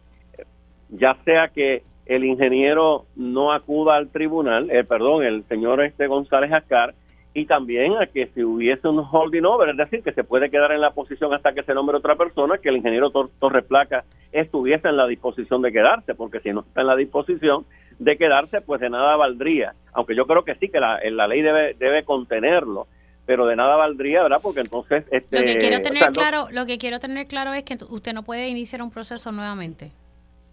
ya 0.88 1.16
sea 1.24 1.48
que 1.48 1.82
el 2.06 2.24
ingeniero 2.24 3.04
no 3.16 3.52
acuda 3.52 3.96
al 3.96 4.08
tribunal, 4.08 4.70
eh, 4.70 4.84
perdón, 4.84 5.24
el 5.24 5.44
señor 5.44 5.82
este 5.82 6.06
González 6.06 6.52
Ascar, 6.52 6.94
y 7.36 7.44
también 7.44 7.92
a 7.98 8.06
que 8.06 8.28
si 8.28 8.42
hubiese 8.42 8.88
un 8.88 8.98
holding 8.98 9.44
over, 9.44 9.68
es 9.68 9.76
decir, 9.76 10.02
que 10.02 10.12
se 10.14 10.24
puede 10.24 10.48
quedar 10.48 10.72
en 10.72 10.80
la 10.80 10.92
posición 10.92 11.34
hasta 11.34 11.52
que 11.52 11.62
se 11.64 11.74
nombre 11.74 11.98
otra 11.98 12.16
persona, 12.16 12.56
que 12.56 12.70
el 12.70 12.78
ingeniero 12.78 13.10
Torres 13.10 13.64
Placa 13.66 14.04
estuviese 14.32 14.88
en 14.88 14.96
la 14.96 15.06
disposición 15.06 15.60
de 15.60 15.70
quedarse, 15.70 16.14
porque 16.14 16.40
si 16.40 16.50
no 16.54 16.60
está 16.60 16.80
en 16.80 16.86
la 16.86 16.96
disposición 16.96 17.66
de 17.98 18.16
quedarse, 18.16 18.62
pues 18.62 18.80
de 18.80 18.88
nada 18.88 19.16
valdría. 19.16 19.74
Aunque 19.92 20.16
yo 20.16 20.26
creo 20.26 20.44
que 20.44 20.54
sí, 20.54 20.70
que 20.70 20.80
la, 20.80 20.98
la 21.10 21.28
ley 21.28 21.42
debe, 21.42 21.74
debe 21.74 22.04
contenerlo, 22.04 22.86
pero 23.26 23.44
de 23.44 23.54
nada 23.54 23.76
valdría, 23.76 24.22
¿verdad? 24.22 24.38
Porque 24.42 24.60
entonces... 24.60 25.04
Este, 25.10 25.38
lo 25.38 25.44
que 25.44 25.58
quiero 25.58 25.80
tener 25.80 26.12
claro 26.12 26.46
lo 26.50 26.64
que 26.64 26.78
quiero 26.78 27.00
tener 27.00 27.26
claro 27.26 27.52
es 27.52 27.64
que 27.64 27.76
usted 27.90 28.14
no 28.14 28.22
puede 28.22 28.48
iniciar 28.48 28.80
un 28.80 28.90
proceso 28.90 29.30
nuevamente. 29.30 29.92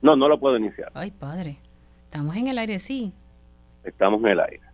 No, 0.01 0.18
no 0.18 0.27
lo 0.27 0.38
puedo 0.38 0.57
iniciar. 0.57 0.91
Ay, 0.95 1.11
padre. 1.11 1.60
Estamos 2.03 2.35
en 2.35 2.49
el 2.49 2.57
aire, 2.57 2.77
sí. 2.77 3.14
Estamos 3.85 4.22
en 4.22 4.27
el 4.31 4.41
aire. 4.41 4.73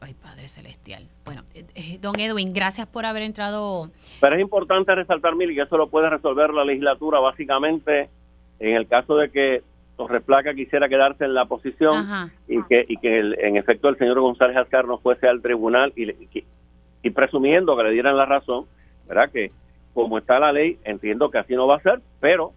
Ay, 0.00 0.14
Padre 0.14 0.48
Celestial. 0.48 1.06
Bueno, 1.24 1.42
eh, 1.54 1.64
eh, 1.74 1.98
don 2.00 2.18
Edwin, 2.18 2.52
gracias 2.52 2.86
por 2.86 3.04
haber 3.04 3.22
entrado. 3.22 3.90
Pero 4.20 4.34
es 4.34 4.40
importante 4.40 4.94
resaltar, 4.94 5.36
Mil, 5.36 5.54
que 5.54 5.62
eso 5.62 5.76
lo 5.76 5.88
puede 5.88 6.08
resolver 6.08 6.52
la 6.54 6.64
legislatura 6.64 7.20
básicamente 7.20 8.08
en 8.60 8.76
el 8.76 8.86
caso 8.86 9.16
de 9.16 9.30
que 9.30 9.62
Torres 9.96 10.22
Placa 10.22 10.54
quisiera 10.54 10.88
quedarse 10.88 11.24
en 11.24 11.34
la 11.34 11.46
posición 11.46 12.30
y 12.46 12.62
que, 12.64 12.84
y 12.88 12.96
que 12.96 13.18
en 13.18 13.56
efecto 13.56 13.88
el 13.88 13.98
señor 13.98 14.20
González 14.20 14.56
Ascar 14.56 14.86
no 14.86 14.98
fuese 14.98 15.26
al 15.26 15.42
tribunal 15.42 15.92
y, 15.96 16.10
y, 17.02 17.10
presumiendo 17.10 17.76
que 17.76 17.82
le 17.84 17.92
dieran 17.92 18.16
la 18.16 18.24
razón, 18.24 18.66
¿verdad? 19.08 19.30
Que 19.30 19.48
como 19.92 20.18
está 20.18 20.38
la 20.38 20.52
ley, 20.52 20.78
entiendo 20.84 21.30
que 21.30 21.38
así 21.38 21.54
no 21.54 21.66
va 21.66 21.76
a 21.76 21.82
ser, 21.82 22.00
pero 22.20 22.52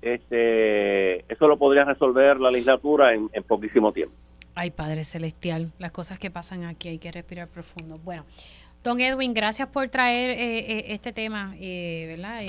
este 0.00 1.20
eso 1.32 1.46
lo 1.46 1.56
podría 1.56 1.84
resolver 1.84 2.40
la 2.40 2.50
legislatura 2.50 3.14
en, 3.14 3.28
en 3.32 3.42
poquísimo 3.42 3.92
tiempo. 3.92 4.14
Ay, 4.58 4.72
Padre 4.72 5.04
Celestial, 5.04 5.70
las 5.78 5.92
cosas 5.92 6.18
que 6.18 6.32
pasan 6.32 6.64
aquí 6.64 6.88
hay 6.88 6.98
que 6.98 7.12
respirar 7.12 7.46
profundo. 7.46 7.96
Bueno, 7.98 8.26
Don 8.82 9.00
Edwin, 9.00 9.32
gracias 9.32 9.68
por 9.68 9.88
traer 9.88 10.30
eh, 10.30 10.58
eh, 10.58 10.84
este 10.88 11.12
tema, 11.12 11.54
eh, 11.60 12.06
¿verdad? 12.08 12.40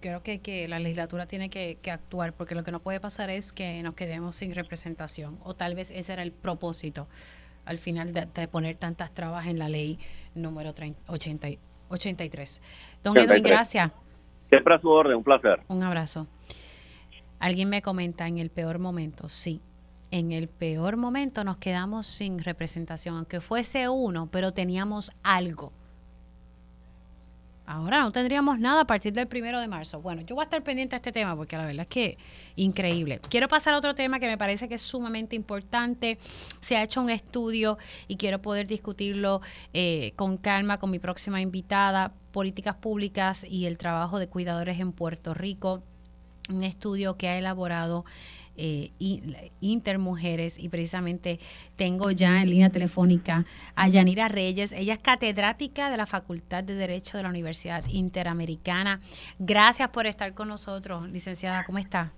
creo 0.00 0.22
que, 0.22 0.40
que, 0.40 0.68
la 0.68 0.78
legislatura 0.78 1.24
tiene 1.24 1.48
que, 1.48 1.78
actuar 1.90 2.34
porque 2.34 2.54
lo 2.54 2.62
que 2.62 2.70
no 2.72 2.80
puede 2.80 3.00
pasar 3.00 3.30
es 3.30 3.54
que 3.54 3.82
nos 3.82 3.94
quedemos 3.94 4.36
sin 4.36 4.54
representación 4.54 5.38
o 5.42 5.54
tal 5.54 5.74
vez 5.74 5.90
ese 5.92 6.12
era 6.12 6.22
el 6.22 6.32
propósito 6.32 7.08
al 7.64 7.78
final 7.78 8.12
de, 8.12 8.26
poner 8.48 8.76
tantas 8.76 9.10
trabas 9.10 9.46
en 9.46 9.58
la 9.58 9.70
ley 9.70 9.98
número 10.34 10.74
83. 11.08 12.62
Don 13.02 13.16
Edwin, 13.16 13.42
gracias. 13.42 13.90
Siempre 14.50 14.74
a 14.74 14.78
su 14.78 14.90
orden, 14.90 15.16
un 15.16 15.24
placer. 15.24 15.60
Un 15.68 15.82
abrazo. 15.84 16.26
Alguien 17.38 17.70
me 17.70 17.80
comenta 17.80 18.28
en 18.28 18.36
el 18.36 18.50
peor 18.50 18.78
momento, 18.78 19.30
sí, 19.30 19.62
en 20.10 20.32
el 20.32 20.48
peor 20.48 20.96
momento 20.96 21.44
nos 21.44 21.56
quedamos 21.58 22.06
sin 22.06 22.38
representación, 22.38 23.16
aunque 23.16 23.40
fuese 23.40 23.88
uno, 23.88 24.28
pero 24.30 24.52
teníamos 24.52 25.12
algo. 25.22 25.72
Ahora 27.70 28.00
no 28.00 28.10
tendríamos 28.10 28.58
nada 28.58 28.80
a 28.80 28.84
partir 28.84 29.12
del 29.12 29.28
primero 29.28 29.60
de 29.60 29.68
marzo. 29.68 30.00
Bueno, 30.00 30.22
yo 30.22 30.34
voy 30.34 30.42
a 30.42 30.46
estar 30.46 30.60
pendiente 30.60 30.94
de 30.94 30.96
este 30.96 31.12
tema 31.12 31.36
porque 31.36 31.56
la 31.56 31.66
verdad 31.66 31.82
es 31.82 31.86
que 31.86 32.18
increíble. 32.56 33.20
Quiero 33.28 33.46
pasar 33.46 33.74
a 33.74 33.78
otro 33.78 33.94
tema 33.94 34.18
que 34.18 34.26
me 34.26 34.36
parece 34.36 34.68
que 34.68 34.74
es 34.74 34.82
sumamente 34.82 35.36
importante. 35.36 36.18
Se 36.60 36.76
ha 36.76 36.82
hecho 36.82 37.00
un 37.00 37.10
estudio 37.10 37.78
y 38.08 38.16
quiero 38.16 38.42
poder 38.42 38.66
discutirlo 38.66 39.40
eh, 39.72 40.14
con 40.16 40.36
calma 40.36 40.78
con 40.78 40.90
mi 40.90 40.98
próxima 40.98 41.40
invitada, 41.40 42.12
políticas 42.32 42.74
públicas 42.74 43.46
y 43.48 43.66
el 43.66 43.78
trabajo 43.78 44.18
de 44.18 44.26
cuidadores 44.26 44.80
en 44.80 44.90
Puerto 44.90 45.32
Rico. 45.32 45.80
Un 46.48 46.64
estudio 46.64 47.16
que 47.16 47.28
ha 47.28 47.38
elaborado 47.38 48.04
eh, 48.60 49.50
Intermujeres 49.60 50.58
y 50.58 50.68
precisamente 50.68 51.40
tengo 51.76 52.10
ya 52.10 52.42
en 52.42 52.50
línea 52.50 52.70
telefónica 52.70 53.46
a 53.74 53.88
Yanira 53.88 54.28
Reyes. 54.28 54.72
Ella 54.72 54.94
es 54.94 55.02
catedrática 55.02 55.90
de 55.90 55.96
la 55.96 56.06
Facultad 56.06 56.62
de 56.62 56.74
Derecho 56.74 57.16
de 57.16 57.22
la 57.22 57.30
Universidad 57.30 57.84
Interamericana. 57.88 59.00
Gracias 59.38 59.88
por 59.88 60.06
estar 60.06 60.34
con 60.34 60.48
nosotros, 60.48 61.08
licenciada. 61.08 61.64
¿Cómo 61.64 61.78
está? 61.78 62.12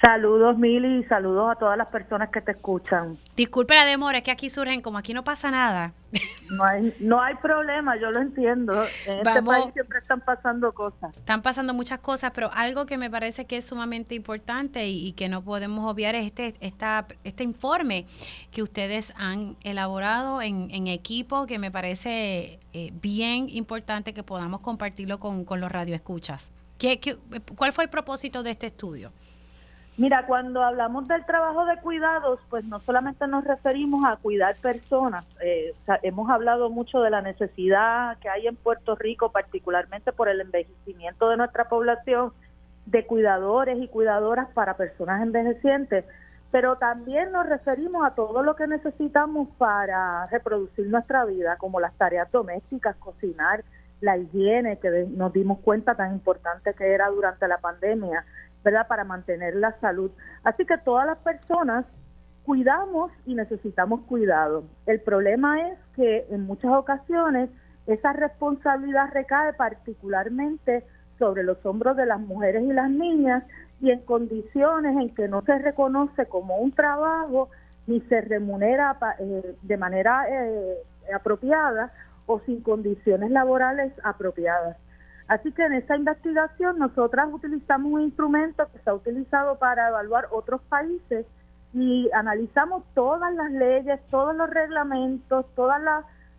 Saludos, 0.00 0.56
Mili, 0.56 1.00
y 1.00 1.04
saludos 1.04 1.50
a 1.50 1.54
todas 1.56 1.76
las 1.76 1.90
personas 1.90 2.30
que 2.30 2.40
te 2.40 2.52
escuchan. 2.52 3.18
Disculpe 3.36 3.74
la 3.74 3.84
demora, 3.84 4.18
es 4.18 4.24
que 4.24 4.30
aquí 4.30 4.48
surgen, 4.48 4.80
como 4.80 4.96
aquí 4.96 5.12
no 5.12 5.24
pasa 5.24 5.50
nada. 5.50 5.92
No 6.50 6.64
hay, 6.64 6.96
no 6.98 7.20
hay 7.20 7.34
problema, 7.34 8.00
yo 8.00 8.10
lo 8.10 8.22
entiendo. 8.22 8.72
En 9.04 9.18
este 9.18 9.42
país 9.42 9.66
siempre 9.74 9.98
están 9.98 10.22
pasando 10.22 10.72
cosas. 10.72 11.14
Están 11.14 11.42
pasando 11.42 11.74
muchas 11.74 11.98
cosas, 11.98 12.32
pero 12.34 12.48
algo 12.54 12.86
que 12.86 12.96
me 12.96 13.10
parece 13.10 13.44
que 13.44 13.58
es 13.58 13.66
sumamente 13.66 14.14
importante 14.14 14.88
y, 14.88 15.12
que 15.12 15.28
no 15.28 15.42
podemos 15.42 15.84
obviar 15.84 16.14
es 16.14 16.24
este, 16.24 16.54
esta, 16.60 17.06
este 17.22 17.44
informe 17.44 18.06
que 18.50 18.62
ustedes 18.62 19.12
han 19.18 19.58
elaborado 19.62 20.40
en, 20.40 20.70
en 20.70 20.86
equipo, 20.86 21.44
que 21.44 21.58
me 21.58 21.70
parece 21.70 22.58
eh, 22.72 22.92
bien 22.94 23.50
importante 23.50 24.14
que 24.14 24.22
podamos 24.22 24.62
compartirlo 24.62 25.20
con, 25.20 25.44
con 25.44 25.60
los 25.60 25.70
radioescuchas. 25.70 26.50
¿Qué, 26.78 26.98
qué, 26.98 27.18
¿Cuál 27.56 27.72
fue 27.72 27.84
el 27.84 27.90
propósito 27.90 28.42
de 28.42 28.52
este 28.52 28.68
estudio? 28.68 29.12
Mira, 29.98 30.26
cuando 30.26 30.62
hablamos 30.62 31.08
del 31.08 31.24
trabajo 31.24 31.66
de 31.66 31.76
cuidados, 31.78 32.38
pues 32.50 32.64
no 32.64 32.78
solamente 32.78 33.26
nos 33.26 33.42
referimos 33.42 34.04
a 34.06 34.14
cuidar 34.14 34.54
personas, 34.54 35.26
eh, 35.42 35.72
hemos 36.04 36.30
hablado 36.30 36.70
mucho 36.70 37.00
de 37.00 37.10
la 37.10 37.20
necesidad 37.20 38.16
que 38.18 38.28
hay 38.28 38.46
en 38.46 38.54
Puerto 38.54 38.94
Rico, 38.94 39.32
particularmente 39.32 40.12
por 40.12 40.28
el 40.28 40.40
envejecimiento 40.40 41.28
de 41.28 41.36
nuestra 41.36 41.68
población, 41.68 42.32
de 42.86 43.06
cuidadores 43.06 43.82
y 43.82 43.88
cuidadoras 43.88 44.48
para 44.54 44.76
personas 44.76 45.20
envejecientes, 45.20 46.04
pero 46.52 46.76
también 46.76 47.32
nos 47.32 47.48
referimos 47.48 48.06
a 48.06 48.14
todo 48.14 48.44
lo 48.44 48.54
que 48.54 48.68
necesitamos 48.68 49.48
para 49.58 50.26
reproducir 50.26 50.86
nuestra 50.86 51.24
vida, 51.24 51.56
como 51.56 51.80
las 51.80 51.92
tareas 51.94 52.30
domésticas, 52.30 52.94
cocinar, 52.96 53.64
la 54.00 54.16
higiene, 54.16 54.78
que 54.78 55.08
nos 55.10 55.32
dimos 55.32 55.58
cuenta 55.58 55.96
tan 55.96 56.12
importante 56.12 56.72
que 56.74 56.94
era 56.94 57.08
durante 57.08 57.48
la 57.48 57.58
pandemia, 57.58 58.24
¿verdad? 58.64 58.86
Para 58.88 59.04
mantener 59.04 59.56
la 59.56 59.78
salud. 59.80 60.10
Así 60.44 60.64
que 60.64 60.78
todas 60.78 61.06
las 61.06 61.18
personas 61.18 61.84
cuidamos 62.44 63.12
y 63.26 63.34
necesitamos 63.34 64.00
cuidado. 64.02 64.64
El 64.86 65.00
problema 65.00 65.68
es 65.68 65.78
que 65.94 66.26
en 66.30 66.46
muchas 66.46 66.72
ocasiones 66.72 67.50
esa 67.86 68.12
responsabilidad 68.12 69.10
recae 69.12 69.52
particularmente 69.52 70.84
sobre 71.18 71.42
los 71.42 71.64
hombros 71.66 71.96
de 71.96 72.06
las 72.06 72.20
mujeres 72.20 72.62
y 72.62 72.72
las 72.72 72.90
niñas 72.90 73.44
y 73.80 73.90
en 73.90 74.00
condiciones 74.00 74.96
en 74.96 75.14
que 75.14 75.28
no 75.28 75.42
se 75.42 75.58
reconoce 75.58 76.26
como 76.26 76.56
un 76.58 76.72
trabajo 76.72 77.50
ni 77.86 78.00
se 78.02 78.20
remunera 78.20 78.96
eh, 79.18 79.54
de 79.62 79.76
manera 79.76 80.24
eh, 80.28 80.76
apropiada 81.14 81.92
o 82.26 82.40
sin 82.40 82.62
condiciones 82.62 83.30
laborales 83.30 83.92
apropiadas. 84.04 84.76
Así 85.28 85.52
que 85.52 85.62
en 85.62 85.74
esta 85.74 85.94
investigación 85.94 86.76
nosotras 86.76 87.28
utilizamos 87.30 87.92
un 87.92 88.00
instrumento 88.00 88.66
que 88.72 88.78
se 88.78 88.88
ha 88.88 88.94
utilizado 88.94 89.56
para 89.56 89.88
evaluar 89.88 90.26
otros 90.30 90.62
países 90.70 91.26
y 91.74 92.08
analizamos 92.14 92.82
todas 92.94 93.34
las 93.34 93.52
leyes, 93.52 94.00
todos 94.10 94.34
los 94.34 94.48
reglamentos, 94.48 95.44
todos 95.54 95.74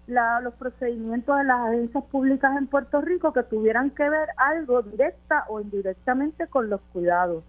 los 0.07 0.53
procedimientos 0.55 1.37
de 1.37 1.43
las 1.43 1.59
agencias 1.69 2.03
públicas 2.05 2.57
en 2.57 2.65
Puerto 2.65 2.99
Rico 2.99 3.31
que 3.31 3.43
tuvieran 3.43 3.91
que 3.91 4.09
ver 4.09 4.29
algo 4.37 4.81
directa 4.81 5.45
o 5.49 5.61
indirectamente 5.61 6.47
con 6.47 6.71
los 6.71 6.81
cuidados. 6.91 7.43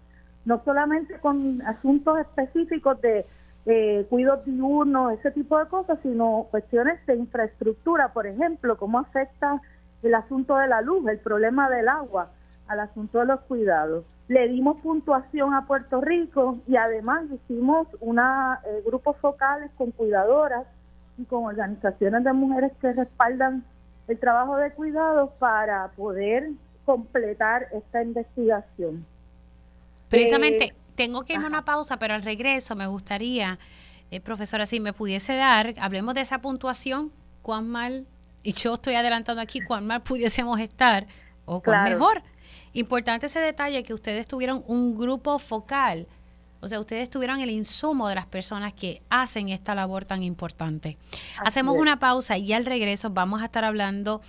No 0.45 0.61
solamente 0.63 1.19
con 1.19 1.63
asuntos 1.63 2.19
específicos 2.19 3.01
de 3.01 3.25
eh, 3.65 4.07
diurnos, 4.45 5.13
ese 5.13 5.31
tipo 5.31 5.57
de 5.57 5.65
cosas, 5.65 5.97
sino 6.03 6.47
cuestiones 6.51 7.03
de 7.07 7.15
infraestructura, 7.15 8.13
por 8.13 8.27
ejemplo, 8.27 8.77
cómo 8.77 8.99
afecta 8.99 9.59
el 10.03 10.15
asunto 10.15 10.57
de 10.57 10.67
la 10.67 10.81
luz, 10.81 11.07
el 11.07 11.19
problema 11.19 11.69
del 11.69 11.87
agua, 11.87 12.31
al 12.67 12.79
asunto 12.79 13.19
de 13.19 13.25
los 13.25 13.41
cuidados. 13.41 14.05
Le 14.27 14.47
dimos 14.47 14.77
puntuación 14.81 15.53
a 15.53 15.67
Puerto 15.67 15.99
Rico 16.01 16.59
y 16.67 16.77
además 16.77 17.23
hicimos 17.31 17.87
una 17.99 18.61
eh, 18.65 18.81
grupos 18.85 19.17
focales 19.17 19.69
con 19.77 19.91
cuidadoras 19.91 20.65
y 21.17 21.25
con 21.25 21.45
organizaciones 21.45 22.23
de 22.23 22.33
mujeres 22.33 22.71
que 22.79 22.93
respaldan 22.93 23.63
el 24.07 24.17
trabajo 24.19 24.55
de 24.57 24.71
cuidados 24.71 25.29
para 25.37 25.89
poder 25.89 26.51
completar 26.85 27.67
esta 27.73 28.01
investigación. 28.01 29.05
Precisamente, 30.09 30.65
eh, 30.65 30.73
tengo 30.95 31.23
que 31.23 31.33
irme 31.33 31.45
a 31.45 31.49
una 31.49 31.65
pausa, 31.65 31.97
pero 31.97 32.13
al 32.13 32.23
regreso 32.23 32.75
me 32.75 32.87
gustaría, 32.87 33.59
eh, 34.11 34.19
profesora, 34.21 34.65
si 34.65 34.79
me 34.79 34.93
pudiese 34.93 35.35
dar, 35.35 35.73
hablemos 35.79 36.15
de 36.15 36.21
esa 36.21 36.39
puntuación, 36.39 37.11
cuán 37.41 37.67
mal 37.67 38.05
y 38.43 38.53
yo 38.53 38.75
estoy 38.75 38.95
adelantando 38.95 39.41
aquí 39.41 39.61
cuán 39.61 39.85
mal 39.87 40.01
pudiésemos 40.01 40.59
estar 40.59 41.07
o 41.45 41.61
cuán 41.61 41.83
mejor. 41.83 42.23
Importante 42.73 43.25
ese 43.25 43.39
detalle 43.39 43.83
que 43.83 43.93
ustedes 43.93 44.27
tuvieron 44.27 44.63
un 44.67 44.97
grupo 44.97 45.37
focal, 45.39 46.07
o 46.61 46.67
sea, 46.67 46.79
ustedes 46.79 47.09
tuvieron 47.09 47.39
el 47.39 47.49
insumo 47.49 48.07
de 48.07 48.13
las 48.13 48.27
personas 48.27 48.71
que 48.71 49.01
hacen 49.09 49.49
esta 49.49 49.73
labor 49.73 50.05
tan 50.05 50.21
importante. 50.21 50.97
Hacemos 51.43 51.75
una 51.75 51.97
pausa 51.97 52.37
y 52.37 52.53
al 52.53 52.65
regreso 52.65 53.09
vamos 53.09 53.41
a 53.41 53.45
estar 53.45 53.65
hablando 53.65 54.21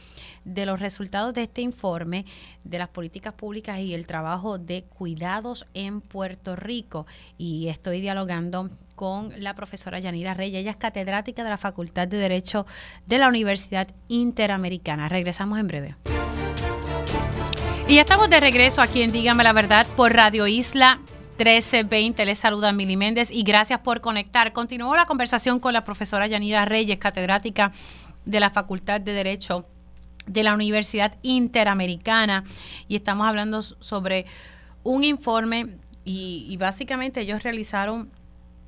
de 0.44 0.64
los 0.64 0.80
resultados 0.80 1.34
de 1.34 1.42
este 1.42 1.60
informe, 1.60 2.24
de 2.64 2.78
las 2.78 2.88
políticas 2.88 3.34
públicas 3.34 3.78
y 3.80 3.92
el 3.92 4.06
trabajo 4.06 4.58
de 4.58 4.82
cuidados 4.84 5.66
en 5.74 6.00
Puerto 6.00 6.56
Rico. 6.56 7.06
Y 7.36 7.68
estoy 7.68 8.00
dialogando 8.00 8.70
con 9.02 9.32
la 9.36 9.56
profesora 9.56 9.98
Yanira 9.98 10.32
Reyes. 10.32 10.60
Ella 10.60 10.70
es 10.70 10.76
catedrática 10.76 11.42
de 11.42 11.50
la 11.50 11.58
Facultad 11.58 12.06
de 12.06 12.18
Derecho 12.18 12.66
de 13.04 13.18
la 13.18 13.26
Universidad 13.26 13.88
Interamericana. 14.06 15.08
Regresamos 15.08 15.58
en 15.58 15.66
breve. 15.66 15.96
Y 17.88 17.96
ya 17.96 18.02
estamos 18.02 18.30
de 18.30 18.38
regreso 18.38 18.80
aquí 18.80 19.02
en 19.02 19.10
Dígame 19.10 19.42
la 19.42 19.52
Verdad 19.52 19.88
por 19.96 20.12
Radio 20.12 20.46
Isla 20.46 21.00
1320. 21.30 22.24
Les 22.26 22.38
saluda 22.38 22.70
Mili 22.70 22.96
Méndez 22.96 23.32
y 23.32 23.42
gracias 23.42 23.80
por 23.80 24.00
conectar. 24.00 24.52
Continuó 24.52 24.94
la 24.94 25.06
conversación 25.06 25.58
con 25.58 25.72
la 25.72 25.82
profesora 25.82 26.28
Yanira 26.28 26.64
Reyes, 26.64 26.98
catedrática 26.98 27.72
de 28.24 28.38
la 28.38 28.50
Facultad 28.50 29.00
de 29.00 29.14
Derecho 29.14 29.66
de 30.28 30.44
la 30.44 30.54
Universidad 30.54 31.18
Interamericana 31.22 32.44
y 32.86 32.94
estamos 32.94 33.26
hablando 33.26 33.62
sobre 33.62 34.26
un 34.84 35.02
informe 35.02 35.70
y, 36.04 36.46
y 36.48 36.56
básicamente 36.56 37.22
ellos 37.22 37.42
realizaron 37.42 38.21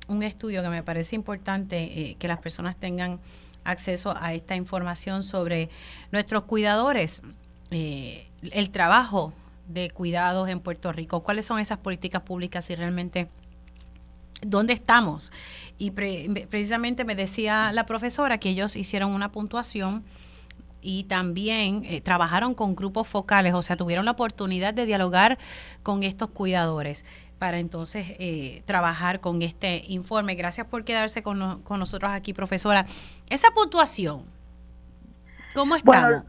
un 0.07 0.23
estudio 0.23 0.61
que 0.61 0.69
me 0.69 0.83
parece 0.83 1.15
importante 1.15 1.83
eh, 1.83 2.15
que 2.19 2.27
las 2.27 2.39
personas 2.39 2.75
tengan 2.75 3.19
acceso 3.63 4.13
a 4.15 4.33
esta 4.33 4.55
información 4.55 5.23
sobre 5.23 5.69
nuestros 6.11 6.43
cuidadores, 6.43 7.21
eh, 7.71 8.27
el 8.51 8.69
trabajo 8.69 9.33
de 9.67 9.89
cuidados 9.89 10.47
en 10.49 10.59
Puerto 10.59 10.91
Rico? 10.91 11.23
¿Cuáles 11.23 11.45
son 11.45 11.59
esas 11.59 11.79
políticas 11.79 12.21
públicas 12.21 12.69
y 12.69 12.75
realmente 12.75 13.29
dónde 14.41 14.73
estamos? 14.73 15.31
Y 15.77 15.91
precisamente 15.91 17.03
me 17.03 17.15
decía 17.15 17.71
la 17.73 17.85
profesora 17.85 18.37
que 18.37 18.49
ellos 18.49 18.75
hicieron 18.75 19.11
una 19.11 19.31
puntuación 19.31 20.03
y 20.81 21.05
también 21.05 21.83
eh, 21.85 21.99
trabajaron 21.99 22.53
con 22.53 22.75
grupos 22.75 23.07
focales, 23.07 23.55
o 23.55 23.61
sea, 23.63 23.75
tuvieron 23.75 24.05
la 24.05 24.11
oportunidad 24.11 24.71
de 24.71 24.85
dialogar 24.85 25.39
con 25.81 26.03
estos 26.03 26.29
cuidadores 26.29 27.05
para 27.39 27.59
entonces 27.59 28.15
eh, 28.19 28.63
trabajar 28.65 29.19
con 29.19 29.41
este 29.41 29.83
informe. 29.87 30.35
Gracias 30.35 30.67
por 30.67 30.83
quedarse 30.83 31.23
con, 31.23 31.61
con, 31.63 31.79
nosotros 31.79 32.11
aquí, 32.11 32.33
profesora. 32.33 32.85
Esa 33.29 33.51
puntuación, 33.51 34.23
¿cómo 35.53 35.75
estamos? 35.75 36.23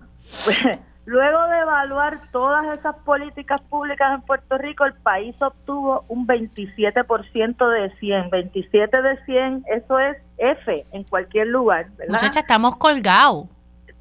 luego 1.06 1.46
de 1.46 1.58
evaluar 1.60 2.20
todas 2.32 2.76
esas 2.76 2.96
políticas 2.96 3.60
públicas 3.62 4.12
en 4.12 4.22
Puerto 4.22 4.58
Rico, 4.58 4.84
el 4.84 4.94
país 4.94 5.34
obtuvo 5.40 6.04
un 6.08 6.26
27% 6.26 7.70
de 7.70 7.96
100. 7.96 8.30
27 8.30 9.02
de 9.02 9.24
100, 9.24 9.64
eso 9.74 9.98
es 10.00 10.16
F 10.36 10.84
en 10.92 11.04
cualquier 11.04 11.46
lugar. 11.46 11.88
¿verdad? 11.96 12.14
Muchacha, 12.14 12.40
estamos 12.40 12.76
colgados 12.76 13.46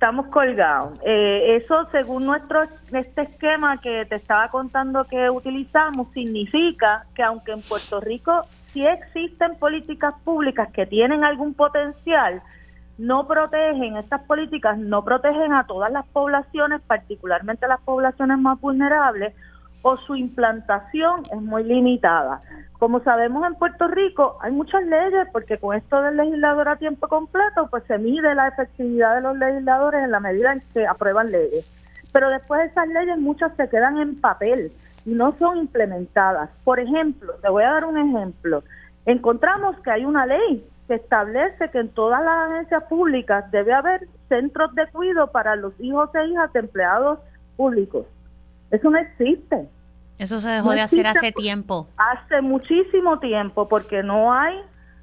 estamos 0.05 0.27
colgados. 0.27 0.99
Eh, 1.03 1.55
eso, 1.55 1.87
según 1.91 2.27
nuestro 2.27 2.61
este 2.91 3.23
esquema 3.23 3.81
que 3.81 4.05
te 4.05 4.17
estaba 4.17 4.49
contando 4.49 5.05
que 5.05 5.31
utilizamos, 5.31 6.11
significa 6.13 7.07
que 7.15 7.23
aunque 7.23 7.53
en 7.53 7.61
Puerto 7.63 7.99
Rico 8.01 8.43
sí 8.67 8.85
existen 8.85 9.55
políticas 9.57 10.13
públicas 10.23 10.71
que 10.71 10.85
tienen 10.85 11.23
algún 11.23 11.55
potencial, 11.55 12.43
no 12.99 13.25
protegen, 13.25 13.97
estas 13.97 14.21
políticas 14.25 14.77
no 14.77 15.03
protegen 15.03 15.53
a 15.53 15.65
todas 15.65 15.91
las 15.91 16.05
poblaciones, 16.05 16.81
particularmente 16.85 17.67
las 17.67 17.81
poblaciones 17.81 18.37
más 18.37 18.61
vulnerables, 18.61 19.33
o 19.87 19.97
su 19.97 20.15
implantación 20.15 21.25
es 21.31 21.39
muy 21.39 21.63
limitada. 21.63 22.41
Como 22.79 23.01
sabemos 23.03 23.45
en 23.45 23.53
Puerto 23.53 23.87
Rico 23.87 24.35
hay 24.41 24.51
muchas 24.51 24.83
leyes 24.83 25.27
porque 25.31 25.59
con 25.59 25.75
esto 25.75 26.01
del 26.01 26.17
legislador 26.17 26.67
a 26.67 26.77
tiempo 26.77 27.07
completo 27.07 27.67
pues 27.69 27.83
se 27.83 27.99
mide 27.99 28.33
la 28.33 28.47
efectividad 28.47 29.13
de 29.13 29.21
los 29.21 29.37
legisladores 29.37 30.03
en 30.03 30.09
la 30.09 30.19
medida 30.19 30.53
en 30.53 30.63
que 30.73 30.87
aprueban 30.87 31.31
leyes. 31.31 31.71
Pero 32.11 32.31
después 32.31 32.61
de 32.61 32.67
esas 32.69 32.87
leyes 32.87 33.19
muchas 33.19 33.55
se 33.57 33.69
quedan 33.69 33.99
en 33.99 34.19
papel 34.19 34.71
y 35.05 35.11
no 35.11 35.35
son 35.37 35.59
implementadas. 35.59 36.49
Por 36.63 36.79
ejemplo, 36.79 37.33
te 37.43 37.49
voy 37.49 37.63
a 37.63 37.73
dar 37.73 37.85
un 37.85 37.99
ejemplo. 37.99 38.63
Encontramos 39.05 39.79
que 39.81 39.91
hay 39.91 40.03
una 40.03 40.25
ley 40.25 40.67
que 40.87 40.95
establece 40.95 41.69
que 41.69 41.77
en 41.77 41.89
todas 41.89 42.23
las 42.23 42.51
agencias 42.51 42.83
públicas 42.85 43.51
debe 43.51 43.71
haber 43.71 44.07
centros 44.29 44.73
de 44.73 44.87
cuidado 44.87 45.27
para 45.27 45.55
los 45.55 45.79
hijos 45.79 46.09
e 46.15 46.25
hijas 46.25 46.51
de 46.53 46.61
empleados 46.61 47.19
públicos. 47.55 48.07
Eso 48.71 48.89
no 48.89 48.97
existe. 48.97 49.69
Eso 50.17 50.39
se 50.39 50.49
dejó 50.49 50.71
de 50.71 50.81
hacer 50.81 51.07
hace 51.07 51.31
tiempo. 51.31 51.87
Hace 51.97 52.41
muchísimo 52.41 53.19
tiempo, 53.19 53.67
porque 53.67 54.01
no 54.01 54.33
hay 54.33 54.55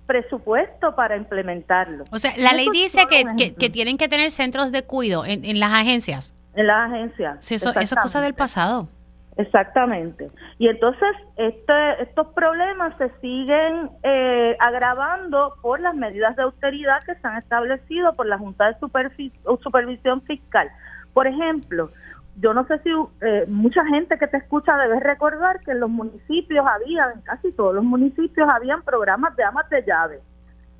presupuesto 0.06 0.94
para 0.94 1.16
implementarlo. 1.16 2.04
O 2.10 2.18
sea, 2.18 2.32
la 2.36 2.52
ley 2.52 2.68
dice 2.72 3.06
que, 3.08 3.54
que, 3.54 3.70
tienen 3.70 3.98
que 3.98 4.08
tener 4.08 4.30
centros 4.30 4.72
de 4.72 4.82
cuidado 4.82 5.24
en, 5.24 5.44
en 5.44 5.60
las 5.60 5.72
agencias. 5.72 6.34
En 6.54 6.66
las 6.66 6.90
agencias. 6.90 7.38
Sí, 7.40 7.54
eso, 7.54 7.70
eso 7.70 7.94
es 7.94 8.00
cosa 8.00 8.20
del 8.20 8.34
pasado. 8.34 8.88
Exactamente. 9.36 10.30
Y 10.58 10.68
entonces 10.68 11.08
este, 11.36 12.02
estos 12.02 12.28
problemas 12.28 12.94
se 12.98 13.08
siguen 13.20 13.90
eh, 14.02 14.56
agravando 14.60 15.54
por 15.62 15.80
las 15.80 15.94
medidas 15.94 16.36
de 16.36 16.42
austeridad 16.42 17.02
que 17.04 17.14
se 17.14 17.26
han 17.26 17.38
establecido 17.38 18.12
por 18.12 18.26
la 18.26 18.36
Junta 18.36 18.66
de 18.66 18.76
Supervisión 18.78 20.20
Fiscal. 20.22 20.68
Por 21.14 21.26
ejemplo, 21.26 21.90
yo 22.36 22.54
no 22.54 22.66
sé 22.66 22.78
si 22.80 22.90
eh, 23.20 23.44
mucha 23.48 23.84
gente 23.86 24.18
que 24.18 24.26
te 24.26 24.38
escucha 24.38 24.76
debe 24.76 25.00
recordar 25.00 25.60
que 25.60 25.72
en 25.72 25.80
los 25.80 25.90
municipios 25.90 26.64
había, 26.66 27.12
en 27.14 27.20
casi 27.22 27.52
todos 27.52 27.74
los 27.74 27.84
municipios 27.84 28.48
habían 28.48 28.82
programas 28.82 29.36
de 29.36 29.44
amas 29.44 29.68
de 29.68 29.82
llave. 29.84 30.20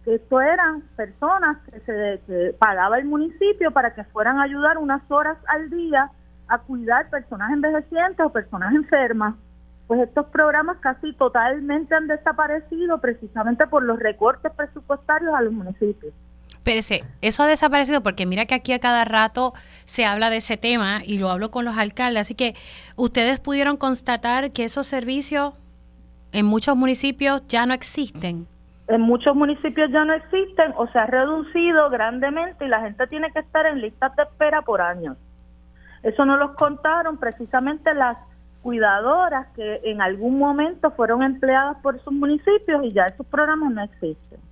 Que 0.04 0.14
esto 0.16 0.40
eran 0.40 0.82
personas 0.96 1.58
que 1.70 2.20
se 2.26 2.54
pagaba 2.58 2.98
el 2.98 3.04
municipio 3.04 3.70
para 3.70 3.94
que 3.94 4.04
fueran 4.04 4.38
a 4.38 4.44
ayudar 4.44 4.78
unas 4.78 5.02
horas 5.10 5.38
al 5.46 5.70
día 5.70 6.10
a 6.48 6.58
cuidar 6.58 7.08
personas 7.10 7.52
envejecientes 7.52 8.24
o 8.24 8.32
personas 8.32 8.74
enfermas. 8.74 9.34
Pues 9.86 10.00
estos 10.00 10.26
programas 10.26 10.78
casi 10.78 11.12
totalmente 11.12 11.94
han 11.94 12.06
desaparecido 12.06 12.98
precisamente 12.98 13.66
por 13.66 13.82
los 13.82 13.98
recortes 13.98 14.52
presupuestarios 14.52 15.34
a 15.34 15.42
los 15.42 15.52
municipios. 15.52 16.14
Espérese, 16.62 17.00
eso 17.22 17.42
ha 17.42 17.48
desaparecido 17.48 18.04
porque 18.04 18.24
mira 18.24 18.44
que 18.44 18.54
aquí 18.54 18.72
a 18.72 18.78
cada 18.78 19.04
rato 19.04 19.52
se 19.82 20.04
habla 20.04 20.30
de 20.30 20.36
ese 20.36 20.56
tema 20.56 21.00
y 21.04 21.18
lo 21.18 21.28
hablo 21.28 21.50
con 21.50 21.64
los 21.64 21.76
alcaldes. 21.76 22.20
Así 22.20 22.36
que 22.36 22.54
ustedes 22.94 23.40
pudieron 23.40 23.76
constatar 23.76 24.52
que 24.52 24.62
esos 24.62 24.86
servicios 24.86 25.54
en 26.30 26.46
muchos 26.46 26.76
municipios 26.76 27.44
ya 27.48 27.66
no 27.66 27.74
existen. 27.74 28.46
En 28.86 29.00
muchos 29.00 29.34
municipios 29.34 29.90
ya 29.90 30.04
no 30.04 30.14
existen 30.14 30.72
o 30.76 30.86
se 30.86 31.00
ha 31.00 31.06
reducido 31.06 31.90
grandemente 31.90 32.64
y 32.64 32.68
la 32.68 32.80
gente 32.82 33.08
tiene 33.08 33.32
que 33.32 33.40
estar 33.40 33.66
en 33.66 33.80
listas 33.80 34.14
de 34.14 34.22
espera 34.22 34.62
por 34.62 34.82
años. 34.82 35.16
Eso 36.04 36.24
no 36.24 36.36
los 36.36 36.52
contaron 36.52 37.18
precisamente 37.18 37.92
las 37.92 38.18
cuidadoras 38.62 39.48
que 39.56 39.80
en 39.82 40.00
algún 40.00 40.38
momento 40.38 40.92
fueron 40.92 41.24
empleadas 41.24 41.78
por 41.82 42.00
sus 42.04 42.12
municipios 42.12 42.84
y 42.84 42.92
ya 42.92 43.06
esos 43.06 43.26
programas 43.26 43.72
no 43.72 43.82
existen. 43.82 44.51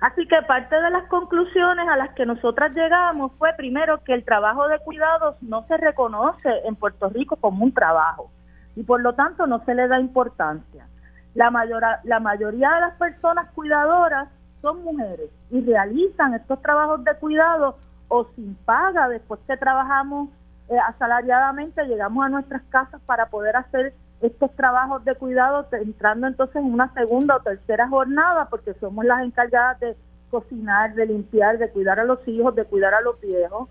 Así 0.00 0.26
que 0.26 0.42
parte 0.42 0.80
de 0.80 0.90
las 0.90 1.04
conclusiones 1.08 1.88
a 1.88 1.96
las 1.96 2.10
que 2.14 2.26
nosotras 2.26 2.72
llegamos 2.74 3.32
fue 3.38 3.52
primero 3.56 4.02
que 4.04 4.14
el 4.14 4.24
trabajo 4.24 4.68
de 4.68 4.78
cuidados 4.78 5.36
no 5.42 5.66
se 5.66 5.76
reconoce 5.76 6.50
en 6.64 6.76
Puerto 6.76 7.08
Rico 7.08 7.36
como 7.36 7.64
un 7.64 7.72
trabajo 7.72 8.30
y 8.76 8.84
por 8.84 9.00
lo 9.00 9.14
tanto 9.14 9.46
no 9.46 9.64
se 9.64 9.74
le 9.74 9.88
da 9.88 9.98
importancia. 9.98 10.86
La, 11.34 11.50
mayor, 11.50 11.82
la 12.04 12.20
mayoría 12.20 12.70
de 12.74 12.80
las 12.80 12.94
personas 12.94 13.50
cuidadoras 13.52 14.28
son 14.62 14.82
mujeres 14.84 15.30
y 15.50 15.60
realizan 15.60 16.34
estos 16.34 16.60
trabajos 16.62 17.04
de 17.04 17.14
cuidado 17.16 17.74
o 18.08 18.26
sin 18.34 18.54
paga 18.64 19.08
después 19.08 19.40
que 19.46 19.56
trabajamos 19.56 20.30
eh, 20.68 20.78
asalariadamente, 20.86 21.84
llegamos 21.86 22.24
a 22.24 22.28
nuestras 22.28 22.62
casas 22.68 23.00
para 23.06 23.26
poder 23.26 23.56
hacer 23.56 23.94
estos 24.20 24.54
trabajos 24.56 25.04
de 25.04 25.14
cuidado 25.14 25.66
entrando 25.72 26.26
entonces 26.26 26.56
en 26.56 26.72
una 26.72 26.92
segunda 26.92 27.36
o 27.36 27.40
tercera 27.40 27.88
jornada 27.88 28.48
porque 28.50 28.74
somos 28.74 29.04
las 29.04 29.22
encargadas 29.22 29.78
de 29.80 29.96
cocinar, 30.30 30.94
de 30.94 31.06
limpiar, 31.06 31.58
de 31.58 31.70
cuidar 31.70 32.00
a 32.00 32.04
los 32.04 32.26
hijos, 32.26 32.54
de 32.54 32.64
cuidar 32.64 32.94
a 32.94 33.00
los 33.00 33.20
viejos. 33.20 33.68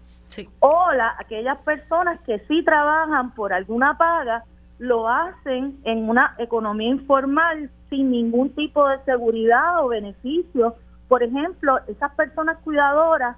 O 0.59 0.91
la, 0.93 1.15
aquellas 1.17 1.57
personas 1.59 2.19
que 2.21 2.39
sí 2.47 2.63
trabajan 2.63 3.33
por 3.33 3.53
alguna 3.53 3.97
paga, 3.97 4.43
lo 4.77 5.09
hacen 5.09 5.79
en 5.83 6.09
una 6.09 6.35
economía 6.37 6.89
informal 6.89 7.71
sin 7.89 8.11
ningún 8.11 8.51
tipo 8.51 8.87
de 8.87 8.99
seguridad 9.05 9.83
o 9.83 9.87
beneficio. 9.87 10.75
Por 11.07 11.23
ejemplo, 11.23 11.79
esas 11.87 12.13
personas 12.13 12.57
cuidadoras 12.59 13.37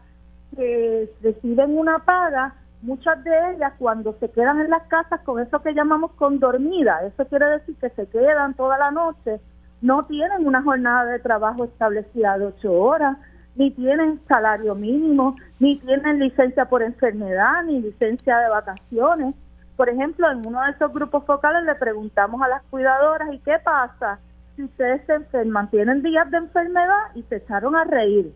que 0.55 1.09
reciben 1.21 1.77
una 1.77 1.99
paga 1.99 2.55
muchas 2.81 3.23
de 3.23 3.31
ellas 3.51 3.73
cuando 3.77 4.13
se 4.19 4.29
quedan 4.29 4.61
en 4.61 4.69
las 4.69 4.83
casas 4.83 5.21
con 5.21 5.39
eso 5.39 5.61
que 5.61 5.73
llamamos 5.73 6.11
con 6.11 6.39
dormida, 6.39 7.01
eso 7.03 7.25
quiere 7.27 7.45
decir 7.47 7.75
que 7.75 7.89
se 7.89 8.07
quedan 8.07 8.53
toda 8.53 8.77
la 8.77 8.91
noche, 8.91 9.39
no 9.81 10.05
tienen 10.05 10.45
una 10.45 10.61
jornada 10.61 11.05
de 11.05 11.19
trabajo 11.19 11.65
establecida 11.65 12.37
de 12.37 12.47
ocho 12.47 12.73
horas, 12.73 13.17
ni 13.55 13.71
tienen 13.71 14.21
salario 14.27 14.75
mínimo, 14.75 15.35
ni 15.59 15.79
tienen 15.79 16.19
licencia 16.19 16.65
por 16.65 16.81
enfermedad, 16.81 17.63
ni 17.65 17.81
licencia 17.81 18.37
de 18.37 18.49
vacaciones. 18.49 19.35
Por 19.75 19.89
ejemplo, 19.89 20.29
en 20.31 20.45
uno 20.45 20.61
de 20.63 20.71
esos 20.71 20.93
grupos 20.93 21.25
focales 21.25 21.63
le 21.63 21.75
preguntamos 21.75 22.41
a 22.41 22.47
las 22.47 22.63
cuidadoras, 22.63 23.33
¿y 23.33 23.39
qué 23.39 23.57
pasa 23.63 24.19
si 24.55 24.63
ustedes 24.63 25.05
se 25.05 25.13
enferman? 25.13 25.69
Tienen 25.69 26.01
días 26.01 26.29
de 26.31 26.37
enfermedad 26.37 27.15
y 27.15 27.23
se 27.23 27.37
echaron 27.37 27.75
a 27.75 27.83
reír 27.85 28.33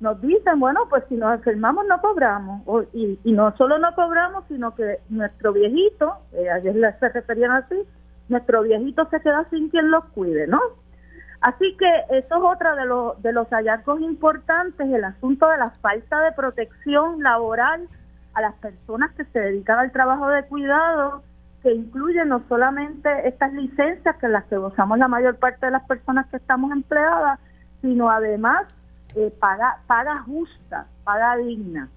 nos 0.00 0.20
dicen, 0.20 0.58
bueno, 0.58 0.86
pues 0.88 1.04
si 1.08 1.14
nos 1.14 1.34
enfermamos 1.34 1.86
no 1.86 2.00
cobramos. 2.00 2.62
y, 2.94 3.18
no 3.24 3.54
solo 3.56 3.78
no 3.78 3.94
cobramos, 3.94 4.44
sino 4.48 4.74
que 4.74 5.00
nuestro 5.10 5.52
viejito, 5.52 6.14
eh, 6.32 6.50
ayer 6.50 6.96
se 6.98 7.08
referían 7.10 7.52
así, 7.52 7.76
nuestro 8.28 8.62
viejito 8.62 9.06
se 9.10 9.20
queda 9.20 9.46
sin 9.50 9.68
quien 9.68 9.90
los 9.90 10.04
cuide, 10.06 10.46
¿no? 10.46 10.60
Así 11.42 11.76
que 11.78 12.16
eso 12.16 12.36
es 12.36 12.42
otra 12.42 12.74
de, 12.76 12.84
los 12.86 13.20
de 13.22 13.32
los 13.32 13.48
hallazgos 13.48 14.00
importantes, 14.00 14.88
el 14.88 15.04
asunto 15.04 15.48
de 15.48 15.58
la 15.58 15.70
falta 15.82 16.20
de 16.20 16.32
protección 16.32 17.22
laboral 17.22 17.88
a 18.34 18.42
las 18.42 18.54
personas 18.56 19.12
que 19.14 19.24
se 19.24 19.40
dedican 19.40 19.78
al 19.78 19.92
trabajo 19.92 20.28
de 20.28 20.44
cuidado, 20.44 21.22
que 21.62 21.72
incluye 21.72 22.24
no 22.24 22.42
solamente 22.48 23.28
estas 23.28 23.52
licencias 23.52 24.16
que 24.16 24.28
las 24.28 24.44
que 24.44 24.56
gozamos 24.56 24.98
la 24.98 25.08
mayor 25.08 25.36
parte 25.36 25.66
de 25.66 25.72
las 25.72 25.86
personas 25.86 26.26
que 26.28 26.36
estamos 26.36 26.72
empleadas, 26.72 27.38
sino 27.82 28.10
además 28.10 28.66
eh, 29.16 29.32
paga, 29.38 29.78
paga 29.86 30.22
justa, 30.22 30.86
paga 31.04 31.36
digna. 31.36 31.88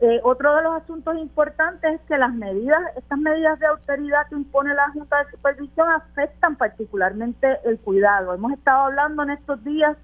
Eh, 0.00 0.20
otro 0.24 0.56
de 0.56 0.62
los 0.62 0.82
asuntos 0.82 1.16
importantes 1.16 1.94
es 1.94 2.00
que 2.02 2.18
las 2.18 2.34
medidas, 2.34 2.80
estas 2.96 3.18
medidas 3.18 3.58
de 3.60 3.66
austeridad 3.66 4.26
que 4.28 4.34
impone 4.34 4.74
la 4.74 4.90
Junta 4.90 5.24
de 5.24 5.30
Supervisión 5.30 5.88
afectan 5.88 6.56
particularmente 6.56 7.58
el 7.64 7.78
cuidado. 7.78 8.34
Hemos 8.34 8.52
estado 8.52 8.86
hablando 8.86 9.22
en 9.22 9.30
estos 9.30 9.62
días 9.64 9.96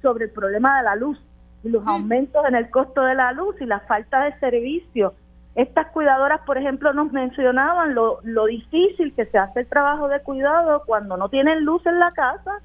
sobre 0.00 0.24
el 0.24 0.30
problema 0.30 0.78
de 0.78 0.84
la 0.84 0.96
luz 0.96 1.18
y 1.62 1.68
los 1.68 1.86
aumentos 1.86 2.44
en 2.46 2.54
el 2.54 2.70
costo 2.70 3.02
de 3.02 3.14
la 3.14 3.32
luz 3.32 3.56
y 3.60 3.66
la 3.66 3.80
falta 3.80 4.24
de 4.24 4.38
servicios 4.38 5.12
Estas 5.54 5.86
cuidadoras, 5.92 6.40
por 6.40 6.58
ejemplo, 6.58 6.92
nos 6.92 7.12
mencionaban 7.12 7.94
lo, 7.94 8.18
lo 8.22 8.46
difícil 8.46 9.14
que 9.14 9.26
se 9.26 9.38
hace 9.38 9.60
el 9.60 9.66
trabajo 9.66 10.08
de 10.08 10.20
cuidado 10.20 10.82
cuando 10.84 11.16
no 11.16 11.28
tienen 11.28 11.64
luz 11.64 11.84
en 11.86 12.00
la 12.00 12.10
casa 12.10 12.60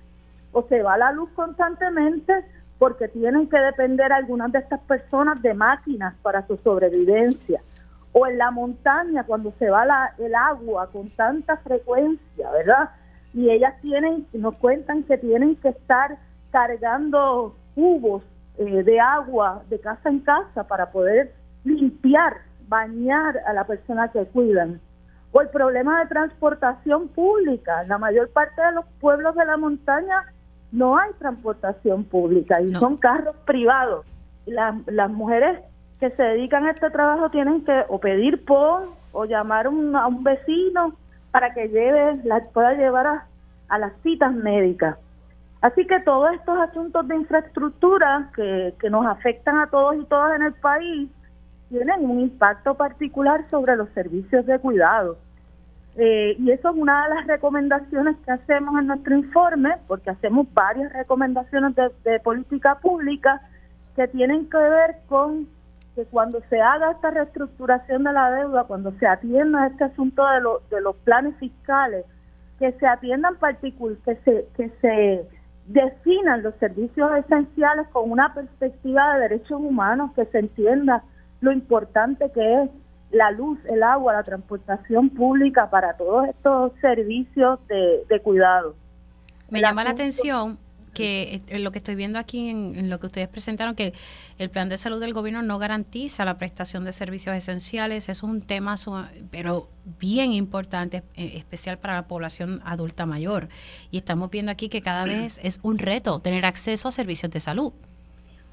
o 0.51 0.63
se 0.63 0.81
va 0.81 0.97
la 0.97 1.11
luz 1.11 1.29
constantemente 1.35 2.33
porque 2.79 3.09
tienen 3.09 3.49
que 3.49 3.59
depender 3.59 4.11
algunas 4.13 4.51
de 4.53 4.59
estas 4.59 4.79
personas 4.79 5.41
de 5.41 5.53
máquinas 5.53 6.15
para 6.23 6.47
su 6.47 6.55
sobrevivencia. 6.57 7.61
O 8.13 8.25
en 8.25 8.37
la 8.37 8.49
montaña 8.49 9.25
cuando 9.25 9.53
se 9.59 9.69
va 9.69 9.85
la, 9.85 10.13
el 10.17 10.33
agua 10.33 10.87
con 10.87 11.09
tanta 11.11 11.57
frecuencia, 11.57 12.49
¿verdad? 12.51 12.89
Y 13.33 13.51
ellas 13.51 13.75
tienen, 13.81 14.25
nos 14.33 14.57
cuentan 14.57 15.03
que 15.03 15.17
tienen 15.17 15.57
que 15.57 15.69
estar 15.69 16.17
cargando 16.51 17.55
cubos 17.75 18.23
eh, 18.57 18.83
de 18.83 18.99
agua 18.99 19.61
de 19.69 19.79
casa 19.79 20.09
en 20.09 20.19
casa 20.19 20.63
para 20.63 20.89
poder 20.89 21.33
limpiar, 21.65 22.37
bañar 22.67 23.39
a 23.45 23.53
la 23.53 23.65
persona 23.67 24.07
que 24.07 24.25
cuidan. 24.25 24.79
O 25.31 25.41
el 25.41 25.49
problema 25.49 25.99
de 25.99 26.07
transportación 26.07 27.09
pública. 27.09 27.83
La 27.83 27.97
mayor 27.99 28.29
parte 28.31 28.61
de 28.61 28.71
los 28.71 28.85
pueblos 28.99 29.35
de 29.35 29.45
la 29.45 29.57
montaña 29.57 30.25
no 30.71 30.97
hay 30.97 31.11
transportación 31.17 32.03
pública 32.03 32.61
y 32.61 32.73
son 32.73 32.97
carros 32.97 33.35
privados. 33.45 34.05
Las, 34.45 34.75
las 34.87 35.09
mujeres 35.09 35.59
que 35.99 36.09
se 36.11 36.23
dedican 36.23 36.65
a 36.65 36.71
este 36.71 36.89
trabajo 36.89 37.29
tienen 37.29 37.65
que 37.65 37.83
o 37.89 37.99
pedir 37.99 38.45
por 38.45 38.83
o 39.11 39.25
llamar 39.25 39.67
a 39.67 39.69
un 39.69 40.23
vecino 40.23 40.93
para 41.31 41.53
que 41.53 41.67
lleve, 41.67 42.13
la 42.23 42.41
pueda 42.53 42.73
llevar 42.73 43.07
a, 43.07 43.25
a 43.67 43.79
las 43.79 43.93
citas 44.01 44.33
médicas. 44.33 44.97
Así 45.61 45.85
que 45.85 45.99
todos 45.99 46.33
estos 46.33 46.57
asuntos 46.57 47.07
de 47.07 47.15
infraestructura 47.15 48.29
que, 48.35 48.73
que 48.79 48.89
nos 48.89 49.05
afectan 49.05 49.59
a 49.59 49.67
todos 49.67 49.95
y 49.97 50.05
todas 50.05 50.35
en 50.37 50.43
el 50.43 50.53
país 50.53 51.09
tienen 51.69 52.09
un 52.09 52.19
impacto 52.19 52.75
particular 52.75 53.45
sobre 53.49 53.75
los 53.75 53.89
servicios 53.89 54.45
de 54.45 54.57
cuidado. 54.59 55.17
Eh, 56.01 56.37
y 56.39 56.51
eso 56.51 56.69
es 56.69 56.75
una 56.77 57.03
de 57.09 57.15
las 57.15 57.27
recomendaciones 57.27 58.15
que 58.25 58.31
hacemos 58.31 58.79
en 58.79 58.87
nuestro 58.87 59.17
informe, 59.17 59.75
porque 59.85 60.09
hacemos 60.09 60.47
varias 60.53 60.93
recomendaciones 60.93 61.75
de, 61.75 62.19
política 62.21 62.75
pública 62.75 63.41
que 63.97 64.07
tienen 64.07 64.49
que 64.49 64.57
ver 64.57 64.95
con 65.09 65.45
que 65.95 66.05
cuando 66.05 66.39
se 66.49 66.61
haga 66.61 66.91
esta 66.91 67.11
reestructuración 67.11 68.05
de 68.05 68.13
la 68.13 68.31
deuda, 68.31 68.63
cuando 68.63 68.93
se 68.93 69.07
atienda 69.07 69.67
este 69.67 69.83
asunto 69.83 70.23
de, 70.25 70.75
de 70.75 70.81
los 70.81 70.95
planes 70.97 71.35
fiscales, 71.35 72.05
que 72.59 72.71
se 72.71 72.87
atiendan 72.87 73.35
particular, 73.35 73.97
que 74.05 74.15
se, 74.23 74.47
que 74.55 74.69
se 74.79 75.27
definan 75.65 76.43
los 76.43 76.55
servicios 76.55 77.11
esenciales 77.17 77.87
con 77.89 78.09
una 78.09 78.33
perspectiva 78.33 79.15
de 79.15 79.21
derechos 79.23 79.59
humanos, 79.59 80.11
que 80.15 80.25
se 80.27 80.39
entienda 80.39 81.03
lo 81.41 81.51
importante 81.51 82.31
que 82.31 82.51
es 82.51 82.69
la 83.11 83.31
luz, 83.31 83.59
el 83.65 83.83
agua, 83.83 84.13
la 84.13 84.23
transportación 84.23 85.09
pública 85.09 85.69
para 85.69 85.93
todos 85.97 86.27
estos 86.27 86.71
servicios 86.81 87.59
de, 87.67 88.19
cuidado. 88.21 88.75
Me 89.49 89.61
llama 89.61 89.83
la 89.83 89.91
atención 89.91 90.57
que 90.93 91.41
eh, 91.47 91.59
lo 91.59 91.71
que 91.71 91.77
estoy 91.77 91.95
viendo 91.95 92.19
aquí 92.19 92.49
en, 92.49 92.89
lo 92.89 92.99
que 92.99 93.07
ustedes 93.07 93.27
presentaron, 93.27 93.75
que 93.75 93.93
el 94.37 94.49
plan 94.49 94.69
de 94.69 94.77
salud 94.77 94.99
del 94.99 95.13
gobierno 95.13 95.41
no 95.41 95.57
garantiza 95.57 96.25
la 96.25 96.37
prestación 96.37 96.83
de 96.83 96.93
servicios 96.93 97.35
esenciales. 97.35 98.09
es 98.09 98.21
un 98.21 98.41
tema, 98.41 98.75
pero 99.31 99.67
bien 99.99 100.31
importante, 100.33 101.03
eh, 101.15 101.31
especial 101.35 101.77
para 101.77 101.95
la 101.95 102.07
población 102.07 102.61
adulta 102.63 103.05
mayor. 103.05 103.47
Y 103.91 103.97
estamos 103.97 104.29
viendo 104.29 104.51
aquí 104.51 104.69
que 104.69 104.81
cada 104.81 105.05
vez 105.05 105.39
es 105.43 105.59
un 105.63 105.79
reto 105.79 106.19
tener 106.19 106.45
acceso 106.45 106.89
a 106.89 106.91
servicios 106.91 107.31
de 107.31 107.39
salud. 107.39 107.73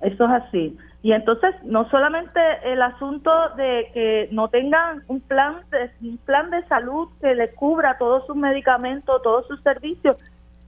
Eso 0.02 0.24
es 0.26 0.30
así. 0.30 0.76
Y 1.06 1.12
entonces 1.12 1.54
no 1.62 1.88
solamente 1.88 2.40
el 2.64 2.82
asunto 2.82 3.30
de 3.56 3.92
que 3.94 4.28
no 4.32 4.48
tengan 4.48 5.04
un 5.06 5.20
plan 5.20 5.58
de, 5.70 5.88
un 6.04 6.18
plan 6.18 6.50
de 6.50 6.64
salud 6.64 7.06
que 7.20 7.32
le 7.36 7.54
cubra 7.54 7.96
todos 7.96 8.26
sus 8.26 8.34
medicamentos, 8.34 9.22
todos 9.22 9.46
sus 9.46 9.62
servicios, 9.62 10.16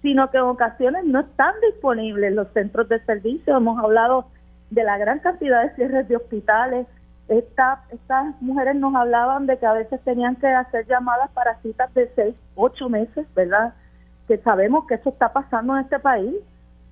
sino 0.01 0.31
que 0.31 0.37
en 0.37 0.45
ocasiones 0.45 1.05
no 1.07 1.19
están 1.19 1.53
disponibles 1.69 2.33
los 2.35 2.47
centros 2.53 2.89
de 2.89 3.05
servicio. 3.05 3.57
Hemos 3.57 3.83
hablado 3.83 4.27
de 4.71 4.85
la 4.85 4.97
gran 4.97 5.19
cantidad 5.19 5.61
de 5.65 5.75
cierres 5.75 6.07
de 6.07 6.15
hospitales. 6.15 6.87
Esta, 7.27 7.83
estas 7.91 8.41
mujeres 8.41 8.77
nos 8.77 8.95
hablaban 8.95 9.47
de 9.47 9.59
que 9.59 9.67
a 9.67 9.73
veces 9.73 10.01
tenían 10.05 10.37
que 10.37 10.47
hacer 10.47 10.87
llamadas 10.87 11.31
para 11.31 11.61
citas 11.63 11.93
de 11.95 12.13
seis, 12.15 12.37
ocho 12.55 12.89
meses, 12.89 13.27
¿verdad? 13.35 13.75
Que 14.29 14.39
sabemos 14.39 14.87
que 14.87 14.95
eso 14.95 15.09
está 15.09 15.33
pasando 15.33 15.77
en 15.77 15.83
este 15.83 15.99
país 15.99 16.37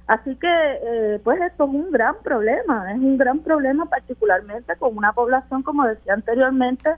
Así 0.06 0.36
que, 0.36 0.48
eh, 0.48 1.20
pues 1.24 1.40
esto 1.40 1.64
es 1.64 1.70
un 1.70 1.90
gran 1.90 2.14
problema, 2.22 2.92
es 2.92 2.98
un 2.98 3.18
gran 3.18 3.40
problema 3.40 3.86
particularmente 3.86 4.76
con 4.76 4.96
una 4.96 5.12
población, 5.12 5.62
como 5.62 5.84
decía 5.84 6.14
anteriormente, 6.14 6.90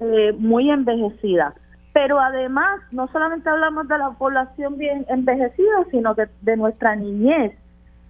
eh, 0.00 0.34
muy 0.36 0.68
envejecida. 0.70 1.54
Pero 1.92 2.18
además, 2.18 2.80
no 2.90 3.06
solamente 3.08 3.48
hablamos 3.48 3.86
de 3.86 3.98
la 3.98 4.10
población 4.10 4.76
bien 4.76 5.06
envejecida, 5.08 5.84
sino 5.90 6.16
que 6.16 6.26
de 6.40 6.56
nuestra 6.56 6.96
niñez. 6.96 7.56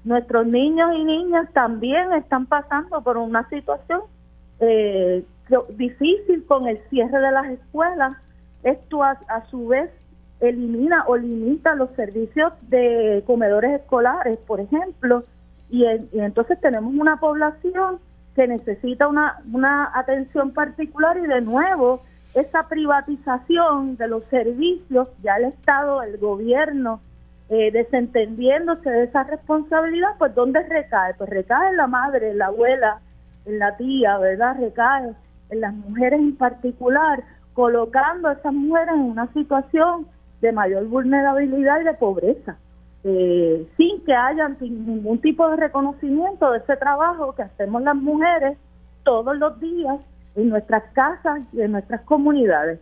Nuestros 0.04 0.46
niños 0.46 0.94
y 0.96 1.04
niñas 1.04 1.52
también 1.52 2.12
están 2.14 2.46
pasando 2.46 3.02
por 3.02 3.18
una 3.18 3.48
situación 3.50 4.00
eh, 4.60 5.24
difícil 5.76 6.44
con 6.46 6.66
el 6.68 6.78
cierre 6.88 7.20
de 7.20 7.32
las 7.32 7.46
escuelas. 7.46 8.14
Esto 8.62 9.02
a 9.02 9.44
su 9.50 9.68
vez 9.68 9.90
elimina 10.42 11.04
o 11.06 11.16
limita 11.16 11.74
los 11.74 11.90
servicios 11.92 12.52
de 12.68 13.22
comedores 13.26 13.80
escolares, 13.80 14.36
por 14.38 14.60
ejemplo, 14.60 15.22
y, 15.70 15.86
entonces 16.14 16.60
tenemos 16.60 16.92
una 16.94 17.18
población 17.18 17.98
que 18.34 18.46
necesita 18.46 19.08
una, 19.08 19.40
una 19.52 19.90
atención 19.94 20.50
particular 20.50 21.16
y 21.16 21.26
de 21.26 21.40
nuevo 21.40 22.02
esa 22.34 22.68
privatización 22.68 23.96
de 23.96 24.08
los 24.08 24.24
servicios, 24.24 25.08
ya 25.22 25.34
el 25.34 25.44
Estado, 25.44 26.02
el 26.02 26.18
gobierno, 26.18 27.00
eh, 27.48 27.70
desentendiéndose 27.70 28.90
de 28.90 29.04
esa 29.04 29.22
responsabilidad, 29.22 30.10
pues 30.18 30.34
¿dónde 30.34 30.60
recae? 30.62 31.14
Pues 31.14 31.30
recae 31.30 31.68
en 31.68 31.76
la 31.76 31.86
madre, 31.86 32.30
en 32.30 32.38
la 32.38 32.46
abuela, 32.46 33.00
en 33.46 33.58
la 33.58 33.76
tía, 33.76 34.18
¿verdad? 34.18 34.56
Recae 34.58 35.12
en 35.50 35.60
las 35.60 35.74
mujeres 35.74 36.18
en 36.18 36.34
particular, 36.36 37.22
colocando 37.52 38.28
a 38.28 38.32
esas 38.32 38.52
mujeres 38.52 38.94
en 38.94 39.00
una 39.02 39.30
situación 39.34 40.06
de 40.42 40.52
mayor 40.52 40.86
vulnerabilidad 40.86 41.80
y 41.80 41.84
de 41.84 41.94
pobreza, 41.94 42.56
eh, 43.04 43.66
sin 43.76 44.04
que 44.04 44.12
haya 44.12 44.48
ningún 44.60 45.20
tipo 45.20 45.48
de 45.48 45.56
reconocimiento 45.56 46.50
de 46.50 46.58
ese 46.58 46.76
trabajo 46.76 47.34
que 47.34 47.42
hacemos 47.42 47.82
las 47.82 47.94
mujeres 47.94 48.58
todos 49.04 49.36
los 49.38 49.58
días 49.60 50.04
en 50.34 50.48
nuestras 50.48 50.82
casas 50.92 51.44
y 51.52 51.62
en 51.62 51.72
nuestras 51.72 52.02
comunidades. 52.02 52.80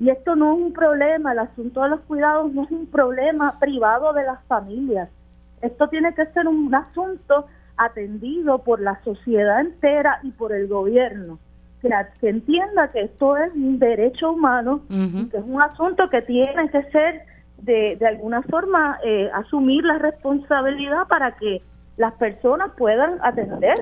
Y 0.00 0.08
esto 0.08 0.34
no 0.34 0.54
es 0.54 0.60
un 0.62 0.72
problema, 0.72 1.32
el 1.32 1.40
asunto 1.40 1.82
de 1.82 1.90
los 1.90 2.00
cuidados 2.00 2.52
no 2.52 2.64
es 2.64 2.70
un 2.70 2.86
problema 2.86 3.58
privado 3.60 4.12
de 4.14 4.24
las 4.24 4.42
familias. 4.48 5.10
Esto 5.60 5.88
tiene 5.88 6.12
que 6.14 6.24
ser 6.24 6.48
un 6.48 6.74
asunto 6.74 7.46
atendido 7.76 8.58
por 8.58 8.80
la 8.80 9.00
sociedad 9.04 9.60
entera 9.60 10.18
y 10.22 10.30
por 10.32 10.52
el 10.52 10.66
gobierno 10.66 11.38
que, 11.82 12.28
entienda 12.28 12.88
que 12.88 13.02
esto 13.02 13.36
es 13.36 13.52
un 13.54 13.78
derecho 13.78 14.32
humano, 14.32 14.82
que 14.88 15.36
es 15.36 15.44
un 15.44 15.60
asunto 15.60 16.08
que 16.08 16.22
tiene 16.22 16.70
que 16.70 16.82
ser 16.90 17.22
de, 17.58 17.96
de 17.96 18.06
alguna 18.06 18.42
forma 18.42 18.98
eh, 19.04 19.28
asumir 19.34 19.84
la 19.84 19.98
responsabilidad 19.98 21.06
para 21.08 21.30
que 21.32 21.60
las 21.96 22.12
personas 22.14 22.70
puedan 22.76 23.18
atender 23.22 23.74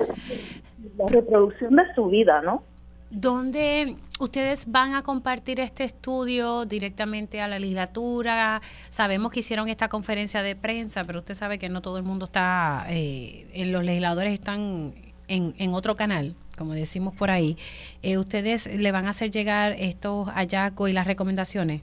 la 0.97 1.07
reproducción 1.07 1.75
de 1.75 1.83
su 1.95 2.07
vida, 2.07 2.41
¿no? 2.41 2.63
¿Dónde 3.09 3.97
ustedes 4.21 4.71
van 4.71 4.93
a 4.95 5.01
compartir 5.01 5.59
este 5.59 5.83
estudio 5.83 6.65
directamente 6.65 7.41
a 7.41 7.47
la 7.47 7.59
legislatura? 7.59 8.61
Sabemos 8.89 9.31
que 9.31 9.41
hicieron 9.41 9.67
esta 9.67 9.89
conferencia 9.89 10.43
de 10.43 10.55
prensa, 10.55 11.03
pero 11.03 11.19
usted 11.19 11.33
sabe 11.33 11.59
que 11.59 11.67
no 11.67 11.81
todo 11.81 11.97
el 11.97 12.03
mundo 12.03 12.25
está, 12.25 12.85
eh, 12.89 13.47
los 13.67 13.83
legisladores 13.83 14.33
están 14.33 14.93
en, 15.27 15.53
en 15.57 15.73
otro 15.73 15.95
canal 15.95 16.35
como 16.61 16.75
decimos 16.75 17.15
por 17.15 17.31
ahí, 17.31 17.57
eh, 18.03 18.19
¿ustedes 18.19 18.67
le 18.71 18.91
van 18.91 19.07
a 19.07 19.09
hacer 19.09 19.31
llegar 19.31 19.73
estos 19.79 20.29
hallazgos 20.29 20.91
y 20.91 20.93
las 20.93 21.07
recomendaciones? 21.07 21.81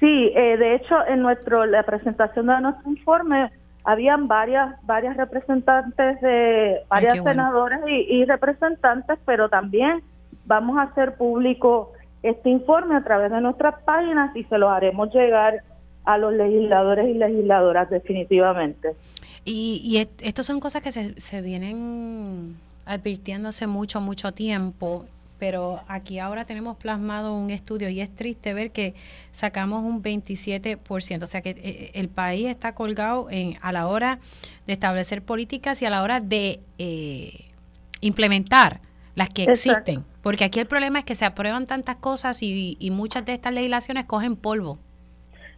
Sí, 0.00 0.32
eh, 0.34 0.56
de 0.56 0.74
hecho, 0.74 0.96
en 1.06 1.22
nuestro 1.22 1.64
la 1.66 1.84
presentación 1.84 2.48
de 2.48 2.60
nuestro 2.62 2.90
informe 2.90 3.52
habían 3.84 4.26
varias 4.26 4.74
varias 4.82 5.16
representantes 5.16 6.20
de 6.20 6.80
varias 6.88 7.22
senadoras 7.22 7.80
y, 7.86 8.24
representantes, 8.24 9.20
pero 9.24 9.48
también 9.48 10.02
vamos 10.46 10.76
a 10.76 10.82
hacer 10.82 11.14
público 11.14 11.92
este 12.24 12.50
informe 12.50 12.96
a 12.96 13.04
través 13.04 13.30
de 13.30 13.40
nuestras 13.40 13.80
páginas 13.84 14.34
y 14.34 14.42
se 14.44 14.58
lo 14.58 14.68
haremos 14.68 15.14
llegar 15.14 15.62
a 16.04 16.18
los 16.18 16.32
legisladores 16.32 17.08
y 17.08 17.14
legisladoras 17.14 17.88
definitivamente. 17.88 18.96
Y, 19.44 19.80
y 19.84 19.98
estas 20.26 20.44
son 20.44 20.58
cosas 20.58 20.82
que 20.82 20.90
se, 20.90 21.20
se 21.20 21.40
vienen 21.40 22.56
advirtiéndose 22.90 23.66
mucho, 23.66 24.00
mucho 24.00 24.32
tiempo, 24.32 25.06
pero 25.38 25.80
aquí 25.88 26.18
ahora 26.18 26.44
tenemos 26.44 26.76
plasmado 26.76 27.32
un 27.34 27.50
estudio 27.50 27.88
y 27.88 28.00
es 28.00 28.12
triste 28.14 28.52
ver 28.52 28.72
que 28.72 28.94
sacamos 29.30 29.82
un 29.82 30.02
27%, 30.02 31.22
o 31.22 31.26
sea 31.26 31.40
que 31.40 31.50
eh, 31.50 31.90
el 31.94 32.08
país 32.08 32.48
está 32.48 32.74
colgado 32.74 33.28
en, 33.30 33.54
a 33.62 33.72
la 33.72 33.86
hora 33.86 34.18
de 34.66 34.72
establecer 34.72 35.22
políticas 35.22 35.80
y 35.82 35.86
a 35.86 35.90
la 35.90 36.02
hora 36.02 36.20
de 36.20 36.60
eh, 36.78 37.52
implementar 38.00 38.80
las 39.14 39.28
que 39.28 39.44
existen. 39.44 40.04
Porque 40.22 40.44
aquí 40.44 40.60
el 40.60 40.66
problema 40.66 40.98
es 40.98 41.04
que 41.04 41.14
se 41.14 41.24
aprueban 41.24 41.66
tantas 41.66 41.96
cosas 41.96 42.42
y, 42.42 42.76
y 42.78 42.90
muchas 42.90 43.24
de 43.24 43.32
estas 43.32 43.54
legislaciones 43.54 44.04
cogen 44.04 44.36
polvo. 44.36 44.78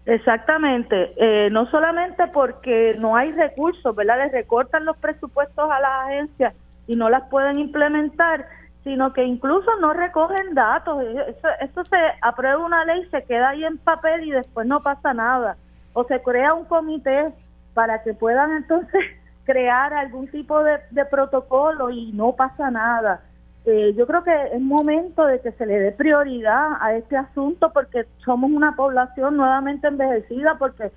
Exactamente, 0.05 1.13
eh, 1.17 1.49
no 1.51 1.71
solamente 1.71 2.27
porque 2.29 2.97
no 2.99 3.17
hay 3.17 3.33
recursos, 3.33 3.95
¿verdad? 3.95 4.19
Les 4.19 4.33
recortan 4.33 4.85
los 4.85 4.97
presupuestos 4.97 5.71
a 5.71 5.81
las 5.81 6.07
agencias 6.07 6.55
y 6.87 6.97
no 6.97 7.09
las 7.11 7.29
pueden 7.29 7.59
implementar, 7.59 8.47
sino 8.85 9.13
que 9.13 9.25
incluso 9.25 9.71
no 9.81 9.93
recogen 9.93 10.55
datos. 10.55 11.03
Eso, 11.03 11.49
eso 11.61 11.85
se 11.85 11.97
aprueba 12.21 12.65
una 12.65 12.85
ley, 12.85 13.07
se 13.11 13.23
queda 13.25 13.51
ahí 13.51 13.65
en 13.65 13.79
papel 13.79 14.25
y 14.25 14.31
después 14.31 14.67
no 14.67 14.83
pasa 14.83 15.15
nada. 15.15 15.57
O 15.93 16.05
se 16.05 16.21
crea 16.23 16.55
un 16.55 16.65
comité 16.65 17.33
para 17.75 18.03
que 18.03 18.15
puedan 18.15 18.53
entonces 18.57 19.03
crear 19.45 19.93
algún 19.93 20.29
tipo 20.29 20.63
de, 20.63 21.05
protocolo 21.11 21.91
y 21.91 22.13
no 22.13 22.33
pasa 22.33 22.71
nada. 22.71 23.21
Eh, 23.65 23.95
yo 23.97 24.07
creo 24.07 24.25
que 24.25 24.35
es 24.53 24.61
momento 24.61 25.25
de 25.25 25.41
que 25.41 25.53
se 25.53 25.67
le 25.67 25.79
dé 25.79 25.93
prioridad 25.93 26.71
a 26.81 26.95
este 26.95 27.17
asunto 27.17 27.73
porque 27.73 28.07
somos 28.25 28.51
una 28.51 28.75
población 28.75 29.37
nuevamente 29.37 29.87
envejecida, 29.87 30.57
porque 30.59 30.91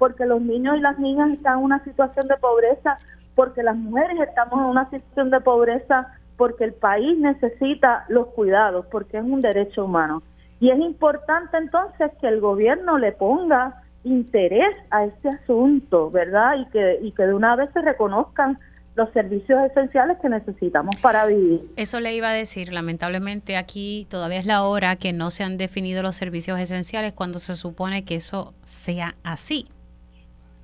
porque 0.00 0.24
los 0.24 0.40
niños 0.40 0.78
y 0.78 0.80
las 0.80 0.98
niñas 0.98 1.30
están 1.30 1.58
en 1.58 1.64
una 1.64 1.84
situación 1.84 2.26
de 2.26 2.36
pobreza, 2.38 2.98
porque 3.34 3.62
las 3.62 3.76
mujeres 3.76 4.18
estamos 4.26 4.54
en 4.54 4.64
una 4.64 4.88
situación 4.88 5.30
de 5.30 5.40
pobreza, 5.40 6.06
porque 6.38 6.64
el 6.64 6.72
país 6.72 7.18
necesita 7.18 8.06
los 8.08 8.28
cuidados, 8.28 8.86
porque 8.90 9.18
es 9.18 9.22
un 9.22 9.42
derecho 9.42 9.84
humano. 9.84 10.22
Y 10.58 10.70
es 10.70 10.78
importante 10.80 11.58
entonces 11.58 12.10
que 12.18 12.28
el 12.28 12.40
gobierno 12.40 12.96
le 12.96 13.12
ponga 13.12 13.82
interés 14.02 14.74
a 14.90 15.04
este 15.04 15.28
asunto, 15.28 16.10
¿verdad? 16.10 16.56
Y 16.58 16.64
que, 16.70 16.98
y 17.02 17.12
que 17.12 17.24
de 17.24 17.34
una 17.34 17.54
vez 17.54 17.68
se 17.74 17.82
reconozcan 17.82 18.56
los 18.94 19.10
servicios 19.12 19.60
esenciales 19.70 20.16
que 20.22 20.30
necesitamos 20.30 20.96
para 21.02 21.26
vivir. 21.26 21.60
Eso 21.76 22.00
le 22.00 22.14
iba 22.14 22.30
a 22.30 22.32
decir, 22.32 22.72
lamentablemente 22.72 23.58
aquí 23.58 24.06
todavía 24.08 24.38
es 24.38 24.46
la 24.46 24.62
hora 24.62 24.96
que 24.96 25.12
no 25.12 25.30
se 25.30 25.44
han 25.44 25.58
definido 25.58 26.02
los 26.02 26.16
servicios 26.16 26.58
esenciales 26.58 27.12
cuando 27.12 27.38
se 27.38 27.52
supone 27.52 28.02
que 28.04 28.16
eso 28.16 28.54
sea 28.64 29.14
así. 29.24 29.68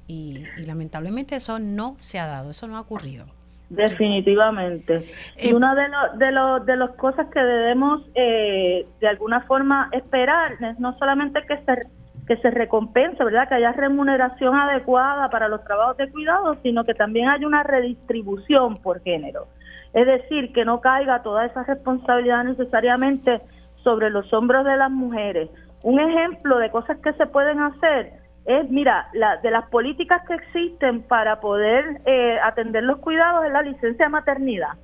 Y, 0.08 0.44
lamentablemente 0.64 1.36
eso 1.36 1.58
no 1.58 1.96
se 1.98 2.18
ha 2.18 2.26
dado, 2.26 2.50
eso 2.50 2.68
no 2.68 2.76
ha 2.76 2.80
ocurrido. 2.80 3.26
Definitivamente. 3.68 5.04
y 5.36 5.48
eh, 5.48 5.54
una 5.54 5.74
de, 5.74 5.88
los 5.88 6.18
de, 6.18 6.30
los 6.30 6.66
de 6.66 6.76
las 6.76 6.90
cosas 6.90 7.26
que 7.32 7.40
debemos 7.40 8.02
eh, 8.14 8.86
de 9.00 9.08
alguna 9.08 9.40
forma 9.40 9.88
esperar 9.90 10.52
es 10.60 10.78
no 10.78 10.96
solamente 10.98 11.42
que 11.42 11.56
se 11.64 11.88
que 12.26 12.36
se 12.38 12.50
recompense, 12.50 13.22
¿verdad? 13.22 13.48
Que 13.48 13.54
haya 13.54 13.72
remuneración 13.72 14.56
adecuada 14.56 15.30
para 15.30 15.48
los 15.48 15.62
trabajos 15.64 15.96
de 15.96 16.10
cuidado, 16.10 16.56
sino 16.62 16.84
que 16.84 16.94
también 16.94 17.28
haya 17.28 17.46
una 17.46 17.62
redistribución 17.62 18.76
por 18.78 19.00
género. 19.02 19.46
Es 19.94 20.06
decir, 20.06 20.52
que 20.52 20.64
no 20.64 20.80
caiga 20.80 21.22
toda 21.22 21.46
esa 21.46 21.62
responsabilidad 21.62 22.44
necesariamente 22.44 23.40
sobre 23.82 24.10
los 24.10 24.32
hombros 24.32 24.64
de 24.64 24.76
las 24.76 24.90
mujeres. 24.90 25.48
Un 25.82 26.00
ejemplo 26.00 26.58
de 26.58 26.70
cosas 26.70 26.98
que 26.98 27.12
se 27.12 27.26
pueden 27.26 27.60
hacer 27.60 28.14
es, 28.46 28.70
mira, 28.70 29.08
la, 29.12 29.36
de 29.38 29.50
las 29.50 29.68
políticas 29.68 30.22
que 30.26 30.34
existen 30.34 31.02
para 31.02 31.40
poder 31.40 32.00
eh, 32.06 32.38
atender 32.42 32.84
los 32.84 32.98
cuidados 32.98 33.44
es 33.44 33.52
la 33.52 33.62
licencia 33.62 34.06
de 34.06 34.10
maternidad. 34.10 34.74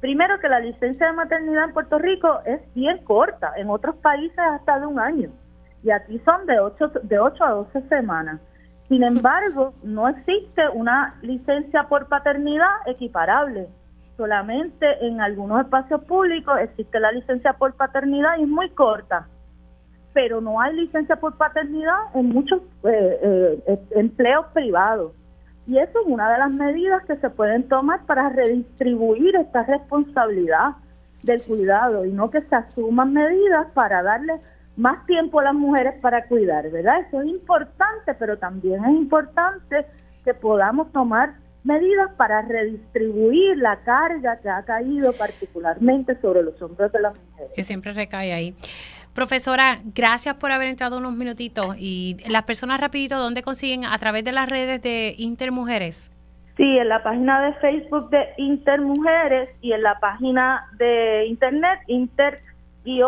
Primero 0.00 0.40
que 0.40 0.48
la 0.48 0.60
licencia 0.60 1.06
de 1.06 1.12
maternidad 1.12 1.64
en 1.64 1.72
Puerto 1.72 1.98
Rico 1.98 2.40
es 2.44 2.60
bien 2.74 3.04
corta, 3.04 3.52
en 3.56 3.70
otros 3.70 3.96
países 3.96 4.38
hasta 4.38 4.80
de 4.80 4.86
un 4.86 4.98
año 4.98 5.30
y 5.82 5.90
aquí 5.90 6.20
son 6.24 6.46
de 6.46 6.60
8, 6.60 6.92
de 7.02 7.18
8 7.18 7.44
a 7.44 7.50
12 7.50 7.82
semanas. 7.88 8.40
Sin 8.88 9.02
embargo, 9.02 9.74
no 9.82 10.08
existe 10.08 10.68
una 10.74 11.10
licencia 11.22 11.84
por 11.84 12.08
paternidad 12.08 12.86
equiparable. 12.86 13.68
Solamente 14.16 14.86
en 15.06 15.20
algunos 15.20 15.60
espacios 15.60 16.04
públicos 16.04 16.58
existe 16.60 17.00
la 17.00 17.10
licencia 17.12 17.54
por 17.54 17.74
paternidad 17.74 18.36
y 18.38 18.42
es 18.42 18.48
muy 18.48 18.70
corta. 18.70 19.26
Pero 20.12 20.40
no 20.40 20.60
hay 20.60 20.74
licencia 20.74 21.16
por 21.16 21.36
paternidad 21.36 21.98
en 22.14 22.28
muchos 22.28 22.60
eh, 22.84 23.58
eh, 23.66 23.78
empleos 23.92 24.46
privados. 24.52 25.12
Y 25.66 25.78
eso 25.78 26.00
es 26.00 26.06
una 26.06 26.30
de 26.32 26.38
las 26.38 26.50
medidas 26.50 27.04
que 27.04 27.16
se 27.16 27.30
pueden 27.30 27.68
tomar 27.68 28.04
para 28.04 28.28
redistribuir 28.28 29.36
esta 29.36 29.62
responsabilidad 29.62 30.76
del 31.22 31.40
cuidado 31.46 32.04
y 32.04 32.12
no 32.12 32.30
que 32.30 32.42
se 32.42 32.54
asuman 32.54 33.12
medidas 33.12 33.68
para 33.74 34.02
darle 34.02 34.40
más 34.76 35.04
tiempo 35.06 35.40
a 35.40 35.44
las 35.44 35.54
mujeres 35.54 35.94
para 36.00 36.26
cuidar, 36.26 36.68
¿verdad? 36.70 37.00
Eso 37.06 37.20
es 37.20 37.28
importante, 37.28 38.14
pero 38.14 38.38
también 38.38 38.84
es 38.84 38.90
importante 38.90 39.86
que 40.24 40.34
podamos 40.34 40.90
tomar 40.92 41.34
medidas 41.64 42.10
para 42.16 42.42
redistribuir 42.42 43.56
la 43.58 43.76
carga 43.84 44.38
que 44.40 44.48
ha 44.48 44.64
caído 44.64 45.12
particularmente 45.12 46.20
sobre 46.20 46.42
los 46.42 46.60
hombros 46.60 46.90
de 46.90 47.00
las 47.00 47.14
mujeres. 47.14 47.52
Que 47.54 47.62
siempre 47.62 47.92
recae 47.92 48.32
ahí. 48.32 48.56
Profesora, 49.14 49.78
gracias 49.94 50.34
por 50.36 50.52
haber 50.52 50.68
entrado 50.68 50.98
unos 50.98 51.14
minutitos. 51.14 51.76
Y 51.78 52.16
las 52.28 52.44
personas 52.44 52.80
rapidito, 52.80 53.18
¿dónde 53.18 53.42
consiguen? 53.42 53.84
A 53.84 53.98
través 53.98 54.24
de 54.24 54.32
las 54.32 54.48
redes 54.48 54.80
de 54.82 55.14
Intermujeres. 55.18 56.10
Sí, 56.56 56.78
en 56.78 56.88
la 56.88 57.02
página 57.02 57.40
de 57.46 57.54
Facebook 57.54 58.10
de 58.10 58.28
Intermujeres 58.36 59.48
y 59.60 59.72
en 59.72 59.82
la 59.82 59.98
página 59.98 60.66
de 60.78 61.26
Internet 61.26 61.80
Inter 61.86 62.40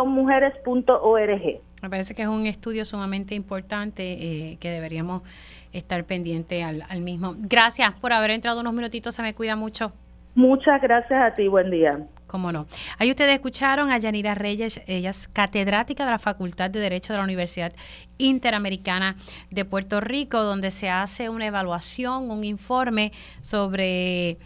mujeres.org. 0.06 1.60
Me 1.82 1.90
parece 1.90 2.14
que 2.14 2.22
es 2.22 2.28
un 2.28 2.46
estudio 2.46 2.84
sumamente 2.84 3.34
importante 3.34 4.02
eh, 4.12 4.56
que 4.58 4.70
deberíamos 4.70 5.22
estar 5.72 6.04
pendiente 6.04 6.62
al, 6.62 7.00
mismo. 7.00 7.34
Gracias 7.36 7.92
por 7.94 8.12
haber 8.12 8.30
entrado 8.30 8.60
unos 8.60 8.72
minutitos, 8.72 9.14
se 9.14 9.22
me 9.22 9.34
cuida 9.34 9.56
mucho. 9.56 9.92
Muchas 10.34 10.80
gracias 10.80 11.20
a 11.20 11.34
ti, 11.34 11.48
buen 11.48 11.70
día. 11.70 11.90
Cómo 12.34 12.50
no. 12.50 12.66
Ahí 12.98 13.10
ustedes 13.10 13.32
escucharon 13.34 13.92
a 13.92 13.98
Yanira 13.98 14.34
Reyes, 14.34 14.82
ella 14.88 15.10
es 15.10 15.28
catedrática 15.28 16.04
de 16.04 16.10
la 16.10 16.18
Facultad 16.18 16.68
de 16.68 16.80
Derecho 16.80 17.12
de 17.12 17.18
la 17.20 17.24
Universidad 17.24 17.72
Interamericana 18.18 19.14
de 19.52 19.64
Puerto 19.64 20.00
Rico, 20.00 20.42
donde 20.42 20.72
se 20.72 20.90
hace 20.90 21.28
una 21.28 21.46
evaluación, 21.46 22.32
un 22.32 22.42
informe 22.42 23.12
sobre 23.40 24.36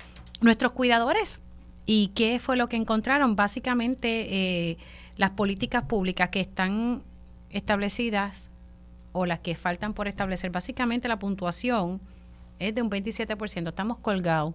nuestros 0.42 0.72
cuidadores 0.72 1.40
y 1.86 2.08
qué 2.08 2.38
fue 2.40 2.58
lo 2.58 2.68
que 2.68 2.76
encontraron. 2.76 3.36
Básicamente, 3.36 4.26
eh, 4.34 4.76
las 5.16 5.30
políticas 5.30 5.84
públicas 5.84 6.28
que 6.28 6.40
están 6.40 7.02
establecidas 7.48 8.50
o 9.12 9.24
las 9.24 9.38
que 9.38 9.54
faltan 9.54 9.94
por 9.94 10.08
establecer, 10.08 10.50
básicamente 10.50 11.08
la 11.08 11.18
puntuación 11.18 12.02
es 12.58 12.74
de 12.74 12.82
un 12.82 12.90
27%. 12.90 13.70
Estamos 13.70 13.96
colgados 13.96 14.52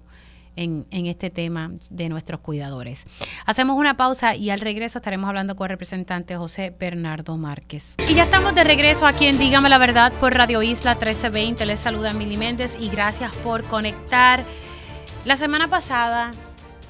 en, 0.55 0.85
en, 0.91 1.05
este 1.07 1.30
tema 1.30 1.71
de 1.89 2.09
nuestros 2.09 2.41
cuidadores. 2.41 3.05
Hacemos 3.45 3.77
una 3.77 3.97
pausa 3.97 4.35
y 4.35 4.49
al 4.49 4.59
regreso 4.59 4.99
estaremos 4.99 5.27
hablando 5.27 5.55
con 5.55 5.65
el 5.65 5.69
representante 5.69 6.35
José 6.35 6.73
Bernardo 6.77 7.38
Márquez. 7.38 7.95
Y 8.09 8.13
ya 8.13 8.23
estamos 8.23 8.55
de 8.55 8.63
regreso 8.63 9.05
aquí 9.05 9.25
en 9.25 9.38
Dígame 9.38 9.69
la 9.69 9.77
Verdad 9.77 10.13
por 10.13 10.34
Radio 10.34 10.61
Isla 10.61 10.95
1320. 10.95 11.65
Les 11.65 11.80
saluda 11.80 12.13
Mili 12.13 12.38
Méndez 12.38 12.75
y 12.80 12.89
gracias 12.89 13.31
por 13.38 13.63
conectar. 13.65 14.43
La 15.25 15.35
semana 15.35 15.67
pasada 15.67 16.31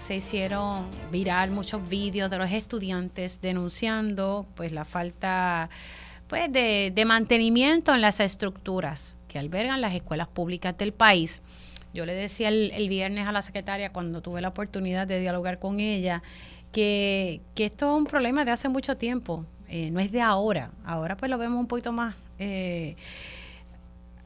se 0.02 0.15
hicieron 0.15 0.88
viral 1.11 1.52
muchos 1.52 1.88
vídeos 1.88 2.30
de 2.30 2.38
los 2.38 2.52
estudiantes 2.52 3.40
denunciando 3.41 4.45
pues 4.56 4.72
la 4.72 4.84
falta 4.84 5.69
pues 6.27 6.52
de, 6.52 6.91
de 6.94 7.06
mantenimiento 7.06 7.94
en 7.94 8.02
las 8.02 8.19
estructuras 8.19 9.18
que 9.27 9.40
albergan 9.40 9.81
las 9.81 9.94
escuelas 9.94 10.27
públicas 10.27 10.77
del 10.77 10.94
país. 10.94 11.41
Yo 11.94 12.06
le 12.06 12.15
decía 12.15 12.49
el, 12.49 12.90
viernes 12.90 13.28
a 13.28 13.32
la 13.32 13.41
secretaria 13.41 13.91
cuando 13.91 14.22
tuve 14.22 14.41
la 14.41 14.49
oportunidad 14.49 15.06
de 15.06 15.20
dialogar 15.20 15.60
con 15.60 15.80
ella 15.80 16.24
que, 16.72 17.41
que 17.53 17.65
esto 17.65 17.94
es 17.94 17.98
un 17.99 18.06
problema 18.06 18.45
de 18.45 18.52
hace 18.52 18.68
mucho 18.68 18.98
tiempo, 18.98 19.45
eh, 19.70 19.90
no 19.91 19.99
es 19.99 20.11
de 20.11 20.22
ahora. 20.22 20.72
Ahora 20.86 21.18
pues 21.18 21.32
lo 21.32 21.38
vemos 21.38 21.60
un 21.60 21.68
poquito 21.68 21.91
más 21.91 22.15
eh, 22.40 22.95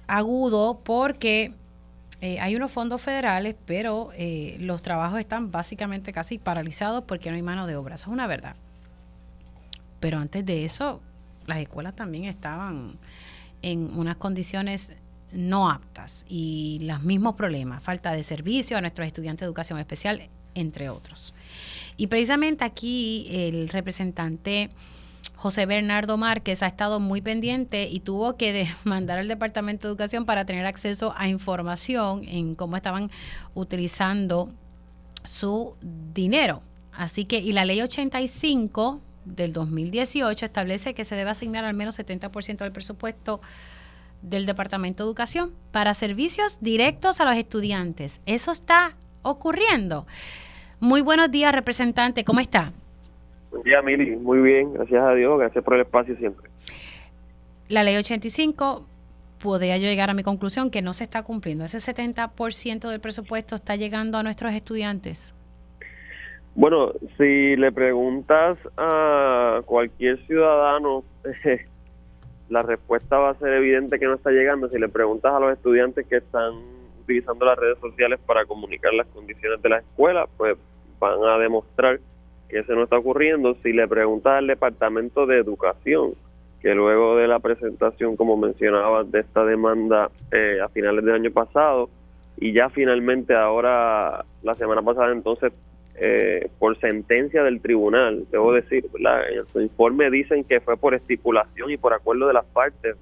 agudo 0.08 0.80
porque 0.84 1.54
eh, 2.22 2.40
hay 2.40 2.56
unos 2.56 2.72
fondos 2.72 3.02
federales, 3.02 3.56
pero 3.66 4.12
los 4.60 4.82
trabajos 4.82 5.20
están 5.20 5.52
básicamente 5.52 6.12
casi 6.12 6.38
paralizados 6.38 7.04
porque 7.06 7.30
no 7.30 7.36
hay 7.36 7.42
mano 7.42 7.68
de 7.68 7.76
obra. 7.76 7.96
Eso 7.96 8.10
es 8.10 8.14
una 8.14 8.28
verdad. 8.28 8.56
Pero 10.00 10.20
antes 10.20 10.46
de 10.46 10.66
eso, 10.66 11.02
las 11.46 11.60
escuelas 11.60 11.96
también 11.96 12.26
estaban 12.26 12.98
en 13.62 13.98
unas 13.98 14.18
condiciones 14.18 14.98
no 15.32 15.70
aptas 15.70 16.26
y 16.28 16.80
los 16.84 17.04
mismos 17.04 17.36
problemas, 17.36 17.84
falta 17.84 18.14
de 18.14 18.24
servicio 18.24 18.78
a 18.78 18.82
nuestros 18.82 19.08
estudiantes 19.08 19.42
de 19.42 19.46
educación 19.46 19.80
especial, 19.80 20.30
entre 20.56 20.90
otros. 20.90 21.34
Y 21.98 22.08
precisamente 22.08 22.64
aquí 22.64 23.28
el 23.30 23.70
representante 23.70 24.70
José 25.36 25.66
Bernardo 25.66 26.18
Márquez 26.18 26.64
ha 26.64 26.68
estado 26.68 27.00
muy 27.00 27.22
pendiente 27.22 27.88
y 27.90 28.00
tuvo 28.00 28.38
que 28.38 28.68
mandar 28.84 29.20
al 29.20 29.28
Departamento 29.28 29.88
de 29.88 29.92
Educación 29.92 30.26
para 30.26 30.46
tener 30.46 30.66
acceso 30.66 31.14
a 31.18 31.28
información 31.28 32.24
en 32.28 32.56
cómo 32.56 32.76
estaban 32.76 33.12
utilizando 33.54 34.50
su 35.24 35.76
dinero. 36.14 36.62
Así 36.92 37.26
que, 37.26 37.38
y 37.38 37.54
la 37.54 37.66
ley 37.66 37.82
85 37.82 39.02
del 39.26 39.54
2018 39.54 40.46
establece 40.46 40.96
que 40.96 41.06
se 41.06 41.16
debe 41.16 41.30
asignar 41.30 41.66
al 41.66 41.76
menos 41.76 42.00
70% 42.00 42.58
del 42.58 42.72
presupuesto 42.72 43.42
del 44.22 44.46
Departamento 44.46 45.04
de 45.04 45.08
Educación 45.08 45.52
para 45.72 45.94
servicios 45.94 46.60
directos 46.62 47.22
a 47.22 47.26
los 47.26 47.36
estudiantes. 47.36 48.22
Eso 48.26 48.52
está 48.52 48.92
ocurriendo. 49.22 50.06
Muy 50.80 51.02
buenos 51.02 51.32
días, 51.32 51.54
representante. 51.54 52.24
¿Cómo 52.24 52.40
está? 52.40 52.72
Buen 53.52 53.64
día, 53.64 53.82
Mili. 53.82 54.16
Muy 54.16 54.40
bien, 54.40 54.74
gracias 54.74 55.02
a 55.02 55.14
Dios, 55.14 55.40
gracias 55.40 55.64
por 55.64 55.76
el 55.76 55.82
espacio 55.82 56.16
siempre. 56.18 56.50
La 57.70 57.84
ley 57.84 57.96
85 57.98 58.86
podría 59.40 59.78
yo 59.78 59.86
llegar 59.86 60.10
a 60.10 60.14
mi 60.14 60.24
conclusión 60.24 60.72
que 60.72 60.82
no 60.82 60.94
se 60.94 61.04
está 61.04 61.24
cumpliendo. 61.24 61.66
Ese 61.66 61.78
70% 61.78 62.90
del 62.90 63.00
presupuesto 63.00 63.56
está 63.56 63.76
llegando 63.76 64.18
a 64.18 64.24
nuestros 64.24 64.54
estudiantes. 64.54 65.36
Bueno, 66.56 66.92
si 67.18 67.56
le 67.56 67.72
preguntas 67.72 68.58
a 68.78 69.62
cualquier 69.66 70.26
ciudadano, 70.26 71.04
la 72.50 72.62
respuesta 72.62 73.18
va 73.18 73.32
a 73.32 73.36
ser 73.36 73.54
evidente 73.54 74.00
que 74.00 74.06
no 74.06 74.16
está 74.16 74.32
llegando. 74.32 74.70
Si 74.70 74.78
le 74.80 74.90
preguntas 74.90 75.34
a 75.34 75.40
los 75.40 75.54
estudiantes 75.54 76.06
que 76.08 76.18
están 76.18 76.54
utilizando 77.02 77.46
las 77.46 77.58
redes 77.58 77.78
sociales 77.80 78.20
para 78.26 78.46
comunicar 78.46 78.94
las 78.94 79.08
condiciones 79.08 79.62
de 79.62 79.70
la 79.70 79.78
escuela, 79.80 80.28
pues 80.38 80.58
van 81.00 81.24
a 81.24 81.38
demostrar 81.38 82.00
que 82.50 82.60
eso 82.60 82.74
no 82.74 82.84
está 82.84 82.98
ocurriendo. 82.98 83.56
Si 83.56 83.74
le 83.74 83.88
preguntas 83.88 84.34
al 84.34 84.48
Departamento 84.48 85.26
de 85.26 85.38
Educación, 85.38 86.14
que 86.62 86.74
luego 86.74 87.16
de 87.18 87.28
la 87.28 87.40
presentación, 87.40 88.16
como 88.16 88.38
mencionaba, 88.38 89.04
de 89.04 89.20
esta 89.20 89.46
demanda 89.46 90.10
eh, 90.32 90.60
a 90.64 90.70
finales 90.70 91.04
del 91.06 91.16
año 91.16 91.32
pasado, 91.32 91.90
y 92.38 92.54
ya 92.54 92.70
finalmente 92.70 93.36
ahora, 93.36 94.24
la 94.44 94.56
semana 94.56 94.82
pasada, 94.82 95.12
entonces, 95.12 95.52
eh, 96.00 96.50
por 96.60 96.80
sentencia 96.80 97.44
del 97.44 97.60
tribunal, 97.60 98.26
debo 98.32 98.54
decir, 98.54 98.86
en 98.94 99.48
su 99.48 99.60
informe 99.60 100.12
dicen 100.12 100.44
que 100.44 100.60
fue 100.60 100.78
por 100.78 100.94
estipulación 100.94 101.72
y 101.72 101.78
por 101.78 101.94
acuerdo 101.94 102.28
de 102.28 102.34
las 102.34 102.46
partes, 102.46 102.96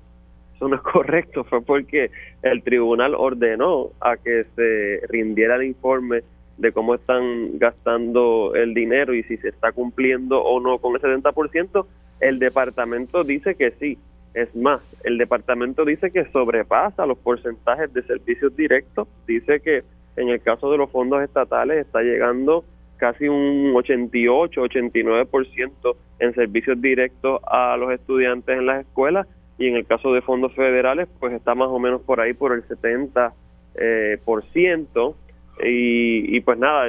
eso 0.55 0.67
no 0.69 0.76
es 0.76 0.81
correcto, 0.81 1.43
fue 1.43 1.61
porque 1.61 2.09
el 2.41 2.63
tribunal 2.63 3.13
ordenó 3.15 3.89
a 3.99 4.15
que 4.15 4.45
se 4.55 5.01
rindiera 5.09 5.57
el 5.57 5.63
informe 5.63 6.23
de 6.57 6.72
cómo 6.72 6.95
están 6.95 7.59
gastando 7.59 8.53
el 8.55 8.73
dinero 8.73 9.13
y 9.13 9.23
si 9.23 9.35
se 9.38 9.49
está 9.49 9.73
cumpliendo 9.73 10.41
o 10.41 10.61
no 10.61 10.77
con 10.77 10.95
el 10.95 11.01
70%, 11.01 11.85
el 12.22 12.39
departamento 12.39 13.23
dice 13.23 13.55
que 13.55 13.72
sí. 13.72 13.97
Es 14.34 14.53
más, 14.55 14.81
el 15.03 15.17
departamento 15.17 15.85
dice 15.85 16.11
que 16.11 16.26
sobrepasa 16.31 17.05
los 17.05 17.17
porcentajes 17.17 17.93
de 17.93 18.03
servicios 18.03 18.55
directos, 18.55 19.07
dice 19.27 19.59
que 19.59 19.84
en 20.17 20.30
el 20.30 20.41
caso 20.41 20.72
de 20.72 20.77
los 20.77 20.89
fondos 20.91 21.22
estatales 21.23 21.85
está 21.85 22.01
llegando 22.01 22.63
casi 23.06 23.27
un 23.27 23.72
88, 23.76 24.64
89% 24.64 25.95
en 26.18 26.34
servicios 26.34 26.82
directos 26.82 27.40
a 27.45 27.77
los 27.77 27.91
estudiantes 27.91 28.57
en 28.57 28.65
las 28.65 28.82
escuelas 28.82 29.27
y 29.60 29.68
en 29.68 29.76
el 29.76 29.86
caso 29.86 30.11
de 30.11 30.23
fondos 30.23 30.56
federales 30.56 31.07
pues 31.19 31.34
está 31.34 31.53
más 31.53 31.68
o 31.68 31.77
menos 31.77 32.02
por 32.02 32.19
ahí 32.19 32.34
por 32.34 32.52
el 32.52 32.68
70 32.68 33.32
eh, 33.76 34.18
por 34.26 34.44
ciento. 34.45 35.15
Y, 35.64 36.36
y 36.36 36.41
pues 36.41 36.57
nada 36.57 36.88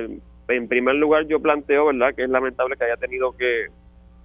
en 0.48 0.68
primer 0.68 0.94
lugar 0.94 1.26
yo 1.26 1.38
planteo 1.38 1.84
verdad 1.84 2.14
que 2.14 2.24
es 2.24 2.30
lamentable 2.30 2.76
que 2.76 2.84
haya 2.84 2.96
tenido 2.96 3.36
que, 3.36 3.66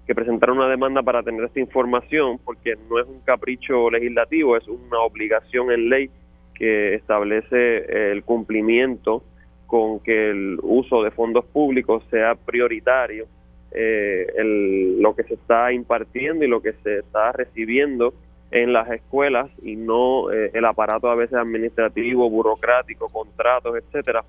que 0.08 0.16
presentar 0.16 0.50
una 0.50 0.70
demanda 0.70 1.04
para 1.04 1.24
tener 1.24 1.44
esta 1.44 1.60
información 1.60 2.40
porque 2.46 2.76
no 2.90 3.00
es 3.00 3.08
un 3.08 3.20
capricho 3.20 3.90
legislativo 3.92 4.56
es 4.56 4.66
una 4.68 5.00
obligación 5.02 5.72
en 5.72 5.90
ley 5.90 6.10
que 6.56 6.96
establece 6.96 8.12
el 8.12 8.24
cumplimiento 8.24 9.24
con 9.72 10.02
que 10.02 10.32
el 10.32 10.60
uso 10.64 11.02
de 11.02 11.12
fondos 11.12 11.46
públicos 11.46 12.04
sea 12.12 12.36
prioritario 12.36 13.26
eh, 13.72 14.28
el, 14.36 15.02
lo 15.02 15.16
que 15.16 15.24
se 15.24 15.36
está 15.36 15.72
impartiendo 15.72 16.44
y 16.44 16.50
lo 16.50 16.62
que 16.62 16.74
se 16.84 16.98
está 16.98 17.32
recibiendo 17.32 18.14
en 18.52 18.74
las 18.74 18.92
escuelas 18.92 19.50
y 19.64 19.78
no 19.78 20.30
eh, 20.30 20.52
el 20.54 20.66
aparato 20.66 21.10
a 21.10 21.16
veces 21.16 21.36
administrativo, 21.36 22.30
burocrático, 22.30 23.08
contratos, 23.08 23.78
etcétera, 23.78 24.26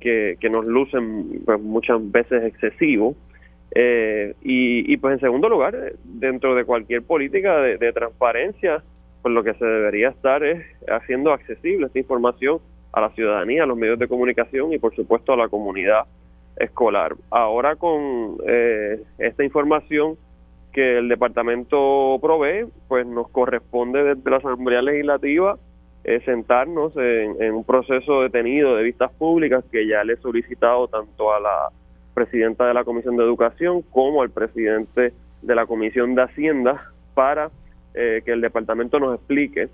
que, 0.00 0.38
que 0.40 0.48
nos 0.48 0.66
lucen 0.66 1.42
pues, 1.44 1.60
muchas 1.60 1.98
veces 2.10 2.44
excesivos. 2.44 3.16
Eh, 3.74 4.32
y, 4.40 4.90
y, 4.90 4.96
pues 4.96 5.12
en 5.12 5.20
segundo 5.20 5.50
lugar, 5.50 5.76
dentro 6.04 6.54
de 6.54 6.64
cualquier 6.64 7.02
política 7.02 7.60
de, 7.60 7.76
de, 7.76 7.92
transparencia, 7.92 8.82
pues 9.20 9.34
lo 9.34 9.44
que 9.44 9.52
se 9.52 9.66
debería 9.66 10.08
estar 10.08 10.42
es 10.42 10.64
haciendo 10.88 11.34
accesible 11.34 11.84
esta 11.84 11.98
información 11.98 12.60
a 12.96 13.00
la 13.02 13.10
ciudadanía, 13.10 13.64
a 13.64 13.66
los 13.66 13.76
medios 13.76 13.98
de 13.98 14.08
comunicación 14.08 14.72
y 14.72 14.78
por 14.78 14.96
supuesto 14.96 15.34
a 15.34 15.36
la 15.36 15.48
comunidad 15.48 16.04
escolar. 16.56 17.14
Ahora 17.30 17.76
con 17.76 18.38
eh, 18.46 19.02
esta 19.18 19.44
información 19.44 20.16
que 20.72 20.96
el 20.96 21.08
departamento 21.10 22.18
provee, 22.22 22.64
pues 22.88 23.06
nos 23.06 23.28
corresponde 23.28 24.02
desde 24.02 24.30
la 24.30 24.38
Asamblea 24.38 24.80
Legislativa 24.80 25.58
eh, 26.04 26.22
sentarnos 26.24 26.96
en, 26.96 27.52
un 27.52 27.64
proceso 27.64 28.22
detenido 28.22 28.74
de 28.74 28.84
vistas 28.84 29.12
públicas 29.12 29.62
que 29.70 29.86
ya 29.86 30.02
le 30.02 30.14
he 30.14 30.16
solicitado 30.16 30.88
tanto 30.88 31.34
a 31.34 31.40
la 31.40 31.68
presidenta 32.14 32.66
de 32.66 32.72
la 32.72 32.84
Comisión 32.84 33.18
de 33.18 33.24
Educación 33.24 33.82
como 33.82 34.22
al 34.22 34.30
presidente 34.30 35.12
de 35.42 35.54
la 35.54 35.66
Comisión 35.66 36.14
de 36.14 36.22
Hacienda 36.22 36.82
para 37.12 37.50
eh, 37.92 38.22
que 38.24 38.32
el 38.32 38.40
departamento 38.40 38.98
nos 38.98 39.16
explique 39.16 39.68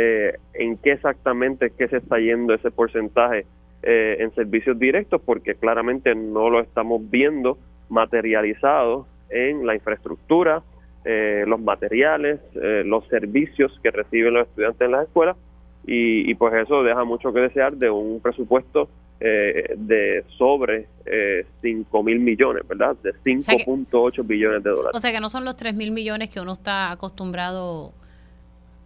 eh, 0.00 0.38
en 0.54 0.76
qué 0.76 0.92
exactamente 0.92 1.66
es 1.66 1.72
que 1.72 1.88
se 1.88 1.96
está 1.96 2.18
yendo 2.18 2.54
ese 2.54 2.70
porcentaje 2.70 3.46
eh, 3.82 4.18
en 4.20 4.32
servicios 4.32 4.78
directos, 4.78 5.20
porque 5.24 5.56
claramente 5.56 6.14
no 6.14 6.50
lo 6.50 6.60
estamos 6.60 7.02
viendo 7.10 7.58
materializado 7.88 9.08
en 9.28 9.66
la 9.66 9.74
infraestructura, 9.74 10.62
eh, 11.04 11.42
los 11.48 11.60
materiales, 11.60 12.38
eh, 12.54 12.84
los 12.86 13.08
servicios 13.08 13.72
que 13.82 13.90
reciben 13.90 14.34
los 14.34 14.46
estudiantes 14.46 14.82
en 14.82 14.92
las 14.92 15.08
escuelas 15.08 15.36
y, 15.84 16.34
pues 16.34 16.54
eso 16.54 16.82
deja 16.82 17.02
mucho 17.04 17.32
que 17.32 17.40
desear 17.40 17.74
de 17.76 17.90
un 17.90 18.20
presupuesto 18.20 18.88
eh, 19.20 19.74
de 19.76 20.22
sobre 20.36 20.86
eh, 21.06 21.46
5 21.62 22.02
mil 22.02 22.20
millones, 22.20 22.62
¿verdad? 22.68 22.94
De 23.02 23.14
5.8 23.14 24.24
billones 24.26 24.62
de 24.62 24.70
dólares. 24.70 24.92
O 24.94 24.98
sea 24.98 25.12
que 25.12 25.20
no 25.20 25.28
son 25.28 25.44
los 25.44 25.56
3 25.56 25.74
mil 25.74 25.90
millones 25.90 26.30
que 26.30 26.40
uno 26.40 26.52
está 26.52 26.92
acostumbrado 26.92 27.94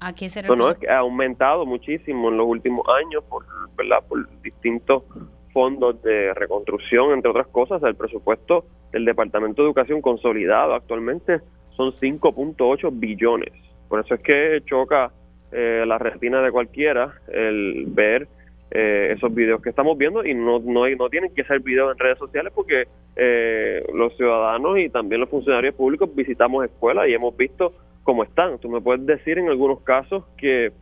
a 0.02 0.14
que 0.14 0.28
se 0.28 0.42
no, 0.42 0.56
no, 0.56 0.74
que 0.78 0.88
ha 0.88 0.98
aumentado 0.98 1.64
muchísimo 1.64 2.28
en 2.28 2.36
los 2.36 2.46
últimos 2.46 2.84
años 2.88 3.22
por, 3.28 3.44
¿verdad? 3.76 3.98
por 4.08 4.28
distintos 4.42 5.04
fondos 5.52 6.02
de 6.02 6.32
reconstrucción, 6.34 7.12
entre 7.12 7.30
otras 7.30 7.46
cosas, 7.48 7.82
el 7.82 7.94
presupuesto 7.94 8.64
del 8.90 9.04
Departamento 9.04 9.62
de 9.62 9.68
Educación 9.68 10.00
consolidado 10.00 10.74
actualmente 10.74 11.40
son 11.76 11.92
5.8 11.92 12.90
billones. 12.92 13.52
Por 13.88 14.00
eso 14.00 14.14
es 14.14 14.20
que 14.22 14.62
choca 14.64 15.12
eh, 15.52 15.84
la 15.86 15.98
retina 15.98 16.40
de 16.40 16.50
cualquiera 16.50 17.12
el 17.28 17.84
ver 17.88 18.26
eh, 18.70 19.12
esos 19.14 19.34
videos 19.34 19.60
que 19.60 19.68
estamos 19.68 19.98
viendo 19.98 20.24
y 20.24 20.32
no, 20.32 20.58
no, 20.60 20.88
no 20.88 21.08
tienen 21.10 21.34
que 21.34 21.44
ser 21.44 21.60
videos 21.60 21.92
en 21.92 21.98
redes 21.98 22.16
sociales 22.18 22.52
porque 22.54 22.84
eh, 23.16 23.82
los 23.92 24.16
ciudadanos 24.16 24.78
y 24.78 24.88
también 24.88 25.20
los 25.20 25.28
funcionarios 25.28 25.74
públicos 25.74 26.08
visitamos 26.14 26.64
escuelas 26.64 27.06
y 27.08 27.12
hemos 27.12 27.36
visto 27.36 27.74
cómo 28.02 28.24
están. 28.24 28.58
Tú 28.58 28.68
me 28.68 28.80
puedes 28.80 29.04
decir 29.06 29.38
en 29.38 29.48
algunos 29.48 29.80
casos 29.82 30.24
que 30.36 30.72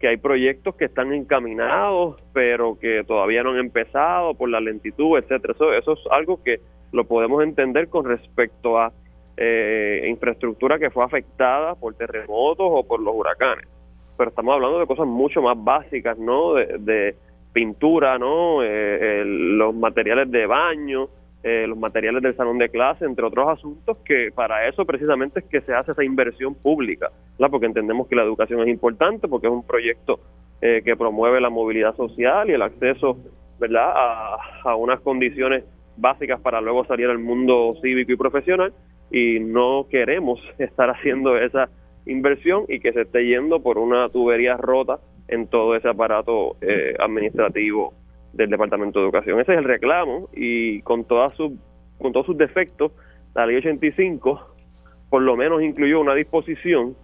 que 0.00 0.08
hay 0.08 0.16
proyectos 0.18 0.74
que 0.76 0.84
están 0.84 1.12
encaminados, 1.12 2.22
pero 2.32 2.78
que 2.78 3.02
todavía 3.04 3.42
no 3.42 3.50
han 3.50 3.58
empezado 3.58 4.34
por 4.34 4.48
la 4.48 4.60
lentitud, 4.60 5.18
etcétera. 5.18 5.54
Eso, 5.54 5.72
eso 5.72 5.92
es 5.94 6.00
algo 6.10 6.42
que 6.42 6.60
lo 6.92 7.04
podemos 7.04 7.42
entender 7.42 7.88
con 7.88 8.04
respecto 8.04 8.78
a 8.78 8.92
eh, 9.36 10.06
infraestructura 10.08 10.78
que 10.78 10.90
fue 10.90 11.04
afectada 11.04 11.74
por 11.74 11.94
terremotos 11.94 12.66
o 12.70 12.86
por 12.86 13.00
los 13.00 13.14
huracanes. 13.14 13.66
Pero 14.16 14.30
estamos 14.30 14.54
hablando 14.54 14.78
de 14.78 14.86
cosas 14.86 15.06
mucho 15.06 15.42
más 15.42 15.62
básicas, 15.62 16.18
¿no? 16.18 16.54
De, 16.54 17.14
pintura, 17.52 18.18
¿no? 18.18 18.62
Eh, 18.62 19.22
los 19.24 19.74
materiales 19.74 20.30
de 20.30 20.46
baño, 20.46 21.08
eh, 21.48 21.64
los 21.68 21.78
materiales 21.78 22.24
del 22.24 22.34
salón 22.34 22.58
de 22.58 22.68
clase, 22.68 23.04
entre 23.04 23.24
otros 23.24 23.48
asuntos, 23.48 23.98
que 23.98 24.32
para 24.34 24.66
eso 24.66 24.84
precisamente 24.84 25.38
es 25.38 25.46
que 25.46 25.60
se 25.60 25.72
hace 25.72 25.92
esa 25.92 26.02
inversión 26.02 26.56
pública, 26.56 27.12
¿verdad? 27.38 27.52
porque 27.52 27.66
entendemos 27.66 28.08
que 28.08 28.16
la 28.16 28.24
educación 28.24 28.62
es 28.62 28.68
importante, 28.68 29.28
porque 29.28 29.46
es 29.46 29.52
un 29.52 29.64
proyecto 29.64 30.18
eh, 30.60 30.82
que 30.84 30.96
promueve 30.96 31.40
la 31.40 31.48
movilidad 31.48 31.94
social 31.94 32.50
y 32.50 32.54
el 32.54 32.62
acceso 32.62 33.16
¿verdad? 33.60 33.92
A, 34.64 34.74
unas 34.74 34.98
condiciones 35.02 35.62
básicas 35.96 36.40
para 36.40 36.60
luego 36.60 36.84
salir 36.84 37.06
al 37.06 37.20
mundo 37.20 37.70
cívico 37.80 38.10
y 38.10 38.16
profesional 38.16 38.72
y 39.12 39.38
no 39.38 39.86
queremos 39.88 40.40
estar 40.58 40.90
haciendo 40.90 41.38
esa 41.38 41.68
inversión 42.06 42.64
y 42.68 42.80
que 42.80 42.92
se 42.92 43.02
esté 43.02 43.24
yendo 43.24 43.62
por 43.62 43.78
una 43.78 44.08
tubería 44.08 44.56
rota 44.56 44.98
en 45.28 45.46
todo 45.46 45.76
ese 45.76 45.88
aparato 45.88 46.56
eh, 46.60 46.96
administrativo 46.98 47.94
del 48.36 48.50
Departamento 48.50 48.98
de 48.98 49.06
Educación. 49.06 49.40
Ese 49.40 49.52
es 49.52 49.58
el 49.58 49.64
reclamo 49.64 50.28
y 50.34 50.82
con, 50.82 51.04
todas 51.04 51.32
sus, 51.32 51.52
con 51.98 52.12
todos 52.12 52.26
sus 52.26 52.36
defectos, 52.36 52.92
la 53.34 53.46
ley 53.46 53.56
85 53.56 54.56
por 55.08 55.22
lo 55.22 55.36
menos 55.36 55.62
incluyó 55.62 56.00
una 56.00 56.14
disposición 56.14 56.94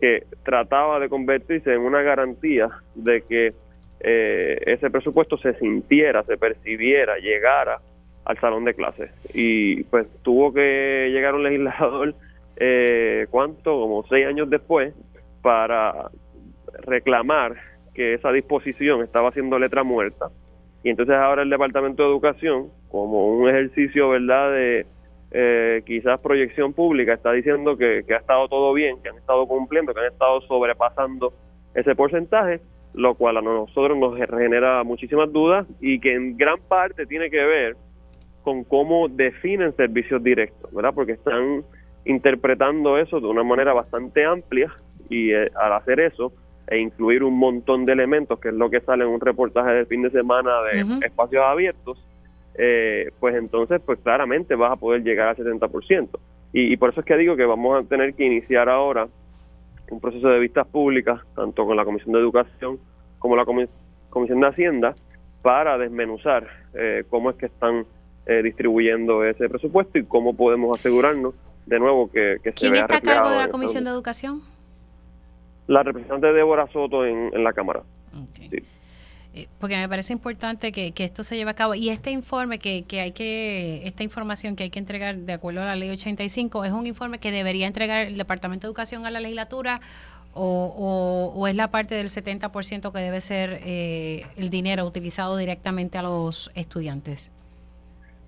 que 0.00 0.24
trataba 0.42 0.98
de 0.98 1.08
convertirse 1.08 1.72
en 1.72 1.80
una 1.80 2.02
garantía 2.02 2.68
de 2.94 3.22
que 3.22 3.48
eh, 4.00 4.58
ese 4.66 4.90
presupuesto 4.90 5.36
se 5.36 5.54
sintiera, 5.54 6.24
se 6.24 6.36
percibiera, 6.36 7.18
llegara 7.18 7.80
al 8.24 8.38
salón 8.40 8.64
de 8.64 8.74
clases. 8.74 9.10
Y 9.32 9.84
pues 9.84 10.08
tuvo 10.22 10.52
que 10.52 11.08
llegar 11.12 11.34
un 11.34 11.42
legislador, 11.44 12.14
eh, 12.56 13.26
¿cuánto? 13.30 13.72
Como 13.72 14.02
seis 14.04 14.26
años 14.26 14.50
después, 14.50 14.94
para 15.40 16.10
reclamar 16.84 17.54
que 17.94 18.14
esa 18.14 18.32
disposición 18.32 19.02
estaba 19.02 19.28
haciendo 19.28 19.58
letra 19.58 19.84
muerta 19.84 20.30
y 20.84 20.90
entonces 20.90 21.14
ahora 21.14 21.42
el 21.42 21.50
Departamento 21.50 22.02
de 22.02 22.08
Educación, 22.08 22.68
como 22.88 23.28
un 23.28 23.48
ejercicio, 23.48 24.10
¿verdad?, 24.10 24.52
de, 24.52 24.86
eh, 25.30 25.82
quizás 25.86 26.20
proyección 26.20 26.74
pública 26.74 27.14
está 27.14 27.32
diciendo 27.32 27.76
que, 27.76 28.02
que 28.06 28.14
ha 28.14 28.18
estado 28.18 28.48
todo 28.48 28.72
bien, 28.74 29.00
que 29.02 29.08
han 29.08 29.16
estado 29.16 29.46
cumpliendo, 29.46 29.94
que 29.94 30.00
han 30.00 30.12
estado 30.12 30.40
sobrepasando 30.42 31.32
ese 31.74 31.94
porcentaje, 31.94 32.60
lo 32.94 33.14
cual 33.14 33.38
a 33.38 33.40
nosotros 33.40 33.96
nos 33.96 34.16
genera 34.16 34.84
muchísimas 34.84 35.32
dudas 35.32 35.66
y 35.80 36.00
que 36.00 36.14
en 36.14 36.36
gran 36.36 36.58
parte 36.68 37.06
tiene 37.06 37.30
que 37.30 37.42
ver 37.42 37.76
con 38.42 38.64
cómo 38.64 39.08
definen 39.08 39.74
servicios 39.76 40.22
directos, 40.22 40.72
¿verdad? 40.74 40.92
Porque 40.94 41.12
están 41.12 41.64
interpretando 42.04 42.98
eso 42.98 43.20
de 43.20 43.26
una 43.26 43.44
manera 43.44 43.72
bastante 43.72 44.24
amplia 44.24 44.70
y 45.08 45.32
eh, 45.32 45.46
al 45.54 45.72
hacer 45.74 46.00
eso 46.00 46.32
e 46.66 46.78
incluir 46.78 47.22
un 47.22 47.38
montón 47.38 47.84
de 47.84 47.92
elementos, 47.92 48.38
que 48.38 48.48
es 48.48 48.54
lo 48.54 48.70
que 48.70 48.80
sale 48.80 49.04
en 49.04 49.10
un 49.10 49.20
reportaje 49.20 49.72
del 49.72 49.86
fin 49.86 50.02
de 50.02 50.10
semana 50.10 50.62
de 50.62 51.06
espacios 51.06 51.42
abiertos, 51.42 52.02
eh, 52.54 53.10
pues 53.18 53.34
entonces 53.34 53.80
pues 53.84 53.98
claramente 54.00 54.54
vas 54.54 54.72
a 54.72 54.76
poder 54.76 55.02
llegar 55.02 55.28
al 55.28 55.36
70%. 55.36 56.08
Y, 56.52 56.72
y 56.72 56.76
por 56.76 56.90
eso 56.90 57.00
es 57.00 57.06
que 57.06 57.16
digo 57.16 57.36
que 57.36 57.44
vamos 57.44 57.74
a 57.74 57.88
tener 57.88 58.14
que 58.14 58.24
iniciar 58.24 58.68
ahora 58.68 59.08
un 59.90 60.00
proceso 60.00 60.28
de 60.28 60.38
vistas 60.38 60.66
públicas, 60.66 61.20
tanto 61.34 61.66
con 61.66 61.76
la 61.76 61.84
Comisión 61.84 62.12
de 62.12 62.20
Educación 62.20 62.78
como 63.18 63.36
la 63.36 63.44
Comisión 63.44 64.40
de 64.40 64.46
Hacienda, 64.46 64.94
para 65.42 65.78
desmenuzar 65.78 66.46
eh, 66.74 67.04
cómo 67.08 67.30
es 67.30 67.36
que 67.36 67.46
están 67.46 67.84
eh, 68.26 68.42
distribuyendo 68.42 69.24
ese 69.24 69.48
presupuesto 69.48 69.98
y 69.98 70.04
cómo 70.04 70.34
podemos 70.34 70.78
asegurarnos 70.78 71.34
de 71.66 71.78
nuevo 71.78 72.10
que, 72.10 72.38
que 72.42 72.52
se 72.52 72.70
vea 72.70 72.82
está 72.82 72.96
a 72.96 73.00
cargo 73.00 73.30
de 73.30 73.38
la 73.38 73.48
Comisión 73.48 73.84
de 73.84 73.90
Educación? 73.90 74.40
La 75.66 75.82
representante 75.82 76.32
Débora 76.32 76.66
Soto 76.72 77.04
en, 77.06 77.30
la 77.42 77.52
Cámara. 77.52 77.82
Eh, 79.34 79.46
porque 79.58 79.76
me 79.76 79.88
parece 79.88 80.12
importante 80.12 80.72
que, 80.72 80.92
esto 80.96 81.22
se 81.22 81.36
lleve 81.36 81.50
a 81.50 81.54
cabo. 81.54 81.74
Y 81.74 81.88
este 81.88 82.10
informe 82.10 82.58
que, 82.58 82.84
que 82.84 83.00
hay 83.00 83.12
que, 83.12 83.86
esta 83.86 84.02
información 84.02 84.56
que 84.56 84.64
hay 84.64 84.70
que 84.70 84.78
entregar 84.78 85.16
de 85.16 85.32
acuerdo 85.32 85.62
a 85.62 85.64
la 85.64 85.76
ley 85.76 85.90
85, 85.90 86.64
¿es 86.64 86.72
un 86.72 86.86
informe 86.86 87.18
que 87.18 87.30
debería 87.30 87.66
entregar 87.66 88.06
el 88.06 88.18
Departamento 88.18 88.66
de 88.66 88.68
Educación 88.68 89.06
a 89.06 89.10
la 89.10 89.20
legislatura 89.20 89.80
o, 90.34 91.32
o, 91.34 91.46
es 91.46 91.54
la 91.54 91.70
parte 91.70 91.94
del 91.94 92.06
70% 92.06 92.92
que 92.92 92.98
debe 92.98 93.20
ser 93.20 93.60
eh, 93.64 94.24
el 94.36 94.50
dinero 94.50 94.86
utilizado 94.86 95.36
directamente 95.36 95.98
a 95.98 96.02
los 96.02 96.50
estudiantes? 96.54 97.30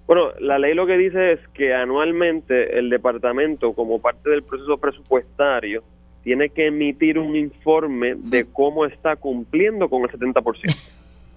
Bueno, 0.06 0.32
la 0.38 0.58
ley 0.58 0.74
lo 0.74 0.86
que 0.86 0.98
dice 0.98 1.32
es 1.32 1.40
que 1.54 1.72
anualmente 1.72 2.78
el 2.78 2.90
departamento, 2.90 3.72
como 3.72 4.00
parte 4.00 4.28
del 4.28 4.42
proceso 4.42 4.76
presupuestario, 4.76 5.82
tiene 6.24 6.48
que 6.48 6.66
emitir 6.66 7.18
un 7.18 7.36
informe 7.36 8.14
de 8.16 8.46
cómo 8.46 8.86
está 8.86 9.14
cumpliendo 9.14 9.88
con 9.88 10.02
el 10.02 10.08
70%. 10.08 10.74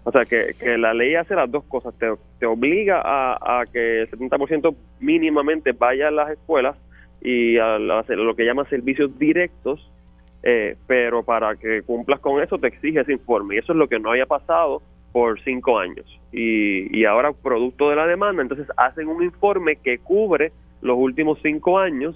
O 0.05 0.11
sea, 0.13 0.23
que, 0.23 0.55
que 0.57 0.77
la 0.77 0.93
ley 0.93 1.15
hace 1.15 1.35
las 1.35 1.51
dos 1.51 1.65
cosas. 1.65 1.93
Te, 1.99 2.07
te 2.39 2.45
obliga 2.45 3.01
a, 3.03 3.65
que 3.65 4.01
el 4.01 4.09
70% 4.09 4.73
mínimamente 5.01 5.73
vaya 5.73 6.07
a 6.07 6.11
las 6.11 6.31
escuelas 6.31 6.77
y 7.21 7.57
a, 7.57 7.77
lo 7.77 8.35
que 8.35 8.45
llama 8.45 8.63
servicios 8.69 9.19
directos, 9.19 9.91
eh, 10.43 10.77
pero 10.87 11.23
para 11.23 11.57
que 11.57 11.81
cumplas 11.81 12.21
con 12.21 12.41
eso 12.41 12.57
te 12.57 12.67
exige 12.67 13.01
ese 13.01 13.11
informe. 13.11 13.55
Y 13.55 13.57
eso 13.57 13.73
es 13.73 13.77
lo 13.77 13.89
que 13.89 13.99
no 13.99 14.11
había 14.11 14.25
pasado 14.25 14.81
por 15.11 15.41
cinco 15.41 15.77
años. 15.77 16.05
Y, 16.31 16.97
y 16.97 17.03
ahora, 17.03 17.33
producto 17.33 17.89
de 17.89 17.97
la 17.97 18.07
demanda, 18.07 18.41
entonces 18.41 18.67
hacen 18.77 19.09
un 19.09 19.21
informe 19.21 19.75
que 19.75 19.97
cubre 19.97 20.53
los 20.81 20.97
últimos 20.97 21.39
cinco 21.43 21.77
años 21.77 22.15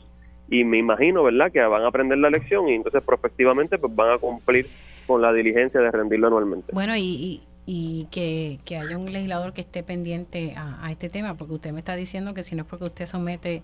y 0.52 0.66
me 0.66 0.78
imagino, 0.78 1.24
¿verdad?, 1.24 1.50
que 1.50 1.62
van 1.62 1.84
a 1.84 1.88
aprender 1.88 2.18
la 2.18 2.30
lección 2.30 2.68
y 2.68 2.74
entonces 2.74 3.02
prospectivamente 3.04 3.78
pues 3.78 3.96
van 3.96 4.12
a 4.12 4.18
cumplir 4.18 4.68
con 5.08 5.22
la 5.22 5.32
diligencia 5.32 5.80
de 5.80 5.90
rendirlo 5.90 6.28
anualmente. 6.28 6.74
Bueno, 6.74 6.96
y, 6.98 7.42
y, 7.66 8.08
que, 8.12 8.60
que, 8.66 8.78
haya 8.78 8.98
un 8.98 9.12
legislador 9.12 9.54
que 9.54 9.62
esté 9.62 9.82
pendiente 9.82 10.54
a, 10.58 10.92
este 10.92 11.10
tema, 11.10 11.36
porque 11.36 11.54
usted 11.54 11.72
me 11.72 11.80
está 11.80 11.96
diciendo 11.96 12.34
que 12.34 12.44
si 12.44 12.56
no 12.56 12.64
es 12.64 12.68
porque 12.68 12.84
usted 12.84 13.06
somete 13.06 13.64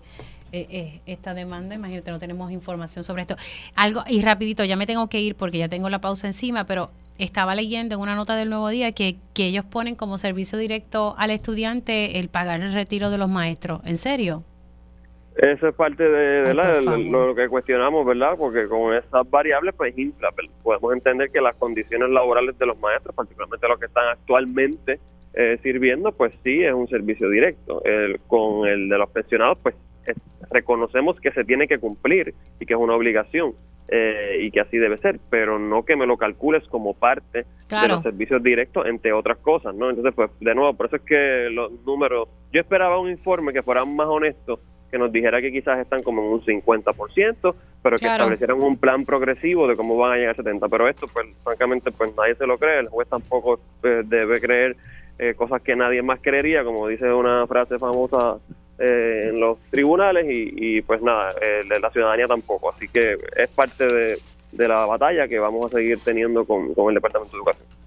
eh, 0.50 0.66
eh, 0.70 1.00
esta 1.04 1.34
demanda, 1.34 1.74
imagínate, 1.74 2.10
no 2.10 2.18
tenemos 2.18 2.50
información 2.50 3.04
sobre 3.04 3.20
esto. 3.22 3.36
Algo, 3.74 4.02
y 4.08 4.22
rapidito, 4.22 4.64
ya 4.64 4.76
me 4.76 4.86
tengo 4.86 5.08
que 5.08 5.20
ir 5.20 5.34
porque 5.34 5.58
ya 5.58 5.68
tengo 5.68 5.90
la 5.90 6.00
pausa 6.00 6.26
encima, 6.26 6.64
pero 6.64 6.90
estaba 7.18 7.54
leyendo 7.54 7.96
en 7.96 8.00
una 8.00 8.14
nota 8.14 8.34
del 8.34 8.48
Nuevo 8.48 8.70
Día 8.70 8.92
que, 8.92 9.16
que 9.34 9.44
ellos 9.48 9.66
ponen 9.66 9.94
como 9.94 10.16
servicio 10.16 10.56
directo 10.56 11.14
al 11.18 11.32
estudiante 11.32 12.18
el 12.18 12.30
pagar 12.30 12.62
el 12.62 12.72
retiro 12.72 13.10
de 13.10 13.18
los 13.18 13.28
maestros. 13.28 13.82
¿En 13.84 13.98
serio? 13.98 14.42
Eso 15.38 15.68
es 15.68 15.74
parte 15.76 16.02
de, 16.02 16.52
lo, 16.52 17.32
que 17.32 17.48
cuestionamos, 17.48 18.04
¿verdad? 18.04 18.32
Porque 18.36 18.66
con 18.66 18.92
esas 18.92 19.30
variables, 19.30 19.72
pues 19.76 19.96
infla. 19.96 20.30
Podemos 20.64 20.92
entender 20.92 21.30
que 21.30 21.40
las 21.40 21.54
condiciones 21.54 22.10
laborales 22.10 22.58
de 22.58 22.66
los 22.66 22.76
maestros, 22.80 23.14
particularmente 23.14 23.68
los 23.68 23.78
que 23.78 23.86
están 23.86 24.08
actualmente 24.08 24.98
eh, 25.34 25.56
sirviendo, 25.62 26.10
pues 26.10 26.36
sí 26.42 26.64
es 26.64 26.72
un 26.72 26.88
servicio 26.88 27.30
directo. 27.30 27.84
El, 27.84 28.18
con 28.26 28.66
el 28.66 28.88
de 28.88 28.98
los 28.98 29.08
pensionados, 29.10 29.60
pues 29.60 29.76
reconocemos 30.50 31.20
que 31.20 31.30
se 31.30 31.44
tiene 31.44 31.68
que 31.68 31.78
cumplir 31.78 32.34
y 32.58 32.66
que 32.66 32.74
es 32.74 32.80
una 32.80 32.94
obligación 32.94 33.52
eh, 33.90 34.40
y 34.40 34.50
que 34.50 34.60
así 34.60 34.76
debe 34.76 34.96
ser, 34.96 35.20
pero 35.30 35.60
no 35.60 35.84
que 35.84 35.94
me 35.94 36.06
lo 36.06 36.16
calcules 36.16 36.66
como 36.68 36.94
parte 36.94 37.46
de 37.68 37.88
los 37.88 38.02
servicios 38.02 38.42
directos, 38.42 38.86
entre 38.86 39.12
otras 39.12 39.38
cosas, 39.38 39.72
¿no? 39.74 39.88
Entonces, 39.88 40.14
pues 40.16 40.30
de 40.40 40.54
nuevo, 40.54 40.74
por 40.74 40.86
eso 40.86 40.96
es 40.96 41.02
que 41.02 41.48
los 41.50 41.70
números, 41.86 42.28
yo 42.52 42.60
esperaba 42.60 42.98
un 42.98 43.08
informe 43.08 43.52
que 43.52 43.62
fuera 43.62 43.84
más 43.84 44.08
honesto 44.08 44.58
que 44.90 44.98
nos 44.98 45.12
dijera 45.12 45.40
que 45.40 45.52
quizás 45.52 45.78
están 45.78 46.02
como 46.02 46.22
en 46.22 46.28
un 46.28 46.42
50%, 46.42 47.54
pero 47.82 47.98
que 47.98 48.06
establecieran 48.06 48.62
un 48.62 48.76
plan 48.76 49.04
progresivo 49.04 49.66
de 49.66 49.76
cómo 49.76 49.96
van 49.96 50.12
a 50.12 50.16
llegar 50.16 50.34
a 50.38 50.42
70%. 50.42 50.68
Pero 50.70 50.88
esto, 50.88 51.06
pues, 51.08 51.26
francamente, 51.44 51.90
pues 51.90 52.14
nadie 52.16 52.34
se 52.34 52.46
lo 52.46 52.58
cree. 52.58 52.80
El 52.80 52.88
juez 52.88 53.08
tampoco 53.08 53.60
eh, 53.82 54.02
debe 54.04 54.40
creer 54.40 54.76
eh, 55.18 55.34
cosas 55.34 55.60
que 55.62 55.76
nadie 55.76 56.02
más 56.02 56.20
creería, 56.20 56.64
como 56.64 56.88
dice 56.88 57.12
una 57.12 57.46
frase 57.46 57.78
famosa 57.78 58.38
eh, 58.78 59.28
en 59.30 59.40
los 59.40 59.58
tribunales, 59.70 60.26
y, 60.28 60.80
pues 60.82 61.02
nada, 61.02 61.28
la 61.80 61.90
ciudadanía 61.90 62.26
tampoco. 62.26 62.70
Así 62.70 62.88
que 62.88 63.16
es 63.36 63.48
parte 63.50 63.86
de, 63.86 64.18
la 64.68 64.86
batalla 64.86 65.28
que 65.28 65.38
vamos 65.38 65.66
a 65.66 65.76
seguir 65.76 65.98
teniendo 66.02 66.44
con, 66.44 66.72
con 66.74 66.88
el 66.88 66.94
Departamento 66.94 67.32
de 67.32 67.38
Educación. 67.38 67.77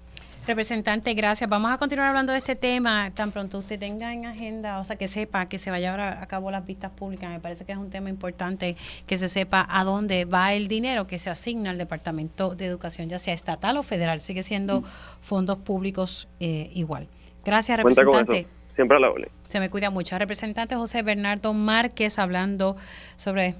Representante, 0.46 1.14
gracias. 1.14 1.48
Vamos 1.48 1.70
a 1.70 1.78
continuar 1.78 2.08
hablando 2.08 2.32
de 2.32 2.40
este 2.40 2.56
tema 2.56 3.12
tan 3.14 3.30
pronto 3.30 3.58
usted 3.58 3.78
tenga 3.78 4.12
en 4.12 4.26
agenda, 4.26 4.80
o 4.80 4.84
sea, 4.84 4.96
que 4.96 5.06
sepa 5.06 5.46
que 5.46 5.58
se 5.58 5.70
vaya 5.70 5.94
a 5.94 6.22
a 6.22 6.26
cabo 6.26 6.50
las 6.50 6.66
vistas 6.66 6.90
públicas. 6.90 7.30
Me 7.30 7.38
parece 7.38 7.64
que 7.64 7.72
es 7.72 7.78
un 7.78 7.90
tema 7.90 8.10
importante 8.10 8.76
que 9.06 9.16
se 9.18 9.28
sepa 9.28 9.66
a 9.70 9.84
dónde 9.84 10.24
va 10.24 10.52
el 10.52 10.66
dinero 10.66 11.06
que 11.06 11.20
se 11.20 11.30
asigna 11.30 11.70
al 11.70 11.78
Departamento 11.78 12.56
de 12.56 12.66
Educación, 12.66 13.08
ya 13.08 13.20
sea 13.20 13.34
estatal 13.34 13.76
o 13.76 13.84
federal. 13.84 14.20
Sigue 14.20 14.42
siendo 14.42 14.82
fondos 15.20 15.58
públicos 15.58 16.28
eh, 16.40 16.70
igual. 16.74 17.08
Gracias, 17.44 17.78
representante. 17.78 18.46
Siempre 18.74 18.96
a 18.96 19.00
la 19.00 19.12
Se 19.48 19.60
me 19.60 19.70
cuida 19.70 19.90
mucho. 19.90 20.18
Representante 20.18 20.74
José 20.74 21.02
Bernardo 21.02 21.52
Márquez 21.52 22.18
hablando 22.18 22.76
sobre 23.16 23.54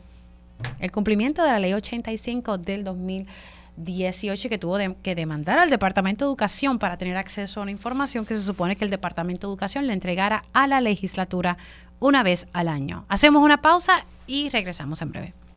el 0.80 0.90
cumplimiento 0.90 1.44
de 1.44 1.52
la 1.52 1.58
ley 1.58 1.74
85 1.74 2.58
del 2.58 2.82
2000. 2.82 3.26
18 3.76 4.48
que 4.48 4.58
tuvo 4.58 4.76
que 5.02 5.14
demandar 5.14 5.58
al 5.58 5.70
Departamento 5.70 6.24
de 6.24 6.28
Educación 6.28 6.78
para 6.78 6.96
tener 6.96 7.16
acceso 7.16 7.60
a 7.60 7.62
una 7.62 7.72
información 7.72 8.26
que 8.26 8.36
se 8.36 8.44
supone 8.44 8.76
que 8.76 8.84
el 8.84 8.90
Departamento 8.90 9.46
de 9.46 9.52
Educación 9.52 9.86
le 9.86 9.92
entregara 9.92 10.42
a 10.52 10.66
la 10.66 10.80
legislatura 10.80 11.56
una 11.98 12.22
vez 12.22 12.48
al 12.52 12.68
año. 12.68 13.04
Hacemos 13.08 13.42
una 13.42 13.62
pausa 13.62 14.04
y 14.26 14.48
regresamos 14.50 15.00
en 15.02 15.10
breve. 15.12 15.34